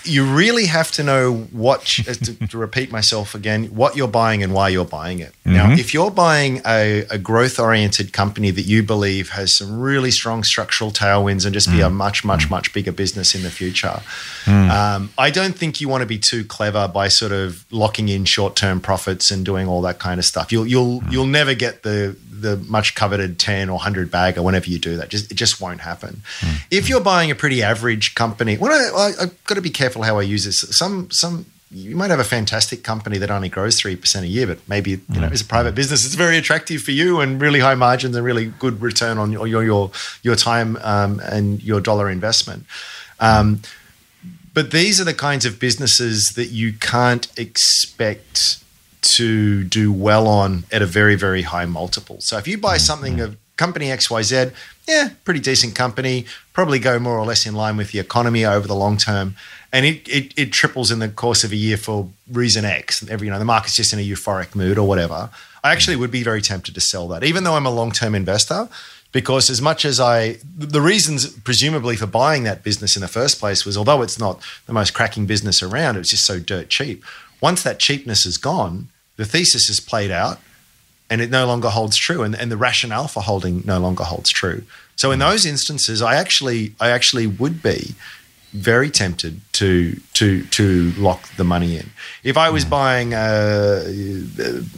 you 0.04 0.24
really 0.24 0.66
have 0.66 0.90
to 0.92 1.02
know 1.02 1.32
what 1.52 1.80
uh, 2.08 2.14
to, 2.14 2.48
to 2.48 2.58
repeat 2.58 2.90
myself 2.90 3.34
again, 3.34 3.66
what 3.66 3.96
you're 3.96 4.08
buying 4.08 4.42
and 4.42 4.52
why 4.52 4.68
you're 4.68 4.84
buying 4.84 5.18
it. 5.18 5.32
Now, 5.44 5.66
mm-hmm. 5.66 5.78
if 5.78 5.92
you're 5.94 6.10
buying 6.10 6.60
a, 6.66 7.04
a 7.10 7.18
growth 7.18 7.58
oriented 7.58 8.12
company 8.12 8.50
that 8.50 8.62
you 8.62 8.82
believe 8.82 9.30
has 9.30 9.54
some 9.54 9.80
really 9.80 10.10
strong 10.10 10.44
structural 10.44 10.90
tailwinds 10.90 11.44
and 11.44 11.52
just 11.52 11.70
be 11.70 11.80
a 11.80 11.88
mm. 11.88 11.92
much 11.92 12.24
much 12.24 12.46
mm. 12.46 12.50
much 12.50 12.72
bigger 12.72 12.92
business 12.92 13.34
in 13.34 13.42
the 13.42 13.50
future, 13.50 14.00
mm. 14.44 14.70
um, 14.70 15.12
I 15.18 15.30
don't 15.30 15.56
think 15.56 15.80
you 15.80 15.88
want 15.88 16.02
to 16.02 16.06
be 16.06 16.18
too 16.18 16.44
clever 16.44 16.88
by 16.88 17.08
sort 17.08 17.32
of 17.32 17.64
locking 17.70 18.08
in 18.08 18.24
short 18.24 18.56
term 18.56 18.80
profits 18.80 19.30
and 19.30 19.44
doing 19.44 19.68
all 19.68 19.82
that 19.82 19.98
kind 19.98 20.18
of 20.18 20.24
stuff. 20.24 20.52
You'll 20.52 20.66
you'll 20.66 21.02
you'll 21.10 21.26
never 21.26 21.54
get 21.54 21.82
the 21.82 22.16
the 22.42 22.56
much 22.68 22.94
coveted 22.94 23.38
10 23.38 23.70
or 23.70 23.74
100 23.74 24.10
bagger 24.10 24.42
whenever 24.42 24.68
you 24.68 24.78
do 24.78 24.96
that. 24.96 25.08
Just 25.08 25.30
it 25.30 25.36
just 25.36 25.60
won't 25.60 25.80
happen. 25.80 26.22
If 26.70 26.88
you're 26.88 27.00
buying 27.00 27.30
a 27.30 27.34
pretty 27.34 27.62
average 27.62 28.14
company, 28.14 28.58
well, 28.58 28.72
I, 28.72 29.08
I, 29.08 29.22
I've 29.22 29.44
got 29.52 29.56
to 29.56 29.62
be 29.62 29.70
careful 29.70 30.02
how 30.02 30.18
I 30.18 30.22
use 30.22 30.44
this. 30.44 30.60
Some 30.76 31.10
some 31.10 31.44
you 31.70 31.96
might 31.96 32.10
have 32.10 32.20
a 32.20 32.24
fantastic 32.24 32.82
company 32.82 33.18
that 33.18 33.30
only 33.30 33.48
grows 33.48 33.78
three 33.78 33.96
percent 33.96 34.24
a 34.24 34.28
year, 34.28 34.46
but 34.46 34.58
maybe 34.66 34.90
you 34.90 35.20
know 35.20 35.28
as 35.28 35.42
a 35.42 35.44
private 35.44 35.74
business, 35.74 36.06
it's 36.06 36.14
very 36.14 36.38
attractive 36.38 36.82
for 36.82 36.92
you 36.92 37.20
and 37.20 37.40
really 37.40 37.60
high 37.60 37.74
margins 37.74 38.16
and 38.16 38.24
really 38.24 38.46
good 38.46 38.80
return 38.80 39.18
on 39.18 39.30
your 39.30 39.46
your 39.46 39.64
your, 39.64 39.90
your 40.22 40.36
time 40.36 40.78
um, 40.82 41.20
and 41.20 41.62
your 41.62 41.80
dollar 41.80 42.08
investment. 42.08 42.64
Um, 43.20 43.60
but 44.54 44.70
these 44.70 45.00
are 45.00 45.04
the 45.04 45.14
kinds 45.14 45.44
of 45.44 45.58
businesses 45.58 46.30
that 46.30 46.48
you 46.48 46.72
can't 46.72 47.26
expect 47.38 48.62
to 49.02 49.64
do 49.64 49.92
well 49.92 50.28
on 50.28 50.64
at 50.70 50.82
a 50.82 50.86
very, 50.86 51.16
very 51.16 51.42
high 51.42 51.66
multiple. 51.66 52.20
So 52.20 52.38
if 52.38 52.46
you 52.46 52.56
buy 52.58 52.76
something 52.76 53.20
of 53.20 53.36
company 53.56 53.86
XYZ, 53.86 54.52
yeah, 54.88 55.10
pretty 55.24 55.40
decent 55.40 55.74
company, 55.74 56.26
probably 56.52 56.78
go 56.78 56.98
more 56.98 57.18
or 57.18 57.26
less 57.26 57.46
in 57.46 57.54
line 57.54 57.76
with 57.76 57.92
the 57.92 57.98
economy 57.98 58.44
over 58.44 58.66
the 58.66 58.74
long 58.74 58.96
term. 58.96 59.36
And 59.72 59.86
it, 59.86 60.06
it, 60.08 60.34
it 60.36 60.52
triples 60.52 60.90
in 60.90 60.98
the 60.98 61.08
course 61.08 61.44
of 61.44 61.52
a 61.52 61.56
year 61.56 61.76
for 61.76 62.08
reason 62.30 62.64
X. 62.64 63.08
Every, 63.08 63.26
you 63.26 63.32
know, 63.32 63.38
the 63.38 63.44
market's 63.44 63.76
just 63.76 63.92
in 63.92 63.98
a 63.98 64.02
euphoric 64.02 64.54
mood 64.54 64.76
or 64.78 64.86
whatever. 64.86 65.30
I 65.64 65.72
actually 65.72 65.96
would 65.96 66.10
be 66.10 66.22
very 66.22 66.42
tempted 66.42 66.74
to 66.74 66.80
sell 66.80 67.08
that, 67.08 67.24
even 67.24 67.44
though 67.44 67.54
I'm 67.54 67.66
a 67.66 67.70
long 67.70 67.92
term 67.92 68.14
investor 68.14 68.68
because 69.12 69.50
as 69.50 69.60
much 69.60 69.84
as 69.84 70.00
I, 70.00 70.38
the 70.56 70.80
reasons 70.80 71.26
presumably 71.26 71.96
for 71.96 72.06
buying 72.06 72.44
that 72.44 72.64
business 72.64 72.96
in 72.96 73.02
the 73.02 73.08
first 73.08 73.38
place 73.38 73.64
was 73.64 73.76
although 73.76 74.02
it's 74.02 74.18
not 74.18 74.42
the 74.66 74.72
most 74.72 74.94
cracking 74.94 75.26
business 75.26 75.62
around, 75.62 75.96
it 75.96 76.00
was 76.00 76.10
just 76.10 76.24
so 76.24 76.40
dirt 76.40 76.70
cheap. 76.70 77.04
Once 77.40 77.62
that 77.62 77.78
cheapness 77.78 78.24
is 78.24 78.38
gone, 78.38 78.88
the 79.16 79.24
thesis 79.24 79.68
is 79.68 79.80
played 79.80 80.10
out 80.10 80.40
and 81.12 81.20
it 81.20 81.30
no 81.30 81.46
longer 81.46 81.68
holds 81.68 81.94
true 81.94 82.22
and, 82.22 82.34
and 82.34 82.50
the 82.50 82.56
rationale 82.56 83.06
for 83.06 83.22
holding 83.22 83.62
no 83.66 83.78
longer 83.78 84.02
holds 84.02 84.30
true. 84.30 84.62
So 84.96 85.10
in 85.10 85.18
those 85.18 85.44
instances, 85.44 86.00
I 86.00 86.14
actually, 86.14 86.74
I 86.80 86.88
actually 86.88 87.26
would 87.26 87.62
be 87.62 87.94
very 88.52 88.90
tempted 88.90 89.40
to 89.52 89.98
to 90.14 90.44
to 90.44 90.92
lock 90.96 91.28
the 91.36 91.44
money 91.44 91.76
in. 91.76 91.90
If 92.22 92.38
I 92.38 92.48
was 92.48 92.64
buying, 92.64 93.12
uh, 93.12 93.84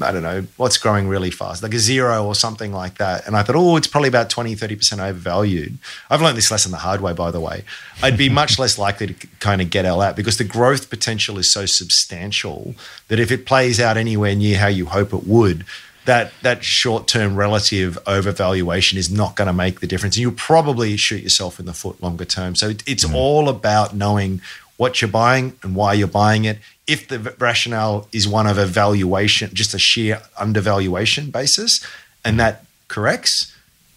I 0.03 0.11
don't 0.11 0.22
know, 0.22 0.45
what's 0.57 0.76
growing 0.76 1.07
really 1.07 1.30
fast, 1.30 1.62
like 1.62 1.72
a 1.72 1.78
Xero 1.78 2.24
or 2.24 2.35
something 2.35 2.72
like 2.72 2.99
that, 2.99 3.26
and 3.28 3.37
I 3.37 3.45
thought, 3.45 3.57
oh, 3.57 3.76
it's 3.76 3.87
probably 3.87 4.09
about 4.09 4.28
20, 4.28 4.57
30% 4.57 4.99
overvalued. 4.99 5.78
I've 6.11 6.22
learned 6.22 6.37
this 6.37 6.51
lesson 6.51 6.72
the 6.72 6.78
hard 6.78 7.01
way, 7.01 7.12
by 7.12 7.30
the 7.30 7.41
way. 7.41 7.64
I'd 8.03 8.18
be 8.18 8.28
much 8.28 8.59
less 8.62 8.76
likely 8.76 9.09
to 9.09 9.26
kind 9.39 9.61
of 9.61 9.70
get 9.70 9.85
out 9.85 10.16
because 10.16 10.39
the 10.39 10.45
growth 10.45 10.91
potential 10.91 11.39
is 11.39 11.49
so 11.49 11.64
substantial 11.64 12.74
that 13.07 13.20
if 13.20 13.30
it 13.30 13.47
plays 13.47 13.78
out 13.78 13.97
anywhere 13.97 14.35
near 14.35 14.59
how 14.59 14.68
you 14.68 14.87
hope 14.87 15.12
it 15.12 15.26
would, 15.26 15.64
that 16.05 16.33
that 16.43 16.65
short 16.65 17.09
term 17.09 17.37
relative 17.37 17.99
overvaluation 18.05 18.95
is 18.95 19.11
not 19.11 19.37
going 19.37 19.47
to 19.47 19.53
make 19.53 19.81
the 19.81 19.87
difference. 19.87 20.17
And 20.17 20.23
you'll 20.23 20.33
probably 20.33 20.97
shoot 20.97 21.23
yourself 21.23 21.59
in 21.59 21.67
the 21.67 21.73
foot 21.73 22.03
longer 22.03 22.25
term. 22.25 22.55
So 22.55 22.71
it, 22.71 22.83
it's 22.87 23.05
mm-hmm. 23.05 23.15
all 23.15 23.49
about 23.49 23.95
knowing 23.95 24.41
what 24.77 25.01
you're 25.01 25.11
buying 25.11 25.57
and 25.63 25.75
why 25.75 25.95
you're 25.95 26.09
buying 26.09 26.45
it. 26.45 26.59
If 26.87 27.09
the 27.09 27.19
rationale 27.39 28.09
is 28.13 28.29
one 28.29 28.47
of 28.47 28.59
a 28.59 28.67
valuation, 28.67 29.51
just 29.55 29.73
a 29.73 29.79
sheer 29.79 30.21
undervaluation 30.39 31.31
basis, 31.31 31.85
and 32.25 32.39
that 32.41 32.65
corrects, 32.89 33.55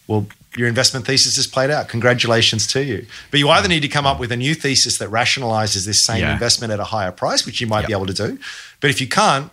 well, 0.08 0.28
your 0.55 0.68
investment 0.68 1.05
thesis 1.05 1.38
is 1.38 1.45
played 1.45 1.70
out. 1.70 1.89
Congratulations 1.89 2.66
to 2.68 2.84
you. 2.84 3.05
But 3.30 3.39
you 3.39 3.49
either 3.49 3.68
need 3.68 3.82
to 3.82 3.88
come 3.88 4.05
up 4.05 4.20
with 4.20 4.32
a 4.32 4.38
new 4.38 4.55
thesis 4.55 4.97
that 4.99 5.10
rationalizes 5.10 5.86
this 5.86 6.03
same 6.03 6.22
Yeah. 6.22 6.34
investment 6.34 6.72
at 6.72 6.80
a 6.80 6.86
higher 6.86 7.12
price, 7.12 7.45
which 7.45 7.60
you 7.60 7.68
might 7.68 7.86
be 7.86 7.93
able 7.93 8.08
to 8.08 8.14
do. 8.14 8.39
But 8.80 8.89
if 8.89 9.01
you 9.01 9.08
can't, 9.08 9.51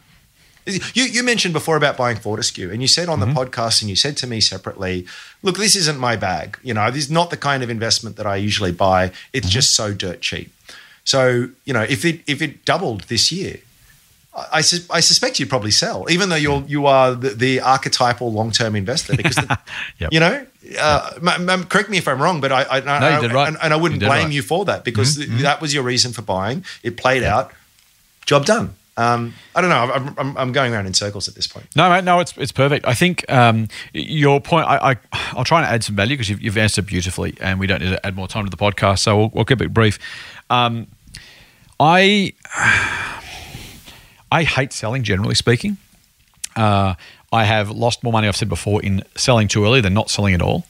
you, 0.67 1.05
you 1.05 1.23
mentioned 1.23 1.53
before 1.53 1.77
about 1.77 1.97
buying 1.97 2.17
Fortescue, 2.17 2.71
and 2.71 2.81
you 2.81 2.89
said 2.89 3.09
on 3.09 3.21
the 3.21 3.27
mm-hmm. 3.27 3.39
podcast, 3.39 3.83
and 3.83 3.91
you 3.91 3.97
said 3.97 4.17
to 4.19 4.27
me 4.27 4.41
separately, 4.41 5.07
"Look, 5.43 5.57
this 5.57 5.77
isn't 5.77 5.99
my 5.99 6.17
bag. 6.17 6.59
You 6.63 6.75
know, 6.75 6.91
this 6.91 7.05
is 7.05 7.11
not 7.11 7.31
the 7.31 7.37
kind 7.37 7.63
of 7.63 7.71
investment 7.71 8.17
that 8.17 8.27
I 8.27 8.37
usually 8.37 8.73
buy. 8.73 9.13
It's 9.33 9.47
mm-hmm. 9.47 9.53
just 9.53 9.75
so 9.75 9.93
dirt 9.93 10.21
cheap." 10.21 10.53
So, 11.05 11.51
you 11.65 11.75
know, 11.75 11.83
if 11.83 12.05
it 12.05 12.21
if 12.27 12.41
it 12.41 12.65
doubled 12.65 13.03
this 13.05 13.31
year, 13.31 13.59
I, 14.35 14.47
I, 14.55 14.61
sus- 14.63 14.89
I 14.91 15.01
suspect 15.01 15.39
you'd 15.39 15.51
probably 15.51 15.71
sell, 15.71 16.07
even 16.11 16.31
though 16.31 16.37
you're 16.37 16.65
you 16.67 16.87
are 16.87 17.15
the, 17.15 17.31
the 17.31 17.61
archetypal 17.61 18.33
long 18.33 18.51
term 18.51 18.75
investor, 18.75 19.17
because 19.17 19.37
the, 19.37 19.59
Yep. 19.99 20.13
you 20.13 20.21
know. 20.21 20.47
Uh, 20.81 21.11
m- 21.23 21.51
m- 21.51 21.65
correct 21.65 21.91
me 21.91 21.99
if 21.99 22.09
I'm 22.09 22.23
wrong, 22.23 22.41
but 22.41 22.51
I, 22.51 22.63
I, 22.63 22.77
I- 22.79 23.01
No, 23.01 23.17
you 23.17 23.29
did 23.29 23.35
right. 23.35 23.49
and, 23.49 23.59
and 23.61 23.75
I 23.75 23.77
wouldn't 23.77 24.01
blame 24.01 24.11
right. 24.11 24.33
you 24.33 24.41
for 24.41 24.65
that 24.65 24.83
because 24.83 25.17
th- 25.17 25.29
that 25.43 25.61
was 25.61 25.75
your 25.75 25.83
reason 25.83 26.15
for 26.15 26.23
buying. 26.23 26.65
It 26.83 26.97
played 26.97 27.23
out, 27.23 27.53
job 28.25 28.47
done. 28.47 28.75
Um, 28.97 29.35
I 29.57 29.61
don't 29.61 29.71
know. 29.71 29.93
I'm, 29.93 30.15
I'm, 30.19 30.37
I'm 30.39 30.53
going 30.53 30.73
around 30.73 30.87
in 30.87 30.95
circles 30.95 31.27
at 31.29 31.35
this 31.35 31.47
point. 31.47 31.67
No, 31.75 31.91
mate, 31.91 32.05
no, 32.05 32.21
it's 32.21 32.37
it's 32.37 32.53
perfect. 32.53 32.87
I 32.87 32.95
think 32.95 33.31
um, 33.31 33.69
your 33.93 34.41
point. 34.41 34.67
I, 34.69 34.93
I 34.93 34.97
I'll 35.33 35.45
try 35.45 35.59
and 35.63 35.67
add 35.67 35.83
some 35.83 35.97
value 35.97 36.15
because 36.15 36.31
you've, 36.31 36.41
you've 36.41 36.59
answered 36.59 36.87
beautifully, 36.87 37.35
and 37.41 37.59
we 37.59 37.67
don't 37.67 37.83
need 37.83 37.91
to 37.91 38.07
add 38.07 38.15
more 38.15 38.29
time 38.29 38.45
to 38.45 38.51
the 38.51 38.57
podcast, 38.57 39.01
so 39.01 39.17
we'll, 39.17 39.31
we'll 39.35 39.45
keep 39.45 39.61
it 39.61 39.75
brief. 39.75 39.99
Um, 40.49 40.87
I 41.81 42.33
I 44.31 44.45
hate 44.45 44.73
selling, 44.73 45.03
generally 45.03 45.35
speaking. 45.35 45.77
Uh, 46.57 46.95
I 47.33 47.45
have 47.45 47.71
lost 47.71 48.05
more 48.05 48.13
money, 48.13 48.29
I've 48.29 48.37
said 48.37 48.49
before, 48.49 48.81
in 48.81 49.03
selling 49.17 49.49
too 49.49 49.65
early 49.65 49.81
than 49.81 49.93
not 49.93 50.09
selling 50.09 50.35
at 50.35 50.43
all. 50.43 50.67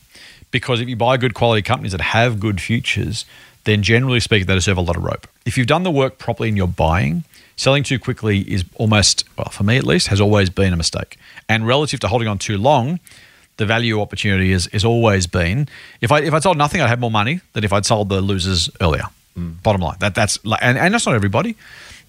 Because 0.50 0.80
if 0.80 0.88
you 0.88 0.96
buy 0.96 1.16
good 1.18 1.34
quality 1.34 1.62
companies 1.62 1.92
that 1.92 2.00
have 2.00 2.40
good 2.40 2.60
futures, 2.60 3.26
then 3.64 3.82
generally 3.82 4.20
speaking, 4.20 4.46
they 4.46 4.54
deserve 4.54 4.78
a 4.78 4.80
lot 4.80 4.96
of 4.96 5.02
rope. 5.02 5.26
If 5.44 5.58
you've 5.58 5.66
done 5.66 5.82
the 5.82 5.90
work 5.90 6.16
properly 6.16 6.48
in 6.48 6.56
your 6.56 6.68
buying, 6.68 7.24
selling 7.56 7.82
too 7.82 7.98
quickly 7.98 8.40
is 8.40 8.64
almost, 8.76 9.24
well, 9.36 9.48
for 9.50 9.64
me 9.64 9.76
at 9.76 9.84
least, 9.84 10.08
has 10.08 10.20
always 10.20 10.50
been 10.50 10.72
a 10.72 10.76
mistake. 10.76 11.18
And 11.48 11.66
relative 11.66 12.00
to 12.00 12.08
holding 12.08 12.28
on 12.28 12.38
too 12.38 12.58
long, 12.58 13.00
the 13.56 13.66
value 13.66 14.00
opportunity 14.00 14.52
is 14.52 14.68
has 14.72 14.84
always 14.84 15.26
been 15.26 15.68
if 16.00 16.10
I 16.10 16.20
if 16.20 16.34
I 16.34 16.40
sold 16.40 16.58
nothing, 16.58 16.80
I'd 16.80 16.88
have 16.88 17.00
more 17.00 17.10
money 17.10 17.40
than 17.52 17.64
if 17.64 17.72
I'd 17.72 17.86
sold 17.86 18.08
the 18.08 18.20
losers 18.20 18.70
earlier. 18.80 19.04
Mm. 19.38 19.62
Bottom 19.62 19.80
line, 19.80 19.96
that 20.00 20.14
that's 20.14 20.38
and, 20.60 20.78
and 20.78 20.94
that's 20.94 21.06
not 21.06 21.14
everybody. 21.14 21.56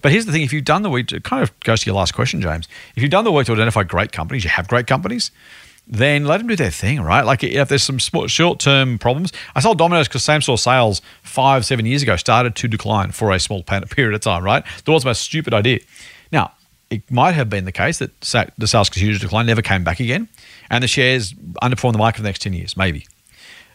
But 0.02 0.12
here's 0.12 0.26
the 0.26 0.32
thing: 0.32 0.42
if 0.42 0.52
you've 0.52 0.64
done 0.64 0.82
the 0.82 0.90
work, 0.90 1.12
it 1.12 1.24
kind 1.24 1.42
of 1.42 1.58
goes 1.60 1.80
to 1.80 1.86
your 1.86 1.96
last 1.96 2.14
question, 2.14 2.40
James. 2.40 2.68
If 2.94 3.02
you've 3.02 3.12
done 3.12 3.24
the 3.24 3.32
work 3.32 3.46
to 3.46 3.52
identify 3.52 3.82
great 3.82 4.12
companies, 4.12 4.44
you 4.44 4.50
have 4.50 4.68
great 4.68 4.86
companies. 4.86 5.30
Then 5.86 6.24
let 6.24 6.38
them 6.38 6.48
do 6.48 6.56
their 6.56 6.70
thing, 6.70 7.00
right? 7.00 7.24
Like 7.24 7.44
if 7.44 7.68
there's 7.68 7.82
some 7.82 7.98
short 7.98 8.60
term 8.60 8.98
problems, 8.98 9.32
I 9.54 9.60
sold 9.60 9.78
Domino's 9.78 10.08
because 10.08 10.24
same 10.24 10.40
store 10.40 10.58
sales 10.58 11.00
five, 11.22 11.64
seven 11.64 11.86
years 11.86 12.02
ago 12.02 12.16
started 12.16 12.56
to 12.56 12.68
decline 12.68 13.12
for 13.12 13.32
a 13.32 13.38
small 13.38 13.62
period 13.90 14.14
of 14.14 14.20
time, 14.20 14.42
right? 14.42 14.64
That 14.84 14.90
was 14.90 15.04
my 15.04 15.12
stupid 15.12 15.54
idea. 15.54 15.80
Now, 16.32 16.52
it 16.90 17.08
might 17.10 17.32
have 17.32 17.50
been 17.50 17.64
the 17.64 17.72
case 17.72 17.98
that 17.98 18.10
the 18.58 18.66
sales 18.66 18.90
continued 18.90 19.14
to 19.14 19.20
decline, 19.20 19.46
never 19.46 19.62
came 19.62 19.84
back 19.84 20.00
again, 20.00 20.28
and 20.70 20.82
the 20.82 20.88
shares 20.88 21.32
underperformed 21.62 21.92
the 21.92 21.98
market 21.98 22.18
for 22.18 22.22
the 22.22 22.28
next 22.28 22.42
10 22.42 22.52
years, 22.52 22.76
maybe. 22.76 23.06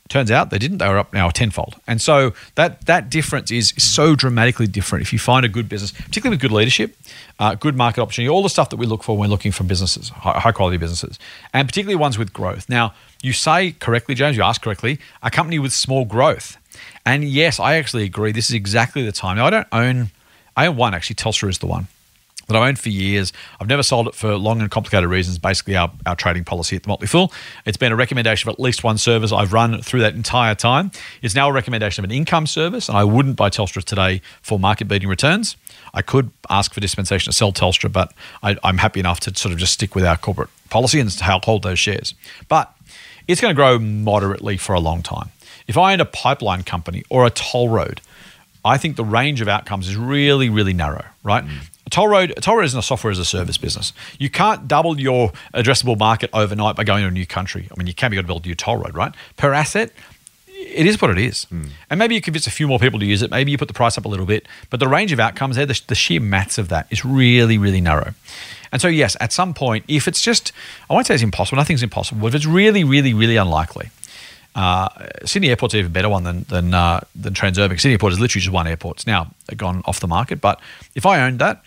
Turns 0.10 0.30
out 0.30 0.50
they 0.50 0.58
didn't. 0.58 0.80
They 0.80 0.90
were 0.90 0.98
up 0.98 1.14
now 1.14 1.30
tenfold. 1.30 1.78
And 1.88 2.02
so 2.02 2.34
that 2.56 2.86
that 2.86 3.10
difference 3.10 3.50
is 3.50 3.74
so 3.78 4.14
dramatically 4.14 4.68
different 4.68 5.04
if 5.04 5.14
you 5.14 5.20
find 5.20 5.46
a 5.46 5.50
good 5.50 5.70
business, 5.70 5.94
particularly 5.94 6.36
with 6.36 6.42
good 6.42 6.52
leadership, 6.52 6.98
uh, 7.40 7.56
good 7.56 7.78
market 7.78 8.02
opportunity, 8.02 8.30
all 8.30 8.44
the 8.44 8.50
stuff 8.50 8.70
that 8.72 8.76
we 8.76 8.86
look 8.86 9.04
for 9.04 9.18
when 9.18 9.30
looking 9.30 9.54
for 9.54 9.64
businesses, 9.64 10.10
high, 10.10 10.52
quality 10.52 10.76
businesses, 10.78 11.18
and 11.54 11.68
particularly 11.68 11.96
ones 11.96 12.18
with 12.18 12.34
growth. 12.34 12.68
Now, 12.68 12.94
you 13.22 13.32
say 13.32 13.72
correctly, 13.72 14.14
James, 14.16 14.36
you 14.36 14.44
ask 14.44 14.62
correctly, 14.62 15.00
a 15.24 15.32
company 15.32 15.60
with 15.60 15.72
small 15.72 16.04
growth. 16.04 16.58
And 17.06 17.24
yes, 17.24 17.60
I 17.60 17.76
actually 17.76 18.04
agree. 18.04 18.34
This 18.34 18.50
is 18.50 18.56
exactly 18.56 19.04
the 19.06 19.14
time. 19.14 19.38
Now, 19.38 19.46
I 19.46 19.50
don't 19.50 19.68
own, 19.72 20.12
I 20.58 20.68
own 20.68 20.76
one 20.76 20.94
actually. 20.94 21.16
Telstra 21.16 21.50
is 21.50 21.60
the 21.60 21.68
one 21.68 21.88
that 22.48 22.56
I've 22.56 22.68
owned 22.68 22.80
for 22.80 22.90
years. 22.90 23.34
I've 23.60 23.68
never 23.68 23.84
sold 23.84 24.08
it 24.08 24.16
for 24.16 24.36
long 24.36 24.62
and 24.62 24.70
complicated 24.70 25.10
reasons. 25.10 25.38
Basically, 25.38 25.76
our, 25.76 25.92
our 26.06 26.16
trading 26.16 26.44
policy 26.44 26.76
at 26.76 26.84
the 26.84 26.90
Motley 26.90 27.08
Fool. 27.08 27.32
It's 27.66 27.78
been 27.78 27.92
a 27.92 27.96
recommendation 27.96 28.50
of 28.50 28.54
at 28.54 28.60
least 28.60 28.84
one 28.84 28.98
service 28.98 29.32
I've 29.32 29.54
run 29.54 29.82
through 29.82 30.02
that 30.02 30.16
entire 30.16 30.56
time. 30.56 30.92
It's 31.22 31.36
now 31.36 31.50
a 31.50 31.54
recommendation 31.54 32.04
of 32.04 32.10
an 32.10 32.16
income 32.16 32.48
service, 32.48 32.90
and 32.90 32.98
I 32.98 33.04
wouldn't 33.04 33.36
buy 33.36 33.50
Telstra 33.50 33.84
today 33.84 34.22
for 34.42 34.60
market 34.60 34.88
beating 34.88 35.10
returns. 35.10 35.56
I 35.94 36.02
could 36.02 36.32
ask 36.50 36.74
for 36.74 36.80
dispensation 36.80 37.32
to 37.32 37.38
sell 37.38 37.52
Telstra, 37.52 37.92
but 37.92 38.14
I, 38.44 38.58
am 38.64 38.78
happy 38.78 39.00
enough 39.00 39.20
to 39.22 39.36
sort 39.36 39.52
of 39.52 39.60
just 39.60 39.74
stick 39.74 39.96
with 39.96 40.06
our 40.06 40.18
corporate 40.18 40.50
policy 40.70 41.00
and 41.00 41.12
hold 41.12 41.64
those 41.64 41.80
shares. 41.80 42.14
But 42.48 42.74
it's 43.28 43.42
going 43.42 43.54
to 43.54 43.56
grow 43.56 43.78
moderately 43.78 44.58
for 44.58 44.74
a 44.74 44.80
long 44.80 45.02
time. 45.02 45.30
If 45.68 45.78
I 45.78 45.92
owned 45.94 46.02
a 46.02 46.06
pipeline 46.06 46.64
company 46.64 47.04
or 47.10 47.26
a 47.26 47.30
toll 47.30 47.70
road, 47.70 48.02
I 48.64 48.78
think 48.78 48.96
the 48.96 49.06
range 49.06 49.42
of 49.42 49.48
outcomes 49.48 49.88
is 49.88 49.96
really, 49.96 50.50
really 50.50 50.74
narrow, 50.74 51.06
right? 51.24 51.46
Mm. 51.46 51.70
Toll 51.92 52.08
Road, 52.08 52.34
Toll 52.42 52.56
Road 52.56 52.66
isn't 52.66 52.80
a 52.80 52.84
software 52.84 53.12
as 53.12 53.20
a 53.20 53.26
service 53.26 53.58
business. 53.58 53.94
You 54.18 54.30
can't 54.30 54.68
double 54.68 55.00
your 55.00 55.32
addressable 55.54 56.00
market 56.00 56.30
overnight 56.34 56.76
by 56.76 56.84
going 56.84 57.04
to 57.04 57.08
a 57.10 57.12
new 57.12 57.26
country. 57.28 57.68
I 57.70 57.78
mean, 57.78 57.86
you 57.86 57.94
can 57.94 58.10
be 58.10 58.18
able 58.18 58.24
to 58.24 58.28
build 58.28 58.46
a 58.46 58.48
new 58.48 58.56
toll 58.56 58.78
road, 58.78 58.96
right? 58.96 59.14
Per 59.38 59.54
asset, 59.54 59.92
it 60.48 60.86
is 60.86 61.02
what 61.02 61.12
it 61.12 61.18
is. 61.18 61.46
Mm. 61.52 61.70
And 61.90 62.00
maybe 62.00 62.16
you 62.16 62.22
convince 62.22 62.48
a 62.48 62.52
few 62.52 62.68
more 62.68 62.80
people 62.80 63.00
to 63.00 63.06
use 63.06 63.22
it. 63.22 63.30
Maybe 63.30 63.52
you 63.52 63.58
put 63.58 63.68
the 63.68 63.74
price 63.74 63.98
up 63.98 64.06
a 64.06 64.08
little 64.08 64.26
bit. 64.26 64.48
But 64.70 64.80
the 64.80 64.88
range 64.88 65.12
of 65.12 65.20
outcomes 65.20 65.58
there, 65.58 65.66
the, 65.66 65.80
the 65.88 65.96
sheer 65.96 66.22
maths 66.22 66.58
of 66.58 66.70
that 66.70 66.88
is 66.90 67.04
really, 67.04 67.58
really 67.58 67.82
narrow. 67.82 68.14
And 68.72 68.82
so, 68.82 68.88
yes, 68.88 69.18
at 69.20 69.34
some 69.34 69.54
point, 69.54 69.84
if 69.90 70.08
it's 70.08 70.22
just, 70.22 70.54
I 70.90 70.94
won't 70.94 71.08
say 71.08 71.14
it's 71.14 71.24
impossible, 71.24 71.58
nothing's 71.58 71.84
impossible, 71.84 72.22
but 72.22 72.28
if 72.28 72.36
it's 72.36 72.46
really, 72.46 72.86
really, 72.86 73.14
really 73.14 73.36
unlikely, 73.36 73.90
uh, 74.56 74.90
Sydney 75.26 75.50
Airport's 75.50 75.74
an 75.74 75.82
even 75.82 75.92
better 75.92 76.10
one 76.10 76.24
than 76.24 76.46
than, 76.50 76.74
uh, 76.74 77.00
than 77.16 77.34
Transurban. 77.34 77.80
Sydney 77.80 77.94
Airport 77.94 78.14
is 78.14 78.20
literally 78.20 78.42
just 78.42 78.54
one 78.54 78.68
airport. 78.68 78.98
It's 78.98 79.08
now 79.08 79.32
gone 79.56 79.82
off 79.86 80.00
the 80.00 80.08
market. 80.08 80.42
But 80.42 80.60
if 80.94 81.06
I 81.06 81.22
owned 81.22 81.40
that, 81.40 81.64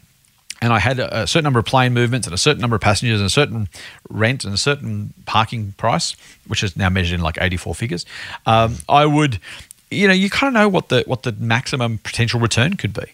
and 0.64 0.72
I 0.72 0.78
had 0.78 0.98
a, 0.98 1.26
certain 1.26 1.44
number 1.44 1.58
of 1.58 1.66
plane 1.66 1.92
movements 1.92 2.26
and 2.26 2.32
a 2.32 2.38
certain 2.38 2.62
number 2.62 2.74
of 2.74 2.80
passengers 2.80 3.20
and 3.20 3.26
a 3.26 3.30
certain 3.30 3.68
rent 4.08 4.46
and 4.46 4.54
a 4.54 4.56
certain 4.56 5.12
parking 5.26 5.72
price, 5.72 6.16
which 6.46 6.64
is 6.64 6.74
now 6.74 6.88
measured 6.88 7.18
in 7.18 7.22
like 7.22 7.36
84 7.38 7.74
figures, 7.74 8.06
um, 8.46 8.76
I 8.88 9.04
would, 9.04 9.40
you 9.90 10.08
know, 10.08 10.14
you 10.14 10.30
kind 10.30 10.56
of 10.56 10.62
know 10.62 10.70
what 10.70 10.88
the 10.88 11.04
what 11.06 11.22
the 11.22 11.32
maximum 11.32 11.98
potential 11.98 12.40
return 12.40 12.78
could 12.78 12.94
be. 12.94 13.04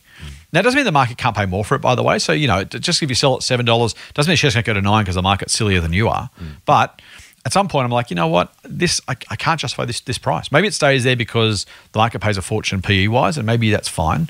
Now, 0.53 0.61
it 0.61 0.62
doesn't 0.62 0.76
mean 0.76 0.84
the 0.84 0.92
market 0.92 1.18
can't 1.18 1.36
pay 1.36 1.46
more 1.46 1.64
for 1.64 1.74
it, 1.74 1.80
by 1.80 1.96
the 1.96 2.05
way. 2.05 2.20
So, 2.20 2.32
you 2.32 2.46
know, 2.46 2.62
just 2.62 3.03
if 3.03 3.09
you 3.09 3.14
sell 3.16 3.34
it 3.34 3.51
at 3.51 3.59
$7, 3.59 3.94
doesn't 4.14 4.30
mean 4.30 4.36
shares 4.36 4.55
can't 4.55 4.66
go 4.66 4.74
to 4.74 4.82
9 4.82 5.03
because 5.03 5.14
the 5.16 5.22
market's 5.22 5.53
sillier 5.53 5.80
than 5.80 5.92
you 5.92 6.09
are. 6.09 6.30
Mm. 6.40 6.46
But 6.66 7.01
at 7.44 7.53
some 7.53 7.68
point, 7.68 7.84
I'm 7.84 7.90
like, 7.90 8.11
you 8.11 8.16
know 8.16 8.26
what? 8.28 8.53
This 8.64 9.01
I, 9.09 9.16
I, 9.28 9.36
can't 9.36 9.61
justify 9.61 9.86
this 9.86 10.01
this 10.01 10.18
price. 10.18 10.53
Maybe 10.53 10.68
it 10.68 10.74
stays 10.74 11.03
there 11.03 11.16
because 11.16 11.66
the 11.92 11.98
market 11.98 12.20
pays 12.20 12.36
a 12.36 12.42
fortune 12.42 12.80
PE 12.80 13.09
wise, 13.09 13.36
and 13.36 13.46
maybe 13.46 13.70
that's 13.70 13.88
fine 13.88 14.28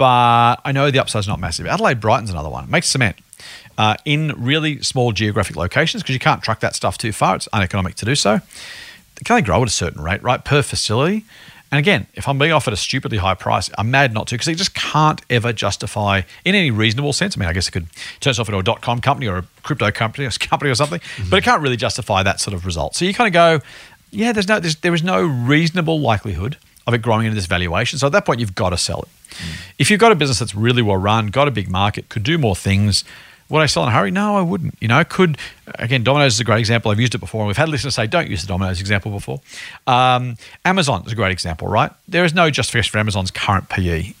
but 0.00 0.62
I 0.64 0.72
know 0.72 0.90
the 0.90 0.98
upside's 0.98 1.28
not 1.28 1.38
massive. 1.38 1.66
Adelaide 1.66 2.00
Brighton's 2.00 2.30
another 2.30 2.48
one. 2.48 2.64
It 2.64 2.70
makes 2.70 2.88
cement 2.88 3.16
uh, 3.76 3.96
in 4.06 4.32
really 4.34 4.80
small 4.80 5.12
geographic 5.12 5.56
locations 5.56 6.02
because 6.02 6.14
you 6.14 6.18
can't 6.18 6.42
truck 6.42 6.60
that 6.60 6.74
stuff 6.74 6.96
too 6.96 7.12
far. 7.12 7.36
It's 7.36 7.50
uneconomic 7.52 7.96
to 7.96 8.06
do 8.06 8.14
so. 8.14 8.40
Can 9.22 9.36
they 9.36 9.42
grow 9.42 9.60
at 9.60 9.68
a 9.68 9.70
certain 9.70 10.02
rate, 10.02 10.22
right, 10.22 10.42
per 10.42 10.62
facility. 10.62 11.26
And 11.70 11.78
again, 11.78 12.06
if 12.14 12.26
I'm 12.26 12.38
being 12.38 12.50
offered 12.50 12.72
a 12.72 12.78
stupidly 12.78 13.18
high 13.18 13.34
price, 13.34 13.68
I'm 13.76 13.90
mad 13.90 14.14
not 14.14 14.26
to 14.28 14.36
because 14.36 14.46
they 14.46 14.54
just 14.54 14.74
can't 14.74 15.20
ever 15.28 15.52
justify 15.52 16.22
in 16.46 16.54
any 16.54 16.70
reasonable 16.70 17.12
sense. 17.12 17.36
I 17.36 17.38
mean, 17.38 17.50
I 17.50 17.52
guess 17.52 17.68
it 17.68 17.72
could 17.72 17.86
turn 18.20 18.30
itself 18.30 18.48
into 18.48 18.58
a 18.58 18.62
dot 18.62 18.80
com 18.80 19.02
company 19.02 19.28
or 19.28 19.36
a 19.36 19.44
crypto 19.62 19.90
company 19.90 20.26
or 20.28 20.30
company 20.30 20.70
or 20.70 20.74
something, 20.74 21.00
mm-hmm. 21.00 21.28
but 21.28 21.36
it 21.36 21.44
can't 21.44 21.60
really 21.60 21.76
justify 21.76 22.22
that 22.22 22.40
sort 22.40 22.54
of 22.54 22.64
result. 22.64 22.94
So 22.94 23.04
you 23.04 23.12
kind 23.12 23.28
of 23.28 23.34
go, 23.34 23.64
yeah, 24.10 24.32
there's 24.32 24.48
no, 24.48 24.60
there's, 24.60 24.76
there 24.76 24.94
is 24.94 25.02
no 25.02 25.20
reasonable 25.20 26.00
likelihood 26.00 26.56
of 26.86 26.94
it 26.94 27.02
growing 27.02 27.26
into 27.26 27.34
this 27.34 27.46
valuation. 27.46 27.98
So 27.98 28.06
at 28.06 28.12
that 28.12 28.24
point, 28.24 28.40
you've 28.40 28.54
got 28.54 28.70
to 28.70 28.78
sell 28.78 29.02
it. 29.02 29.08
If 29.78 29.90
you've 29.90 30.00
got 30.00 30.12
a 30.12 30.14
business 30.14 30.38
that's 30.38 30.54
really 30.54 30.82
well 30.82 30.96
run, 30.96 31.28
got 31.28 31.48
a 31.48 31.50
big 31.50 31.68
market, 31.68 32.08
could 32.08 32.22
do 32.22 32.38
more 32.38 32.56
things, 32.56 33.04
would 33.50 33.60
I 33.60 33.66
sell 33.66 33.82
in 33.82 33.88
a 33.88 33.92
hurry? 33.92 34.10
No, 34.10 34.36
I 34.36 34.42
wouldn't. 34.42 34.74
You 34.80 34.88
know, 34.88 35.02
could 35.04 35.36
again, 35.74 36.04
Domino's 36.04 36.34
is 36.34 36.40
a 36.40 36.44
great 36.44 36.60
example. 36.60 36.90
I've 36.90 37.00
used 37.00 37.14
it 37.14 37.18
before, 37.18 37.40
and 37.40 37.48
we've 37.48 37.56
had 37.56 37.68
listeners 37.68 37.96
say, 37.96 38.06
"Don't 38.06 38.30
use 38.30 38.42
the 38.42 38.48
Domino's 38.48 38.80
example 38.80 39.10
before." 39.10 39.40
Um, 39.86 40.36
Amazon 40.64 41.04
is 41.04 41.12
a 41.12 41.16
great 41.16 41.32
example, 41.32 41.66
right? 41.66 41.90
There 42.06 42.24
is 42.24 42.32
no 42.32 42.48
justification 42.50 42.92
for 42.92 42.98
Amazon's 42.98 43.30
current 43.30 43.68
PE. 43.68 44.14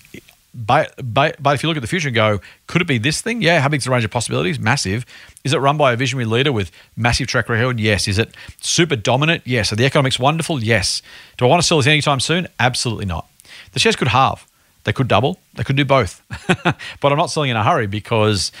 But, 0.52 0.94
but, 1.02 1.40
but 1.40 1.54
if 1.54 1.62
you 1.62 1.68
look 1.68 1.76
at 1.76 1.80
the 1.80 1.86
future 1.86 2.08
and 2.08 2.14
go, 2.14 2.40
could 2.66 2.82
it 2.82 2.88
be 2.88 2.98
this 2.98 3.20
thing? 3.20 3.40
Yeah. 3.40 3.60
How 3.60 3.68
big's 3.68 3.84
the 3.84 3.90
range 3.92 4.04
of 4.04 4.10
possibilities? 4.10 4.58
Massive. 4.58 5.06
Is 5.44 5.52
it 5.52 5.58
run 5.58 5.76
by 5.76 5.92
a 5.92 5.96
visionary 5.96 6.24
leader 6.24 6.50
with 6.50 6.72
massive 6.96 7.28
track 7.28 7.48
record? 7.48 7.78
Yes. 7.78 8.08
Is 8.08 8.18
it 8.18 8.34
super 8.60 8.96
dominant? 8.96 9.42
Yes. 9.46 9.72
Are 9.72 9.76
the 9.76 9.84
economics 9.84 10.18
wonderful? 10.18 10.62
Yes. 10.62 11.02
Do 11.36 11.44
I 11.44 11.48
want 11.48 11.62
to 11.62 11.66
sell 11.66 11.78
this 11.78 11.86
anytime 11.86 12.18
soon? 12.18 12.48
Absolutely 12.58 13.06
not. 13.06 13.28
The 13.72 13.78
shares 13.78 13.94
could 13.94 14.08
halve. 14.08 14.44
They 14.84 14.92
could 14.92 15.08
double. 15.08 15.38
They 15.54 15.64
could 15.64 15.76
do 15.76 15.84
both. 15.84 16.22
but 17.00 17.12
I'm 17.12 17.18
not 17.18 17.26
selling 17.26 17.50
in 17.50 17.56
a 17.56 17.64
hurry 17.64 17.86
because 17.86 18.52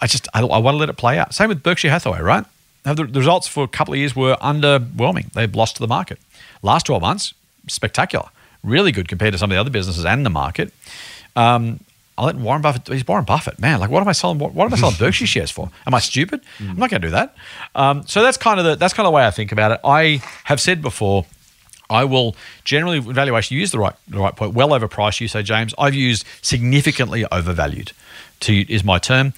I 0.00 0.06
just 0.06 0.28
I, 0.34 0.40
I, 0.40 0.58
want 0.58 0.74
to 0.74 0.78
let 0.78 0.88
it 0.88 0.96
play 0.96 1.18
out. 1.18 1.34
Same 1.34 1.48
with 1.48 1.62
Berkshire 1.62 1.90
Hathaway, 1.90 2.20
right? 2.20 2.44
The, 2.84 2.94
the 2.94 3.18
results 3.18 3.48
for 3.48 3.64
a 3.64 3.68
couple 3.68 3.94
of 3.94 3.98
years 3.98 4.14
were 4.14 4.36
underwhelming. 4.36 5.32
They've 5.32 5.54
lost 5.54 5.76
to 5.76 5.80
the 5.80 5.88
market. 5.88 6.18
Last 6.62 6.86
12 6.86 7.02
months, 7.02 7.34
spectacular. 7.66 8.28
Really 8.62 8.92
good 8.92 9.08
compared 9.08 9.32
to 9.32 9.38
some 9.38 9.50
of 9.50 9.54
the 9.54 9.60
other 9.60 9.70
businesses 9.70 10.04
and 10.04 10.24
the 10.24 10.30
market. 10.30 10.72
Um, 11.36 11.80
I'll 12.16 12.26
let 12.26 12.36
Warren 12.36 12.62
Buffett. 12.62 12.86
He's 12.88 13.06
Warren 13.06 13.24
Buffett, 13.24 13.58
man. 13.58 13.80
Like, 13.80 13.90
what 13.90 14.00
am 14.00 14.08
I 14.08 14.12
selling? 14.12 14.38
What, 14.38 14.54
what 14.54 14.66
am 14.66 14.74
I 14.74 14.76
selling 14.76 14.96
Berkshire 14.98 15.26
shares 15.26 15.50
for? 15.50 15.70
Am 15.86 15.94
I 15.94 15.98
stupid? 15.98 16.42
Mm. 16.58 16.70
I'm 16.70 16.76
not 16.76 16.90
going 16.90 17.02
to 17.02 17.08
do 17.08 17.10
that. 17.10 17.34
Um, 17.74 18.06
so 18.06 18.22
that's 18.22 18.36
kind 18.36 18.60
of 18.60 18.64
the 18.64 18.76
that's 18.76 18.94
kind 18.94 19.06
of 19.06 19.10
the 19.10 19.16
way 19.16 19.26
I 19.26 19.30
think 19.30 19.50
about 19.50 19.72
it. 19.72 19.80
I 19.84 20.22
have 20.44 20.60
said 20.60 20.80
before 20.80 21.26
I 21.90 22.04
will 22.04 22.34
generally 22.64 22.98
valuation 22.98 23.56
use 23.56 23.70
the 23.70 23.78
right 23.78 23.94
the 24.08 24.18
right 24.18 24.34
point. 24.34 24.54
Well 24.54 24.70
overpriced, 24.70 25.20
you 25.20 25.28
say, 25.28 25.42
James. 25.42 25.74
I've 25.78 25.94
used 25.94 26.24
significantly 26.42 27.24
overvalued. 27.30 27.92
To 28.40 28.72
is 28.72 28.84
my 28.84 28.98
term. 28.98 29.32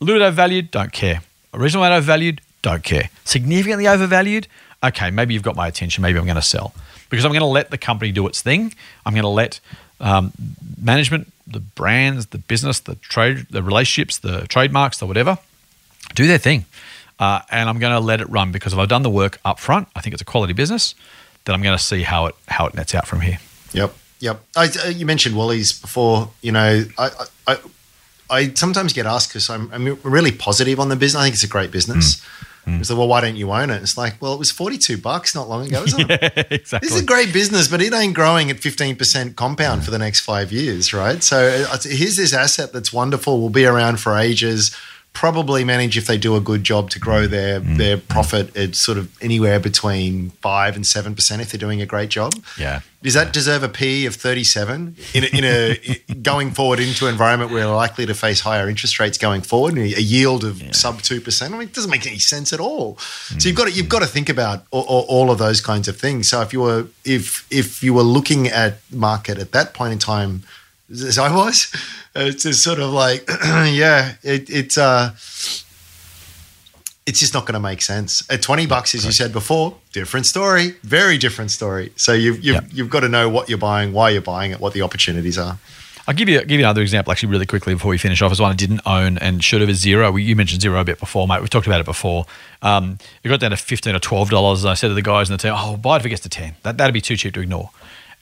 A 0.00 0.04
little 0.04 0.20
bit 0.20 0.26
overvalued, 0.26 0.70
don't 0.70 0.92
care. 0.92 1.22
Originally 1.52 1.88
overvalued, 1.88 2.40
don't 2.62 2.82
care. 2.82 3.10
Significantly 3.24 3.86
overvalued, 3.86 4.46
okay, 4.82 5.10
maybe 5.10 5.34
you've 5.34 5.42
got 5.42 5.56
my 5.56 5.68
attention. 5.68 6.02
Maybe 6.02 6.18
I'm 6.18 6.24
going 6.24 6.36
to 6.36 6.42
sell 6.42 6.74
because 7.08 7.24
I'm 7.24 7.32
going 7.32 7.40
to 7.40 7.46
let 7.46 7.70
the 7.70 7.78
company 7.78 8.12
do 8.12 8.26
its 8.26 8.40
thing. 8.40 8.74
I'm 9.04 9.12
going 9.12 9.22
to 9.22 9.28
let 9.28 9.60
um, 10.00 10.32
management, 10.80 11.32
the 11.46 11.60
brands, 11.60 12.26
the 12.26 12.38
business, 12.38 12.80
the 12.80 12.94
trade, 12.96 13.46
the 13.50 13.62
relationships, 13.62 14.18
the 14.18 14.46
trademarks, 14.48 14.98
the 14.98 15.06
whatever, 15.06 15.38
do 16.14 16.26
their 16.26 16.38
thing. 16.38 16.64
Uh, 17.18 17.40
and 17.50 17.68
I'm 17.68 17.78
going 17.78 17.92
to 17.92 18.00
let 18.00 18.20
it 18.20 18.30
run 18.30 18.50
because 18.52 18.72
if 18.72 18.78
I've 18.78 18.88
done 18.88 19.02
the 19.02 19.10
work 19.10 19.38
up 19.44 19.58
front, 19.58 19.88
I 19.94 20.00
think 20.00 20.14
it's 20.14 20.22
a 20.22 20.26
quality 20.26 20.54
business 20.54 20.94
then 21.44 21.54
I'm 21.54 21.62
going 21.62 21.76
to 21.76 21.82
see 21.82 22.02
how 22.02 22.26
it 22.26 22.34
how 22.48 22.66
it 22.66 22.74
nets 22.74 22.94
out 22.94 23.06
from 23.06 23.20
here. 23.20 23.38
Yep, 23.72 23.94
yep. 24.20 24.40
I, 24.56 24.68
uh, 24.84 24.88
you 24.88 25.06
mentioned 25.06 25.36
Woolies 25.36 25.72
before. 25.72 26.30
You 26.42 26.52
know, 26.52 26.84
I 26.98 27.10
I, 27.46 27.58
I 28.28 28.54
sometimes 28.54 28.92
get 28.92 29.06
asked 29.06 29.30
because 29.30 29.50
I'm, 29.50 29.72
I'm 29.72 29.98
really 30.02 30.32
positive 30.32 30.80
on 30.80 30.88
the 30.88 30.96
business. 30.96 31.20
I 31.20 31.24
think 31.24 31.34
it's 31.34 31.44
a 31.44 31.48
great 31.48 31.70
business. 31.70 32.16
Mm. 32.16 32.46
Mm. 32.66 32.80
It's 32.80 32.90
like, 32.90 32.98
well, 32.98 33.08
why 33.08 33.20
don't 33.22 33.36
you 33.36 33.50
own 33.50 33.70
it? 33.70 33.82
It's 33.82 33.96
like, 33.96 34.20
well, 34.20 34.34
it 34.34 34.38
was 34.38 34.50
42 34.50 34.98
bucks 34.98 35.34
not 35.34 35.48
long 35.48 35.66
ago, 35.66 35.82
isn't 35.86 36.10
yeah, 36.10 36.18
it? 36.20 36.46
exactly. 36.50 36.86
This 36.86 36.96
is 36.96 37.02
a 37.02 37.06
great 37.06 37.32
business, 37.32 37.68
but 37.68 37.80
it 37.80 37.92
ain't 37.94 38.14
growing 38.14 38.50
at 38.50 38.56
15% 38.56 39.34
compound 39.34 39.80
mm. 39.80 39.84
for 39.84 39.90
the 39.90 39.98
next 39.98 40.20
five 40.20 40.52
years, 40.52 40.92
right? 40.92 41.22
So 41.22 41.38
uh, 41.70 41.78
here's 41.82 42.16
this 42.16 42.34
asset 42.34 42.72
that's 42.72 42.92
wonderful, 42.92 43.40
will 43.40 43.50
be 43.50 43.64
around 43.64 43.98
for 43.98 44.16
ages 44.16 44.76
probably 45.12 45.64
manage 45.64 45.98
if 45.98 46.06
they 46.06 46.16
do 46.16 46.36
a 46.36 46.40
good 46.40 46.62
job 46.62 46.88
to 46.90 46.98
grow 46.98 47.26
their 47.26 47.60
mm. 47.60 47.76
their 47.76 47.98
profit 47.98 48.56
at 48.56 48.74
sort 48.76 48.96
of 48.96 49.10
anywhere 49.22 49.58
between 49.58 50.30
five 50.42 50.76
and 50.76 50.86
seven 50.86 51.14
percent 51.14 51.42
if 51.42 51.50
they're 51.50 51.58
doing 51.58 51.82
a 51.82 51.86
great 51.86 52.10
job. 52.10 52.32
Yeah. 52.56 52.80
Does 53.02 53.14
that 53.14 53.32
deserve 53.32 53.62
a 53.62 53.68
P 53.68 54.06
of 54.06 54.14
thirty 54.14 54.44
seven 54.44 54.96
in 55.12 55.24
a, 55.24 55.26
in 55.36 55.44
a 55.44 56.14
going 56.22 56.52
forward 56.52 56.80
into 56.80 57.06
an 57.06 57.12
environment 57.12 57.50
where 57.50 57.66
we're 57.66 57.74
likely 57.74 58.06
to 58.06 58.14
face 58.14 58.40
higher 58.40 58.68
interest 58.68 59.00
rates 59.00 59.18
going 59.18 59.42
forward, 59.42 59.76
a 59.76 60.00
yield 60.00 60.44
of 60.44 60.62
yeah. 60.62 60.72
sub 60.72 61.02
two 61.02 61.20
percent? 61.20 61.54
I 61.54 61.58
mean, 61.58 61.68
it 61.68 61.74
doesn't 61.74 61.90
make 61.90 62.06
any 62.06 62.18
sense 62.18 62.52
at 62.52 62.60
all. 62.60 62.94
Mm. 62.94 63.42
So 63.42 63.48
you've 63.48 63.58
got 63.58 63.68
to, 63.68 63.72
you've 63.72 63.88
got 63.88 64.00
to 64.00 64.06
think 64.06 64.28
about 64.28 64.64
all, 64.70 65.04
all, 65.08 65.30
of 65.30 65.38
those 65.38 65.60
kinds 65.60 65.88
of 65.88 65.96
things. 65.98 66.28
So 66.28 66.40
if 66.40 66.52
you 66.52 66.60
were 66.60 66.86
if 67.04 67.46
if 67.50 67.82
you 67.82 67.94
were 67.94 68.02
looking 68.02 68.48
at 68.48 68.78
market 68.92 69.38
at 69.38 69.52
that 69.52 69.74
point 69.74 69.92
in 69.92 69.98
time, 69.98 70.44
as 70.90 71.18
I 71.18 71.34
was 71.34 71.72
it's 72.14 72.42
just 72.42 72.62
sort 72.64 72.80
of 72.80 72.90
like, 72.90 73.28
yeah, 73.42 74.14
it, 74.22 74.50
it's 74.50 74.76
uh, 74.76 75.10
it's 77.06 77.18
just 77.18 77.34
not 77.34 77.44
going 77.46 77.54
to 77.54 77.60
make 77.60 77.82
sense. 77.82 78.28
At 78.30 78.42
20 78.42 78.66
bucks, 78.66 78.94
as 78.94 79.04
you 79.04 79.12
said 79.12 79.32
before, 79.32 79.76
different 79.92 80.26
story, 80.26 80.74
very 80.82 81.18
different 81.18 81.50
story. 81.50 81.92
So 81.96 82.12
you've, 82.12 82.44
you've, 82.44 82.56
Yeah. 82.56 82.60
you've 82.72 82.90
got 82.90 83.00
to 83.00 83.08
know 83.08 83.28
what 83.28 83.48
you're 83.48 83.58
buying, 83.58 83.92
why 83.92 84.10
you're 84.10 84.22
buying 84.22 84.50
it, 84.52 84.60
what 84.60 84.74
the 84.74 84.82
opportunities 84.82 85.38
are. 85.38 85.58
I'll 86.08 86.14
give 86.14 86.28
you 86.28 86.40
give 86.40 86.58
you 86.58 86.64
another 86.64 86.82
example 86.82 87.12
actually 87.12 87.28
really 87.28 87.46
quickly 87.46 87.74
before 87.74 87.90
we 87.90 87.98
finish 87.98 88.20
off. 88.22 88.32
As 88.32 88.40
one 88.40 88.50
I 88.50 88.54
didn't 88.56 88.80
own 88.84 89.16
and 89.18 89.44
should 89.44 89.60
have 89.60 89.70
is 89.70 89.84
Xero. 89.84 90.12
We, 90.12 90.24
you 90.24 90.34
mentioned 90.34 90.60
Xero 90.62 90.80
a 90.80 90.84
bit 90.84 90.98
before, 90.98 91.28
mate. 91.28 91.40
We've 91.40 91.50
talked 91.50 91.66
about 91.68 91.80
it 91.80 91.86
before. 91.86 92.26
Um, 92.62 92.98
it 93.22 93.28
got 93.28 93.38
down 93.38 93.50
to 93.50 93.56
fifteen 93.56 93.94
or 93.94 94.00
twelve 94.00 94.28
dollars. 94.30 94.64
I 94.64 94.74
said 94.74 94.88
to 94.88 94.94
the 94.94 95.02
guys 95.02 95.30
in 95.30 95.34
the 95.36 95.38
team, 95.38 95.52
"Oh, 95.54 95.76
buy 95.76 95.96
it 95.96 96.00
if 96.00 96.06
it 96.06 96.08
gets 96.08 96.22
to 96.22 96.28
ten. 96.28 96.54
That 96.64 96.78
that'd 96.78 96.94
be 96.94 97.00
too 97.00 97.16
cheap 97.16 97.34
to 97.34 97.40
ignore." 97.40 97.70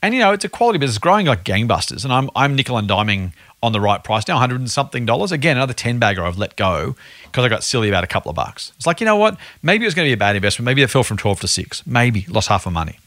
And 0.01 0.13
you 0.13 0.21
know, 0.21 0.31
it's 0.31 0.45
a 0.45 0.49
quality 0.49 0.79
business 0.79 0.97
growing 0.97 1.25
like 1.25 1.43
gangbusters, 1.43 2.03
and 2.03 2.13
I'm 2.13 2.29
I'm 2.35 2.55
nickel 2.55 2.77
and 2.77 2.89
diming 2.89 3.33
on 3.61 3.73
the 3.73 3.81
right 3.81 4.01
price 4.03 4.27
now, 4.27 4.37
hundred 4.37 4.61
and 4.61 4.71
something 4.71 5.05
dollars. 5.05 5.31
Again, 5.31 5.57
another 5.57 5.73
ten 5.73 5.99
bagger 5.99 6.23
I've 6.23 6.37
let 6.37 6.55
go 6.55 6.95
because 7.23 7.43
I 7.43 7.49
got 7.49 7.63
silly 7.63 7.89
about 7.89 8.03
a 8.03 8.07
couple 8.07 8.29
of 8.29 8.35
bucks. 8.35 8.71
It's 8.77 8.87
like 8.87 9.01
you 9.01 9.05
know 9.05 9.17
what? 9.17 9.37
Maybe 9.61 9.83
it 9.83 9.87
was 9.87 9.95
going 9.95 10.05
to 10.05 10.09
be 10.09 10.13
a 10.13 10.17
bad 10.17 10.35
investment. 10.35 10.65
Maybe 10.65 10.81
it 10.81 10.89
fell 10.89 11.03
from 11.03 11.17
twelve 11.17 11.41
to 11.41 11.47
six. 11.47 11.85
Maybe 11.85 12.25
lost 12.29 12.47
half 12.47 12.65
my 12.65 12.71
money. 12.71 12.99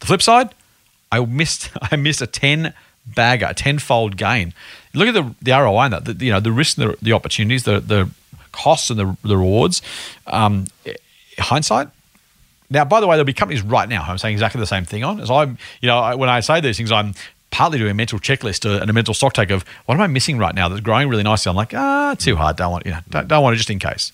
The 0.00 0.06
flip 0.06 0.22
side, 0.22 0.54
I 1.12 1.20
missed 1.24 1.70
I 1.82 1.96
missed 1.96 2.22
a 2.22 2.26
ten 2.26 2.72
bagger, 3.06 3.46
a 3.50 3.54
tenfold 3.54 4.16
gain. 4.16 4.54
Look 4.94 5.08
at 5.08 5.14
the 5.14 5.34
the 5.42 5.52
ROI 5.52 5.84
in 5.84 5.90
that. 5.90 6.04
The, 6.06 6.24
you 6.24 6.32
know 6.32 6.40
the 6.40 6.52
risks, 6.52 6.76
the, 6.76 6.96
the 7.02 7.12
opportunities, 7.12 7.64
the 7.64 7.80
the 7.80 8.08
costs 8.52 8.88
and 8.88 8.98
the, 8.98 9.16
the 9.22 9.36
rewards. 9.36 9.82
Um, 10.26 10.66
hindsight. 11.38 11.88
Now, 12.70 12.84
by 12.84 13.00
the 13.00 13.06
way, 13.06 13.16
there'll 13.16 13.24
be 13.24 13.32
companies 13.32 13.62
right 13.62 13.88
now. 13.88 14.02
I'm 14.02 14.18
saying 14.18 14.34
exactly 14.34 14.60
the 14.60 14.66
same 14.66 14.84
thing 14.84 15.04
on. 15.04 15.20
As 15.20 15.30
I'm, 15.30 15.58
you 15.80 15.86
know, 15.86 15.98
I, 15.98 16.14
when 16.14 16.28
I 16.28 16.40
say 16.40 16.60
these 16.60 16.76
things, 16.76 16.92
I'm 16.92 17.14
partly 17.50 17.78
doing 17.78 17.90
a 17.90 17.94
mental 17.94 18.18
checklist 18.18 18.66
uh, 18.66 18.80
and 18.80 18.90
a 18.90 18.92
mental 18.92 19.14
stock 19.14 19.32
take 19.32 19.50
of 19.50 19.64
what 19.86 19.94
am 19.94 20.00
I 20.02 20.06
missing 20.06 20.36
right 20.38 20.54
now 20.54 20.68
that's 20.68 20.82
growing 20.82 21.08
really 21.08 21.22
nicely. 21.22 21.48
I'm 21.50 21.56
like, 21.56 21.72
ah, 21.74 22.14
too 22.18 22.36
hard. 22.36 22.56
Don't 22.56 22.70
want, 22.70 22.84
you 22.84 22.92
know, 22.92 23.00
don't, 23.08 23.26
don't 23.26 23.42
want 23.42 23.54
it 23.54 23.56
just 23.56 23.70
in 23.70 23.78
case. 23.78 24.12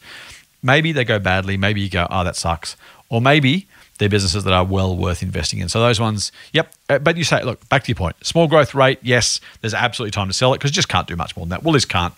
Maybe 0.62 0.92
they 0.92 1.04
go 1.04 1.18
badly. 1.18 1.56
Maybe 1.56 1.80
you 1.80 1.90
go, 1.90 2.06
oh, 2.10 2.22
that 2.24 2.36
sucks. 2.36 2.76
Or 3.08 3.20
maybe 3.20 3.66
they're 3.98 4.08
businesses 4.08 4.44
that 4.44 4.52
are 4.52 4.64
well 4.64 4.96
worth 4.96 5.22
investing 5.22 5.58
in. 5.58 5.68
So 5.68 5.80
those 5.80 6.00
ones, 6.00 6.32
yep. 6.52 6.72
Uh, 6.88 6.98
But 6.98 7.16
you 7.16 7.24
say, 7.24 7.42
look, 7.42 7.68
back 7.68 7.84
to 7.84 7.88
your 7.88 7.96
point. 7.96 8.16
Small 8.24 8.48
growth 8.48 8.74
rate, 8.74 8.98
yes, 9.02 9.40
there's 9.60 9.74
absolutely 9.74 10.12
time 10.12 10.28
to 10.28 10.32
sell 10.32 10.52
it 10.54 10.58
because 10.58 10.70
just 10.70 10.88
can't 10.88 11.06
do 11.06 11.16
much 11.16 11.36
more 11.36 11.44
than 11.44 11.50
that. 11.50 11.62
Woolies 11.64 11.84
can't 11.84 12.14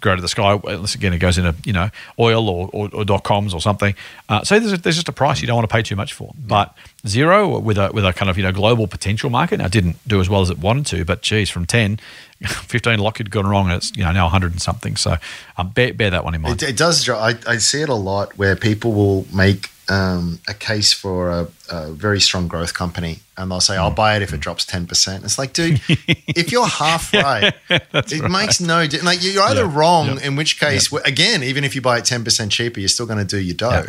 grow 0.00 0.16
to 0.16 0.22
the 0.22 0.28
sky 0.28 0.58
unless 0.64 0.94
again 0.94 1.12
it 1.12 1.18
goes 1.18 1.38
into 1.38 1.54
you 1.64 1.72
know 1.72 1.90
oil 2.18 2.48
or, 2.48 2.70
or, 2.72 2.88
or 2.92 3.04
dot 3.04 3.24
coms 3.24 3.54
or 3.54 3.60
something. 3.60 3.94
Uh, 4.28 4.42
so 4.44 4.58
there's, 4.58 4.80
there's 4.80 4.96
just 4.96 5.08
a 5.08 5.12
price 5.12 5.40
you 5.40 5.46
don't 5.46 5.56
want 5.56 5.68
to 5.68 5.72
pay 5.72 5.82
too 5.82 5.96
much 5.96 6.12
for. 6.12 6.32
But 6.38 6.76
Xero 7.04 7.60
with 7.62 7.78
a 7.78 7.90
with 7.92 8.04
a 8.04 8.12
kind 8.12 8.30
of 8.30 8.36
you 8.36 8.42
know 8.42 8.52
global 8.52 8.86
potential 8.86 9.30
market. 9.30 9.58
Now 9.58 9.66
it 9.66 9.72
didn't 9.72 9.96
do 10.06 10.20
as 10.20 10.28
well 10.28 10.40
as 10.40 10.50
it 10.50 10.58
wanted 10.58 10.86
to, 10.86 11.04
but 11.04 11.22
geez, 11.22 11.50
from 11.50 11.66
10, 11.66 11.98
15 12.42 12.98
lock 12.98 13.18
had 13.18 13.30
gone 13.30 13.46
wrong 13.46 13.66
and 13.66 13.76
it's 13.76 13.96
you 13.96 14.04
know 14.04 14.12
now 14.12 14.24
100 14.24 14.52
and 14.52 14.62
something. 14.62 14.96
So 14.96 15.16
um, 15.56 15.70
bear, 15.70 15.94
bear 15.94 16.10
that 16.10 16.24
one 16.24 16.34
in 16.34 16.42
mind. 16.42 16.62
It, 16.62 16.70
it 16.70 16.76
does. 16.76 17.08
I, 17.08 17.34
I 17.46 17.58
see 17.58 17.82
it 17.82 17.88
a 17.88 17.94
lot 17.94 18.36
where 18.36 18.56
people 18.56 18.92
will 18.92 19.26
make 19.34 19.70
um, 19.88 20.38
a 20.46 20.54
case 20.54 20.92
for 20.92 21.30
a, 21.30 21.48
a 21.70 21.90
very 21.92 22.20
strong 22.20 22.46
growth 22.48 22.74
company, 22.74 23.20
and 23.36 23.50
they'll 23.50 23.60
say. 23.60 23.76
"I'll 23.76 23.90
buy 23.90 24.16
it 24.16 24.22
if 24.22 24.32
it 24.34 24.40
drops 24.40 24.64
ten 24.64 24.86
percent." 24.86 25.24
It's 25.24 25.38
like, 25.38 25.52
dude, 25.52 25.80
if 25.88 26.52
you're 26.52 26.66
half 26.66 27.12
right, 27.14 27.54
it 27.68 28.30
makes 28.30 28.60
no. 28.60 28.86
di- 28.86 29.00
Like 29.00 29.22
you're 29.22 29.42
either 29.44 29.64
Yeah. 29.64 29.76
wrong, 29.78 30.06
Yep. 30.14 30.24
in 30.24 30.36
which 30.36 30.60
case, 30.60 30.88
w 30.90 31.02
again, 31.04 31.42
even 31.42 31.64
if 31.64 31.74
you 31.74 31.80
buy 31.80 31.98
it 31.98 32.04
ten 32.04 32.22
percent 32.24 32.52
cheaper, 32.52 32.80
you're 32.80 32.88
still 32.88 33.06
going 33.06 33.18
to 33.18 33.24
do 33.36 33.38
your 33.38 33.54
dough. 33.56 33.86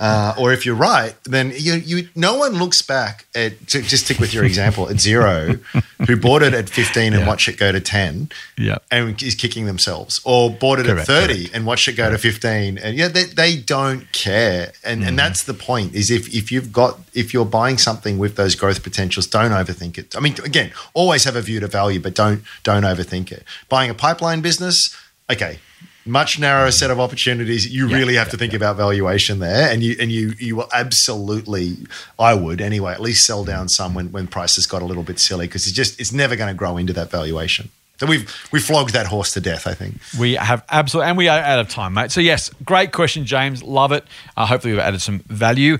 Uh, 0.00 0.34
or 0.38 0.50
if 0.50 0.64
you're 0.64 0.74
right, 0.74 1.14
then 1.24 1.52
you, 1.54 1.74
you 1.74 2.08
no 2.14 2.34
one 2.36 2.54
looks 2.54 2.80
back 2.80 3.26
at 3.34 3.52
to 3.68 3.82
just 3.82 4.06
stick 4.06 4.18
with 4.18 4.32
your 4.32 4.44
example 4.44 4.88
at 4.88 4.96
Xero, 4.96 5.60
who 6.06 6.16
bought 6.16 6.42
it 6.42 6.54
at 6.54 6.70
15 6.70 7.12
and 7.12 7.20
Yeah. 7.22 7.28
watched 7.28 7.48
it 7.48 7.58
go 7.58 7.70
to 7.70 7.80
10 7.80 8.30
Yeah. 8.56 8.78
and 8.90 9.22
is 9.22 9.34
kicking 9.34 9.66
themselves, 9.66 10.18
or 10.24 10.50
bought 10.50 10.78
it 10.80 10.86
Correct, 10.86 11.00
at 11.02 11.06
30 11.28 11.34
correct. 11.34 11.54
and 11.54 11.66
watched 11.66 11.86
it 11.86 11.92
go 11.96 12.08
to 12.10 12.16
15. 12.16 12.78
And 12.78 12.96
yeah, 12.96 13.08
they, 13.08 13.24
they 13.24 13.58
don't 13.58 14.10
care. 14.12 14.72
And 14.82 15.00
Mm-hmm. 15.00 15.08
and 15.08 15.18
that's 15.18 15.42
the 15.44 15.54
point 15.54 15.94
is 15.94 16.10
if, 16.10 16.34
if 16.34 16.50
you've 16.50 16.72
got, 16.72 16.98
if 17.12 17.34
you're 17.34 17.44
buying 17.44 17.76
something 17.76 18.16
with 18.18 18.36
those 18.36 18.54
growth 18.54 18.82
potentials, 18.82 19.26
don't 19.26 19.50
overthink 19.52 19.98
it. 19.98 20.16
I 20.16 20.20
mean, 20.20 20.34
again, 20.44 20.72
always 20.94 21.24
have 21.24 21.36
a 21.36 21.42
view 21.42 21.60
to 21.60 21.66
value, 21.68 22.00
but 22.00 22.14
don't, 22.14 22.42
don't 22.64 22.84
overthink 22.84 23.30
it. 23.32 23.44
Buying 23.68 23.90
a 23.90 23.94
pipeline 23.94 24.40
business, 24.40 24.96
okay. 25.30 25.58
Much 26.06 26.38
narrower 26.38 26.70
set 26.70 26.90
of 26.90 26.98
opportunities. 26.98 27.70
You 27.70 27.86
really 27.86 28.14
have 28.14 28.30
to 28.30 28.36
think 28.38 28.54
about 28.54 28.76
valuation 28.76 29.38
there, 29.38 29.70
and 29.70 29.82
you 29.82 29.96
and 30.00 30.10
you 30.10 30.32
you 30.38 30.56
will 30.56 30.68
absolutely. 30.72 31.76
I 32.18 32.34
would 32.34 32.60
anyway. 32.60 32.92
At 32.92 33.00
least 33.00 33.26
sell 33.26 33.44
down 33.44 33.68
some 33.68 33.94
when, 33.94 34.10
when 34.10 34.26
prices 34.26 34.66
got 34.66 34.80
a 34.80 34.86
little 34.86 35.02
bit 35.02 35.18
silly 35.18 35.46
because 35.46 35.66
it's 35.66 35.76
just 35.76 36.00
it's 36.00 36.12
never 36.12 36.36
going 36.36 36.48
to 36.48 36.56
grow 36.56 36.78
into 36.78 36.94
that 36.94 37.10
valuation. 37.10 37.70
So 38.00 38.06
we've 38.06 38.34
we 38.50 38.60
flogged 38.60 38.94
that 38.94 39.06
horse 39.06 39.34
to 39.34 39.42
death. 39.42 39.66
I 39.66 39.74
think. 39.74 40.00
We 40.18 40.36
have 40.36 40.64
absolutely, 40.70 41.10
and 41.10 41.18
we 41.18 41.28
are 41.28 41.38
out 41.38 41.58
of 41.58 41.68
time, 41.68 41.92
mate. 41.92 42.10
So 42.10 42.22
yes, 42.22 42.50
great 42.64 42.92
question, 42.92 43.26
James. 43.26 43.62
Love 43.62 43.92
it. 43.92 44.06
Uh, 44.38 44.46
hopefully, 44.46 44.72
we've 44.72 44.80
added 44.80 45.02
some 45.02 45.18
value. 45.26 45.76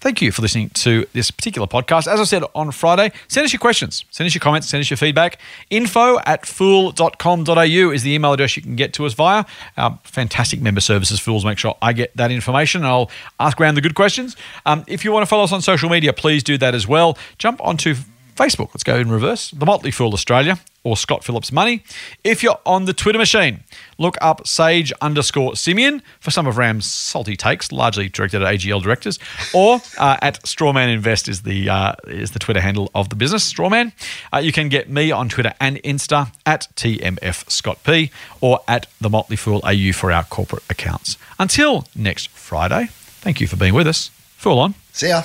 Thank 0.00 0.22
you 0.22 0.32
for 0.32 0.40
listening 0.40 0.70
to 0.70 1.06
this 1.12 1.30
particular 1.30 1.66
podcast. 1.66 2.06
As 2.06 2.20
I 2.20 2.24
said 2.24 2.42
on 2.54 2.70
Friday, 2.70 3.12
send 3.28 3.44
us 3.44 3.52
your 3.52 3.60
questions, 3.60 4.06
send 4.10 4.26
us 4.26 4.34
your 4.34 4.40
comments, 4.40 4.66
send 4.66 4.80
us 4.80 4.88
your 4.88 4.96
feedback. 4.96 5.38
Info 5.68 6.18
at 6.20 6.46
fool.com.au 6.46 7.90
is 7.90 8.02
the 8.02 8.10
email 8.10 8.32
address 8.32 8.56
you 8.56 8.62
can 8.62 8.76
get 8.76 8.94
to 8.94 9.04
us 9.04 9.12
via. 9.12 9.44
Our 9.76 9.98
fantastic 10.04 10.62
member 10.62 10.80
services, 10.80 11.20
Fools, 11.20 11.44
make 11.44 11.58
sure 11.58 11.76
I 11.82 11.92
get 11.92 12.16
that 12.16 12.30
information 12.30 12.80
and 12.80 12.88
I'll 12.88 13.10
ask 13.38 13.60
around 13.60 13.74
the 13.74 13.82
good 13.82 13.94
questions. 13.94 14.36
Um, 14.64 14.84
if 14.86 15.04
you 15.04 15.12
want 15.12 15.22
to 15.22 15.26
follow 15.26 15.44
us 15.44 15.52
on 15.52 15.60
social 15.60 15.90
media, 15.90 16.14
please 16.14 16.42
do 16.42 16.56
that 16.56 16.74
as 16.74 16.88
well. 16.88 17.18
Jump 17.36 17.60
onto 17.62 17.94
Facebook. 18.40 18.68
Let's 18.68 18.84
go 18.84 18.96
in 18.96 19.10
reverse. 19.10 19.50
The 19.50 19.66
Motley 19.66 19.90
Fool 19.90 20.14
Australia 20.14 20.58
or 20.82 20.96
Scott 20.96 21.22
Phillips 21.22 21.52
Money. 21.52 21.84
If 22.24 22.42
you're 22.42 22.58
on 22.64 22.86
the 22.86 22.94
Twitter 22.94 23.18
machine, 23.18 23.64
look 23.98 24.16
up 24.22 24.46
Sage 24.46 24.94
underscore 25.02 25.56
Simeon 25.56 26.00
for 26.20 26.30
some 26.30 26.46
of 26.46 26.56
Ram's 26.56 26.90
salty 26.90 27.36
takes, 27.36 27.70
largely 27.70 28.08
directed 28.08 28.40
at 28.42 28.54
AGL 28.54 28.82
directors, 28.82 29.18
or 29.52 29.74
uh, 29.98 30.16
at 30.22 30.42
Strawman 30.44 30.90
Invest 30.90 31.28
is 31.28 31.42
the 31.42 31.68
uh, 31.68 31.92
is 32.06 32.30
the 32.30 32.38
Twitter 32.38 32.62
handle 32.62 32.90
of 32.94 33.10
the 33.10 33.14
business. 33.14 33.52
Strawman. 33.52 33.92
Uh, 34.32 34.38
you 34.38 34.52
can 34.52 34.70
get 34.70 34.88
me 34.88 35.10
on 35.10 35.28
Twitter 35.28 35.52
and 35.60 35.76
Insta 35.82 36.32
at 36.46 36.66
TMF 36.76 37.50
Scott 37.50 37.84
P 37.84 38.10
or 38.40 38.60
at 38.66 38.86
the 39.02 39.10
Motley 39.10 39.36
Fool 39.36 39.60
AU 39.64 39.92
for 39.92 40.10
our 40.10 40.24
corporate 40.24 40.62
accounts. 40.70 41.18
Until 41.38 41.86
next 41.94 42.30
Friday, 42.30 42.88
thank 43.20 43.38
you 43.38 43.46
for 43.46 43.56
being 43.56 43.74
with 43.74 43.86
us. 43.86 44.08
Fool 44.38 44.58
on. 44.58 44.74
See 44.92 45.08
ya. 45.08 45.24